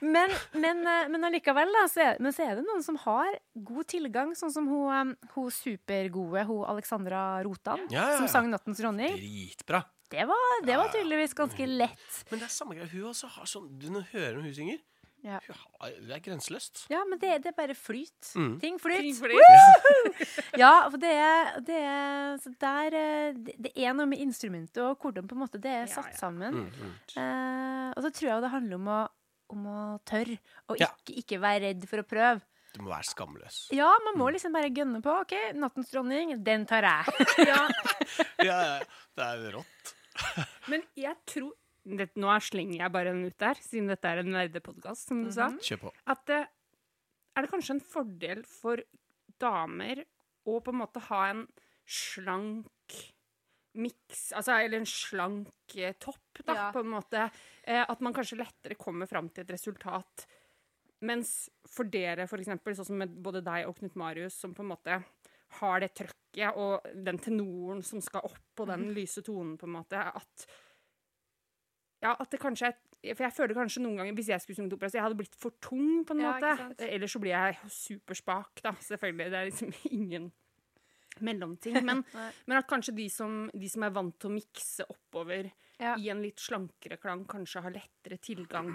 Men, 0.00 0.30
men, 0.54 0.84
eh, 0.86 1.08
men 1.10 1.24
allikevel, 1.26 1.72
da, 1.74 1.80
så 1.90 2.02
er, 2.04 2.18
men 2.22 2.30
så 2.30 2.44
er 2.46 2.58
det 2.60 2.62
noen 2.62 2.84
som 2.86 2.94
har 3.02 3.32
god 3.66 3.88
tilgang, 3.90 4.30
sånn 4.38 4.52
som 4.54 4.68
hun, 4.70 4.92
eh, 4.94 5.30
hun 5.34 5.48
supergode, 5.50 6.44
hun 6.46 6.60
Alexandra 6.70 7.22
Rotan, 7.42 7.82
Ja, 7.90 8.04
ja, 8.12 8.20
som 8.20 8.28
ja. 8.28 8.30
sang 8.30 8.46
'Nattens 8.46 8.78
dronning'. 8.78 9.16
Dritbra. 9.18 9.82
Det 10.08 10.22
var, 10.24 10.44
det 10.64 10.76
var 10.78 10.92
tydeligvis 10.94 11.34
ganske 11.34 11.66
lett. 11.66 12.22
Men 12.30 12.38
det 12.40 12.46
er 12.46 12.54
samme 12.54 12.78
greia. 12.78 12.86
Hun 12.94 13.10
også 13.10 13.26
har 13.28 13.44
sånn 13.50 13.66
Du 13.78 13.90
når 13.90 14.06
du 14.06 14.12
hører 14.14 14.38
når 14.38 14.46
hun 14.46 14.54
synger 14.54 14.78
Ja. 15.26 15.38
Det 15.82 16.14
er 16.14 16.20
grenseløst. 16.22 16.84
Ja, 16.92 17.00
men 17.08 17.18
det, 17.18 17.32
det 17.42 17.50
er 17.50 17.56
bare 17.56 17.74
flyt. 17.74 18.30
Mm. 18.38 18.52
Ting 18.62 18.76
flyt. 18.80 19.00
Ting 19.02 19.16
flyt. 19.18 20.36
Ja, 20.60 20.70
for 20.88 20.98
det 21.02 21.10
er, 21.10 21.50
det 21.66 21.78
er 21.82 22.36
Så 22.42 22.52
der 22.60 22.94
eh, 22.98 23.32
Det 23.34 23.56
det 23.66 23.72
er 23.82 23.96
noe 23.98 24.06
med 24.10 24.22
instrumentet 24.22 24.78
og 24.84 24.98
hvordan 25.02 25.26
på 25.28 25.34
en 25.36 25.42
måte 25.42 25.58
det 25.62 25.72
er 25.74 25.82
Ja, 25.86 25.90
satt 25.96 26.12
ja. 26.14 26.20
sammen. 26.20 26.54
Mm, 26.54 26.70
mm. 26.70 26.94
Eh, 27.18 27.88
og 27.96 28.04
så 28.06 28.12
tror 28.14 28.30
jeg 28.30 28.44
det 28.46 28.52
handler 28.54 28.78
om 28.78 28.88
å, 28.94 29.00
om 29.56 29.66
å 29.74 29.80
tørre, 30.06 30.38
og 30.70 30.78
Ja. 30.80 30.86
ikke, 31.02 31.18
ikke 31.24 31.40
være 31.42 31.64
redd 31.66 31.88
for 31.90 32.02
å 32.04 32.06
prøve. 32.06 32.40
Du 32.76 32.82
må 32.84 32.90
være 32.92 33.08
skamløs. 33.08 33.58
Ja, 33.74 33.88
man 34.04 34.18
må 34.20 34.28
liksom 34.30 34.52
bare 34.54 34.68
gønne 34.70 35.00
på. 35.02 35.10
OK, 35.24 35.32
'Nattens 35.56 35.88
dronning', 35.90 36.36
den 36.44 36.66
tar 36.68 36.84
jeg. 36.84 37.26
Ja, 37.50 37.62
Ja, 38.48 38.58
ja, 38.62 38.78
det 39.16 39.24
er 39.24 39.48
rått. 39.56 39.94
men 40.68 40.82
jeg 40.98 41.16
tror 41.26 41.52
det, 41.96 42.10
Nå 42.20 42.28
er 42.32 42.44
slenger 42.44 42.82
jeg 42.82 42.92
bare 42.92 43.12
den 43.14 43.24
ut 43.28 43.38
der, 43.40 43.54
siden 43.64 43.88
dette 43.88 44.10
er 44.10 44.20
en 44.22 44.32
nerdepodkast, 44.34 45.08
som 45.08 45.22
du 45.24 45.30
sa. 45.34 45.48
Kjør 45.64 45.86
på. 45.86 45.92
At 46.12 46.24
det, 46.28 46.42
er 47.36 47.46
det 47.46 47.52
kanskje 47.52 47.76
en 47.78 47.84
fordel 47.84 48.42
for 48.48 48.82
damer 49.40 50.04
å 50.48 50.58
på 50.64 50.72
en 50.74 50.80
måte 50.82 51.02
ha 51.08 51.22
en 51.30 51.44
slank 51.88 52.96
miks, 53.78 54.32
altså, 54.34 54.56
eller 54.58 54.80
en 54.80 54.88
slank 54.88 55.76
eh, 55.76 55.94
topp, 56.02 56.40
da, 56.44 56.54
Ja. 56.56 56.66
på 56.74 56.80
en 56.82 56.90
måte. 56.90 57.28
Eh, 57.62 57.84
at 57.84 58.00
man 58.02 58.12
kanskje 58.16 58.40
lettere 58.40 58.74
kommer 58.80 59.06
fram 59.06 59.28
til 59.30 59.44
et 59.44 59.52
resultat. 59.54 60.26
Mens 61.06 61.48
for 61.68 61.84
dere, 61.86 62.26
for 62.26 62.42
eksempel, 62.42 62.74
sånn 62.74 62.88
som 62.90 62.98
med 62.98 63.12
både 63.22 63.44
deg 63.46 63.68
og 63.68 63.76
Knut 63.78 63.94
Marius, 64.00 64.34
som 64.40 64.54
på 64.56 64.64
en 64.64 64.72
måte 64.72 64.96
har 65.60 65.80
det 65.80 65.92
trøkket 65.94 66.56
og 66.58 66.88
den 67.06 67.20
tenoren 67.22 67.84
som 67.86 68.02
skal 68.04 68.26
opp, 68.26 68.60
og 68.60 68.66
den 68.72 68.88
lyse 68.96 69.22
tonen, 69.24 69.54
på 69.60 69.68
en 69.68 69.76
måte, 69.78 70.00
at 70.00 70.48
ja, 72.02 72.14
at 72.18 72.30
det 72.30 72.40
kanskje 72.40 72.68
er 72.72 73.14
For 73.14 73.22
jeg 73.24 73.32
føler 73.32 73.54
kanskje 73.54 73.80
noen 73.84 73.96
ganger, 74.00 74.14
hvis 74.18 74.28
jeg 74.32 74.40
skulle 74.42 74.56
sunget 74.58 74.72
opera, 74.74 74.88
så 74.90 74.98
jeg 74.98 75.04
hadde 75.04 75.16
blitt 75.20 75.36
for 75.38 75.54
tung, 75.62 76.04
på 76.04 76.14
en 76.16 76.20
Ja, 76.24 76.32
måte. 76.34 76.74
Ellers 76.82 77.12
så 77.14 77.20
blir 77.22 77.30
jeg 77.30 77.58
superspak, 77.70 78.60
da, 78.64 78.72
selvfølgelig. 78.82 79.30
Det 79.30 79.38
er 79.38 79.44
liksom 79.52 79.72
ingen 80.00 80.32
mellomting. 81.20 81.78
Men, 81.88 82.02
men 82.46 82.56
at 82.58 82.66
kanskje 82.70 82.94
de 82.96 83.08
som, 83.10 83.48
de 83.54 83.68
som 83.70 83.82
er 83.86 83.94
vant 83.94 84.14
til 84.18 84.30
å 84.30 84.34
mikse 84.34 84.86
oppover 84.90 85.50
Ja. 85.78 85.94
i 85.96 86.08
en 86.10 86.22
litt 86.22 86.38
slankere 86.42 86.98
klang, 86.98 87.24
kanskje 87.30 87.62
har 87.62 87.70
lettere 87.74 88.18
tilgang 88.18 88.72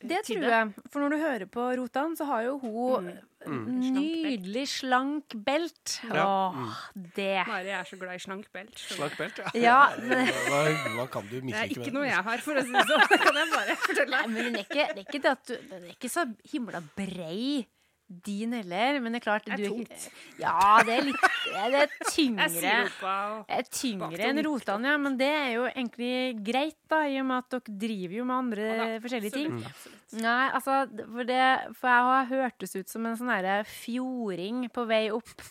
Det 0.00 0.18
tror 0.26 0.44
jeg. 0.44 0.74
For 0.92 1.00
når 1.02 1.14
du 1.14 1.16
hører 1.22 1.46
på 1.50 1.64
Rotan, 1.80 2.16
så 2.18 2.26
har 2.28 2.42
jo 2.50 2.58
hun 2.62 3.16
Mm. 3.46 3.66
nydelig 3.94 4.64
slank 4.66 5.36
belt. 5.46 6.00
Ja. 6.10 6.50
Åh, 6.50 6.78
det. 7.14 7.44
Mari 7.46 7.68
er 7.70 7.84
så 7.86 7.94
glad 8.00 8.16
i 8.16 8.22
slank 8.24 8.48
belt. 8.52 8.74
Slank 8.74 9.14
belt, 9.20 9.38
ja. 9.38 9.52
Ja, 9.54 9.76
Hva, 10.50 10.62
hva 10.96 11.04
kan 11.14 11.28
du 11.30 11.36
Det 11.40 11.54
er 11.54 11.70
ikke 11.70 11.84
med 11.92 11.94
noe 11.94 12.08
jeg 12.08 12.24
har, 12.26 12.42
for 12.42 12.58
å 12.58 12.64
si 12.66 12.72
det 12.74 12.82
sånn. 12.88 13.04
Det 13.12 13.20
kan 13.22 13.38
jeg 13.38 13.52
bare 13.52 13.76
fortelle. 13.84 14.16
Nei, 14.16 14.26
men 14.32 14.48
den 14.48 14.56
er 14.58 14.64
ikke, 14.66 14.88
det 14.96 14.98
er 14.98 15.06
ikke 15.06 15.22
det 15.22 15.30
at 15.36 15.44
du 15.46 15.54
Den 15.70 15.84
er 15.84 15.92
ikke 15.94 16.10
så 16.10 16.24
himla 16.50 16.82
brei, 16.98 17.66
din 18.06 18.52
heller. 18.54 19.00
Men 19.02 19.14
det 19.14 19.20
er 19.20 19.24
klart 19.24 19.46
Det 19.48 19.56
er 19.56 19.62
du 19.64 19.68
tungt. 19.80 20.04
Ja, 20.38 20.78
det 20.86 20.94
er 20.94 21.06
litt 21.08 21.26
Det 21.46 21.80
er 21.82 21.94
tyngre. 22.14 22.48
Det 22.54 23.56
er 23.58 23.68
tyngre 23.70 24.28
enn. 24.30 24.42
Rotan, 24.46 24.86
ja. 24.86 24.96
Men 25.00 25.16
det 25.18 25.30
er 25.30 25.50
jo 25.56 25.64
egentlig 25.70 26.12
greit, 26.46 26.78
da, 26.92 27.02
i 27.10 27.18
og 27.20 27.26
med 27.30 27.42
at 27.44 27.56
dere 27.56 27.76
driver 27.86 28.18
jo 28.20 28.26
med 28.28 28.36
andre 28.36 28.66
Ja 28.68 28.76
da, 28.82 28.88
forskjellige 29.04 29.34
ting. 29.34 29.56
absolutt. 29.66 30.02
Nei, 30.22 30.42
altså, 30.54 30.76
for, 31.02 31.26
det, 31.26 31.40
for 31.80 31.90
jeg 31.90 32.04
har 32.10 32.28
hørtes 32.30 32.76
ut 32.78 32.92
som 32.92 33.08
en 33.10 33.16
sånn 33.18 33.32
herre 33.34 33.56
fjording 33.66 34.68
på 34.70 34.84
vei 34.86 35.08
opp, 35.10 35.42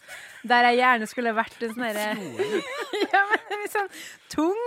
der 0.48 0.70
jeg 0.70 0.80
gjerne 0.80 1.10
skulle 1.12 1.34
vært 1.36 1.66
en 1.68 1.76
sånn 1.76 1.88
herre 1.90 2.08
Ja, 3.14 3.26
men 3.34 3.68
sånn 3.74 3.92
tung, 4.32 4.64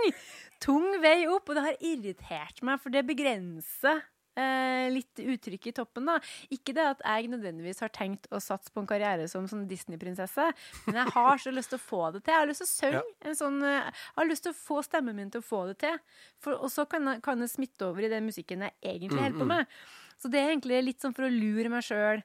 tung 0.61 0.87
vei 1.01 1.23
opp, 1.31 1.49
og 1.49 1.57
det 1.57 1.65
har 1.65 1.81
irritert 1.81 2.61
meg, 2.61 2.77
for 2.83 2.93
det 2.93 3.01
begrenser 3.09 4.03
eh, 4.39 4.87
litt 4.93 5.21
uttrykk 5.21 5.69
i 5.69 5.73
toppen, 5.75 6.07
da. 6.09 6.17
Ikke 6.55 6.73
det 6.77 6.85
at 6.95 7.03
jeg 7.03 7.29
nødvendigvis 7.33 7.83
har 7.83 7.91
tenkt 7.95 8.29
å 8.31 8.41
satse 8.43 8.73
på 8.73 8.83
en 8.83 8.89
karriere 8.89 9.27
som 9.31 9.47
sånn 9.49 9.67
Disney-prinsesse, 9.69 10.49
men 10.87 11.01
jeg 11.01 11.15
har 11.15 11.43
så 11.43 11.53
lyst 11.53 11.73
til 11.73 11.79
å 11.81 11.85
få 11.85 12.01
det 12.15 12.23
til. 12.23 12.33
Jeg 12.33 12.43
har 12.43 12.49
lyst 12.49 12.65
til 12.65 12.69
å 12.69 12.73
synge 12.73 13.29
en 13.29 13.39
sånn 13.43 13.61
eh, 13.67 13.91
Jeg 13.91 14.19
har 14.21 14.31
lyst 14.31 14.47
til 14.47 14.55
å 14.55 14.59
få 14.63 14.81
stemmen 14.87 15.19
min 15.19 15.31
til 15.33 15.43
å 15.43 15.49
få 15.49 15.63
det 15.69 15.79
til. 15.85 16.01
For, 16.39 16.57
og 16.57 16.73
så 16.73 16.87
kan, 16.89 17.17
kan 17.25 17.43
det 17.43 17.51
smitte 17.51 17.91
over 17.91 18.05
i 18.05 18.11
den 18.11 18.27
musikken 18.29 18.65
jeg 18.67 18.77
egentlig 18.95 19.23
holder 19.23 19.39
på 19.43 19.49
med. 19.53 19.79
Så 20.19 20.31
det 20.31 20.41
er 20.41 20.51
egentlig 20.53 20.83
litt 20.83 21.03
sånn 21.03 21.15
for 21.15 21.27
å 21.27 21.31
lure 21.31 21.71
meg 21.71 21.85
sjøl 21.87 22.23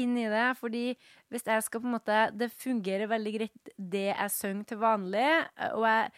inn 0.00 0.16
i 0.20 0.28
det. 0.30 0.46
Fordi 0.60 0.84
hvis 1.32 1.46
jeg 1.48 1.66
skal 1.66 1.82
på 1.82 1.88
en 1.88 1.96
måte 1.96 2.22
Det 2.36 2.52
fungerer 2.52 3.10
veldig 3.10 3.34
greit, 3.38 3.74
det 3.76 4.08
jeg 4.10 4.34
synger 4.34 4.70
til 4.70 4.80
vanlig, 4.82 5.28
og 5.72 5.86
jeg 5.88 6.10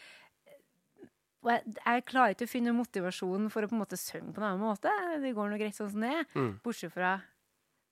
og 1.44 1.50
jeg, 1.52 1.62
jeg 1.86 2.04
klarer 2.04 2.34
ikke 2.34 2.46
å 2.48 2.50
finne 2.50 2.72
motivasjonen 2.74 3.50
for 3.50 3.62
å 3.62 3.68
på 3.70 3.76
en 3.76 3.82
måte 3.84 3.96
synge 4.00 4.32
på 4.34 4.40
en 4.42 4.46
annen 4.50 4.60
måte. 4.64 4.90
Det 5.22 5.34
går 5.36 5.50
nå 5.52 5.58
greit 5.60 5.76
sånn 5.76 5.90
som 5.92 6.00
det 6.02 6.10
er. 6.16 6.24
Mm. 6.34 6.52
Bortsett 6.64 6.92
fra 6.92 7.12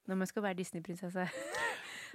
når 0.08 0.16
man 0.22 0.26
skal 0.30 0.42
være 0.42 0.58
Disney-prinsesse. 0.62 1.28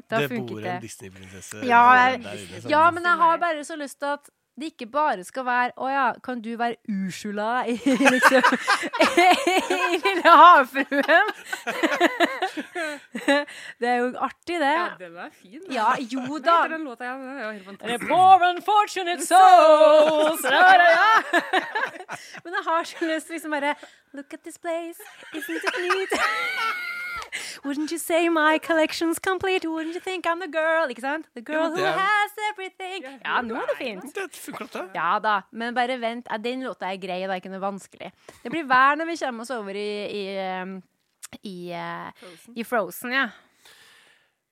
Da 0.10 0.22
Det 0.24 0.30
funker 0.32 0.48
bor 0.56 0.62
det. 0.64 0.70
en 0.78 0.82
Disney-prinsesse 0.82 1.60
Ja, 1.68 1.82
der 1.94 2.14
inne. 2.18 2.62
som- 2.62 2.72
Ja, 2.72 2.84
men 2.92 3.04
jeg 3.04 3.18
har 3.20 3.38
bare 3.38 3.64
så 3.68 3.76
lyst 3.78 4.00
til 4.00 4.08
at 4.16 4.30
det 4.60 4.74
ikke 4.74 4.86
bare 4.92 5.24
skal 5.24 5.46
være 5.48 5.72
Å 5.80 5.88
ja, 5.90 6.06
kan 6.24 6.42
du 6.44 6.50
være 6.60 6.76
Ursula 6.92 7.64
i 7.72 7.78
liksom 8.14 8.44
I 9.08 10.00
Lille 10.04 10.34
havfruen? 10.42 11.32
det 13.82 13.88
er 13.88 13.98
jo 14.02 14.12
artig, 14.20 14.60
det. 14.60 14.74
Ja, 14.76 14.88
den 15.00 15.16
er 15.18 15.32
fin. 15.36 15.62
Ja, 15.72 15.88
jo 16.00 16.26
Hva 16.28 16.40
heter 16.42 16.76
den 16.76 16.86
låta? 16.88 17.08
Ja, 17.08 17.16
den 17.18 17.38
er 17.38 17.44
jo 17.46 17.52
helt 17.88 18.08
poor 18.10 18.48
unfortunate 18.50 19.26
souls 19.26 20.44
da, 20.52 20.62
da. 20.84 21.10
Men 22.44 22.60
jeg 22.60 22.66
har 22.68 22.90
så 22.92 23.12
lyst 23.14 23.32
liksom 23.32 23.56
bare 23.56 23.76
Look 24.14 24.34
at 24.34 24.44
this 24.44 24.58
place, 24.58 25.00
isn't 25.34 25.56
it 25.56 25.64
neat? 25.80 27.00
Wouldn't 27.64 27.92
you 27.92 27.98
say 28.00 28.30
my 28.30 28.58
collection's 28.60 29.20
complete? 29.20 29.66
Wouldn't 29.66 29.94
you 29.96 30.02
think 30.02 30.26
I'm 30.26 30.40
the 30.40 30.48
girl? 30.52 30.90
Ikke 30.90 31.02
sant? 31.02 31.26
The 31.36 31.42
girl 31.42 31.64
ja, 31.64 31.70
who 31.70 31.84
er- 31.84 32.00
has 32.00 32.32
everything. 32.52 33.04
Ja, 33.26 33.42
nå 33.42 33.56
er 33.56 33.68
det 33.72 33.78
fint. 33.78 34.16
Det 34.16 34.30
funker 34.36 34.68
det. 34.74 34.86
Ja 34.96 35.20
da, 35.20 35.42
men 35.52 35.74
bare 35.76 36.00
vent. 36.02 36.28
Den 36.44 36.64
låta 36.64 36.92
er 36.92 36.98
grei, 37.02 37.22
det 37.22 37.30
er 37.30 37.42
ikke 37.42 37.52
noe 37.54 37.64
vanskelig. 37.64 38.12
Det 38.44 38.52
blir 38.52 38.68
vær 38.70 38.96
når 39.00 39.12
vi 39.12 39.18
kommer 39.26 39.42
oss 39.48 39.52
over 39.56 39.78
i, 39.78 39.88
i, 40.22 40.26
um, 40.62 40.82
i, 41.44 41.72
eh, 41.72 42.28
i 42.56 42.64
Frozen, 42.64 43.12
ja. 43.16 43.30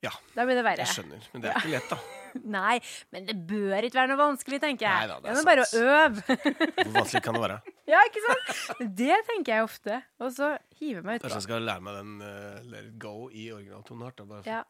Ja, 0.06 0.14
Da 0.36 0.46
blir 0.48 0.56
det 0.56 0.64
verre. 0.64 0.86
jeg 0.86 0.96
skjønner. 0.96 1.26
Men 1.34 1.44
det 1.44 1.50
er 1.52 1.60
ikke 1.60 1.74
lett, 1.74 1.90
da. 1.92 1.98
Nei, 2.58 2.76
men 3.12 3.26
det 3.26 3.36
bør 3.50 3.84
ikke 3.88 3.98
være 4.00 4.12
noe 4.12 4.20
vanskelig, 4.22 4.60
tenker 4.64 4.86
jeg. 4.86 5.08
Neida, 5.10 5.18
det 5.20 5.30
er 5.30 5.34
det 5.34 5.42
er 5.42 5.48
bare 5.50 5.66
å 5.66 5.84
øve. 5.84 6.38
Hvor 6.80 6.94
vanskelig 7.00 7.22
kan 7.26 7.38
det 7.38 7.42
være? 7.44 7.58
ja, 7.94 8.02
ikke 8.08 8.24
sant? 8.28 8.52
Det 9.02 9.18
tenker 9.32 9.56
jeg 9.56 9.66
ofte. 9.66 10.02
Og 10.24 10.34
så 10.36 10.52
hive 10.80 11.02
meg 11.04 11.24
Kanskje 11.24 11.42
jeg 11.42 11.48
skal 11.50 11.66
lære 11.68 11.84
meg 11.88 11.98
den 12.00 12.14
uh, 12.22 12.60
Let 12.70 12.92
it 12.92 13.00
go 13.02 13.16
i 13.34 13.50
originaltoneart. 13.56 14.24
Ja. 14.48 14.62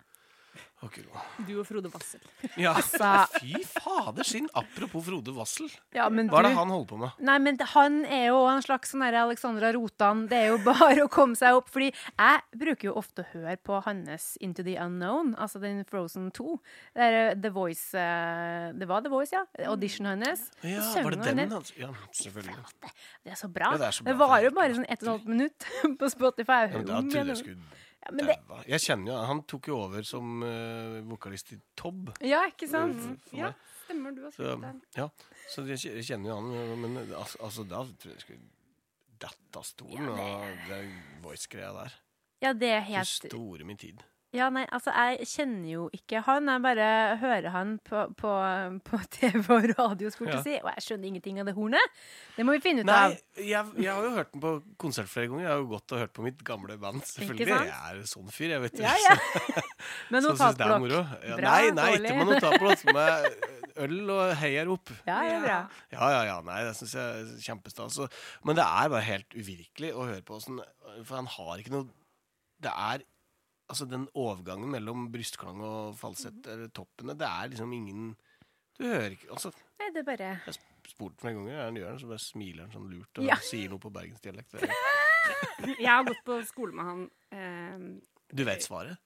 Gud. 0.80 1.08
Du 1.48 1.58
og 1.60 1.66
Frode 1.68 1.90
Wassel. 1.92 2.22
Ja, 2.56 2.72
Altså- 2.74 3.40
fy 3.42 3.64
fader 3.68 4.24
sin. 4.24 4.48
Apropos 4.56 5.04
Frode 5.04 5.34
Wassel. 5.36 5.68
ja, 5.94 6.08
Hva 6.10 6.40
er 6.40 6.44
det 6.48 6.54
han 6.56 6.70
holder 6.70 6.88
på 6.88 6.98
med? 6.98 7.10
Nei, 7.20 7.38
men 7.38 7.58
han 7.60 8.06
er 8.06 8.28
jo 8.28 8.46
en 8.48 8.62
slags 8.62 8.92
sånn 8.94 9.04
Alexandra 9.04 9.74
Rotan. 9.74 10.28
Det 10.28 10.38
er 10.38 10.48
jo 10.54 10.58
bare 10.64 11.04
å 11.08 11.10
komme 11.12 11.36
seg 11.36 11.54
opp. 11.54 11.68
Fordi 11.70 11.92
jeg 11.92 12.42
bruker 12.56 12.84
jo 12.90 12.94
ofte 12.96 13.26
å 13.26 13.28
høre 13.34 13.58
på 13.58 13.82
hans 13.84 14.38
Into 14.40 14.64
the 14.64 14.78
Unknown, 14.80 15.36
altså 15.36 15.60
den 15.60 15.84
Frozen 15.84 16.32
2. 16.32 16.60
Det, 16.96 17.02
er 17.04 17.36
The 17.36 17.50
Voice 17.50 17.94
eh, 17.94 18.72
Det 18.72 18.88
var 18.88 19.02
The 19.04 19.10
Voice, 19.10 19.34
ja. 19.36 19.44
Audition 19.68 20.06
hans. 20.06 20.50
Ja, 20.64 20.80
var 21.04 21.12
det 21.12 21.36
den? 21.36 21.52
altså? 21.52 21.76
Ja, 21.78 21.92
selvfølgelig. 22.14 22.56
Det 23.26 23.32
er 23.34 23.36
så 23.36 23.52
bra. 23.52 23.66
Ja, 23.66 23.72
det 23.74 23.80
det, 23.80 23.88
er 23.88 24.00
så 24.00 24.04
bra. 24.08 24.16
varer 24.16 24.48
jo 24.48 24.54
er 24.54 24.56
bare 24.62 24.80
sånn 24.80 24.88
ett 24.88 25.04
og 25.04 25.08
et 25.10 25.14
halvt 25.18 25.28
minutt 25.28 25.70
på 26.00 26.10
Spotify. 26.16 26.62
Ja, 26.72 26.78
men 26.78 26.86
da 26.88 26.98
Om 27.04 27.12
Ja, 28.06 28.12
men 28.16 28.26
det. 28.30 28.36
Jeg 28.68 28.80
kjenner 28.86 29.12
jo 29.12 29.18
Han 29.28 29.42
tok 29.44 29.68
jo 29.68 29.78
over 29.84 30.06
som 30.08 30.44
uh, 30.44 31.00
vokalist 31.10 31.52
i 31.54 31.60
Tobb. 31.76 32.14
ja, 32.24 32.46
ikke 32.48 32.70
sant? 32.72 32.96
for 33.28 33.38
Ja, 33.38 33.52
stemmer. 33.84 34.16
Du 34.16 34.24
har 34.24 34.32
skrevet 34.32 34.62
den. 34.62 34.82
ja, 34.96 35.10
så 35.52 35.66
jeg 35.68 36.06
kjenner 36.08 36.30
jo 36.32 36.38
han, 36.40 36.82
men 36.82 36.98
altså, 37.14 37.66
da 37.68 37.84
tror 37.84 38.14
jeg 38.14 38.20
jeg 38.20 38.26
skulle 38.28 38.48
datt 39.20 39.58
av 39.60 39.66
stolen. 39.68 40.08
Ja, 40.08 40.16
det- 40.16 40.30
Og 40.40 40.70
det 40.70 41.24
voice-greia 41.26 41.74
der. 41.76 41.94
Ja, 42.42 42.54
det 42.54 42.70
er 42.72 42.82
helt 42.88 43.08
store 43.08 43.66
min 43.68 43.78
tid. 43.78 44.00
Ja, 44.35 44.45
nei, 44.53 44.61
altså, 44.69 44.91
jeg 44.93 45.26
kjenner 45.26 45.69
jo 45.72 45.84
ikke 45.95 46.19
han. 46.27 46.45
Jeg 46.51 46.61
bare 46.61 46.88
hører 47.18 47.47
han 47.49 47.72
på, 47.81 48.03
på, 48.19 48.34
på 48.85 48.99
TV 49.15 49.39
og 49.56 49.65
radio, 49.80 50.11
skulle 50.14 50.35
jeg 50.35 50.38
Ja. 50.38 50.43
si. 50.45 50.53
Og 50.61 50.69
jeg 50.76 50.84
skjønner 50.85 51.10
ingenting 51.10 51.39
av 51.41 51.47
det 51.49 51.56
hornet. 51.57 51.95
Det 52.35 52.45
må 52.45 52.53
vi 52.53 52.61
finne 52.61 52.84
ut 52.85 52.89
Nei, 52.91 52.99
av. 53.07 53.15
jeg, 53.41 53.72
jeg 53.81 53.89
har 53.89 54.06
jo 54.06 54.11
hørt 54.19 54.30
den 54.35 54.43
på 54.43 54.51
konsert 54.85 55.10
flere 55.10 55.31
ganger. 55.31 55.47
Jeg 55.47 55.51
har 55.56 55.64
jo 55.64 55.69
gått 55.73 55.95
og 55.97 56.03
hørt 56.03 56.14
på 56.14 56.27
mitt 56.27 56.43
gamle 56.45 56.77
band, 56.85 57.01
selvfølgelig. 57.10 57.49
Jeg 57.49 57.73
er 57.73 58.06
sånn 58.14 58.30
fyr, 58.38 58.53
jeg, 58.53 58.64
vet 58.68 58.77
du. 58.77 58.84
Ja, 58.85 58.93
ja. 59.07 59.18
Med 60.14 60.27
notatblokk. 60.27 60.88
Ja, 60.93 61.35
Bra, 61.41 61.49
nei, 61.49 61.73
nei, 61.73 61.89
dårlig. 61.95 62.14
ikke 62.14 62.22
med 62.22 62.34
notatblokk. 62.35 62.88
Med 62.93 63.84
øl 63.89 63.99
og 64.14 64.34
heiarop. 64.43 64.93
Ja, 65.10 65.19
er 65.26 65.41
bra. 65.49 65.60
Ja, 65.97 66.14
ja, 66.14 66.23
ja. 66.30 66.39
Nei, 66.45 66.61
det 66.69 66.76
syns 66.77 66.93
jeg 66.99 67.22
er 67.26 67.30
kjempestas. 67.49 67.97
Men 68.45 68.61
det 68.61 68.65
er 68.69 68.93
bare 68.93 69.06
helt 69.10 69.34
uvirkelig 69.41 69.95
å 69.97 70.06
høre 70.06 70.22
på 70.27 70.38
åssen 70.38 70.61
For 71.01 71.15
han 71.18 71.30
har 71.39 71.61
ikke 71.64 71.73
noe 71.80 71.88
Det 72.61 72.69
er 72.76 73.01
Altså, 73.70 73.86
den 73.90 74.08
overgangen 74.18 74.72
mellom 74.74 75.08
brystklang 75.14 75.60
og 75.62 75.96
falsett, 76.00 76.40
eller 76.50 76.72
toppene, 76.74 77.14
det 77.18 77.28
er 77.30 77.52
liksom 77.54 77.74
ingen 77.78 78.16
Du 78.80 78.86
hører 78.88 79.12
ikke 79.14 79.30
Altså, 79.36 79.52
Nei, 79.80 79.90
det 79.94 80.02
er 80.02 80.08
bare 80.08 80.30
jeg 80.32 80.40
har 80.46 80.58
spurt 80.90 81.20
flere 81.22 81.36
ganger, 81.38 81.60
han 81.68 81.76
gjør 81.78 81.91
det, 81.94 82.00
så 82.02 82.08
bare 82.10 82.24
smiler 82.24 82.64
han 82.66 82.72
sånn 82.74 82.88
lurt 82.90 83.20
og 83.22 83.28
Ja. 83.30 83.36
sier 83.46 83.70
noe 83.70 83.78
på 83.84 83.91
bergensdialekt. 83.94 84.56
Er- 84.56 84.74
Jeg 85.86 85.91
har 85.91 86.04
gått 86.08 86.24
på 86.26 86.40
skole 86.48 86.74
med 86.74 86.86
han. 86.88 87.04
Eh, 87.32 87.78
Du 88.34 88.44
vet 88.48 88.62
svaret? 88.66 88.98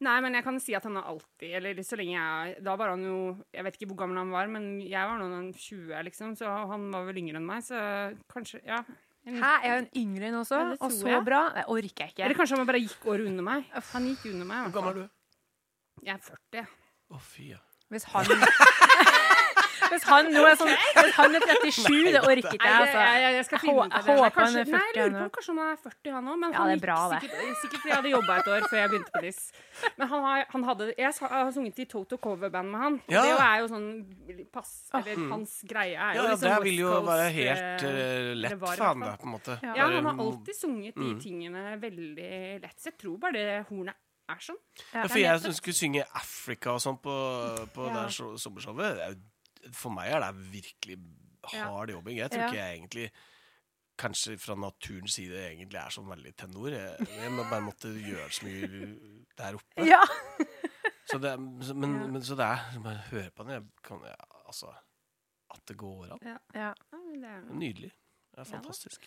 nei, 0.00 0.20
men 0.24 0.32
jeg 0.32 0.44
kan 0.44 0.56
si 0.62 0.72
at 0.74 0.84
han 0.88 0.94
har 0.96 1.04
alltid 1.10 1.52
Eller 1.58 1.74
så 1.84 1.96
lenge 1.98 2.14
jeg 2.16 2.62
Da 2.64 2.76
var 2.80 2.88
han 2.94 3.02
jo 3.04 3.16
Jeg 3.52 3.64
vet 3.66 3.74
ikke 3.76 3.88
hvor 3.90 3.98
gammel 4.04 4.16
han 4.22 4.30
var, 4.32 4.46
men 4.48 4.80
jeg 4.80 5.04
var 5.10 5.18
nå 5.20 5.26
en 5.36 5.50
20, 5.52 5.90
liksom, 6.06 6.32
så 6.38 6.48
han 6.70 6.86
var 6.94 7.04
vel 7.04 7.18
yngre 7.20 7.36
enn 7.42 7.44
meg, 7.48 7.60
så 7.66 7.76
kanskje 8.32 8.62
Ja. 8.64 8.78
En- 9.26 9.36
jeg 9.42 9.60
er 9.64 9.78
en 9.82 9.88
yngre 9.96 10.28
enn 10.28 10.34
også? 10.38 10.58
Ja, 10.62 10.76
og 10.80 10.92
så 10.94 11.08
jeg. 11.10 11.24
bra? 11.26 11.40
Det 11.54 11.64
orker 11.66 12.02
jeg 12.04 12.12
ikke. 12.14 12.22
Eller 12.24 12.36
kanskje 12.38 12.56
han 12.60 12.66
bare 12.68 12.80
gikk 12.84 13.06
året 13.10 13.26
under 13.26 13.42
meg. 13.42 13.64
Han 13.92 14.06
gikk 14.06 14.26
under 14.32 14.46
meg. 14.46 14.66
Hvor 14.68 14.74
gammel 14.80 14.90
er 14.90 15.00
du? 15.02 15.08
Jeg 16.06 16.14
er 16.14 16.22
40. 16.62 16.66
Å, 17.10 17.20
fy, 17.20 17.48
ja. 17.50 17.58
Hvis 17.90 18.04
han 18.12 18.24
Hvis 19.90 20.04
han 20.08 20.28
nå 20.32 20.42
er 20.50 20.56
sånn 20.60 20.70
Hvis 20.72 21.14
han 21.16 21.34
er 21.36 21.44
37, 21.46 22.12
det 22.12 22.20
orker 22.22 22.38
ikke 22.56 22.66
jeg, 22.66 22.76
altså. 22.76 22.98
jeg, 23.02 23.20
jeg, 23.22 23.34
jeg 23.36 23.44
skal 23.48 23.58
finne 23.62 23.84
ut 23.86 23.92
av 23.96 24.06
det. 24.06 24.16
håper 24.16 24.36
Kanskje- 24.36 24.46
han 24.46 24.56
er 24.56 24.64
40 24.66 24.76
Nei, 24.76 24.86
jeg 24.96 25.10
lurer 25.12 25.16
på 25.16 25.26
på 25.26 25.34
kanskje 25.36 25.54
han 25.56 25.60
er 25.66 25.76
40 25.86 26.14
han 26.16 26.30
òg, 26.32 26.38
men 26.42 26.52
Ja, 26.52 26.58
han 26.58 26.66
det 26.70 26.76
gikk 26.76 26.84
bra, 26.86 26.96
det. 27.12 27.20
sikkert, 27.26 27.60
sikkert 27.62 27.80
fordi 27.80 27.90
jeg 27.92 27.96
hadde 28.00 28.12
jobba 28.16 28.36
et 28.40 28.48
år 28.56 28.66
før 28.70 28.78
jeg 28.82 28.90
begynte 28.92 29.12
på 29.16 29.22
Diss. 29.26 29.40
Men 29.98 30.08
han, 30.12 30.22
har, 30.26 30.44
han 30.54 30.64
hadde 30.70 30.88
Jeg 30.96 31.12
har 31.20 31.52
sunget 31.56 31.78
i 31.78 31.86
Toto 31.96 32.16
coverband 32.26 32.70
med 32.72 32.80
han. 32.80 33.00
Ja. 33.12 33.22
Det 33.26 33.36
er 33.46 33.58
jo 33.62 33.68
sånn 33.72 33.88
pass 34.52 34.72
Eller 34.96 35.22
hans 35.30 35.54
greie 35.68 35.96
er 35.96 36.16
jo 36.16 36.22
Ja, 36.22 36.28
liksom 36.30 36.46
det 36.46 36.54
West 36.56 36.64
vil 36.66 36.78
jo 36.80 36.90
Coast, 36.94 37.06
være 37.10 37.28
helt 37.36 37.86
uh, 37.86 38.32
lett 38.42 38.58
for 38.60 38.84
han, 38.86 39.00
da, 39.06 39.12
på 39.20 39.26
en 39.28 39.34
måte. 39.36 39.58
Ja. 39.62 39.74
Ja, 39.76 39.86
han 39.96 40.04
har 40.10 40.24
alltid 40.26 40.54
sunget 40.62 40.94
de 40.96 41.06
Mm. 41.06 41.20
tingene 41.22 41.62
veldig 41.80 42.60
lett. 42.62 42.76
Så 42.80 42.90
jeg 42.90 42.98
tror 42.98 43.16
bare 43.22 43.32
det 43.36 43.66
hornet 43.68 43.94
er 44.28 44.40
sånn. 44.42 44.56
Ja, 44.92 45.04
for 45.06 45.18
jeg 45.20 45.54
skulle 45.54 45.76
synge 45.76 46.02
Africa 46.18 46.72
og 46.74 46.80
sånn 46.82 46.98
på, 46.98 47.14
på 47.74 47.86
Ja. 47.86 48.02
det 48.06 48.12
sommershowet 48.42 48.96
det 48.96 49.04
er 49.04 49.12
jo- 49.14 49.22
For 49.74 49.94
meg 49.94 50.12
er 50.12 50.22
det 50.26 50.52
virkelig 50.52 50.98
hard 51.52 51.90
jobbing. 51.90 52.18
Jeg 52.18 52.30
tror 52.30 52.46
ikke 52.48 52.60
jeg 52.60 52.76
egentlig 52.78 53.10
Kanskje 53.96 54.34
fra 54.36 54.52
naturens 54.60 55.14
side 55.16 55.38
egentlig 55.40 55.78
er 55.80 55.92
sånn 55.94 56.08
veldig 56.10 56.34
tenor. 56.36 56.66
Jeg, 56.68 57.06
jeg 57.16 57.30
må 57.32 57.46
bare 57.48 57.64
måtte 57.64 57.88
gjøre 57.96 58.26
så 58.28 58.44
mye 58.44 58.90
der 59.38 59.56
oppe. 59.56 59.86
Ja. 59.88 60.02
Så 61.06 61.20
det, 61.22 61.36
men, 61.38 61.92
men, 62.10 62.22
så 62.26 62.34
det 62.34 62.42
er 62.42 62.80
Bare 62.82 63.04
høre 63.12 63.30
på 63.30 63.44
den. 63.46 63.52
Jeg 63.54 63.62
kan, 63.86 64.00
jeg, 64.02 64.16
altså 64.50 64.72
At 65.54 65.60
det 65.70 65.76
går 65.78 66.16
an. 66.16 66.24
Ja. 66.26 66.36
Ja, 66.54 66.72
det 67.14 67.28
er. 67.30 67.44
Nydelig. 67.54 67.92
Det 68.34 68.42
er 68.42 68.48
fantastisk. 68.50 69.06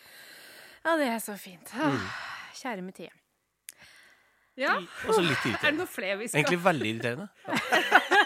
ja, 0.84 0.94
det 0.96 1.06
er 1.06 1.18
så 1.18 1.36
fint. 1.36 1.74
Mm. 1.76 2.00
Ah, 2.00 2.22
Kjære 2.56 2.82
med 2.82 2.96
tid. 2.96 3.12
Ja, 4.56 4.78
Og 4.80 5.14
så 5.14 5.20
litt 5.22 5.44
er 5.52 5.70
det 5.70 5.76
noe 5.78 5.88
flere 5.88 6.16
vi 6.20 6.26
skal 6.28 6.40
Egentlig 6.40 6.64
veldig 6.64 6.88
irriterende. 6.94 7.28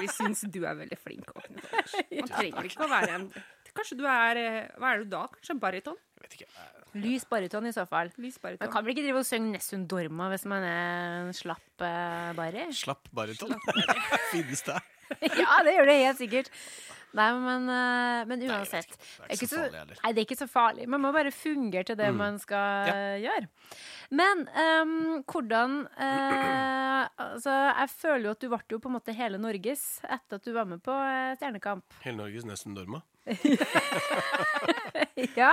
Vi 0.00 0.08
syns 0.12 0.44
du 0.52 0.62
er 0.64 0.78
veldig 0.78 0.98
flink. 1.00 1.30
Åkne 1.36 1.62
Man 2.22 2.32
trenger 2.32 2.70
ikke 2.70 2.86
å 2.86 2.90
være 2.92 3.20
en 3.20 3.28
Kanskje 3.76 3.98
du 3.98 4.06
er 4.08 4.40
eh, 4.40 4.62
Hva 4.80 4.94
er 4.94 5.02
du 5.02 5.10
da? 5.12 5.26
Kanskje 5.34 5.58
baryton? 5.60 5.98
Jeg 6.16 6.24
vet 6.24 6.36
ikke. 6.38 6.66
Lys 6.96 7.26
baryton 7.28 7.68
i 7.68 7.74
så 7.76 7.84
fall. 7.88 8.08
Lys 8.22 8.38
Man 8.42 8.70
kan 8.72 8.84
vel 8.84 8.94
ikke 8.94 9.04
drive 9.04 9.20
og 9.20 9.28
synge 9.28 9.52
Nessun 9.52 9.84
Dorma 9.90 10.30
hvis 10.32 10.46
man 10.48 10.64
er 10.64 11.26
en 11.26 11.34
slapp 11.36 11.84
uh, 11.84 12.32
barry? 12.38 12.64
Slapp 12.72 13.10
baryton. 13.12 13.52
Finnes 14.32 14.64
det? 14.64 14.78
ja, 15.42 15.58
det 15.66 15.76
gjør 15.76 15.90
det 15.90 15.98
helt 16.00 16.22
sikkert. 16.22 16.50
Nei, 17.14 17.26
men, 17.40 17.68
eh, 17.70 18.24
men 18.28 18.38
Nei, 18.42 18.48
uansett. 18.50 18.90
ikke. 18.90 18.98
Det 18.98 19.30
er 19.30 19.36
ikke 19.36 19.48
så 19.48 19.56
farlig 19.60 19.78
heller. 19.78 20.00
Nei, 20.02 20.12
det 20.12 20.20
er 20.20 20.26
ikke 20.26 20.38
så 20.40 20.48
farlig. 20.50 20.86
Man 20.88 21.00
må 21.00 21.12
bare 21.14 21.30
fungere 21.32 21.84
til 21.84 21.96
det 21.96 22.10
Mm. 22.12 22.16
man 22.18 22.38
skal 22.38 22.86
ja. 22.90 23.30
gjøre. 23.30 23.48
Men 24.10 24.48
um, 24.48 25.22
hvordan 25.26 25.80
uh, 25.98 27.08
Altså, 27.18 27.50
jeg 27.50 27.88
føler 27.90 28.24
jo 28.24 28.30
at 28.30 28.40
du 28.40 28.48
ble 28.48 28.60
jo 28.70 28.78
på 28.82 28.88
en 28.90 28.96
måte 28.96 29.14
hele 29.14 29.38
Norges 29.38 30.00
etter 30.04 30.36
at 30.40 30.44
du 30.44 30.52
var 30.52 30.64
med 30.66 30.82
på 30.82 30.90
eh, 30.92 31.34
Stjernekamp. 31.38 31.84
Hele 32.02 32.16
Norges 32.18 32.44
nesten 32.48 32.74
dorma. 32.74 33.02
ja. 35.40 35.52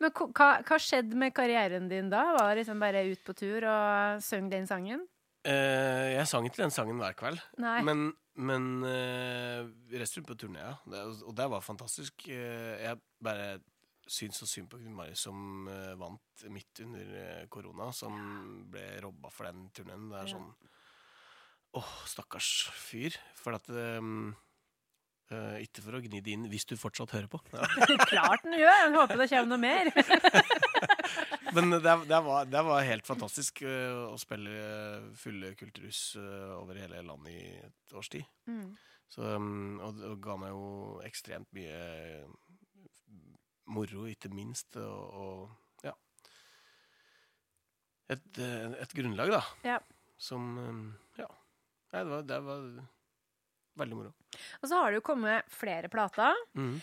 Men 0.00 0.12
hva, 0.16 0.48
hva 0.66 0.78
skjedde 0.80 1.18
med 1.18 1.34
karrieren 1.36 1.88
din 1.90 2.10
da? 2.12 2.24
Var 2.36 2.54
det 2.54 2.62
liksom 2.62 2.80
bare 2.82 3.04
ut 3.10 3.22
på 3.26 3.34
tur 3.36 3.66
og 3.68 4.22
søng 4.24 4.50
den 4.52 4.66
sangen? 4.68 5.04
Eh, 5.46 6.12
jeg 6.16 6.26
sang 6.26 6.46
ikke 6.48 6.64
den 6.64 6.74
sangen 6.74 6.98
hver 7.00 7.14
kveld. 7.18 7.40
Nei. 7.62 7.78
Men, 7.86 8.10
men 8.34 8.68
eh, 8.88 9.62
vi 9.92 10.22
på 10.26 10.34
turné, 10.34 10.62
ja. 10.64 10.74
Det, 10.90 11.02
og 11.22 11.34
det 11.38 11.48
var 11.52 11.64
fantastisk. 11.64 12.28
Eh, 12.28 12.76
jeg 12.82 12.98
bare 13.22 13.58
syns 14.06 14.38
så 14.38 14.46
synd 14.46 14.70
på 14.70 14.78
Gunn 14.78 14.94
Mari 14.94 15.16
som 15.18 15.66
vant 15.98 16.44
midt 16.54 16.78
under 16.84 17.46
korona, 17.50 17.88
som 17.90 18.14
ble 18.70 18.84
robba 19.02 19.32
for 19.34 19.48
den 19.48 19.66
turneen. 19.74 20.10
Det 20.12 20.20
er 20.20 20.34
sånn 20.36 20.50
Åh, 21.76 21.88
stakkars 22.08 22.70
fyr. 22.72 23.16
For 23.36 23.56
at 23.56 23.66
um, 23.68 24.30
uh, 25.32 25.56
Ikke 25.60 25.82
for 25.84 25.98
å 25.98 26.00
gni 26.00 26.22
det 26.24 26.36
inn 26.36 26.46
hvis 26.48 26.64
du 26.68 26.76
fortsatt 26.80 27.12
hører 27.16 27.28
på. 27.28 27.40
Klart 28.12 28.46
den 28.46 28.56
gjør! 28.60 28.78
Jeg 28.84 28.94
håper 28.94 29.20
det 29.20 29.28
kommer 29.32 29.50
noe 29.52 29.60
mer. 29.60 29.90
Men 31.54 31.76
det, 31.76 31.94
det, 32.08 32.20
var, 32.26 32.48
det 32.50 32.62
var 32.66 32.86
helt 32.86 33.06
fantastisk 33.06 33.62
eh, 33.62 33.94
å 34.10 34.16
spille 34.18 35.12
fulle 35.18 35.52
kulturhus 35.58 36.16
eh, 36.18 36.54
over 36.56 36.80
hele 36.80 37.04
landet 37.06 37.36
i 37.36 37.44
et 37.60 37.96
års 37.96 38.10
tid. 38.12 38.26
Mm. 38.50 38.72
Så, 39.06 39.22
um, 39.22 39.78
og 39.86 40.00
det 40.00 40.16
ga 40.24 40.34
meg 40.40 40.50
jo 40.50 40.98
ekstremt 41.06 41.52
mye 41.54 42.24
moro, 43.70 44.08
ikke 44.10 44.32
minst. 44.34 44.74
Og, 44.82 45.20
og 45.22 45.86
ja 45.86 45.94
et, 48.12 48.26
eh, 48.38 48.74
et 48.82 48.92
grunnlag, 48.94 49.32
da. 49.34 49.42
Ja. 49.66 49.78
Som 50.18 50.58
um, 50.58 50.84
Ja. 51.18 51.28
Nei, 51.92 52.02
det 52.02 52.10
var, 52.10 52.26
det 52.26 52.40
var 52.44 52.66
veldig 53.80 53.98
moro. 53.98 54.12
Og 54.60 54.68
så 54.68 54.80
har 54.80 54.90
det 54.90 55.00
jo 55.00 55.06
kommet 55.06 55.48
flere 55.52 55.90
plater. 55.92 56.36
Mm. 56.58 56.76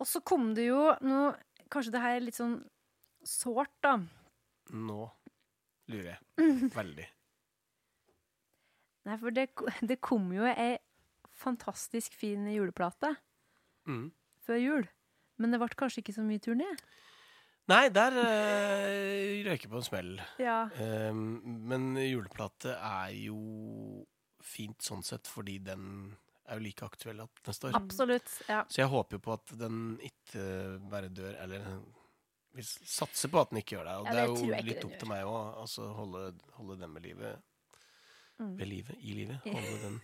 Og 0.00 0.08
så 0.08 0.22
kom 0.26 0.52
det 0.56 0.70
jo 0.70 0.88
noe 1.06 1.34
Kanskje 1.66 1.96
det 1.96 1.98
her 1.98 2.12
er 2.14 2.22
litt 2.22 2.36
sånn 2.36 2.60
sårt, 3.28 3.72
da. 3.84 3.96
Nå 4.72 5.02
lurer 5.92 6.16
jeg 6.16 6.72
veldig. 6.80 7.06
Nei, 9.06 9.16
for 9.22 9.30
det, 9.34 9.48
det 9.90 10.00
kom 10.02 10.30
jo 10.34 10.46
ei 10.50 10.76
fantastisk 11.36 12.14
fin 12.16 12.46
juleplate 12.50 13.14
Mm. 13.86 14.08
før 14.42 14.56
jul. 14.58 14.86
Men 15.38 15.52
det 15.52 15.60
ble 15.62 15.68
kanskje 15.78 16.00
ikke 16.02 16.14
så 16.16 16.22
mye 16.26 16.40
turné? 16.42 16.66
Nei, 17.70 17.84
der 17.94 18.16
øh, 18.18 19.44
røyker 19.46 19.70
på 19.70 19.78
en 19.78 19.84
smell. 19.86 20.08
Ja. 20.42 20.56
Um, 21.10 21.20
men 21.70 21.92
juleplate 22.02 22.72
er 22.74 23.12
jo 23.14 23.36
fint 24.42 24.82
sånn 24.82 25.04
sett, 25.06 25.30
fordi 25.30 25.60
den 25.62 25.84
er 26.48 26.58
jo 26.58 26.64
like 26.66 26.82
aktuell 26.86 27.22
neste 27.46 27.68
år. 27.70 27.78
Absolutt. 27.78 28.32
Ja. 28.50 28.64
Så 28.70 28.80
jeg 28.82 28.90
håper 28.90 29.18
jo 29.20 29.22
på 29.28 29.34
at 29.36 29.54
den 29.62 29.78
ikke 30.06 30.44
bare 30.90 31.10
dør, 31.14 31.38
eller 31.46 31.70
vi 32.56 32.64
satser 32.64 33.30
på 33.32 33.40
at 33.42 33.52
den 33.52 33.60
ikke 33.60 33.76
gjør 33.76 33.86
det. 33.88 33.94
Og 34.00 34.06
Ja, 34.06 34.12
det 34.12 34.16
det 34.16 34.24
er 34.24 34.58
jo 34.58 34.66
litt 34.70 34.84
opp 34.88 34.98
til 35.00 35.10
meg 35.10 35.24
òg, 35.28 35.60
altså 35.62 35.88
holde, 35.96 36.26
holde 36.56 36.76
den 36.80 36.94
ved 36.96 37.08
livet. 37.10 37.42
Mm. 38.40 38.52
Ved 38.58 38.66
livet, 38.68 38.96
i 39.00 39.16
livet. 39.16 39.48
Holde 39.56 39.76
den 39.84 40.00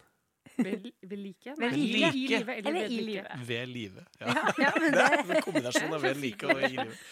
Ved, 0.57 0.87
ved 1.09 1.17
like? 1.17 1.53
Ved 1.57 1.75
like. 1.77 2.09
I 2.13 2.27
livet, 2.27 2.49
eller, 2.59 2.73
ved 2.77 2.91
i 2.91 3.01
livet. 3.01 3.49
ved 3.49 3.67
livet. 3.71 4.07
Ja. 4.21 4.27
Ja, 4.27 4.53
ja, 4.59 4.71
men 4.81 4.93
Det 4.93 4.99
det, 4.99 5.05
er 5.05 5.37
en 5.37 5.43
kombinasjon 5.47 5.95
av 5.97 6.03
ved 6.03 6.21
like 6.21 6.49
og 6.49 6.63
i 6.63 6.71
livet. 6.75 7.03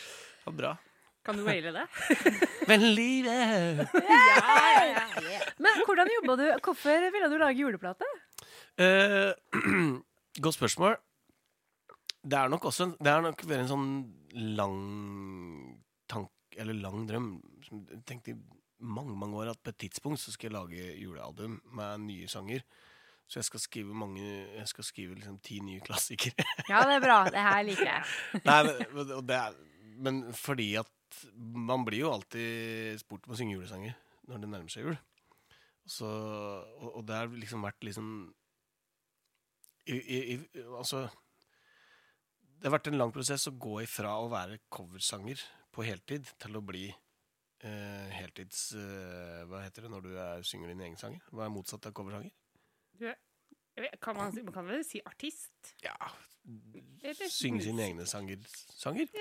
Ja, 0.46 0.52
bra. 0.60 0.72
Kan 1.24 1.36
du 1.36 1.44
waile 1.44 1.72
det? 1.76 1.84
Ved 2.68 2.84
livet! 2.96 3.80
men 5.60 5.82
hvordan 5.84 6.08
jobba 6.14 6.36
du? 6.40 6.44
Hvorfor 6.64 7.04
ville 7.12 7.28
du 7.28 7.36
lage 7.42 7.60
juleplate? 7.60 8.08
Uh, 8.80 9.32
godt 10.44 10.56
spørsmål. 10.56 10.96
Det 12.24 12.38
er 12.38 12.48
nok 12.48 12.64
også 12.64 12.88
en, 12.88 12.94
Det 13.00 13.12
er 13.12 13.20
nok 13.24 13.44
en 13.44 13.68
sånn 13.68 13.90
lang 14.34 15.80
tank, 16.10 16.30
eller 16.56 16.76
lang 16.78 17.06
drøm. 17.08 17.32
som 17.66 17.86
Jeg 17.90 18.04
tenkte 18.06 18.34
i 18.34 18.38
mange 18.80 19.16
mange 19.16 19.36
år 19.36 19.50
at 19.52 19.60
på 19.62 19.70
et 19.70 19.78
tidspunkt 19.86 20.20
så 20.20 20.32
skal 20.32 20.50
jeg 20.50 20.56
lage 20.56 20.94
julealbum 21.02 21.60
med 21.76 22.06
nye 22.06 22.28
sanger. 22.28 22.64
Så 23.30 23.38
jeg 23.38 23.44
skal 23.46 23.60
skrive 23.60 23.94
mange 23.94 24.22
Jeg 24.56 24.68
skal 24.68 24.84
skrive 24.84 25.14
liksom 25.14 25.38
ti 25.38 25.60
nye 25.62 25.80
klassikere. 25.80 26.46
Ja, 26.68 26.82
det 26.88 26.98
er 26.98 27.04
bra. 27.04 27.24
Det 27.30 27.44
her 27.44 27.62
liker 27.62 27.86
jeg. 27.86 28.02
Nei, 28.48 28.62
men, 28.94 29.30
er, 29.30 29.54
men 29.96 30.22
fordi 30.34 30.74
at 30.80 30.90
man 31.36 31.84
blir 31.86 32.06
jo 32.06 32.12
alltid 32.14 32.98
spurt 33.02 33.26
om 33.26 33.34
å 33.34 33.38
synge 33.38 33.54
julesanger 33.54 33.94
når 34.30 34.42
det 34.42 34.50
nærmer 34.50 34.72
seg 34.72 34.86
jul. 34.86 34.98
Så, 35.86 36.06
og, 36.06 36.90
og 37.00 37.06
det 37.06 37.16
har 37.16 37.32
liksom 37.34 37.64
vært 37.66 37.86
liksom 37.86 38.10
i, 39.90 39.96
i, 39.96 40.18
i, 40.34 40.62
Altså 40.76 41.06
Det 42.60 42.68
har 42.68 42.74
vært 42.76 42.90
en 42.90 42.98
lang 43.00 43.12
prosess 43.14 43.46
å 43.48 43.54
gå 43.56 43.78
ifra 43.86 44.12
å 44.20 44.28
være 44.32 44.58
coversanger 44.72 45.40
på 45.72 45.84
heltid 45.86 46.28
til 46.42 46.58
å 46.58 46.62
bli 46.66 46.86
eh, 46.90 48.08
heltids 48.12 48.66
eh, 48.76 49.44
Hva 49.48 49.62
heter 49.64 49.86
det 49.86 49.92
når 49.94 50.04
du 50.04 50.10
er, 50.20 50.42
synger 50.44 50.72
dine 50.74 50.84
egne 50.90 51.00
sanger? 51.00 51.22
Hva 51.32 51.46
er 51.46 51.54
motsatt 51.54 51.88
av 51.88 51.94
coversanger? 51.96 52.32
Du, 53.00 53.08
kan 54.02 54.18
man, 54.18 54.34
man 54.44 54.52
kan 54.52 54.68
vel 54.68 54.84
si 54.84 55.00
artist? 55.08 55.72
Ja 55.84 55.94
Synge 57.30 57.60
sine 57.64 57.84
egne 57.86 58.06
sanger. 58.08 58.40
sanger? 58.76 59.08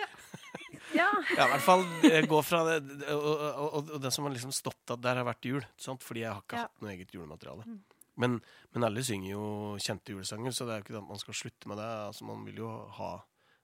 Ja. 0.95 1.05
Ja, 1.37 1.43
i 1.45 1.49
hvert 1.51 1.61
fall 1.61 1.83
eh, 2.07 2.23
gå 2.25 2.37
fra 2.41 2.63
det 2.65 2.77
Og, 3.13 3.21
og, 3.21 3.41
og, 3.77 3.89
og 3.93 3.99
det 4.01 4.09
som 4.15 4.25
har 4.25 4.33
liksom 4.33 4.53
stått 4.55 4.93
at 4.95 5.01
der 5.03 5.19
har 5.19 5.27
vært 5.27 5.45
jul. 5.45 5.61
Sant? 5.77 6.01
Fordi 6.01 6.23
jeg 6.23 6.31
har 6.33 6.41
ikke 6.41 6.57
Ja. 6.57 6.63
hatt 6.65 6.81
noe 6.81 6.93
eget 6.95 7.11
julemateriale. 7.13 7.65
Men, 8.19 8.39
men 8.73 8.87
alle 8.87 9.03
synger 9.05 9.29
jo 9.35 9.43
kjente 9.83 10.15
julesanger, 10.15 10.55
så 10.55 10.65
det 10.65 10.73
er 10.73 10.79
jo 10.81 10.85
ikke 10.87 10.95
det 10.95 11.01
at 11.03 11.11
man 11.11 11.21
skal 11.21 11.37
slutte 11.37 11.69
med 11.69 11.77
det. 11.77 11.85
Altså, 12.07 12.25
man 12.25 12.41
vil 12.47 12.57
jo 12.63 12.71
ha 12.97 13.11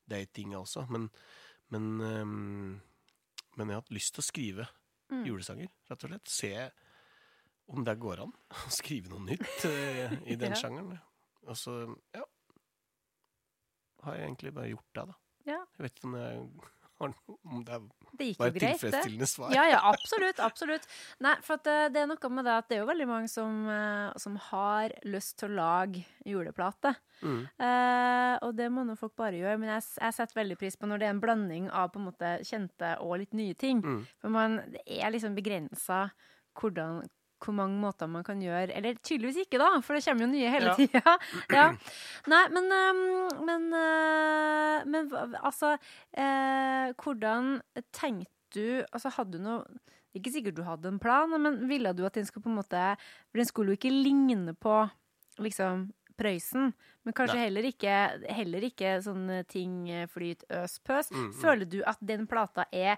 det 0.07 0.21
i 0.23 0.29
tinga 0.39 0.59
også. 0.61 0.85
Men, 0.93 1.09
men, 1.73 1.87
um, 2.01 2.81
men 3.57 3.67
jeg 3.71 3.75
har 3.77 3.81
hatt 3.83 3.93
lyst 3.95 4.15
til 4.17 4.23
å 4.25 4.29
skrive 4.31 4.67
Mm. 5.05 5.19
julesanger, 5.27 5.69
rett 5.85 6.03
og 6.03 6.09
slett. 6.09 6.29
Se 6.33 6.49
om 7.69 7.83
det 7.85 7.93
går 8.01 8.23
an 8.23 8.31
å 8.65 8.71
skrive 8.73 9.11
noe 9.11 9.21
nytt 9.21 9.65
uh, 9.69 10.15
i 10.25 10.33
den 10.41 10.55
Ja. 10.55 10.57
sjangeren. 10.57 10.95
Og 11.45 11.53
så, 11.61 11.75
ja 12.17 12.23
Har 14.01 14.15
jeg 14.17 14.25
egentlig 14.31 14.53
bare 14.55 14.71
gjort 14.71 14.89
det, 14.97 15.03
da. 15.11 15.15
Ja. 15.45 15.59
Jeg 15.77 15.83
vet 15.85 15.95
ikke 15.99 16.09
om, 16.09 16.15
jeg, 16.17 16.71
om 17.45 17.63
det 17.65 17.77
var 17.77 18.49
et 18.49 18.57
greit, 18.57 18.79
tilfredsstillende 18.79 19.27
svar. 19.29 19.53
Ja, 19.55 19.65
ja, 19.69 19.79
absolutt. 19.89 20.39
absolutt. 20.43 20.87
Nei, 21.23 21.35
for 21.45 21.59
eh, 21.71 21.87
det 21.93 22.01
er 22.01 22.09
noe 22.09 22.31
med 22.31 22.47
det 22.47 22.55
at 22.55 22.69
det 22.69 22.77
er 22.77 22.83
jo 22.83 22.89
veldig 22.89 23.07
mange 23.09 23.31
som, 23.31 23.65
eh, 23.71 24.09
som 24.21 24.37
har 24.49 24.95
lyst 25.07 25.37
til 25.41 25.51
å 25.51 25.57
lage 25.59 26.05
juleplate. 26.27 26.95
Mm. 27.21 27.41
Eh, 27.67 28.35
og 28.45 28.55
det 28.57 28.69
må 28.73 28.85
nå 28.87 28.97
folk 28.99 29.15
bare 29.19 29.41
gjøre. 29.41 29.59
Men 29.61 29.75
jeg, 29.75 29.87
jeg 30.01 30.17
setter 30.17 30.41
veldig 30.41 30.59
pris 30.61 30.79
på 30.79 30.89
når 30.89 31.01
det 31.01 31.09
er 31.09 31.15
en 31.17 31.23
blanding 31.23 31.69
av 31.71 31.91
på 31.93 32.01
en 32.01 32.09
måte 32.09 32.37
kjente 32.47 32.95
og 33.03 33.19
litt 33.23 33.35
nye 33.37 33.57
ting. 33.59 33.83
Mm. 33.83 34.01
For 34.23 34.35
man, 34.35 34.61
det 34.73 34.85
er 34.87 35.13
liksom 35.13 35.37
begrensa 35.37 36.07
hvordan 36.55 37.03
hvor 37.43 37.53
mange 37.53 37.79
måter 37.81 38.07
man 38.07 38.23
kan 38.23 38.39
gjøre 38.41 38.71
Eller 38.75 38.95
tydeligvis 39.03 39.41
ikke, 39.45 39.59
da, 39.59 39.67
for 39.83 39.93
det 39.97 40.05
kommer 40.05 40.25
jo 40.25 40.31
nye 40.31 40.49
hele 40.53 40.71
Ja. 40.71 40.75
tida. 40.79 41.15
Ja. 41.57 41.65
Nei, 42.31 42.43
men 42.55 42.71
øhm, 42.71 43.01
Men, 43.45 43.65
øh, 43.73 44.85
men 44.87 45.11
altså 45.43 45.73
eh, 46.17 46.93
Hvordan 47.03 47.61
tenkte 47.93 48.31
du 48.55 48.83
Altså, 48.93 49.09
hadde 49.17 49.37
du 49.37 49.43
noe 49.43 49.65
Ikke 50.15 50.31
sikkert 50.31 50.55
du 50.55 50.63
hadde 50.63 50.87
en 50.87 50.99
plan, 50.99 51.29
men 51.41 51.67
ville 51.67 51.91
du 51.93 52.05
at 52.07 52.15
den 52.15 52.25
skulle 52.25 52.43
på 52.47 52.49
en 52.53 52.59
måte 52.61 52.85
For 53.29 53.41
den 53.41 53.45
skulle 53.49 53.73
jo 53.73 53.79
ikke 53.79 53.91
ligne 53.91 54.53
på 54.55 54.85
liksom 55.43 55.89
Prøysen, 56.15 56.71
men 57.05 57.15
kanskje 57.15 57.41
heller 57.41 57.67
ikke, 57.67 57.95
heller 58.33 58.65
ikke 58.67 58.93
sånne 59.03 59.41
ting 59.51 59.89
eh, 59.91 60.05
flyt, 60.11 60.45
øs, 60.61 60.77
pøs. 60.85 61.11
Mm, 61.11 61.25
mm. 61.25 61.33
Føler 61.41 61.69
du 61.69 61.79
at 61.87 61.99
den 62.01 62.25
plata 62.29 62.67
er 62.71 62.95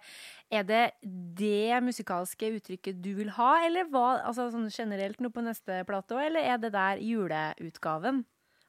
Er 0.52 0.64
det 0.64 0.84
det 1.03 1.81
musikalske 1.84 2.53
uttrykket 2.60 3.02
du 3.03 3.14
vil 3.18 3.34
ha, 3.35 3.49
eller 3.65 3.89
hva, 3.91 4.22
altså 4.27 4.48
sånn 4.53 4.69
generelt 4.72 5.19
noe 5.19 5.34
på 5.34 5.44
neste 5.44 5.81
plate 5.88 6.15
òg, 6.15 6.27
eller 6.30 6.45
er 6.53 6.61
det 6.61 6.72
der 6.76 7.02
juleutgaven 7.03 8.23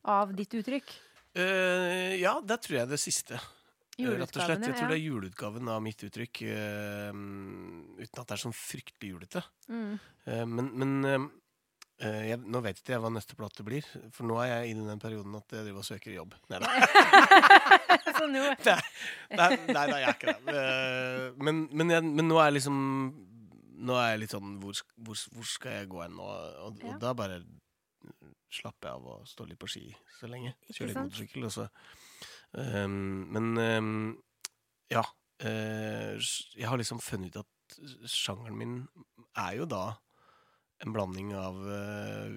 av 0.08 0.34
ditt 0.34 0.56
uttrykk? 0.58 0.90
Uh, 1.38 2.16
ja, 2.18 2.38
det 2.42 2.58
tror 2.64 2.80
jeg 2.80 2.90
det 2.90 2.98
siste. 2.98 3.38
Eh, 3.98 4.14
Rett 4.14 4.36
og 4.36 4.44
slett. 4.44 4.62
Jeg 4.62 4.76
tror 4.78 4.92
det 4.92 4.96
er 4.96 5.02
juleutgaven 5.02 5.70
av 5.72 5.82
mitt 5.82 6.02
uttrykk, 6.06 6.44
Uh, 6.48 7.10
uten 7.98 8.20
at 8.22 8.28
det 8.28 8.36
er 8.36 8.42
sånn 8.44 8.54
fryktelig 8.54 9.10
julete. 9.10 9.42
Mm. 9.68 9.98
Uh, 10.28 10.44
men 10.46 10.70
men 10.78 10.92
eh, 11.04 11.14
eh, 11.18 11.28
jeg, 12.00 12.38
nå 12.46 12.60
vet 12.62 12.78
ikke 12.78 12.92
jeg 12.94 13.02
hva 13.02 13.10
neste 13.10 13.34
plate 13.38 13.64
blir, 13.66 13.86
for 14.14 14.28
nå 14.28 14.36
er 14.44 14.50
jeg 14.52 14.74
inne 14.74 14.84
i 14.86 14.90
den 14.92 15.00
perioden 15.02 15.34
at 15.38 15.50
jeg 15.56 15.64
driver 15.66 15.82
og 15.82 15.88
søker 15.88 16.14
jobb. 16.14 16.36
Nei 16.52 16.60
da. 16.62 16.68
Nei, 18.28 18.76
nei, 19.34 19.48
nei, 19.72 19.84
nei, 19.90 19.98
jeg 20.02 20.08
er 20.08 20.14
ikke 20.16 20.34
det. 20.34 20.54
Eh, 20.54 21.24
Men, 21.42 21.64
men, 21.72 21.90
jeg, 21.94 22.04
men 22.06 22.28
nå 22.28 22.38
er 22.40 22.48
jeg 22.50 22.56
liksom 22.58 22.78
Nå 23.88 23.94
er 23.94 24.08
jeg 24.12 24.20
litt 24.24 24.32
sånn 24.34 24.56
Hvor, 24.62 24.80
hvor, 25.06 25.20
hvor 25.36 25.46
skal 25.46 25.76
jeg 25.76 25.88
gå 25.92 26.00
hen 26.02 26.16
nå? 26.18 26.24
Og, 26.26 26.56
og 26.66 26.82
Ja. 26.82 26.96
da 27.02 27.12
bare 27.18 27.36
slapper 28.50 28.88
jeg 28.88 28.96
av 28.98 29.06
og 29.12 29.26
står 29.28 29.50
litt 29.52 29.60
på 29.60 29.68
ski 29.70 29.84
så 30.18 30.28
lenge. 30.30 30.54
Kjører 30.72 30.88
litt 30.92 31.02
motorsykkel, 31.04 31.46
og 31.50 31.54
så 31.54 31.68
Ehm, 32.56 33.26
Men 33.34 33.48
ehm, 33.60 33.96
ja. 34.90 35.02
Uh, 35.38 36.16
jeg 36.56 36.66
har 36.66 36.80
liksom 36.80 36.98
funnet 37.04 37.36
ut 37.36 37.44
at 37.44 37.76
sjangeren 38.10 38.56
min 38.58 38.72
er 39.38 39.52
jo 39.60 39.66
da 39.70 39.82
en 40.84 40.94
blanding 40.94 41.34
av 41.36 41.60
eh, 41.72 42.34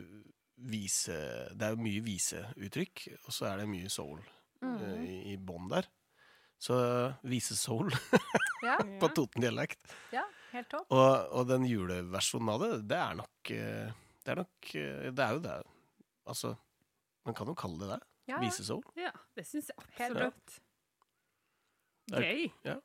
vise 0.61 1.18
Det 1.57 1.65
er 1.65 1.76
jo 1.76 1.81
mye 1.81 2.03
viseuttrykk, 2.05 3.07
og 3.26 3.34
så 3.34 3.49
er 3.51 3.61
det 3.61 3.72
mye 3.72 3.89
soul 3.91 4.19
eh, 4.22 4.68
mm. 4.68 5.01
i, 5.05 5.18
i 5.34 5.35
bånn 5.38 5.69
der. 5.72 5.89
Så 6.61 6.77
vise-soul 7.26 7.89
Ja, 8.68 8.76
på 9.01 9.09
Toten-dialekt. 9.09 9.81
ja, 10.13 10.27
helt 10.51 10.69
topp. 10.69 10.85
Og, 10.93 11.13
og 11.34 11.47
den 11.49 11.65
juleversjonen 11.65 12.51
av 12.53 12.61
det, 12.61 12.72
det 12.91 12.99
er 13.01 13.15
nok 13.18 13.53
eh, 13.55 13.95
Det 14.22 14.34
er 14.34 14.41
nok 14.43 14.73
Det 15.18 15.26
er 15.26 15.38
jo 15.38 15.41
det. 15.47 15.55
Altså, 16.30 16.53
man 17.26 17.38
kan 17.38 17.49
jo 17.49 17.57
kalle 17.57 17.81
det 17.81 17.95
det. 17.95 18.01
Ja, 18.30 18.35
ja. 18.35 18.43
Vise-soul. 18.45 18.85
Ja, 18.99 19.15
det 19.38 19.47
syns 19.49 19.72
jeg 19.73 19.89
Helt 19.97 20.22
absolutt. 20.22 20.59
Gøy. 22.11 22.45
Ja. 22.68 22.77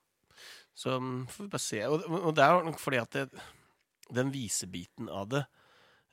Så 0.76 0.96
mm, 1.00 1.26
får 1.32 1.44
vi 1.44 1.52
bare 1.52 1.64
se. 1.66 1.82
Og, 1.88 2.08
og 2.16 2.32
det 2.36 2.44
er 2.44 2.64
nok 2.64 2.80
fordi 2.80 2.98
at 3.00 3.16
det, 3.16 3.44
den 4.14 4.30
visebiten 4.34 5.08
av 5.10 5.28
det 5.32 5.42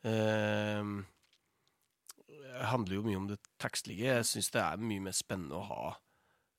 eh, 0.08 0.84
handler 2.70 2.96
jo 2.98 3.04
mye 3.06 3.20
om 3.20 3.28
det 3.30 3.40
tekstlige. 3.62 4.16
Jeg 4.20 4.28
syns 4.30 4.50
det 4.54 4.62
er 4.64 4.82
mye 4.82 5.04
mer 5.10 5.16
spennende 5.18 5.60
å 5.60 5.68
ha 5.70 5.84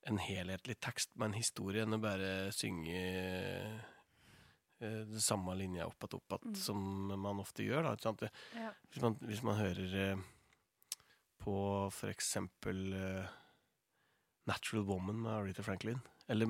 en 0.06 0.18
helhetlig 0.20 0.76
tekst 0.84 1.14
med 1.16 1.30
en 1.30 1.38
historie 1.38 1.82
enn 1.86 1.96
å 1.96 2.00
bare 2.02 2.50
synge 2.52 2.98
eh, 3.00 3.78
det 5.08 5.22
samme 5.24 5.54
linja 5.56 5.86
opp 5.88 6.04
igjen 6.04 6.14
opp 6.18 6.34
igjen, 6.36 6.42
Mm. 6.44 6.54
som 6.60 6.78
man 7.22 7.40
ofte 7.40 7.64
gjør. 7.64 7.86
Da? 8.04 8.28
Ja. 8.58 8.72
Hvis, 8.92 9.00
man, 9.02 9.14
hvis 9.24 9.40
man 9.46 9.56
hører 9.56 9.94
eh, 10.02 10.18
på 11.44 11.54
for 11.92 12.08
eksempel 12.12 12.92
eh, 12.92 13.26
Natural 14.46 14.84
Woman 14.84 15.22
med 15.24 15.32
Aretha 15.32 15.62
Franklin, 15.64 16.02
eller 16.28 16.46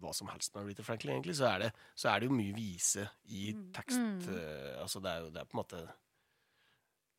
hva 0.00 0.12
som 0.14 0.28
helst 0.28 0.54
med 0.54 0.66
Rita 0.68 0.84
Franklin, 0.84 1.14
egentlig, 1.16 1.36
så 1.38 1.46
er 1.54 1.58
det, 1.66 1.70
så 1.96 2.10
er 2.12 2.20
det 2.20 2.28
jo 2.30 2.34
mye 2.36 2.54
vise 2.56 3.06
i 3.32 3.52
Mm. 3.54 3.72
tekst. 3.72 3.98
Mm. 3.98 4.18
Uh, 4.28 4.82
altså 4.82 5.00
det 5.02 5.10
er 5.14 5.20
jo 5.24 5.30
det 5.30 5.40
er 5.40 5.48
på 5.48 5.56
en 5.56 5.62
måte 5.62 5.86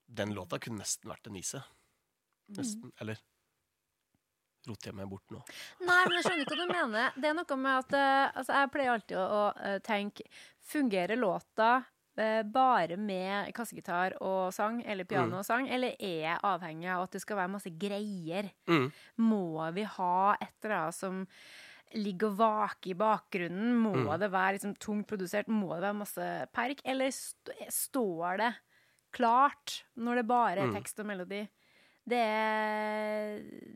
Den 0.09 0.31
låta 0.33 0.59
kunne 0.63 0.79
nesten 0.79 1.09
vært 1.11 1.27
en 1.27 1.33
vise. 1.35 1.59
Nesten. 2.55 2.93
Eller 3.01 3.17
roter 4.67 4.87
jeg 4.91 4.95
meg 4.95 5.09
bort 5.11 5.33
nå? 5.35 5.41
Nei, 5.83 5.97
men 6.07 6.15
jeg 6.15 6.23
skjønner 6.23 6.45
ikke 6.45 6.55
hva 6.55 6.63
du 6.63 6.71
mener. 6.73 7.11
Det 7.19 7.27
er 7.27 7.35
noe 7.35 7.57
med 7.59 7.75
at 7.81 7.93
uh, 7.97 8.39
altså, 8.39 8.53
Jeg 8.61 8.71
pleier 8.71 8.93
alltid 8.93 9.17
å, 9.19 9.27
å 9.27 9.43
eh, 9.67 9.77
tenke 9.83 10.23
Fungerer 10.67 11.19
låta 11.19 11.83
bare 12.17 12.95
med 12.97 13.51
kassegitar 13.53 14.15
og 14.25 14.47
sang, 14.51 14.79
eller 14.89 15.05
piano 15.05 15.37
og 15.37 15.45
sang, 15.45 15.67
eller 15.69 15.93
er 16.01 16.23
jeg 16.23 16.39
avhengig 16.49 16.87
av 16.89 17.03
at 17.03 17.11
det 17.13 17.19
skal 17.21 17.37
være 17.37 17.51
masse 17.53 17.69
greier? 17.77 18.47
Mm. 18.65 18.87
Må 19.21 19.67
vi 19.75 19.83
ha 19.85 20.33
et 20.41 20.55
eller 20.65 20.75
annet 20.79 20.97
som 20.97 21.19
ligger 21.95 22.27
og 22.31 22.37
vaker 22.37 22.89
i 22.91 22.93
bakgrunnen? 22.99 23.75
Må 23.79 23.93
Mm. 23.95 24.19
det 24.19 24.31
være 24.31 24.53
liksom 24.57 24.75
tungt 24.77 25.07
produsert? 25.07 25.47
Må 25.47 25.73
det 25.75 25.83
være 25.83 25.95
masse 25.95 26.47
perk? 26.53 26.81
Eller 26.85 27.07
st 27.11 27.49
står 27.69 28.37
det 28.37 28.53
klart 29.13 29.83
når 29.97 30.15
det 30.15 30.27
bare 30.27 30.57
er 30.59 30.67
Mm. 30.67 30.73
tekst 30.75 30.99
og 30.99 31.05
melodi? 31.05 31.47
Det, 32.07 32.23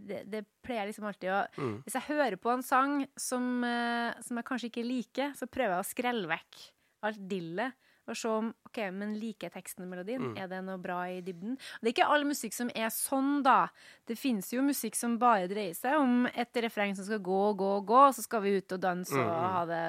det, 0.08 0.20
det 0.32 0.46
pleier 0.64 0.86
jeg 0.86 0.94
liksom 0.94 1.08
alltid 1.10 1.30
å 1.32 1.42
Mm. 1.58 1.84
Hvis 1.84 1.94
jeg 1.98 2.08
hører 2.10 2.38
på 2.38 2.52
en 2.54 2.64
sang 2.64 3.08
som, 3.18 3.64
eh, 3.64 4.14
som 4.22 4.38
jeg 4.38 4.46
kanskje 4.46 4.70
ikke 4.72 4.86
liker, 4.88 5.34
så 5.36 5.48
prøver 5.48 5.76
jeg 5.76 5.84
å 5.84 5.90
skrelle 5.92 6.28
vekk 6.32 6.72
alt 7.04 7.28
dillet. 7.28 7.74
Og 8.12 8.18
se 8.20 8.28
om 8.30 8.50
OK, 8.68 8.78
men 8.92 9.14
liker 9.20 9.48
jeg 9.48 9.54
teksten 9.56 9.86
og 9.86 9.90
melodien? 9.94 10.22
Mm. 10.32 10.38
Er 10.44 10.50
det 10.52 10.60
noe 10.68 10.78
bra 10.84 11.00
i 11.08 11.22
dybden? 11.24 11.54
Og 11.56 11.82
det 11.82 11.92
er 11.92 11.96
ikke 11.96 12.10
all 12.12 12.26
musikk 12.28 12.54
som 12.58 12.70
er 12.76 12.90
sånn, 12.92 13.42
da. 13.46 13.70
Det 14.08 14.18
fins 14.20 14.52
jo 14.52 14.62
musikk 14.68 14.96
som 15.00 15.18
bare 15.22 15.48
dreier 15.52 15.74
seg 15.78 15.96
om 16.00 16.28
et 16.34 16.62
refreng 16.66 16.96
som 16.98 17.08
skal 17.08 17.24
gå 17.24 17.40
og 17.50 17.58
gå 17.62 17.72
og 17.80 17.86
gå, 17.88 18.02
og 18.10 18.16
så 18.18 18.26
skal 18.26 18.44
vi 18.46 18.58
ut 18.60 18.72
og 18.78 18.84
danse 18.84 19.16
og 19.16 19.32
Mm. 19.32 19.52
ha 19.56 19.66
det 19.66 19.86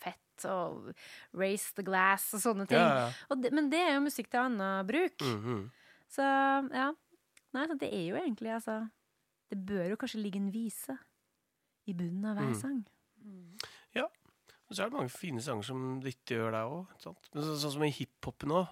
fett 0.00 0.46
og 0.50 0.92
raise 1.38 1.74
the 1.76 1.84
glass 1.86 2.32
og 2.34 2.40
sånne 2.40 2.66
ting. 2.66 2.80
Ja, 2.80 3.04
ja. 3.06 3.12
Og 3.30 3.42
det, 3.42 3.52
men 3.52 3.68
det 3.70 3.78
er 3.78 3.94
jo 3.94 4.06
musikk 4.08 4.30
til 4.32 4.40
annen 4.40 4.86
bruk. 4.88 5.20
Mm, 5.20 5.44
-hmm. 5.44 5.70
Så 6.08 6.22
ja. 6.72 6.92
Nei, 7.52 7.66
så 7.68 7.74
det 7.78 7.92
er 7.92 8.06
jo 8.08 8.16
egentlig 8.16 8.50
altså 8.54 8.88
Det 9.50 9.58
bør 9.66 9.88
jo 9.90 9.96
kanskje 9.96 10.22
ligge 10.22 10.36
en 10.40 10.50
vise 10.52 10.98
i 11.86 11.92
bunnen 11.92 12.24
av 12.24 12.36
hver 12.36 12.54
sang. 12.54 12.86
Mm. 13.22 13.58
Og 14.72 14.76
så 14.78 14.86
er 14.86 14.88
det 14.88 14.96
mange 14.96 15.12
fine 15.12 15.42
sanger 15.44 15.66
som 15.68 15.80
ikke 16.08 16.38
gjør 16.38 16.54
det 16.54 16.60
òg. 16.64 16.92
Men 17.34 17.44
så, 17.44 17.56
sånn 17.60 17.74
som 17.74 17.82
i 17.84 17.90
hiphopen 17.92 18.48
nå, 18.48 18.62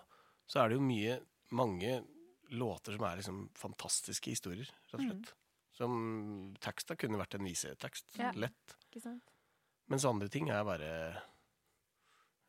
så 0.49 0.63
er 0.63 0.71
det 0.73 0.79
jo 0.79 0.85
mye 0.87 1.19
mange 1.53 1.99
låter 2.57 2.97
som 2.97 3.05
er 3.05 3.19
liksom 3.21 3.43
fantastiske 3.59 4.33
historier, 4.33 4.71
rett 4.89 4.97
og 4.97 5.03
slett. 5.05 5.35
Som 5.77 5.93
teksta 6.65 6.97
kunne 6.99 7.21
vært 7.21 7.37
en 7.37 7.45
visetekst. 7.45 8.17
Ja. 8.17 8.33
Lett. 8.33 8.75
Ikke 8.89 9.03
sant? 9.05 9.29
Mens 9.93 10.07
andre 10.09 10.31
ting 10.33 10.49
er 10.49 10.65
bare 10.65 10.89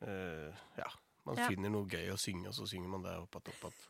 uh, 0.06 0.64
Ja. 0.80 0.88
Man 1.28 1.36
Ja. 1.38 1.46
finner 1.52 1.70
noe 1.70 1.86
gøy 1.86 2.08
å 2.10 2.16
synge, 2.18 2.48
og 2.50 2.54
så 2.56 2.64
synger 2.66 2.88
man 2.90 3.04
det 3.04 3.12
opp 3.20 3.36
igjen, 3.36 3.52
opp 3.52 3.64
att. 3.68 3.88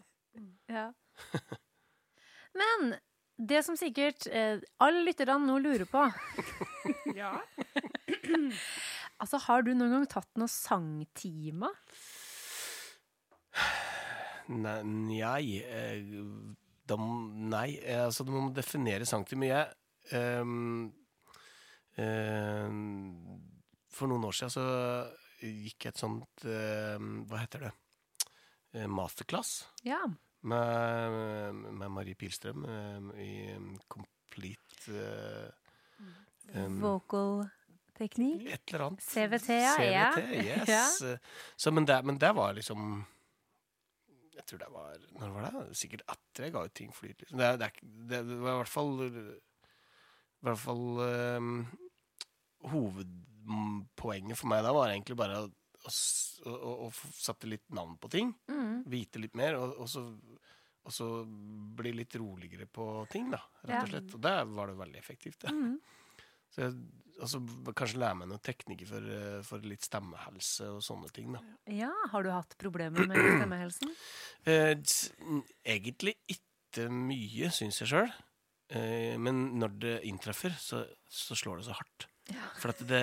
Ja. 0.68 0.92
Men 2.60 2.96
det 3.38 3.62
som 3.64 3.76
sikkert 3.80 4.26
eh, 4.28 4.58
alle 4.84 5.00
lytterne 5.06 5.38
nå 5.46 5.56
lurer 5.64 5.86
på 5.88 6.02
Ja. 7.16 7.38
Altså, 9.22 9.38
har 9.46 9.62
du 9.62 9.70
noen 9.74 9.92
gang 9.94 10.06
tatt 10.10 10.30
noen 10.40 10.50
sangtimer? 10.50 11.76
Nei, 14.52 14.78
nei, 14.82 15.60
eh, 15.62 16.02
da, 16.90 16.96
nei 16.98 17.68
eh, 17.78 18.02
altså 18.08 18.24
du 18.26 18.32
må 18.34 18.48
definere 18.56 19.06
sangtime. 19.06 19.46
Jeg 19.52 20.42
um, 20.42 20.88
um, 22.02 23.38
For 23.94 24.10
noen 24.10 24.26
år 24.26 24.34
siden 24.34 24.54
så 24.56 24.66
gikk 25.42 25.86
jeg 25.86 25.94
et 25.94 26.00
sånt 26.02 26.44
um, 26.48 27.22
Hva 27.30 27.44
heter 27.44 27.68
det? 27.68 27.72
Eh, 28.74 28.88
masterclass 28.90 29.54
Ja. 29.86 30.00
med, 30.48 31.62
med 31.78 31.92
Marie 31.94 32.18
Pilstrøm 32.18 32.64
i 33.20 33.32
Complete 33.86 35.52
Vocal 36.82 37.44
teknikk? 38.02 38.44
Et 38.52 38.72
eller 38.72 38.86
annet. 38.88 39.04
CVT, 39.06 39.48
ja, 39.56 39.72
ja. 39.86 40.10
CVT, 40.16 40.44
yes. 40.44 40.68
Ja. 40.76 41.16
Så, 41.56 41.72
men, 41.74 41.86
det, 41.88 41.98
men 42.06 42.18
det 42.20 42.32
var 42.36 42.54
liksom 42.58 43.04
Jeg 44.36 44.44
tror 44.48 44.62
det 44.62 44.70
var 44.72 45.06
Når 45.20 45.34
var 45.36 45.48
det? 45.48 45.64
Sikkert 45.78 46.04
etter 46.10 46.46
jeg 46.46 46.54
ga 46.54 46.64
ut 46.66 46.74
Ting 46.74 46.92
flyr. 46.94 47.14
Liksom. 47.18 47.38
Det, 47.38 47.52
det, 47.60 48.22
det, 48.28 48.38
var 48.42 48.56
i 48.56 48.60
hvert 48.62 48.72
fall 48.72 48.92
I 49.06 50.46
hvert 50.48 50.62
fall 50.62 50.86
um, 51.38 51.56
Hovedpoenget 52.72 54.38
for 54.38 54.50
meg 54.52 54.62
da 54.62 54.74
var 54.74 54.92
egentlig 54.92 55.16
bare 55.18 55.40
å, 55.42 55.48
å, 55.86 56.52
å, 56.52 56.72
å 56.86 56.90
sette 57.10 57.48
litt 57.50 57.64
navn 57.74 57.96
på 57.98 58.10
ting. 58.12 58.28
Mm. 58.50 58.84
Vite 58.90 59.22
litt 59.22 59.34
mer, 59.38 59.56
og, 59.58 59.80
og, 59.82 59.88
så, 59.90 60.04
og 60.86 60.94
så 60.94 61.08
bli 61.26 61.90
litt 61.96 62.14
roligere 62.20 62.68
på 62.70 62.86
ting, 63.10 63.32
da, 63.32 63.40
rett 63.66 63.80
og 63.80 63.90
slett. 63.90 64.14
Og 64.14 64.22
der 64.22 64.46
var 64.54 64.70
det 64.70 64.78
veldig 64.78 65.02
effektivt. 65.02 65.48
Ja. 65.48 65.56
Mm. 65.56 65.74
Så 66.52 66.66
jeg, 66.66 66.74
altså, 67.22 67.40
kanskje 67.78 68.00
lære 68.02 68.18
meg 68.20 68.28
noen 68.32 68.42
teknikker 68.44 68.88
for, 68.90 69.06
eh, 69.16 69.38
for 69.48 69.64
litt 69.64 69.86
stemmehelse 69.88 70.68
og 70.74 70.82
sånne 70.84 71.08
ting. 71.16 71.32
da. 71.32 71.40
Ja, 71.72 71.92
har 72.12 72.22
du 72.26 72.30
hatt 72.34 72.56
problemer 72.60 73.06
med 73.08 73.16
stemmehelsen? 73.16 73.94
Eh, 74.44 74.74
egentlig 75.64 76.16
ikke 76.28 76.88
mye, 76.90 77.50
syns 77.54 77.78
jeg 77.82 77.88
sjøl. 77.92 78.08
Eh, 78.74 79.16
men 79.20 79.58
når 79.60 79.74
det 79.82 79.92
inntreffer, 80.08 80.54
så, 80.58 80.80
så 81.06 81.36
slår 81.38 81.60
det 81.60 81.66
så 81.68 81.76
hardt. 81.78 82.06
Ja. 82.32 82.46
For 82.58 82.72
det, 82.88 83.02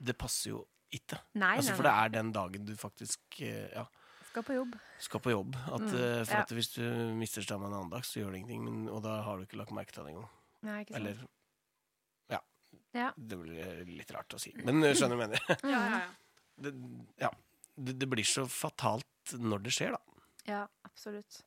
det 0.00 0.14
passer 0.20 0.52
jo 0.54 0.62
ikke. 0.92 1.18
Nei, 1.40 1.54
Altså, 1.58 1.74
for 1.76 1.86
det 1.88 1.92
er 1.92 2.10
den 2.18 2.32
dagen 2.34 2.64
du 2.68 2.72
faktisk 2.76 3.38
eh, 3.40 3.68
ja, 3.72 3.84
Skal 4.30 4.44
på 4.48 4.56
jobb. 4.56 4.74
skal 5.00 5.20
på 5.24 5.32
jobb. 5.34 5.56
At, 5.66 5.80
Mm, 5.80 5.94
eh, 5.96 6.24
for 6.24 6.34
ja. 6.36 6.42
at 6.46 6.52
hvis 6.56 6.72
du 6.76 6.82
mister 7.20 7.44
stemmen 7.44 7.68
en 7.68 7.78
annen 7.82 7.92
dag, 7.92 8.04
så 8.08 8.20
gjør 8.22 8.32
det 8.32 8.42
ingenting. 8.42 8.64
Men, 8.64 8.82
og 8.92 9.02
da 9.04 9.18
har 9.26 9.36
du 9.40 9.44
ikke 9.46 9.60
lagt 9.60 9.72
merke 9.76 9.92
til 9.92 10.04
det 10.08 10.14
engang. 10.14 10.30
Eller. 10.96 11.22
Ja. 12.92 13.10
Det 13.16 13.38
blir 13.40 13.86
litt 13.88 14.10
rart 14.12 14.34
å 14.36 14.40
si. 14.40 14.52
Men 14.64 14.82
skjønner 14.92 15.16
du 15.16 15.20
hva 15.22 15.28
jeg 15.28 15.32
mener. 15.32 15.62
Ja, 15.64 15.80
ja, 15.80 16.02
ja. 16.02 16.42
det, 16.66 16.74
ja, 17.22 17.30
det, 17.76 17.96
det 18.02 18.08
blir 18.12 18.26
så 18.28 18.44
fatalt 18.50 19.36
når 19.38 19.64
det 19.64 19.72
skjer, 19.76 19.96
da. 19.96 20.22
Ja, 20.48 20.62
absolutt. 20.84 21.40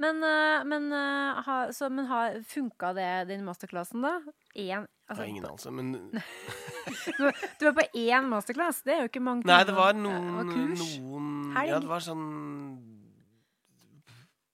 Men, 0.00 0.22
eh, 0.24 0.62
men, 0.64 0.86
eh, 0.96 1.40
ha, 1.44 1.56
så, 1.76 1.90
men 1.92 2.06
har, 2.08 2.38
funka 2.48 2.94
det, 2.96 3.08
den 3.28 3.42
masterclassen, 3.44 4.00
da? 4.00 4.14
Én, 4.56 4.86
altså, 5.12 5.26
ingen 5.28 5.44
anelse. 5.44 5.72
Men 5.76 5.90
du, 7.60 7.66
var 7.66 7.74
på 7.76 7.84
én 8.00 8.30
masterclass? 8.32 8.80
Det 8.86 8.94
er 8.94 9.02
jo 9.04 9.10
ikke 9.10 9.20
mange 9.24 9.44
Nei, 9.48 9.60
det 9.68 9.76
var 9.76 9.92
noen, 9.96 10.48
kurs. 10.54 10.86
noen 11.04 11.52
Helg. 11.56 11.74
Ja, 11.74 11.82
det 11.84 11.90
var 11.92 12.04
sånn 12.04 12.24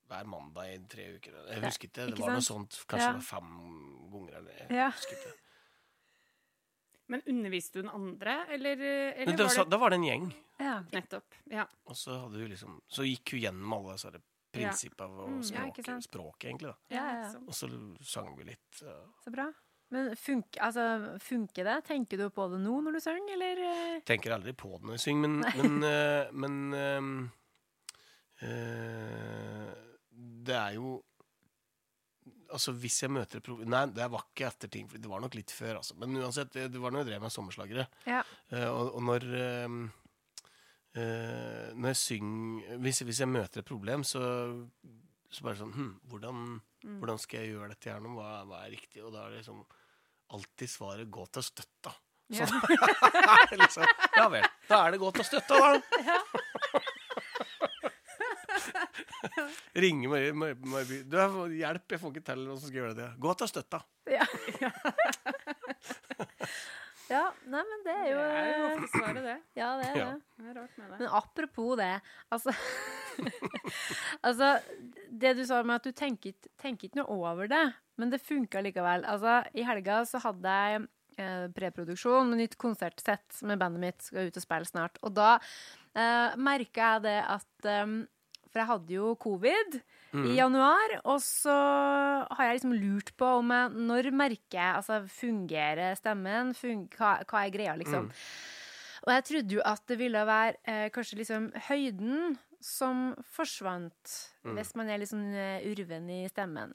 hver 0.07 0.27
mandag 0.31 0.69
i 0.71 0.77
tre 0.91 1.09
uker. 1.17 1.35
Jeg 1.51 1.63
husket 1.63 1.67
husker 1.67 1.89
ikke. 1.89 1.97
Det 1.99 2.13
ikke 2.15 2.27
var 2.27 2.37
noe 2.39 2.47
sånt. 2.47 2.77
Kanskje 2.87 3.07
Ja. 3.07 3.13
det 3.15 3.23
var 3.23 3.27
fem 3.27 3.49
ganger. 4.13 4.37
Eller, 4.39 4.53
jeg 4.61 4.77
Ja. 4.79 4.91
husker 4.95 5.17
ikke. 5.19 5.33
Men 7.09 7.23
underviste 7.27 7.79
du 7.79 7.83
den 7.87 7.91
andre, 7.95 8.47
eller, 8.51 8.77
eller 8.81 9.27
Men 9.27 9.37
det, 9.37 9.45
var 9.47 9.65
det 9.65 9.71
da 9.71 9.79
var 9.79 9.91
det 9.91 9.97
en 10.01 10.05
gjeng. 10.09 10.25
Ja. 10.59 10.79
Nettopp. 10.93 11.35
Ja. 11.53 11.67
Og 11.87 11.97
så, 11.97 12.17
liksom, 12.33 12.81
så 12.89 13.05
gikk 13.07 13.31
hun 13.37 13.41
gjennom 13.45 13.73
alle 13.77 13.93
disse 13.95 14.11
prinsippene 14.57 15.13
ja. 15.13 15.23
og 15.23 15.29
Mm, 15.31 15.37
ja, 15.43 15.47
språket, 15.53 15.85
sant. 15.87 16.05
språket, 16.09 16.45
egentlig. 16.51 16.73
da. 16.73 16.97
Ja, 16.97 17.05
ja, 17.13 17.23
ja. 17.29 17.39
Og 17.47 17.55
så 17.55 17.69
sang 18.03 18.37
vi 18.39 18.45
litt. 18.51 18.67
så- 18.75 19.05
Så 19.25 19.31
bra. 19.31 19.53
Men 19.91 20.17
funk, 20.17 20.57
altså, 20.59 21.17
funker 21.23 21.63
det? 21.65 21.85
Tenker 21.87 22.19
du 22.19 22.31
på 22.31 22.49
det 22.51 22.59
nå 22.59 22.81
når 22.83 22.93
du 22.97 23.01
synger, 23.01 23.35
eller? 23.37 23.61
eh? 23.63 24.01
Tenker 24.01 24.33
aldri 24.35 24.53
på 24.53 24.73
det 24.79 24.83
når 24.89 24.97
jeg 24.97 25.05
synger, 25.05 25.29
men, 25.29 25.45
men, 25.55 25.85
eh, 25.85 26.33
men 26.33 26.75
ehm, 26.75 27.31
eh, 28.43 29.75
Det 30.47 30.55
er 30.55 30.75
jo 30.75 31.03
Altså, 32.53 32.73
hvis 32.73 33.03
jeg 33.03 33.11
møter 33.11 33.41
et 33.41 33.45
problem 33.47 33.69
Nei, 33.73 33.85
det 33.97 34.07
var 34.13 34.23
ikke 34.29 34.47
etter 34.49 34.71
ting, 34.73 34.87
for 34.91 35.03
det 35.03 35.11
var 35.11 35.21
nok 35.25 35.35
litt 35.35 35.51
før, 35.51 35.81
altså. 35.81 35.97
Men 35.99 36.15
uansett, 36.21 36.53
det, 36.55 36.69
det 36.75 36.81
var 36.83 36.95
når 36.95 37.03
jeg 37.05 37.11
drev 37.11 37.25
med 37.27 37.35
sommerslagere. 37.35 37.87
Ja. 38.07 38.21
Uh, 38.53 38.69
og, 38.71 38.93
og 38.99 39.03
når 39.09 39.27
uh, 39.33 39.75
uh, 40.97 41.67
Når 41.75 41.89
jeg 41.93 42.01
synger 42.03 42.79
hvis, 42.85 43.03
hvis 43.09 43.21
jeg 43.25 43.29
møter 43.33 43.61
et 43.65 43.69
problem, 43.69 44.05
så 44.07 44.23
så 45.37 45.43
bare 45.43 45.59
sånn 45.59 45.75
hm, 45.75 45.93
hvordan, 46.09 46.47
Mm. 46.87 47.01
hvordan 47.01 47.19
skal 47.19 47.41
jeg 47.43 47.51
gjøre 47.51 47.73
dette 47.73 47.91
her 47.91 47.99
nå? 48.01 48.13
Hva, 48.15 48.45
hva 48.47 48.61
er 48.63 48.71
riktig? 48.77 49.01
Og 49.03 49.11
da 49.11 49.25
er 49.27 49.33
det 49.33 49.41
liksom 49.41 49.65
alltid 50.37 50.71
svaret 50.71 51.09
'gå 51.11 51.25
til 51.35 51.43
støtta'. 51.43 51.95
Ja. 52.31 52.47
Sånn. 52.47 52.63
liksom, 53.63 53.83
ja 54.15 54.29
vel. 54.31 54.47
Da 54.69 54.79
er 54.87 54.95
det 54.95 55.01
godt 55.03 55.19
å 55.19 55.27
støtte, 55.27 55.59
da. 55.59 55.81
Ringer 59.85 60.09
Marie, 60.13 60.33
Marie, 60.33 60.57
Marie 60.73 61.03
Du, 61.07 61.17
hjelp, 61.57 61.87
jeg 61.95 62.01
får 62.03 62.15
ikke 62.15 62.25
til 62.31 62.43
hvordan 62.45 62.61
skal 62.63 62.73
jeg 62.73 62.81
gjøre 62.83 62.97
det. 62.99 63.09
Gå 63.23 63.35
til 63.41 63.51
støtta. 63.53 63.81
Ja. 64.11 64.27
ja, 67.11 67.23
nei, 67.47 67.63
men 67.71 67.85
det 67.87 67.95
er 67.95 68.09
jo 68.11 68.19
Det 68.19 68.41
er 68.41 68.49
jo 68.51 68.57
eh, 68.57 68.73
ofte 68.73 68.91
svaret, 68.99 69.23
det. 69.27 69.37
Ja, 69.59 69.69
det 69.81 69.89
er 69.93 69.97
Ja. 70.01 70.07
det. 70.11 70.23
Det 70.43 70.51
er 70.51 70.59
rart 70.61 70.79
med 70.81 70.91
det. 70.91 70.99
Men 71.01 71.09
apropos 71.21 71.77
det, 71.81 71.93
altså 72.35 72.55
Altså, 74.27 74.49
det 75.11 75.37
du 75.39 75.45
sa 75.49 75.63
med 75.63 75.79
at 75.79 75.87
du 75.87 75.93
tenker 75.97 76.35
ikke 76.35 76.51
tenker 76.61 76.89
ikke 76.91 77.01
noe 77.01 77.17
over 77.31 77.49
det, 77.49 77.63
men 77.97 78.11
det 78.13 78.21
funka 78.21 78.61
likevel. 78.65 79.07
Altså, 79.09 79.39
i 79.57 79.65
helga 79.65 80.03
så 80.09 80.21
hadde 80.25 80.57
jeg 80.61 80.83
eh, 81.23 81.47
preproduksjon 81.57 82.29
med 82.29 82.43
nytt 82.43 82.59
konsertsett 82.61 83.39
med 83.49 83.59
bandet 83.63 83.81
mitt. 83.81 84.03
Skal 84.05 84.29
ut 84.29 84.37
og 84.37 84.45
spille 84.45 84.69
snart. 84.69 84.99
Og 85.07 85.15
da 85.17 85.37
eh, 85.97 86.37
merka 86.37 86.91
jeg 86.97 87.07
det 87.07 87.17
at 87.39 87.71
eh, 87.73 87.87
For 88.57 88.63
jeg 88.63 88.71
hadde 88.73 88.95
jo 88.97 89.15
covid 89.21 89.83
Mm. 90.17 90.23
i 90.31 90.37
januar, 90.39 90.93
og 91.05 91.19
så 91.21 91.53
har 92.31 92.47
jeg 92.47 92.55
liksom 92.61 92.73
lurt 92.81 93.11
på 93.19 93.27
om 93.43 93.51
jeg 93.53 93.71
Når 93.75 94.07
merker 94.17 94.57
jeg 94.57 94.77
Altså, 94.79 95.01
fungerer 95.13 95.97
stemmen? 95.99 96.55
Fun 96.57 96.87
hva, 96.97 97.19
hva 97.27 97.43
er 97.45 97.51
greia, 97.53 97.75
liksom? 97.77 98.07
Og 99.05 99.13
jeg 99.13 99.25
trodde 99.29 99.53
jo 99.59 99.61
at 99.67 99.83
det 99.91 99.99
ville 99.99 100.23
være 100.25 100.55
eh, 100.65 100.89
kanskje 100.95 101.19
liksom 101.21 101.51
høyden 101.69 102.39
som 102.63 103.15
forsvant 103.35 104.15
Mm. 104.47 104.55
hvis 104.57 104.73
man 104.79 104.89
er 104.89 104.99
litt 105.03 105.11
sånn 105.11 105.35
eh, 105.35 105.67
urven 105.69 106.09
i 106.09 106.23
stemmen. 106.31 106.73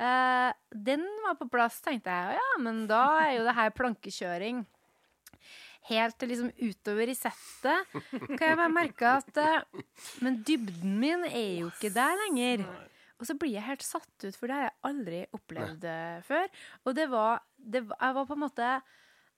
Eh, 0.00 0.52
den 0.74 1.04
var 1.22 1.36
på 1.36 1.48
plass, 1.52 1.78
tenkte 1.84 2.10
jeg. 2.10 2.38
Ja, 2.40 2.58
men 2.58 2.86
da 2.88 3.04
er 3.20 3.36
jo 3.36 3.44
det 3.44 3.54
her 3.54 3.70
plankekjøring. 3.70 4.64
Helt 5.88 6.22
liksom 6.28 6.50
utover 6.60 7.08
i 7.08 7.14
settet 7.16 7.86
kan 8.36 8.44
jeg 8.50 8.58
bare 8.60 8.72
merke 8.72 9.14
at 9.16 9.38
eh, 9.40 9.84
Men 10.20 10.42
dybden 10.46 10.98
min 11.00 11.24
er 11.30 11.62
jo 11.62 11.70
ikke 11.72 11.92
der 11.94 12.18
lenger. 12.26 12.66
Og 13.20 13.26
så 13.28 13.34
blir 13.36 13.52
jeg 13.56 13.64
helt 13.66 13.84
satt 13.84 14.24
ut, 14.24 14.36
for 14.36 14.48
det 14.48 14.56
har 14.56 14.66
jeg 14.68 14.76
aldri 14.88 15.22
opplevd 15.36 15.82
Nei. 15.84 16.20
før. 16.24 16.46
Og 16.84 16.94
det 16.96 17.08
var, 17.12 17.40
det 17.56 17.82
var 17.88 17.98
Jeg 18.00 18.14
var 18.18 18.28
på 18.28 18.36
en 18.36 18.44
måte 18.44 18.68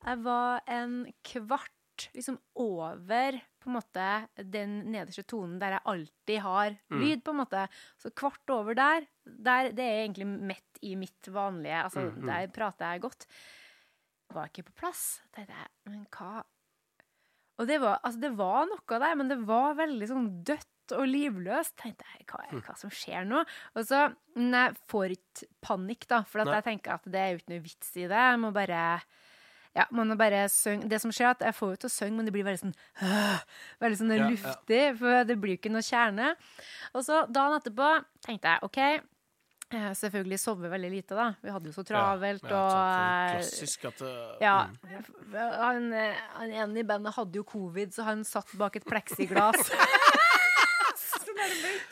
Jeg 0.07 0.21
var 0.27 0.61
en 0.71 0.99
kvart 1.27 2.09
liksom 2.17 2.39
over 2.59 3.39
på 3.63 3.71
en 3.71 3.77
måte 3.77 4.05
den 4.51 4.71
nederste 4.91 5.23
tonen 5.29 5.59
der 5.63 5.77
jeg 5.77 5.85
alltid 5.93 6.39
har 6.43 6.73
lyd, 6.91 7.21
på 7.23 7.31
en 7.31 7.39
måte. 7.45 7.61
Så 8.01 8.11
kvart 8.11 8.51
over 8.51 8.75
der, 8.75 9.05
der 9.23 9.69
det 9.71 9.85
er 9.87 10.01
egentlig 10.03 10.27
midt 10.27 10.81
i 10.83 10.97
mitt 10.99 11.29
vanlige 11.31 11.85
Altså, 11.85 12.01
Mm, 12.09 12.17
mm. 12.25 12.27
der 12.27 12.49
prater 12.57 12.91
jeg 12.97 13.05
godt. 13.05 13.27
Var 14.33 14.49
ikke 14.51 14.65
på 14.71 14.75
plass. 14.83 15.21
Tenkte 15.37 15.53
jeg, 15.59 15.71
men 15.91 16.07
hva 16.17 16.43
Og 17.61 17.67
det 17.69 17.79
var, 17.83 17.99
altså, 18.03 18.21
det 18.23 18.31
var 18.39 18.65
noe 18.71 18.99
der, 19.03 19.15
men 19.21 19.29
det 19.29 19.39
var 19.47 19.75
veldig 19.79 20.07
sånn 20.09 20.29
dødt 20.49 20.69
og 20.97 21.05
livløst. 21.07 21.77
tenkte 21.79 22.05
jeg, 22.17 22.25
hva, 22.27 22.41
er- 22.49 22.61
hva 22.65 22.75
som 22.81 22.91
skjer 22.91 23.27
nå? 23.29 23.43
Og 23.77 23.85
så 23.87 24.01
men 24.35 24.53
jeg 24.57 24.77
får 24.91 25.13
ikke 25.15 25.47
panikk, 25.63 26.07
da, 26.09 26.23
for 26.25 26.41
at 26.43 26.49
jeg 26.57 26.65
tenker 26.71 26.95
at 26.97 27.05
det 27.13 27.21
er 27.21 27.31
jo 27.35 27.39
ikke 27.43 27.53
noe 27.55 27.63
vits 27.69 27.93
i 27.97 28.07
det. 28.09 28.23
Jeg 28.33 28.41
må 28.41 28.51
bare 28.53 28.81
ja, 29.75 29.87
man 29.91 30.09
må 30.11 30.17
bare 30.21 30.43
synge. 30.53 30.85
Det 30.89 30.99
som 31.01 31.13
skjer, 31.15 31.31
er 31.31 31.37
at 31.37 31.45
jeg 31.47 31.55
får 31.57 31.71
jo 31.71 31.77
til 31.85 31.89
å 31.89 31.93
synge, 31.95 32.17
men 32.19 32.27
det 32.29 32.33
blir 32.35 32.45
veldig 32.45 32.61
sånn 32.61 32.75
Veldig 33.81 33.99
sånn 34.01 34.11
Ja, 34.13 34.19
ja. 34.19 34.31
luftig, 34.33 34.83
for 34.99 35.25
det 35.25 35.37
blir 35.41 35.55
jo 35.55 35.61
ikke 35.63 35.73
noe 35.73 35.87
kjerne. 35.87 36.35
Og 36.93 37.05
så 37.07 37.23
dagen 37.33 37.57
etterpå 37.61 37.89
tenkte 38.27 38.53
jeg 38.53 38.67
OK. 38.69 38.81
Eh, 39.73 39.91
Selvfølgelig 39.99 40.39
sove 40.41 40.71
veldig 40.73 40.91
lite, 40.93 41.17
da. 41.19 41.29
Vi 41.43 41.53
hadde 41.55 41.71
jo 41.71 41.77
så 41.77 41.85
travelt, 41.87 42.45
ja, 42.49 42.61
og 42.61 42.71
sånn 42.73 42.93
eh, 42.93 43.35
Klassisk 43.37 43.87
at 43.91 44.05
uh, 44.05 44.13
ja. 44.43 44.57
mm. 44.69 45.37
Han, 45.63 45.89
eh, 45.97 46.23
han 46.37 46.55
ene 46.65 46.83
i 46.83 46.87
bandet 46.87 47.17
hadde 47.17 47.41
jo 47.41 47.47
covid, 47.49 47.95
så 47.97 48.07
han 48.09 48.25
satt 48.29 48.53
bak 48.61 48.79
et 48.81 48.89
pleksiglass. 48.89 49.73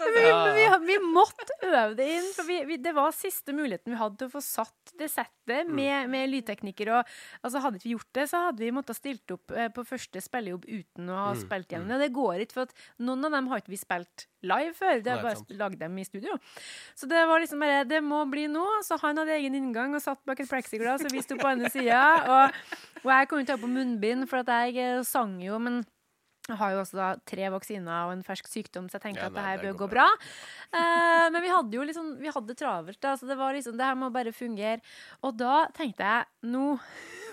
Men 0.01 0.15
vi, 0.17 0.31
vi, 0.57 0.65
vi 0.87 0.97
måtte 1.05 1.57
øve 1.67 1.95
det 1.99 2.07
inn, 2.17 2.29
for 2.37 2.49
vi, 2.49 2.59
vi, 2.69 2.79
det 2.83 2.95
var 2.97 3.13
siste 3.17 3.55
muligheten 3.57 3.93
vi 3.95 3.99
hadde 4.01 4.21
til 4.21 4.31
å 4.31 4.35
få 4.35 4.43
satt 4.45 4.95
det 5.01 5.11
settet 5.13 5.69
med, 5.69 6.09
med 6.13 6.31
lydteknikker. 6.31 6.93
Og, 6.97 7.13
altså 7.43 7.63
hadde 7.65 7.81
ikke 7.81 7.89
vi 7.89 7.95
gjort 7.97 8.11
det, 8.17 8.27
så 8.31 8.43
hadde 8.47 8.65
vi 8.65 8.73
måttet 8.75 8.99
stilt 8.99 9.35
opp 9.35 9.55
eh, 9.57 9.69
på 9.75 9.85
første 9.89 10.23
spillejobb 10.25 10.67
uten 10.69 11.11
å 11.11 11.21
ha 11.21 11.29
Mm, 11.31 11.41
spilt 11.45 11.71
gjennom 11.73 11.93
det. 11.93 11.99
Det 12.03 12.11
går 12.17 12.43
ikke, 12.45 12.57
for 12.57 12.69
at 12.69 13.05
noen 13.07 13.29
av 13.29 13.35
dem 13.37 13.49
har 13.51 13.63
ikke 13.63 13.73
vi 13.73 13.79
spilt 13.81 14.27
live 14.47 14.73
før. 14.77 15.03
Det 15.05 15.13
er 15.13 15.23
bare 15.23 15.59
lagd 15.61 15.79
dem 15.81 15.99
i 16.01 16.05
studio. 16.09 16.37
Så 16.97 17.09
det 17.11 17.23
var 17.29 17.43
liksom 17.43 17.61
bare 17.63 17.85
Det 17.89 18.01
må 18.05 18.23
bli 18.31 18.47
nå. 18.51 18.65
Så 18.87 18.99
han 19.03 19.21
hadde 19.21 19.37
egen 19.37 19.57
inngang 19.59 19.95
og 19.97 20.03
satt 20.05 20.21
bak 20.29 20.41
et 20.41 20.51
plexiglass, 20.51 21.05
og 21.07 21.13
vi 21.15 21.23
sto 21.25 21.37
på 21.41 21.49
andre 21.51 21.71
sida. 21.73 22.01
Og, 22.25 22.61
og 23.05 23.13
jeg 23.15 23.31
kunne 23.31 23.45
ikke 23.47 23.57
ha 23.59 23.63
på 23.63 23.73
munnbind, 23.73 24.29
for 24.31 24.43
at 24.43 24.53
jeg 24.65 24.81
eh, 24.81 25.03
sang 25.07 25.39
jo, 25.45 25.59
men 25.63 25.83
jeg 26.49 26.57
har 26.59 26.73
jo 26.73 26.81
også 26.81 26.97
da 26.99 27.09
tre 27.29 27.47
vaksiner 27.53 28.07
og 28.09 28.13
en 28.17 28.23
fersk 28.27 28.49
sykdom, 28.51 28.89
så 28.91 28.97
jeg 28.99 29.03
tenker 29.05 29.21
Ja, 29.23 29.27
at 29.29 29.35
det 29.37 29.45
her 29.45 29.59
bør 29.63 29.77
gå 29.85 29.89
bra. 29.93 30.07
Eh, 30.75 31.27
men 31.31 31.43
vi 31.45 31.49
hadde 31.53 31.77
jo 31.77 31.85
liksom 31.87 32.09
Vi 32.23 32.33
hadde 32.33 32.57
travelt, 32.59 32.99
da, 33.01 33.13
så 33.21 33.27
det 33.29 33.37
var 33.39 33.53
liksom 33.55 33.77
Det 33.79 33.85
her 33.87 33.95
må 34.01 34.09
bare 34.11 34.33
fungere. 34.33 34.81
Og 35.23 35.37
da 35.39 35.67
tenkte 35.77 36.03
jeg 36.03 36.51
nå 36.51 36.79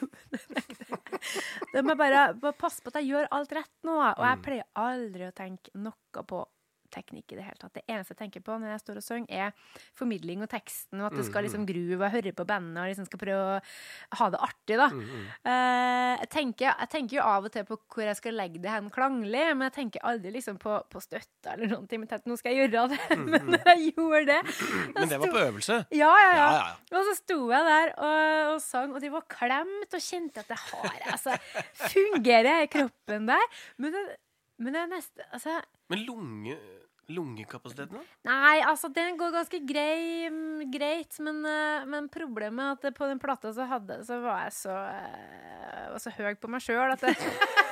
Det 1.73 1.81
må 1.83 1.93
jeg 1.93 1.99
bare, 1.99 2.25
bare 2.41 2.57
passe 2.59 2.83
på 2.83 2.91
at 2.91 2.99
jeg 3.01 3.09
gjør 3.11 3.29
alt 3.33 3.51
rett 3.57 3.73
nå. 3.87 3.95
Og 3.97 4.23
jeg 4.25 4.37
Mm. 4.37 4.43
pleier 4.45 4.67
aldri 4.75 5.27
å 5.27 5.33
tenke 5.35 5.71
noe 5.75 6.23
på 6.27 6.43
teknikk 6.93 7.33
i 7.33 7.39
det 7.39 7.45
hele 7.47 7.59
tatt. 7.59 7.75
Det 7.75 7.85
eneste 7.85 8.15
jeg 8.15 8.21
tenker 8.23 8.43
på 8.45 8.57
når 8.57 8.73
jeg 8.73 8.83
står 8.83 9.01
og 9.01 9.05
synger, 9.05 9.47
er 9.47 9.77
formidling 9.97 10.43
og 10.45 10.51
teksten, 10.51 11.01
og 11.01 11.09
at 11.09 11.17
det 11.19 11.25
skal 11.27 11.45
liksom 11.47 11.65
groove, 11.67 11.97
og 11.99 12.05
jeg 12.07 12.15
hører 12.17 12.37
på 12.37 12.47
bandet 12.47 12.81
og 12.81 12.91
liksom 12.91 13.07
skal 13.09 13.21
prøve 13.21 13.57
å 13.57 14.19
ha 14.21 14.29
det 14.33 14.41
artig, 14.47 14.77
da. 14.79 14.89
Mm, 14.93 15.03
mm. 15.07 15.25
Uh, 15.47 16.13
jeg, 16.17 16.29
tenker, 16.33 16.69
jeg 16.71 16.91
tenker 16.93 17.19
jo 17.19 17.25
av 17.27 17.47
og 17.49 17.53
til 17.53 17.67
på 17.67 17.79
hvor 17.93 18.05
jeg 18.05 18.19
skal 18.19 18.37
legge 18.37 18.61
det 18.63 18.73
hen 18.73 18.91
klanglig, 18.93 19.45
men 19.53 19.67
jeg 19.67 19.75
tenker 19.77 20.05
aldri 20.07 20.33
liksom 20.37 20.59
på, 20.61 20.77
på 20.91 21.03
støtta 21.03 21.55
eller 21.55 21.71
noen 21.73 21.87
ting. 21.89 22.01
Men 22.01 22.11
tenkte, 22.11 22.31
nå 22.31 22.37
skal 22.39 22.53
jeg 22.53 22.67
gjøre 22.67 22.87
det. 22.93 22.99
men 23.31 23.51
når 23.53 23.71
jeg 23.73 23.93
gjorde 23.95 24.23
det 24.29 24.39
Men 24.95 25.11
det 25.11 25.21
var 25.21 25.33
på 25.33 25.43
øvelse. 25.43 25.79
Ja, 25.95 26.11
ja, 26.23 26.31
ja. 26.37 26.47
Ja, 26.47 26.61
ja. 26.61 26.99
Og 26.99 27.09
så 27.09 27.17
sto 27.19 27.39
jeg 27.51 27.67
der 27.67 27.93
og, 27.95 28.53
og 28.53 28.61
sang, 28.63 28.93
og 28.95 29.03
de 29.03 29.11
var 29.13 29.25
klemt, 29.31 29.97
og 29.97 30.03
kjente 30.03 30.43
at 30.43 30.51
det 30.51 30.59
har 30.61 31.11
altså, 31.13 31.35
Fungerer 31.87 32.63
i 32.65 32.71
kroppen 32.71 33.27
der? 33.29 33.59
Men 33.81 33.93
det, 33.95 34.05
men 34.57 34.73
det 34.73 34.81
er 34.81 34.89
neste 34.89 35.25
Altså 35.31 35.59
Men 35.91 36.03
lunge, 36.07 36.57
lungekapasiteten, 37.13 37.95
da? 37.97 38.03
Nei, 38.27 38.57
altså 38.67 38.89
den 38.93 39.17
går 39.19 39.31
ganske 39.35 39.61
grei, 39.67 40.27
mm, 40.31 40.65
greit, 40.73 41.19
men, 41.23 41.39
eh, 41.47 41.85
men 41.87 42.09
problemet 42.11 42.83
er 42.83 42.89
at 42.89 42.97
på 42.97 43.07
den 43.07 43.21
plata 43.21 43.53
så, 43.55 43.67
hadde, 43.69 44.01
så 44.07 44.19
var 44.23 44.43
jeg 44.47 44.57
så, 44.57 44.75
eh, 44.91 45.87
var 45.93 46.03
så 46.03 46.13
høy 46.17 46.35
på 46.35 46.51
meg 46.51 46.65
sjøl 46.65 46.97
at 46.97 47.07
jeg 47.07 47.15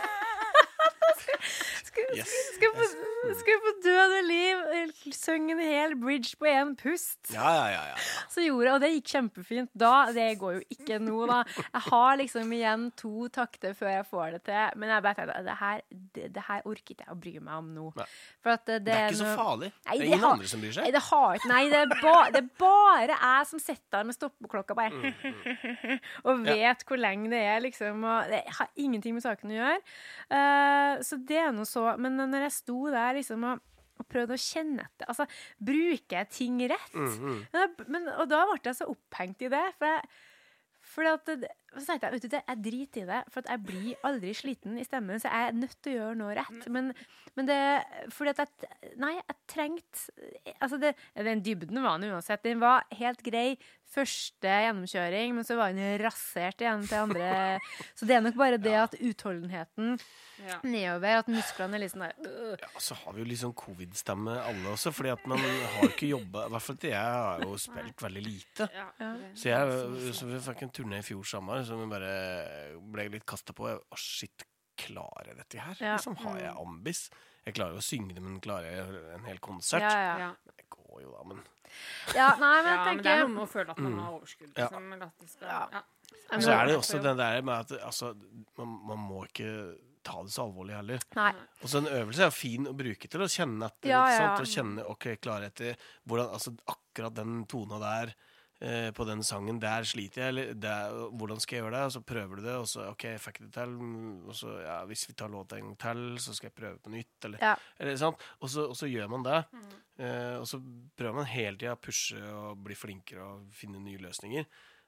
Yes. 2.15 2.31
skulle, 2.55 2.73
få, 2.75 3.33
skulle 3.39 3.61
få 3.65 3.71
død 3.85 4.13
og 4.19 4.23
liv 4.29 4.91
synge 5.15 5.55
en 5.55 5.61
hel 5.63 5.95
bridge 5.99 6.35
på 6.39 6.47
én 6.49 6.73
pust. 6.79 7.19
Ja, 7.33 7.47
ja, 7.55 7.65
ja. 7.73 7.83
ja. 7.91 7.95
Så 8.31 8.43
gjorde 8.45 8.65
jeg, 8.67 8.73
og 8.75 8.81
det 8.83 8.89
gikk 8.95 9.11
kjempefint. 9.15 9.71
Da, 9.73 9.93
Det 10.15 10.27
går 10.41 10.57
jo 10.59 10.61
ikke 10.75 10.99
nå, 11.03 11.21
da. 11.29 11.39
Jeg 11.63 11.83
har 11.89 12.17
liksom 12.21 12.53
igjen 12.57 12.85
to 12.99 13.27
takter 13.33 13.73
før 13.77 13.91
jeg 13.95 14.07
får 14.11 14.31
det 14.37 14.41
til. 14.49 14.75
Men 14.81 14.93
jeg 14.95 15.05
bare 15.07 15.19
tenkte 15.21 15.43
det 15.47 15.57
her, 15.61 15.81
det, 16.15 16.29
det 16.35 16.45
her 16.49 16.65
orker 16.65 16.95
ikke 16.95 17.05
jeg 17.07 17.13
å 17.15 17.19
bry 17.25 17.33
meg 17.39 17.55
om 17.61 17.71
nå. 17.75 17.87
Nei. 17.99 18.07
For 18.43 18.55
at 18.55 18.65
det, 18.69 18.79
Det 18.85 18.93
er 18.95 19.07
ikke 19.09 19.21
så 19.23 19.35
farlig. 19.39 19.71
Nei, 19.85 19.97
Det 19.97 20.01
er 20.01 20.05
ingen 20.11 20.25
har- 20.25 20.35
andre 20.37 20.51
som 20.51 20.61
bryr 20.65 20.75
Nei, 20.75 20.85
seg. 20.85 20.93
det 20.97 21.03
har 21.09 21.47
Nei, 21.49 21.61
det 21.71 21.79
er, 21.81 21.95
ba, 22.01 22.15
det 22.35 22.41
er 22.43 22.49
bare 22.61 23.19
jeg 23.21 23.47
som 23.51 23.59
sitter 23.63 23.97
der 23.99 24.03
med 24.11 24.15
stoppeklokka 24.19 24.75
bare 24.75 24.91
Mm, 24.95 25.99
og 26.29 26.43
vet 26.45 26.83
hvor 26.87 26.97
lenge 26.99 27.29
det 27.31 27.39
er, 27.41 27.59
liksom. 27.63 28.03
Og 28.05 28.29
det 28.31 28.41
har 28.57 28.69
ingenting 28.79 29.15
med 29.17 29.23
saken 29.25 29.51
å 29.51 29.57
gjøre. 29.57 29.79
Uh, 30.31 31.03
så 31.05 31.17
det 31.27 31.37
er 31.41 31.51
nå 31.55 31.65
så 31.67 31.84
Men 32.01 32.19
når 32.19 32.47
jeg 32.47 32.57
sto 32.57 32.77
der 32.93 33.17
liksom 33.19 33.45
og, 33.49 33.63
og 33.95 34.07
prøvde 34.11 34.35
å 34.35 34.41
kjenne 34.41 34.85
etter 34.87 35.11
Altså, 35.11 35.27
bruker 35.63 36.21
jeg 36.21 36.31
ting 36.33 36.61
rett? 36.71 36.95
Mm, 36.95 37.11
mm. 37.15 37.43
Men, 37.55 37.75
men, 37.87 38.09
og 38.15 38.29
da 38.31 38.45
ble 38.49 38.59
jeg 38.63 38.79
så 38.81 38.89
opphengt 38.91 39.45
i 39.45 39.51
det. 39.53 39.65
For 39.79 41.05
jeg, 41.07 41.19
at 41.19 41.31
det, 41.43 41.53
så 41.75 41.85
tenkte 41.85 42.07
jeg, 42.09 42.15
vet 42.15 42.25
du, 42.25 42.37
jeg 42.37 42.61
driter 42.65 43.01
i 43.03 43.07
det, 43.09 43.21
for 43.33 43.43
at 43.43 43.51
jeg 43.53 43.63
blir 43.67 44.07
aldri 44.07 44.33
sliten 44.37 44.77
i 44.81 44.85
stemmen, 44.87 45.19
så 45.21 45.31
jeg 45.31 45.49
er 45.49 45.57
nødt 45.59 45.77
til 45.83 45.93
å 45.93 45.97
gjøre 45.99 46.19
noe 46.21 46.35
rett. 46.37 46.67
Men, 46.71 46.91
men 47.35 47.49
det 47.49 47.59
Fordi 48.15 48.33
at 48.35 48.43
jeg 48.43 48.93
Nei, 49.01 49.13
jeg 49.17 49.37
trengte 49.51 50.53
Altså, 50.61 50.77
det, 50.81 50.93
den 51.17 51.41
dybden 51.45 51.81
var 51.83 51.99
den 51.99 52.13
uansett. 52.15 52.43
Den 52.45 52.61
var 52.63 52.85
helt 52.95 53.23
grei 53.25 53.57
første 53.95 54.49
gjennomkjøring, 54.49 55.35
men 55.37 55.45
så 55.47 55.55
var 55.59 55.71
den 55.75 55.99
rasert 56.01 56.59
igjen 56.63 56.83
til 56.89 56.97
andre. 57.05 57.27
Så 57.97 58.07
det 58.09 58.17
er 58.17 58.23
nok 58.25 58.35
bare 58.39 58.57
det 58.59 58.73
at 58.75 58.95
utholdenheten 58.97 59.95
Ja. 60.35 60.57
nedover, 60.67 61.21
at 61.21 61.29
musklene 61.31 61.77
er 61.77 61.81
litt 61.85 61.93
sånn 61.93 62.01
der 62.03 62.15
øh. 62.27 62.57
Ja, 62.59 62.67
så 62.83 62.97
har 62.99 63.13
vi 63.15 63.21
jo 63.21 63.27
litt 63.29 63.39
sånn 63.39 63.53
covid-stemme 63.55 64.33
alle 64.49 64.73
også, 64.73 64.91
fordi 64.91 65.13
at 65.13 65.23
man 65.31 65.39
har 65.39 65.85
ikke 65.87 66.09
jobba 66.09 66.41
I 66.49 66.51
hvert 66.51 66.65
fall 66.65 66.79
jeg 66.89 66.97
har 66.99 67.45
jo 67.45 67.53
spilt 67.61 68.03
veldig 68.03 68.23
lite. 68.25 68.67
Ja. 68.75 68.89
Ja. 68.99 69.11
Så 69.31 69.47
jeg 69.53 70.11
så 70.17 70.27
vi 70.27 70.41
fikk 70.49 70.65
en 70.67 70.73
turné 70.75 70.99
i 70.99 71.07
fjor 71.07 71.23
sommer 71.29 71.63
som 71.67 71.81
hun 71.81 71.91
bare 71.91 72.11
ble 72.93 73.07
litt 73.13 73.25
kasta 73.29 73.55
på. 73.57 73.69
Å, 73.69 73.99
shit, 73.99 74.45
klarer 74.79 75.31
jeg 75.31 75.39
dette 75.39 75.63
her? 75.63 75.81
Ja. 75.81 75.95
Liksom, 75.97 76.17
har 76.23 76.39
jeg 76.41 76.53
ambis? 76.61 77.07
Jeg 77.45 77.57
klarer 77.57 77.77
jo 77.77 77.83
å 77.83 77.85
synge 77.85 78.15
det, 78.17 78.23
men 78.25 78.39
klarer 78.43 78.71
jeg 78.71 79.03
en 79.15 79.27
hel 79.29 79.41
konsert? 79.43 79.85
Ja, 79.85 79.93
ja. 80.01 80.15
Ja. 80.27 80.55
Det 80.57 80.67
går 80.73 81.03
jo 81.05 81.11
da, 81.13 81.25
men 81.31 81.43
ja, 82.15 82.29
nei, 82.39 82.55
men 82.63 82.71
ja, 82.71 82.77
tenker 82.85 82.95
men 82.95 83.03
det 83.03 83.11
er 83.11 83.23
noe 83.23 83.33
med 83.33 83.43
å 83.43 83.49
føle 83.51 83.73
at 83.73 83.81
man 83.83 83.97
har 83.99 84.13
overskudd. 84.15 84.51
Liksom, 84.53 84.87
eller 84.95 85.09
at 85.09 85.23
det 85.23 85.31
skal, 85.31 85.49
Ja. 85.49 85.65
ja. 85.73 85.83
Og 86.35 86.43
så 86.45 86.53
er 86.53 86.69
det 86.69 86.77
også 86.77 87.01
det 87.01 87.13
der 87.19 87.41
med 87.45 87.55
at 87.55 87.83
altså, 87.85 88.11
man, 88.57 88.77
man 88.89 89.01
må 89.01 89.25
ikke 89.27 89.49
ta 90.05 90.21
det 90.23 90.33
så 90.33 90.45
alvorlig 90.45 90.75
heller. 90.77 91.03
Nei. 91.17 91.31
Og 91.61 91.71
så 91.71 91.81
en 91.81 91.89
øvelse 91.89 92.27
er 92.27 92.33
fin 92.33 92.69
å 92.69 92.75
bruke 92.77 93.09
til 93.09 93.25
å 93.25 93.29
kjenne 93.31 93.69
etter. 93.71 93.89
Ja, 93.89 94.03
ja. 94.11 94.21
sant? 94.21 94.45
Å 94.45 94.51
kjenne, 94.53 94.85
ok, 94.93 95.07
klarhet 95.21 95.63
i 95.65 95.73
hvordan, 96.05 96.29
altså 96.37 96.53
Akkurat 96.71 97.17
den 97.17 97.41
tona 97.51 97.81
der 97.81 98.13
eh, 98.65 98.89
på 98.97 99.05
den 99.07 99.21
sangen, 99.23 99.59
der 99.61 99.85
sliter 99.87 100.23
jeg. 100.25 100.33
Eller 100.33 100.53
der, 100.65 100.95
hvordan 101.13 101.39
skal 101.43 101.57
jeg 101.59 101.63
gjøre 101.65 101.75
det? 101.77 101.83
Og 101.85 101.93
så 101.95 102.01
prøver 102.11 102.35
du 102.41 102.43
det, 102.47 102.55
og 102.63 102.67
så 102.71 102.87
OK, 102.89 103.03
jeg 103.11 103.21
fikk 103.21 103.39
det 103.45 103.51
til. 103.59 103.75
mm, 103.77 104.27
Og 104.31 104.35
så, 104.41 104.55
ja, 104.65 104.77
hvis 104.89 105.05
vi 105.09 105.13
tar 105.13 105.29
låta 105.29 105.59
en 105.59 105.69
gang 105.71 105.77
til, 105.85 106.03
så 106.25 106.33
skal 106.35 106.49
jeg 106.49 106.57
prøve 106.59 106.79
på 106.83 106.89
nytt. 106.95 107.29
Eller, 107.29 107.39
Ja. 107.45 107.55
eller 107.79 107.95
sant? 108.01 108.17
Og 108.41 108.49
så, 108.49 108.67
og 108.69 108.75
så 108.75 108.89
gjør 108.89 109.07
man 109.13 109.23
det. 109.27 109.39
Eh, 109.99 110.35
og 110.41 110.47
så 110.49 110.59
prøver 110.97 111.13
man 111.21 111.25
hele 111.31 111.57
tida 111.57 111.75
å 111.77 111.79
pushe 111.79 112.19
og 112.19 112.57
bli 112.65 112.75
flinkere 112.75 113.23
og 113.23 113.47
finne 113.55 113.79
nye 113.79 113.97
løsninger. 114.01 114.45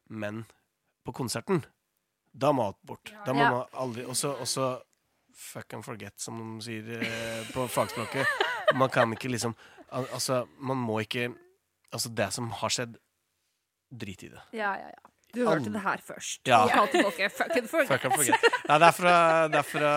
Men 0.10 0.46
på 1.06 1.14
konserten, 1.16 1.64
da 2.34 2.52
må 2.52 2.68
alt 2.68 2.82
bort. 2.86 3.14
Da 3.26 3.34
må 3.34 3.40
man 3.46 3.66
aldri 3.74 4.04
og 4.06 4.16
så 4.18 4.68
fuck 5.38 5.74
and 5.78 5.86
forget, 5.86 6.18
som 6.20 6.38
de 6.58 6.64
sier 6.66 7.02
eh, 7.02 7.44
på 7.54 7.68
fagspråket. 7.70 8.26
Man 8.76 8.90
kan 8.90 9.14
ikke 9.14 9.30
liksom 9.30 9.54
al 9.96 10.08
Altså, 10.12 10.42
man 10.60 10.78
må 10.82 10.98
ikke 11.06 11.30
Altså, 11.94 12.10
det 12.14 12.34
som 12.36 12.50
har 12.52 12.70
skjedd, 12.74 12.98
drit 13.92 14.24
i 14.24 14.30
det. 14.34 14.42
Ja, 14.54 14.74
ja, 14.80 14.90
ja. 14.94 15.12
Du 15.36 15.42
hørte 15.46 15.70
det 15.70 15.82
her 15.84 15.98
først. 16.02 16.40
Ja. 16.48 16.64
Og 16.64 16.72
kalte 16.72 17.02
folket 17.04 17.32
fuck 17.36 17.56
and 17.60 17.68
forget. 17.74 17.88
Fuck 17.92 18.06
and 18.06 18.14
forget. 18.16 18.48
Ja, 18.70 18.78
det 18.80 18.88
er 18.88 18.96
fra, 18.96 19.16
det 19.52 19.60
er 19.60 19.68
fra 19.68 19.92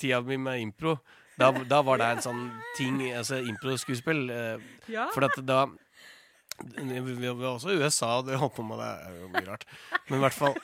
tida 0.00 0.20
mi 0.24 0.36
med 0.40 0.60
impro. 0.64 0.96
Da, 1.38 1.50
da 1.68 1.82
var 1.84 2.00
det 2.00 2.06
en 2.14 2.22
sånn 2.24 2.44
ting 2.78 2.96
Altså 3.12 3.42
improskuespill. 3.44 4.30
Eh, 4.32 4.56
Ja. 4.88 5.08
for 5.12 5.26
at 5.28 5.36
da 5.44 5.66
vi, 6.56 7.00
vi 7.04 7.28
var 7.28 7.50
også 7.58 7.74
i 7.74 7.76
USA, 7.82 8.14
og 8.22 8.26
det 8.30 8.38
holdt 8.40 8.54
på 8.56 8.64
med 8.64 8.78
det 8.80 8.88
er 8.88 9.16
jo 9.20 9.28
mye 9.34 9.44
rart. 9.50 9.66
Men 10.08 10.18
i 10.18 10.22
hvert 10.24 10.36
fall 10.38 10.54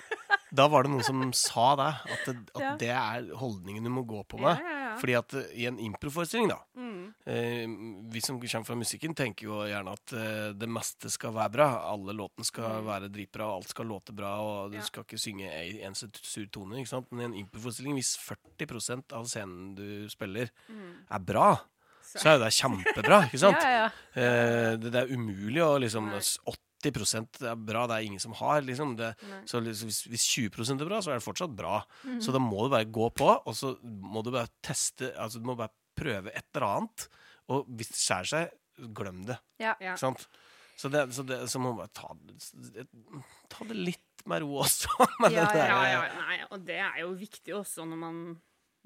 Da 0.53 0.67
var 0.69 0.85
det 0.85 0.93
noen 0.93 1.05
som 1.05 1.21
sa 1.37 1.67
det. 1.81 1.91
At, 2.15 2.25
det, 2.29 2.35
at 2.57 2.61
Ja. 2.63 2.71
det 2.81 2.91
er 2.93 3.29
holdningen 3.41 3.85
du 3.85 3.91
må 3.93 4.03
gå 4.09 4.23
på 4.29 4.41
med. 4.41 4.57
ja, 4.61 4.79
ja. 4.87 4.97
Fordi 5.01 5.15
at 5.21 5.35
eh, 5.35 5.53
i 5.63 5.67
en 5.69 5.79
improforestilling, 5.81 6.49
da 6.53 6.59
Mm. 6.77 6.92
Eh, 7.27 7.67
Vi 8.13 8.21
som 8.21 8.39
kommer 8.41 8.65
fra 8.67 8.77
musikken, 8.77 9.15
tenker 9.15 9.47
jo 9.49 9.61
gjerne 9.69 9.93
at 9.93 10.13
eh, 10.13 10.53
det 10.59 10.69
meste 10.69 11.11
skal 11.11 11.33
være 11.37 11.53
bra. 11.53 11.69
Alle 11.93 12.13
låtene 12.17 12.45
skal 12.49 12.83
være 12.87 13.11
dritbra, 13.13 13.47
og 13.51 13.63
alt 13.63 13.69
skal 13.75 13.87
låte 13.87 14.13
bra, 14.17 14.33
og 14.41 14.71
du 14.73 14.77
Mm. 14.77 14.81
Ja. 14.81 14.87
skal 14.87 15.05
ikke 15.05 15.19
synge 15.21 15.51
en 15.51 15.79
eneste 15.91 16.11
sur 16.23 16.47
tone. 16.51 16.79
Ikke 16.81 16.89
sant? 16.89 17.11
Men 17.13 17.21
i 17.21 17.25
en 17.41 17.45
improforestilling, 17.47 17.95
hvis 17.99 18.17
40% 18.19 19.13
av 19.13 19.25
scenen 19.27 19.75
du 19.75 20.09
spiller, 20.09 20.51
Mm. 20.69 20.95
er 21.11 21.19
bra, 21.21 21.61
så 22.03 22.27
er 22.27 22.39
jo 22.39 22.45
det 22.45 22.53
kjempebra. 22.53 23.23
ikke 23.29 23.39
sant? 23.47 23.63
Ja, 23.63 23.71
ja. 23.71 23.91
Eh, 24.15 24.77
det, 24.77 24.91
det 24.93 25.03
er 25.05 25.15
umulig 25.17 25.63
å 25.63 25.79
liksom 25.81 26.11
Nei. 26.11 26.21
80% 26.83 27.43
er 27.47 27.55
bra, 27.55 27.87
det 27.87 27.95
er 27.95 28.07
ingen 28.09 28.19
som 28.19 28.33
har. 28.35 28.61
Liksom. 28.67 28.97
Det, 28.99 29.13
så 29.47 29.61
liksom, 29.63 29.87
hvis, 29.87 30.01
hvis 30.11 30.25
20 30.51 30.81
er 30.83 30.89
bra, 30.89 30.99
så 31.01 31.13
er 31.13 31.21
det 31.21 31.25
fortsatt 31.25 31.55
bra. 31.55 31.77
Mhm. 32.05 32.19
Så 32.21 32.33
da 32.35 32.41
må 32.43 32.65
du 32.65 32.71
bare 32.75 32.85
gå 32.91 33.07
på, 33.15 33.29
og 33.47 33.55
så 33.55 33.77
må 33.85 34.25
du 34.25 34.33
bare 34.35 34.49
teste 34.63 35.13
Altså 35.17 35.39
du 35.39 35.47
må 35.47 35.55
bare 35.57 35.71
prøve 35.99 36.33
et 36.33 36.49
eller 36.55 36.69
annet. 36.69 37.07
Og 37.53 37.67
hvis 37.69 37.93
det 37.93 38.01
skjærer 38.01 38.31
seg, 38.33 38.55
glem 38.97 39.25
det. 39.29 39.37
Ja. 39.61 39.75
Ikke 39.79 39.99
sant? 40.01 40.27
Så, 40.77 40.89
det, 40.91 41.03
så, 41.15 41.23
det, 41.29 41.37
så 41.53 41.61
må 41.61 41.75
man 41.75 41.83
bare 41.85 41.93
ta, 41.95 42.09
ta 43.53 43.67
det 43.69 43.77
litt 43.77 44.25
med 44.31 44.43
ro 44.43 44.63
også. 44.63 44.91
med 45.23 45.35
Ja, 45.37 45.49
Ja, 45.57 45.83
ja, 45.91 46.01
nei, 46.23 46.39
og 46.51 46.65
det 46.67 46.79
er 46.83 47.03
jo 47.03 47.13
viktig 47.19 47.55
også 47.59 47.85
når 47.89 48.01
man, 48.01 48.23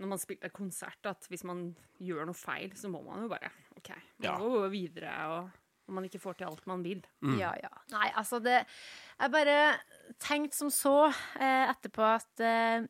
når 0.03 0.11
man 0.15 0.20
spiller 0.20 0.53
konsert, 0.53 0.99
at 1.09 1.28
hvis 1.31 1.45
man 1.49 1.69
gjør 2.03 2.27
noe 2.28 2.37
feil, 2.37 2.74
så 2.77 2.91
må 2.93 3.01
man 3.07 3.24
jo 3.24 3.31
bare 3.33 3.53
OK, 3.78 3.93
man 3.95 4.27
Ja. 4.27 4.35
gå 4.43 4.66
videre, 4.74 5.15
og 5.31 5.55
når 5.87 5.95
man 6.01 6.09
ikke 6.09 6.19
får 6.20 6.41
til 6.41 6.49
alt 6.51 6.66
man 6.66 6.83
vil. 6.85 7.01
Mm. 7.23 7.37
Ja, 7.39 7.53
ja. 7.62 7.70
Nei, 7.95 8.09
altså 8.19 8.41
det 8.43 8.59
Jeg 8.66 9.33
bare 9.37 9.57
tenkte 10.19 10.59
som 10.59 10.73
så 10.74 10.97
eh, 11.39 11.70
etterpå 11.70 12.03
at 12.16 12.43
eh, 12.43 12.89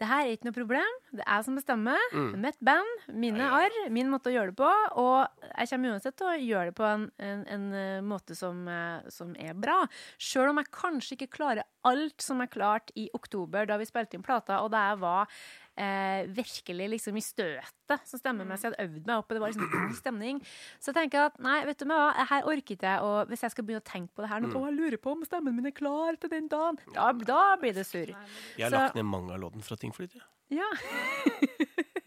det 0.00 0.08
her 0.08 0.24
er 0.24 0.32
ikke 0.32 0.46
noe 0.48 0.56
problem. 0.56 0.92
Det 1.12 1.20
er 1.26 1.34
jeg 1.36 1.44
som 1.44 1.56
bestemmer. 1.58 2.04
Mm. 2.16 2.30
Mitt 2.40 2.56
band, 2.64 2.92
mine 3.12 3.42
Ja, 3.42 3.48
ja. 3.50 3.66
arr, 3.66 3.90
min 3.92 4.08
måte 4.08 4.30
å 4.30 4.32
gjøre 4.32 4.54
det 4.54 4.56
på. 4.56 4.70
Og 5.02 5.44
jeg 5.50 5.68
kommer 5.74 5.92
uansett 5.92 6.16
til 6.16 6.30
å 6.30 6.36
gjøre 6.40 6.70
det 6.70 6.76
på 6.78 6.86
en, 6.88 7.04
en, 7.20 7.42
en 7.52 7.66
eh, 7.76 8.00
måte 8.00 8.36
som, 8.38 8.62
eh, 8.64 9.10
som 9.12 9.34
er 9.36 9.52
bra. 9.60 9.82
Sjøl 10.16 10.54
om 10.54 10.62
jeg 10.62 10.72
kanskje 10.72 11.18
ikke 11.18 11.34
klarer 11.36 11.68
alt 11.84 12.24
som 12.24 12.40
jeg 12.40 12.52
klarte 12.56 12.96
i 12.96 13.10
oktober, 13.16 13.68
da 13.68 13.76
vi 13.80 13.88
spilte 13.88 14.16
inn 14.16 14.24
plata, 14.24 14.62
og 14.64 14.72
da 14.72 14.86
jeg 14.90 15.02
var 15.04 15.36
eh, 15.80 16.28
virkelig 16.36 16.88
liksom 16.94 17.16
i 17.16 17.22
støtet 17.24 18.06
så 18.06 18.20
stemmemessig. 18.20 18.68
Jeg 18.68 18.74
hadde 18.74 18.86
øvd 18.86 19.06
meg 19.08 19.14
opp, 19.16 19.30
og 19.30 19.36
det 19.36 19.42
var 19.42 19.54
liksom 19.54 19.70
god 19.72 19.94
stemning. 19.98 20.42
Så 20.82 20.94
tenker 20.96 21.18
jeg 21.18 21.32
at 21.32 21.40
nei, 21.42 21.58
vet 21.68 21.80
du 21.80 21.86
hva, 21.90 22.00
her 22.30 22.48
orket 22.50 22.84
jeg 22.86 23.06
å 23.06 23.12
Hvis 23.30 23.44
jeg 23.46 23.54
skal 23.54 23.66
begynne 23.66 23.82
å 23.84 23.88
tenke 23.90 24.14
på 24.14 24.24
det 24.24 24.32
her 24.32 24.44
nå, 24.44 24.50
mm. 24.52 24.58
jeg 24.68 24.76
lurer 24.78 25.00
på 25.02 25.14
om 25.16 25.24
stemmen 25.26 25.56
min 25.56 25.70
er 25.70 25.76
klar 25.76 26.18
til 26.20 26.32
den 26.32 26.50
dagen, 26.52 26.78
da, 26.94 27.10
da 27.26 27.40
blir 27.60 27.76
det 27.76 27.86
surr. 27.88 28.12
Jeg 28.12 28.66
har 28.66 28.70
Så- 28.70 28.84
lagt 28.84 29.00
ned 29.00 29.08
mange 29.08 29.34
av 29.34 29.42
låtene 29.42 29.66
fra 29.66 29.78
Tingflyt. 29.80 30.18
Ja. 30.50 30.66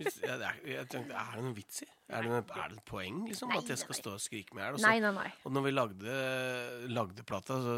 Jeg, 0.03 0.35
jeg, 0.67 0.87
tenkte, 0.91 1.15
er 1.15 1.37
det 1.37 1.43
noen 1.45 1.53
vits 1.55 1.83
i? 1.85 1.87
Er 2.11 2.25
det, 2.25 2.39
er 2.41 2.71
det 2.73 2.79
et 2.79 2.87
poeng 2.89 3.21
liksom, 3.29 3.51
Nei, 3.53 3.59
at 3.61 3.69
jeg 3.71 3.79
skal 3.79 3.93
nei. 3.93 3.99
stå 4.01 4.15
og 4.17 4.23
skrike 4.23 4.57
med 4.57 4.65
hjel? 4.65 4.79
Nei, 4.83 4.95
nei, 5.03 5.11
nei. 5.15 5.29
Og 5.47 5.53
når 5.55 5.63
vi 5.63 5.73
lagde, 5.73 6.17
lagde 6.91 7.25
plata, 7.29 7.59
så 7.63 7.77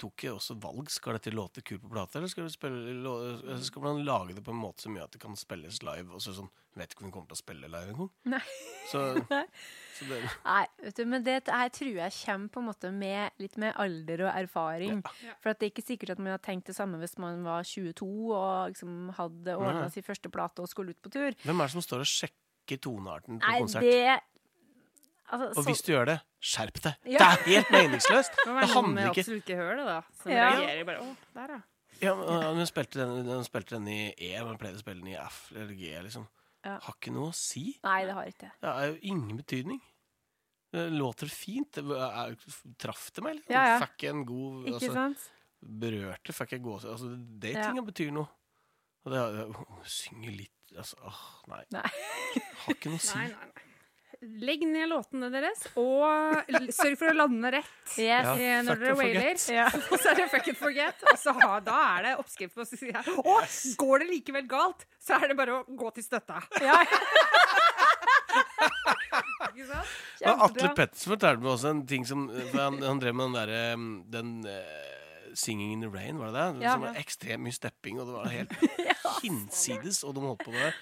tok 0.00 0.24
jeg 0.24 0.36
også 0.36 0.56
valg. 0.62 0.88
Skal 0.92 1.18
dette 1.18 1.32
låte 1.34 1.62
kult 1.66 1.82
på 1.84 1.90
plate, 1.92 2.18
eller 2.18 2.30
skal, 2.32 2.46
vi 2.46 2.54
spille, 2.54 3.60
skal 3.66 3.84
man 3.84 4.02
lage 4.06 4.36
det 4.36 4.44
på 4.46 4.54
en 4.54 4.60
måte 4.60 4.86
som 4.86 4.96
gjør 4.96 5.08
at 5.08 5.14
det 5.16 5.20
kan 5.22 5.36
spilles 5.38 5.82
live? 5.86 6.08
Og 6.16 6.22
så 6.24 6.34
sånn, 6.36 6.48
vet 6.78 6.94
ikke 6.94 7.04
om 7.04 7.10
vi 7.10 7.14
kommer 7.16 7.30
til 7.30 7.38
å 7.38 7.40
spille 7.40 7.70
live 7.70 7.94
engang. 7.94 8.10
Nei. 8.32 8.42
Så, 8.90 9.02
så 9.98 10.08
det, 10.08 10.20
Nei, 10.46 10.64
vet 10.84 11.00
du, 11.00 11.04
men 11.12 11.26
det 11.26 11.36
her 11.50 11.72
tror 11.76 11.92
jeg 12.00 12.16
kommer 12.22 12.54
på 12.54 12.62
en 12.62 12.68
måte 12.70 12.92
med 12.94 13.42
litt 13.42 13.60
med 13.60 13.76
alder 13.80 14.26
og 14.26 14.32
erfaring. 14.32 15.04
Ja. 15.26 15.36
For 15.42 15.52
at 15.52 15.60
det 15.60 15.68
er 15.68 15.74
ikke 15.74 15.86
sikkert 15.86 16.14
at 16.16 16.22
man 16.22 16.34
hadde 16.34 16.46
tenkt 16.48 16.70
det 16.72 16.78
samme 16.78 17.00
hvis 17.02 17.18
man 17.20 17.44
var 17.46 17.66
22 17.66 18.08
og 18.08 18.74
liksom 18.74 19.14
hadde 19.18 19.58
ordna 19.60 19.88
sin 19.92 20.06
første 20.06 20.32
plate 20.32 20.64
og 20.64 20.70
skulle 20.72 20.96
ut 20.96 21.02
på 21.04 21.12
tur. 21.12 21.36
hvem 21.44 21.60
er 21.60 21.70
det 21.70 21.76
som 21.76 21.84
står 21.84 22.06
og 22.06 22.10
sjekker 22.10 22.80
tonearten 22.82 23.40
på 23.40 23.46
Nei, 23.46 23.62
konsert? 23.64 23.86
det 23.86 24.20
altså, 25.30 25.58
Og 25.60 25.64
hvis 25.66 25.82
du 25.86 25.92
gjør 25.92 26.06
det, 26.10 26.18
skjerp 26.40 26.80
deg! 26.84 26.94
Ja. 27.06 27.18
Det 27.18 27.26
er 27.26 27.44
helt 27.48 27.70
meningsløst! 27.74 28.32
Det 28.44 28.54
Det 28.60 28.70
handler 28.74 29.10
ikke 29.10 29.20
absolutt 29.24 29.44
ikke 29.44 29.56
hører 29.60 29.76
det, 29.80 29.86
da. 29.86 30.00
Som 30.22 30.32
Ja. 30.32 30.48
reagerer 30.56 30.84
bare 30.90 31.00
Å, 31.04 31.16
der, 31.34 31.54
ja. 31.56 31.60
Ja, 32.00 32.14
men 32.16 32.56
Hun 32.56 32.66
spilte 32.66 33.00
den, 33.02 33.26
hun 33.28 33.44
spilte 33.44 33.76
den 33.76 33.88
i 33.92 33.98
E, 34.16 34.30
men 34.44 34.56
pleide 34.58 34.78
å 34.78 34.80
spille 34.84 35.02
den 35.02 35.12
i 35.12 35.18
F 35.20 35.50
eller 35.54 35.74
G. 35.76 35.90
liksom 36.06 36.26
Ja. 36.64 36.78
Har 36.84 36.94
ikke 36.96 37.12
noe 37.12 37.30
å 37.30 37.34
si. 37.36 37.78
Nei, 37.84 38.04
det 38.04 38.12
har 38.14 38.24
ikke 38.28 38.40
det. 38.46 38.52
Det 38.60 38.70
er 38.76 38.86
jo 38.90 38.98
ingen 39.02 39.36
betydning. 39.40 39.80
Det 40.72 40.84
låter 40.92 41.26
fint. 41.32 41.72
Det 41.72 41.84
er- 41.84 42.36
Traff 42.78 43.10
det 43.16 43.24
meg? 43.24 43.34
Liksom. 43.40 43.52
Ja, 43.56 43.62
ja. 43.74 43.78
Fikk 43.84 44.04
jeg 44.06 44.10
en 44.14 44.24
god 44.28 44.66
Ikke 44.68 44.74
altså, 44.80 44.92
sant? 44.92 45.30
Berørte? 45.62 46.32
Fikk 46.36 46.52
jeg 46.52 46.62
gåsehud. 46.62 46.92
altså, 46.92 47.08
Det 47.40 47.54
Ja. 47.54 47.64
tinga 47.70 47.82
betyr 47.82 48.12
noe. 48.12 48.28
Og 49.04 49.12
det, 49.12 49.20
det 49.36 49.46
å 49.56 49.84
synge 49.84 50.36
litt 50.36 50.76
altså, 50.76 50.94
åh, 51.04 51.22
nei. 51.48 51.64
Nei. 51.72 51.90
Har 52.64 52.74
ikke 52.74 52.92
noe 52.92 53.00
å 53.00 53.06
si. 53.08 53.16
Nei, 53.18 53.28
nei, 53.28 53.48
nei. 53.56 53.64
Legg 54.20 54.66
ned 54.68 54.90
låtene 54.90 55.30
deres, 55.32 55.62
og 55.80 56.50
sørg 56.76 56.96
for 57.00 57.08
å 57.08 57.14
lande 57.22 57.50
rett 57.54 57.68
Yes. 57.96 58.26
Ja. 58.28 58.34
eh, 58.36 58.58
når 58.66 58.82
dere 58.82 58.96
wailer. 58.98 59.38
Ja. 59.48 59.64
Og 59.90 59.96
så 59.96 60.10
er 60.12 60.18
det 60.18 60.26
fuck 60.32 60.50
and 60.52 60.58
forget. 60.60 61.00
Og 61.08 61.16
så 61.18 61.32
ha, 61.38 61.54
da 61.64 61.78
er 61.96 62.04
det 62.04 62.12
oppskrift 62.20 62.52
på 62.58 62.66
å 62.66 62.68
si 62.68 62.90
her. 62.92 63.08
Og 63.24 63.56
går 63.80 64.04
det 64.04 64.08
likevel 64.10 64.44
galt, 64.50 64.84
så 65.00 65.16
er 65.16 65.32
det 65.32 65.38
bare 65.40 65.56
å 65.60 65.64
gå 65.80 65.92
til 65.96 66.04
støtta. 66.06 66.42
Ja, 66.68 66.76
Ikke 69.50 69.66
sant? 69.66 69.88
Atle 70.22 70.52
Petters 70.52 70.76
Pettersen 70.78 71.10
fortalte 71.14 71.42
meg 71.42 71.50
også 71.50 71.70
en 71.72 71.80
ting 71.90 72.04
som 72.06 72.26
han, 72.54 72.76
han 72.84 73.00
drev 73.02 73.16
med 73.18 73.26
den 73.32 73.36
derre 73.40 73.62
Den 74.14 74.30
eh, 74.46 75.32
'Singing 75.34 75.72
in 75.72 75.82
the 75.84 75.88
Rain', 75.90 76.18
var 76.18 76.30
det 76.34 76.44
det? 76.58 76.64
Ja. 76.66 76.72
Som 76.76 76.84
var 76.86 76.96
ekstremt 77.00 77.42
mye 77.46 77.54
stepping, 77.54 77.98
og 78.02 78.06
det 78.08 78.14
var 78.16 78.30
helt 78.34 78.54
hinsides, 79.22 80.00
og 80.04 80.14
de 80.16 80.24
holdt 80.24 80.42
på 80.44 80.50
med 80.54 80.64
det. 80.68 80.72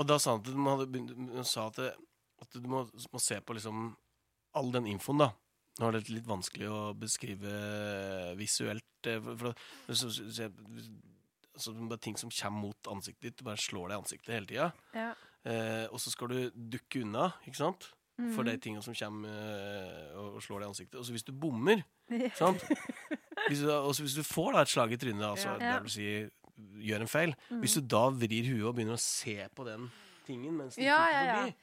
Og 0.00 0.08
da 0.08 0.18
sa 0.20 0.34
han 0.34 0.42
at 0.42 0.48
de 0.50 0.66
hadde 0.66 0.88
begynt, 0.92 1.12
de 1.32 1.44
sa 1.48 1.66
at, 1.70 1.80
at 2.42 2.50
du 2.58 2.66
må, 2.68 2.82
må 3.12 3.20
se 3.22 3.38
på 3.40 3.54
liksom 3.56 3.92
all 4.58 4.70
den 4.74 4.86
infoen, 4.90 5.22
da. 5.22 5.30
Nå 5.80 5.88
er 5.88 5.96
det 5.96 6.10
litt 6.12 6.26
vanskelig 6.28 6.68
å 6.68 6.80
beskrive 6.98 7.52
visuelt. 8.36 8.84
eh, 9.06 9.20
For, 9.20 9.36
for, 9.36 9.54
for, 9.86 9.92
så- 9.94 10.10
så- 10.10 10.30
så- 10.30 10.50
altså, 11.54 11.72
det 11.88 11.92
er 11.92 11.96
ting 12.02 12.16
som 12.18 12.30
kommer 12.30 12.60
mot 12.60 12.82
ansiktet 12.92 13.20
ditt. 13.22 13.36
Du 13.38 13.44
bare 13.44 13.56
slår 13.56 13.88
deg 13.88 13.96
i 13.96 14.02
ansiktet 14.02 14.34
hele 14.34 14.46
tida. 14.46 14.72
Ja. 14.94 15.14
Eh, 15.44 15.86
og 15.90 15.98
så 16.00 16.10
skal 16.10 16.28
du 16.28 16.50
dukke 16.50 17.02
unna, 17.02 17.32
ikke 17.46 17.56
sant? 17.56 17.88
Mhm. 18.18 18.34
For 18.34 18.42
de 18.44 18.56
tingene 18.58 18.82
som 18.84 18.94
kommer 18.94 19.28
eh, 19.28 20.12
og 20.16 20.36
og 20.36 20.42
slår 20.42 20.60
deg 20.60 20.66
i 20.68 20.72
ansiktet. 20.72 20.98
Og 21.00 21.04
så 21.06 21.12
hvis 21.12 21.24
du 21.24 21.32
bommer, 21.32 21.82
sant? 22.36 22.60
Hvis 23.48 23.60
du, 23.64 23.70
og 23.72 23.94
så 23.94 24.02
hvis 24.04 24.14
du 24.14 24.22
får 24.22 24.52
da 24.52 24.60
et 24.62 24.68
slag 24.68 24.92
i 24.92 24.96
trynet, 24.96 25.24
altså, 25.24 25.56
Ja. 25.60 25.74
det 25.76 25.82
vil 25.82 25.90
si 25.90 26.30
gjør 26.84 27.00
en 27.00 27.08
feil 27.08 27.34
Hvis 27.50 27.74
du 27.74 27.80
da 27.80 28.10
vrir 28.10 28.44
huet 28.44 28.68
og 28.68 28.74
begynner 28.76 28.94
å 28.94 29.00
se 29.00 29.48
på 29.56 29.64
den 29.64 29.90
tingen 30.26 30.54
mens 30.56 30.76
den 30.76 30.84
Ja, 30.84 30.98
ja, 31.10 31.22
ja. 31.24 31.36
forbi, 31.40 31.54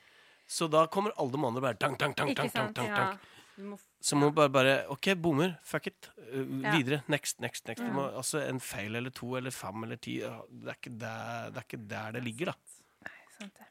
så 0.49 0.67
da 0.73 0.85
kommer 0.89 1.13
alle 1.21 1.31
de 1.35 1.41
andre 1.45 1.61
bare 1.61 1.77
tang, 1.77 1.93
tang, 1.99 2.15
tang, 2.17 2.33
tank, 2.33 2.49
tang, 2.49 2.49
tang, 2.49 2.73
sant, 2.73 2.75
tang, 2.75 2.89
Ja. 2.89 3.65
må 3.69 3.77
Så 4.01 4.15
må 4.15 4.29
man 4.29 4.35
bare, 4.37 4.49
bare 4.55 4.73
OK, 4.89 5.09
bommer. 5.19 5.57
Fuck 5.67 5.87
it. 5.91 6.09
Uh. 6.31 6.45
Videre. 6.71 7.01
Next, 7.11 7.41
next, 7.43 7.67
next. 7.67 7.83
Mm. 7.83 7.91
må, 7.97 8.05
altså 8.15 8.39
En 8.47 8.59
feil 8.63 8.95
eller 8.95 9.11
to 9.11 9.33
eller 9.35 9.51
fem 9.51 9.83
eller 9.83 9.99
ti 9.99 10.13
Det 10.23 10.71
er 10.71 10.77
ikke 10.77 10.93
der 11.01 11.49
det, 11.51 11.57
er 11.59 11.65
ikke 11.67 11.81
der 11.91 12.11
det 12.15 12.23
ligger, 12.23 12.53
da. 12.53 12.79
Nei, 13.09 13.17
Sant 13.37 13.53
det. 13.59 13.67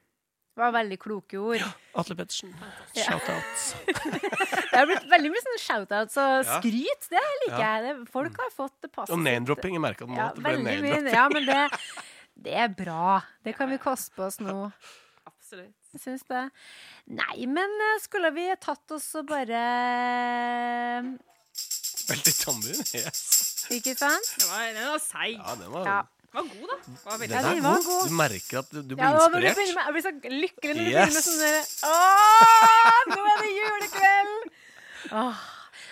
Det 0.59 0.65
var 0.65 0.73
veldig 0.75 0.97
kloke 0.99 1.39
ord. 1.39 1.57
Ja, 1.61 1.69
Atle 2.03 2.17
Pettersen. 2.19 2.53
Ja. 2.99 3.05
Shout-out. 3.07 3.61
Det 4.73 4.77
har 4.77 4.87
blitt 4.91 5.05
veldig 5.11 5.31
mye 5.33 5.43
sånne 5.45 5.61
shoutouts 5.63 6.17
og 6.19 6.33
så 6.49 6.57
skryt. 6.59 7.09
Det 7.13 7.23
liker 7.45 7.63
Ja. 7.63 7.69
jeg. 7.79 7.85
Det, 8.03 8.09
folk 8.13 8.41
har 8.43 8.51
fått 8.57 8.75
det 8.83 8.91
passet 8.93 9.15
Og 9.15 9.23
name-dropping. 9.23 9.77
Jeg 9.79 9.85
merka 9.87 10.05
det 10.05 10.13
nå. 10.13 10.19
Ja, 10.19 10.29
det 10.35 10.43
ble 10.45 10.57
name-dropping. 10.67 11.13
Ja, 11.15 11.29
men 11.33 11.47
det, 11.47 11.61
det 12.49 12.57
er 12.67 12.73
bra. 12.75 13.21
Det 13.47 13.55
kan 13.57 13.71
vi 13.71 13.79
koste 13.89 14.13
på 14.19 14.27
oss 14.29 14.41
nå. 14.43 14.57
Absolutt. 15.49 15.73
Jeg 15.97 16.01
syns 16.03 16.25
det. 16.29 16.41
Nei, 17.17 17.47
men 17.49 17.73
eh, 17.81 17.95
skulle 18.05 18.29
vi 18.37 18.45
tatt 18.61 18.93
oss 18.93 19.07
og 19.17 19.25
bare 19.31 19.63
Veldig 22.09 22.35
tamburin. 22.37 22.85
Yes. 22.99 23.23
Ikke 23.73 23.95
sant? 23.97 24.29
Det 24.41 24.47
var, 24.51 24.67
den 24.77 24.87
var 24.93 25.01
seig. 25.01 25.39
Ja, 25.41 25.55
den 25.61 25.73
var, 25.73 25.89
Ja. 25.89 25.99
Den 26.29 26.37
var 26.37 26.45
god, 26.53 26.69
da. 26.69 26.77
Var 27.07 27.19
den 27.23 27.31
Ja, 27.33 27.41
er 27.41 27.61
god. 27.65 27.85
gode. 27.89 28.09
Du 28.09 28.15
merker 28.19 28.59
at 28.61 28.69
du, 28.71 28.83
du 28.83 28.93
blir 28.95 29.05
Ja, 29.05 29.15
inspirert. 29.17 29.57
med, 29.57 29.85
jeg 29.89 29.93
blir 29.97 30.05
så 30.05 30.13
lykkelig 30.37 30.75
når 30.77 30.85
du 30.85 30.91
Yes. 30.93 30.99
begynner 30.99 31.15
med 31.17 31.25
sånn 31.25 31.41
derre 31.41 31.63
Åh, 31.89 33.01
nå 33.09 33.21
er 33.33 33.39
det 33.41 33.53
julekveld! 33.57 34.53
Åh. 35.23 35.47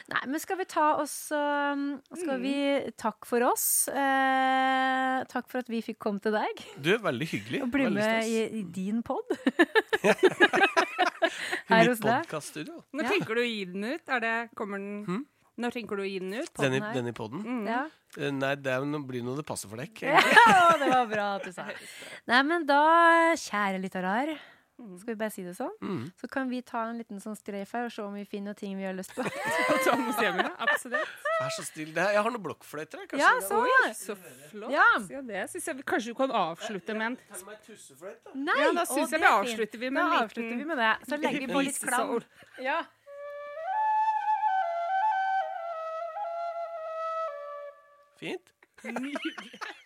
Nei, 0.07 0.21
men 0.31 0.39
skal 0.39 0.59
vi 0.61 0.65
ta 0.71 0.85
oss 1.03 1.15
um, 1.35 1.97
Skal 2.15 2.39
vi 2.39 2.55
Takk 2.95 3.27
for 3.27 3.43
oss? 3.43 3.89
Eh, 3.91 5.25
takk 5.33 5.49
for 5.51 5.65
at 5.65 5.71
vi 5.73 5.81
fikk 5.83 5.99
komme 6.05 6.23
til 6.23 6.37
deg 6.37 6.63
Du 6.79 6.93
er 6.95 7.01
veldig 7.03 7.27
hyggelig. 7.33 7.63
og 7.65 7.73
bli 7.75 7.89
med 7.91 8.29
i, 8.31 8.45
i 8.61 8.63
din 8.71 9.03
pod. 9.07 9.27
Her 11.67 11.83
mitt 11.83 11.91
hos 11.91 12.03
deg. 12.03 12.27
podcaststudio. 12.27 12.83
Når 12.95 13.09
Ja. 13.09 13.11
tenker 13.17 13.35
du 13.35 13.43
å 13.43 13.49
gi 13.49 13.65
den 13.73 13.85
ut? 13.85 14.05
Er 14.09 14.23
det, 14.23 14.35
kommer 14.59 14.79
den 14.79 15.05
hmm? 15.09 15.25
Når 15.57 15.73
tenker 15.73 15.97
du 15.97 16.03
å 16.05 16.07
gi 16.09 16.19
den 16.21 16.35
ut? 16.37 16.51
Den 16.61 16.75
i, 16.77 16.81
den 16.93 17.09
i 17.09 17.15
podden? 17.17 17.41
Mm. 17.43 17.63
Ja. 17.71 17.83
Eh, 18.21 18.31
Nei, 18.35 18.53
det 18.61 18.75
blir 19.09 19.25
noe 19.25 19.39
det 19.39 19.47
passer 19.49 19.71
for 19.73 19.81
deg. 19.81 19.97
ja, 20.05 20.19
det 20.79 20.91
var 20.93 21.07
bra 21.09 21.29
at 21.39 21.47
du 21.49 21.53
sa. 21.57 21.65
Nei, 22.29 22.43
men 22.45 22.67
da, 22.69 22.83
kjære 23.41 23.81
lytterar, 23.81 24.35
skal 24.77 25.15
vi 25.15 25.17
bare 25.17 25.33
si 25.33 25.43
det 25.47 25.55
sånn? 25.57 25.73
Mm. 25.81 26.03
Så 26.21 26.29
kan 26.29 26.51
vi 26.53 26.59
ta 26.67 26.83
en 26.91 26.99
liten 27.01 27.21
sånn 27.23 27.37
streif 27.39 27.71
her 27.73 27.87
og 27.89 27.93
se 27.95 28.03
om 28.05 28.13
vi 28.17 28.27
finner 28.29 28.57
ting 28.59 28.75
vi 28.77 28.85
har 28.85 28.97
lyst 28.97 29.15
på. 29.17 29.25
Ja. 29.87 30.51
Absolutt. 30.65 31.13
Vær 31.41 31.53
så 31.55 31.63
snill. 31.65 31.93
Jeg 31.97 32.21
har 32.23 32.33
noen 32.33 32.43
blokkfløyter. 32.43 33.07
Ja, 33.19 33.31
så. 33.45 33.61
Oi, 33.63 33.93
så 33.97 34.17
flott. 34.17 34.73
Ja. 34.73 34.85
Ja, 35.13 35.23
det 35.25 35.47
synes 35.53 35.69
jeg 35.71 35.85
kanskje 35.89 36.13
du 36.13 36.19
kan 36.19 36.33
avslutte 36.35 36.97
med 36.97 37.13
en 37.13 37.17
Ta 37.31 37.41
meg 37.47 37.63
tussefløyte. 37.67 38.35
Nei, 38.35 38.59
Ja, 38.61 38.73
da 38.77 38.85
syns 38.89 39.15
jeg 39.15 39.23
vi 39.23 39.29
er 39.29 39.39
avslutter 39.39 39.83
vi 39.85 39.91
med 39.91 40.03
Da 40.03 40.07
en 40.07 40.13
liten 40.13 40.27
avslutter 40.29 40.61
vi 40.61 40.69
med 40.73 40.83
det. 40.83 40.93
Så 41.09 41.21
legger 41.23 41.47
vi 41.47 41.51
på 41.53 41.65
litt 41.69 41.81
klang. 41.81 42.15
Ja. 42.65 42.79
Fint. 48.21 48.53
Du 48.83 48.93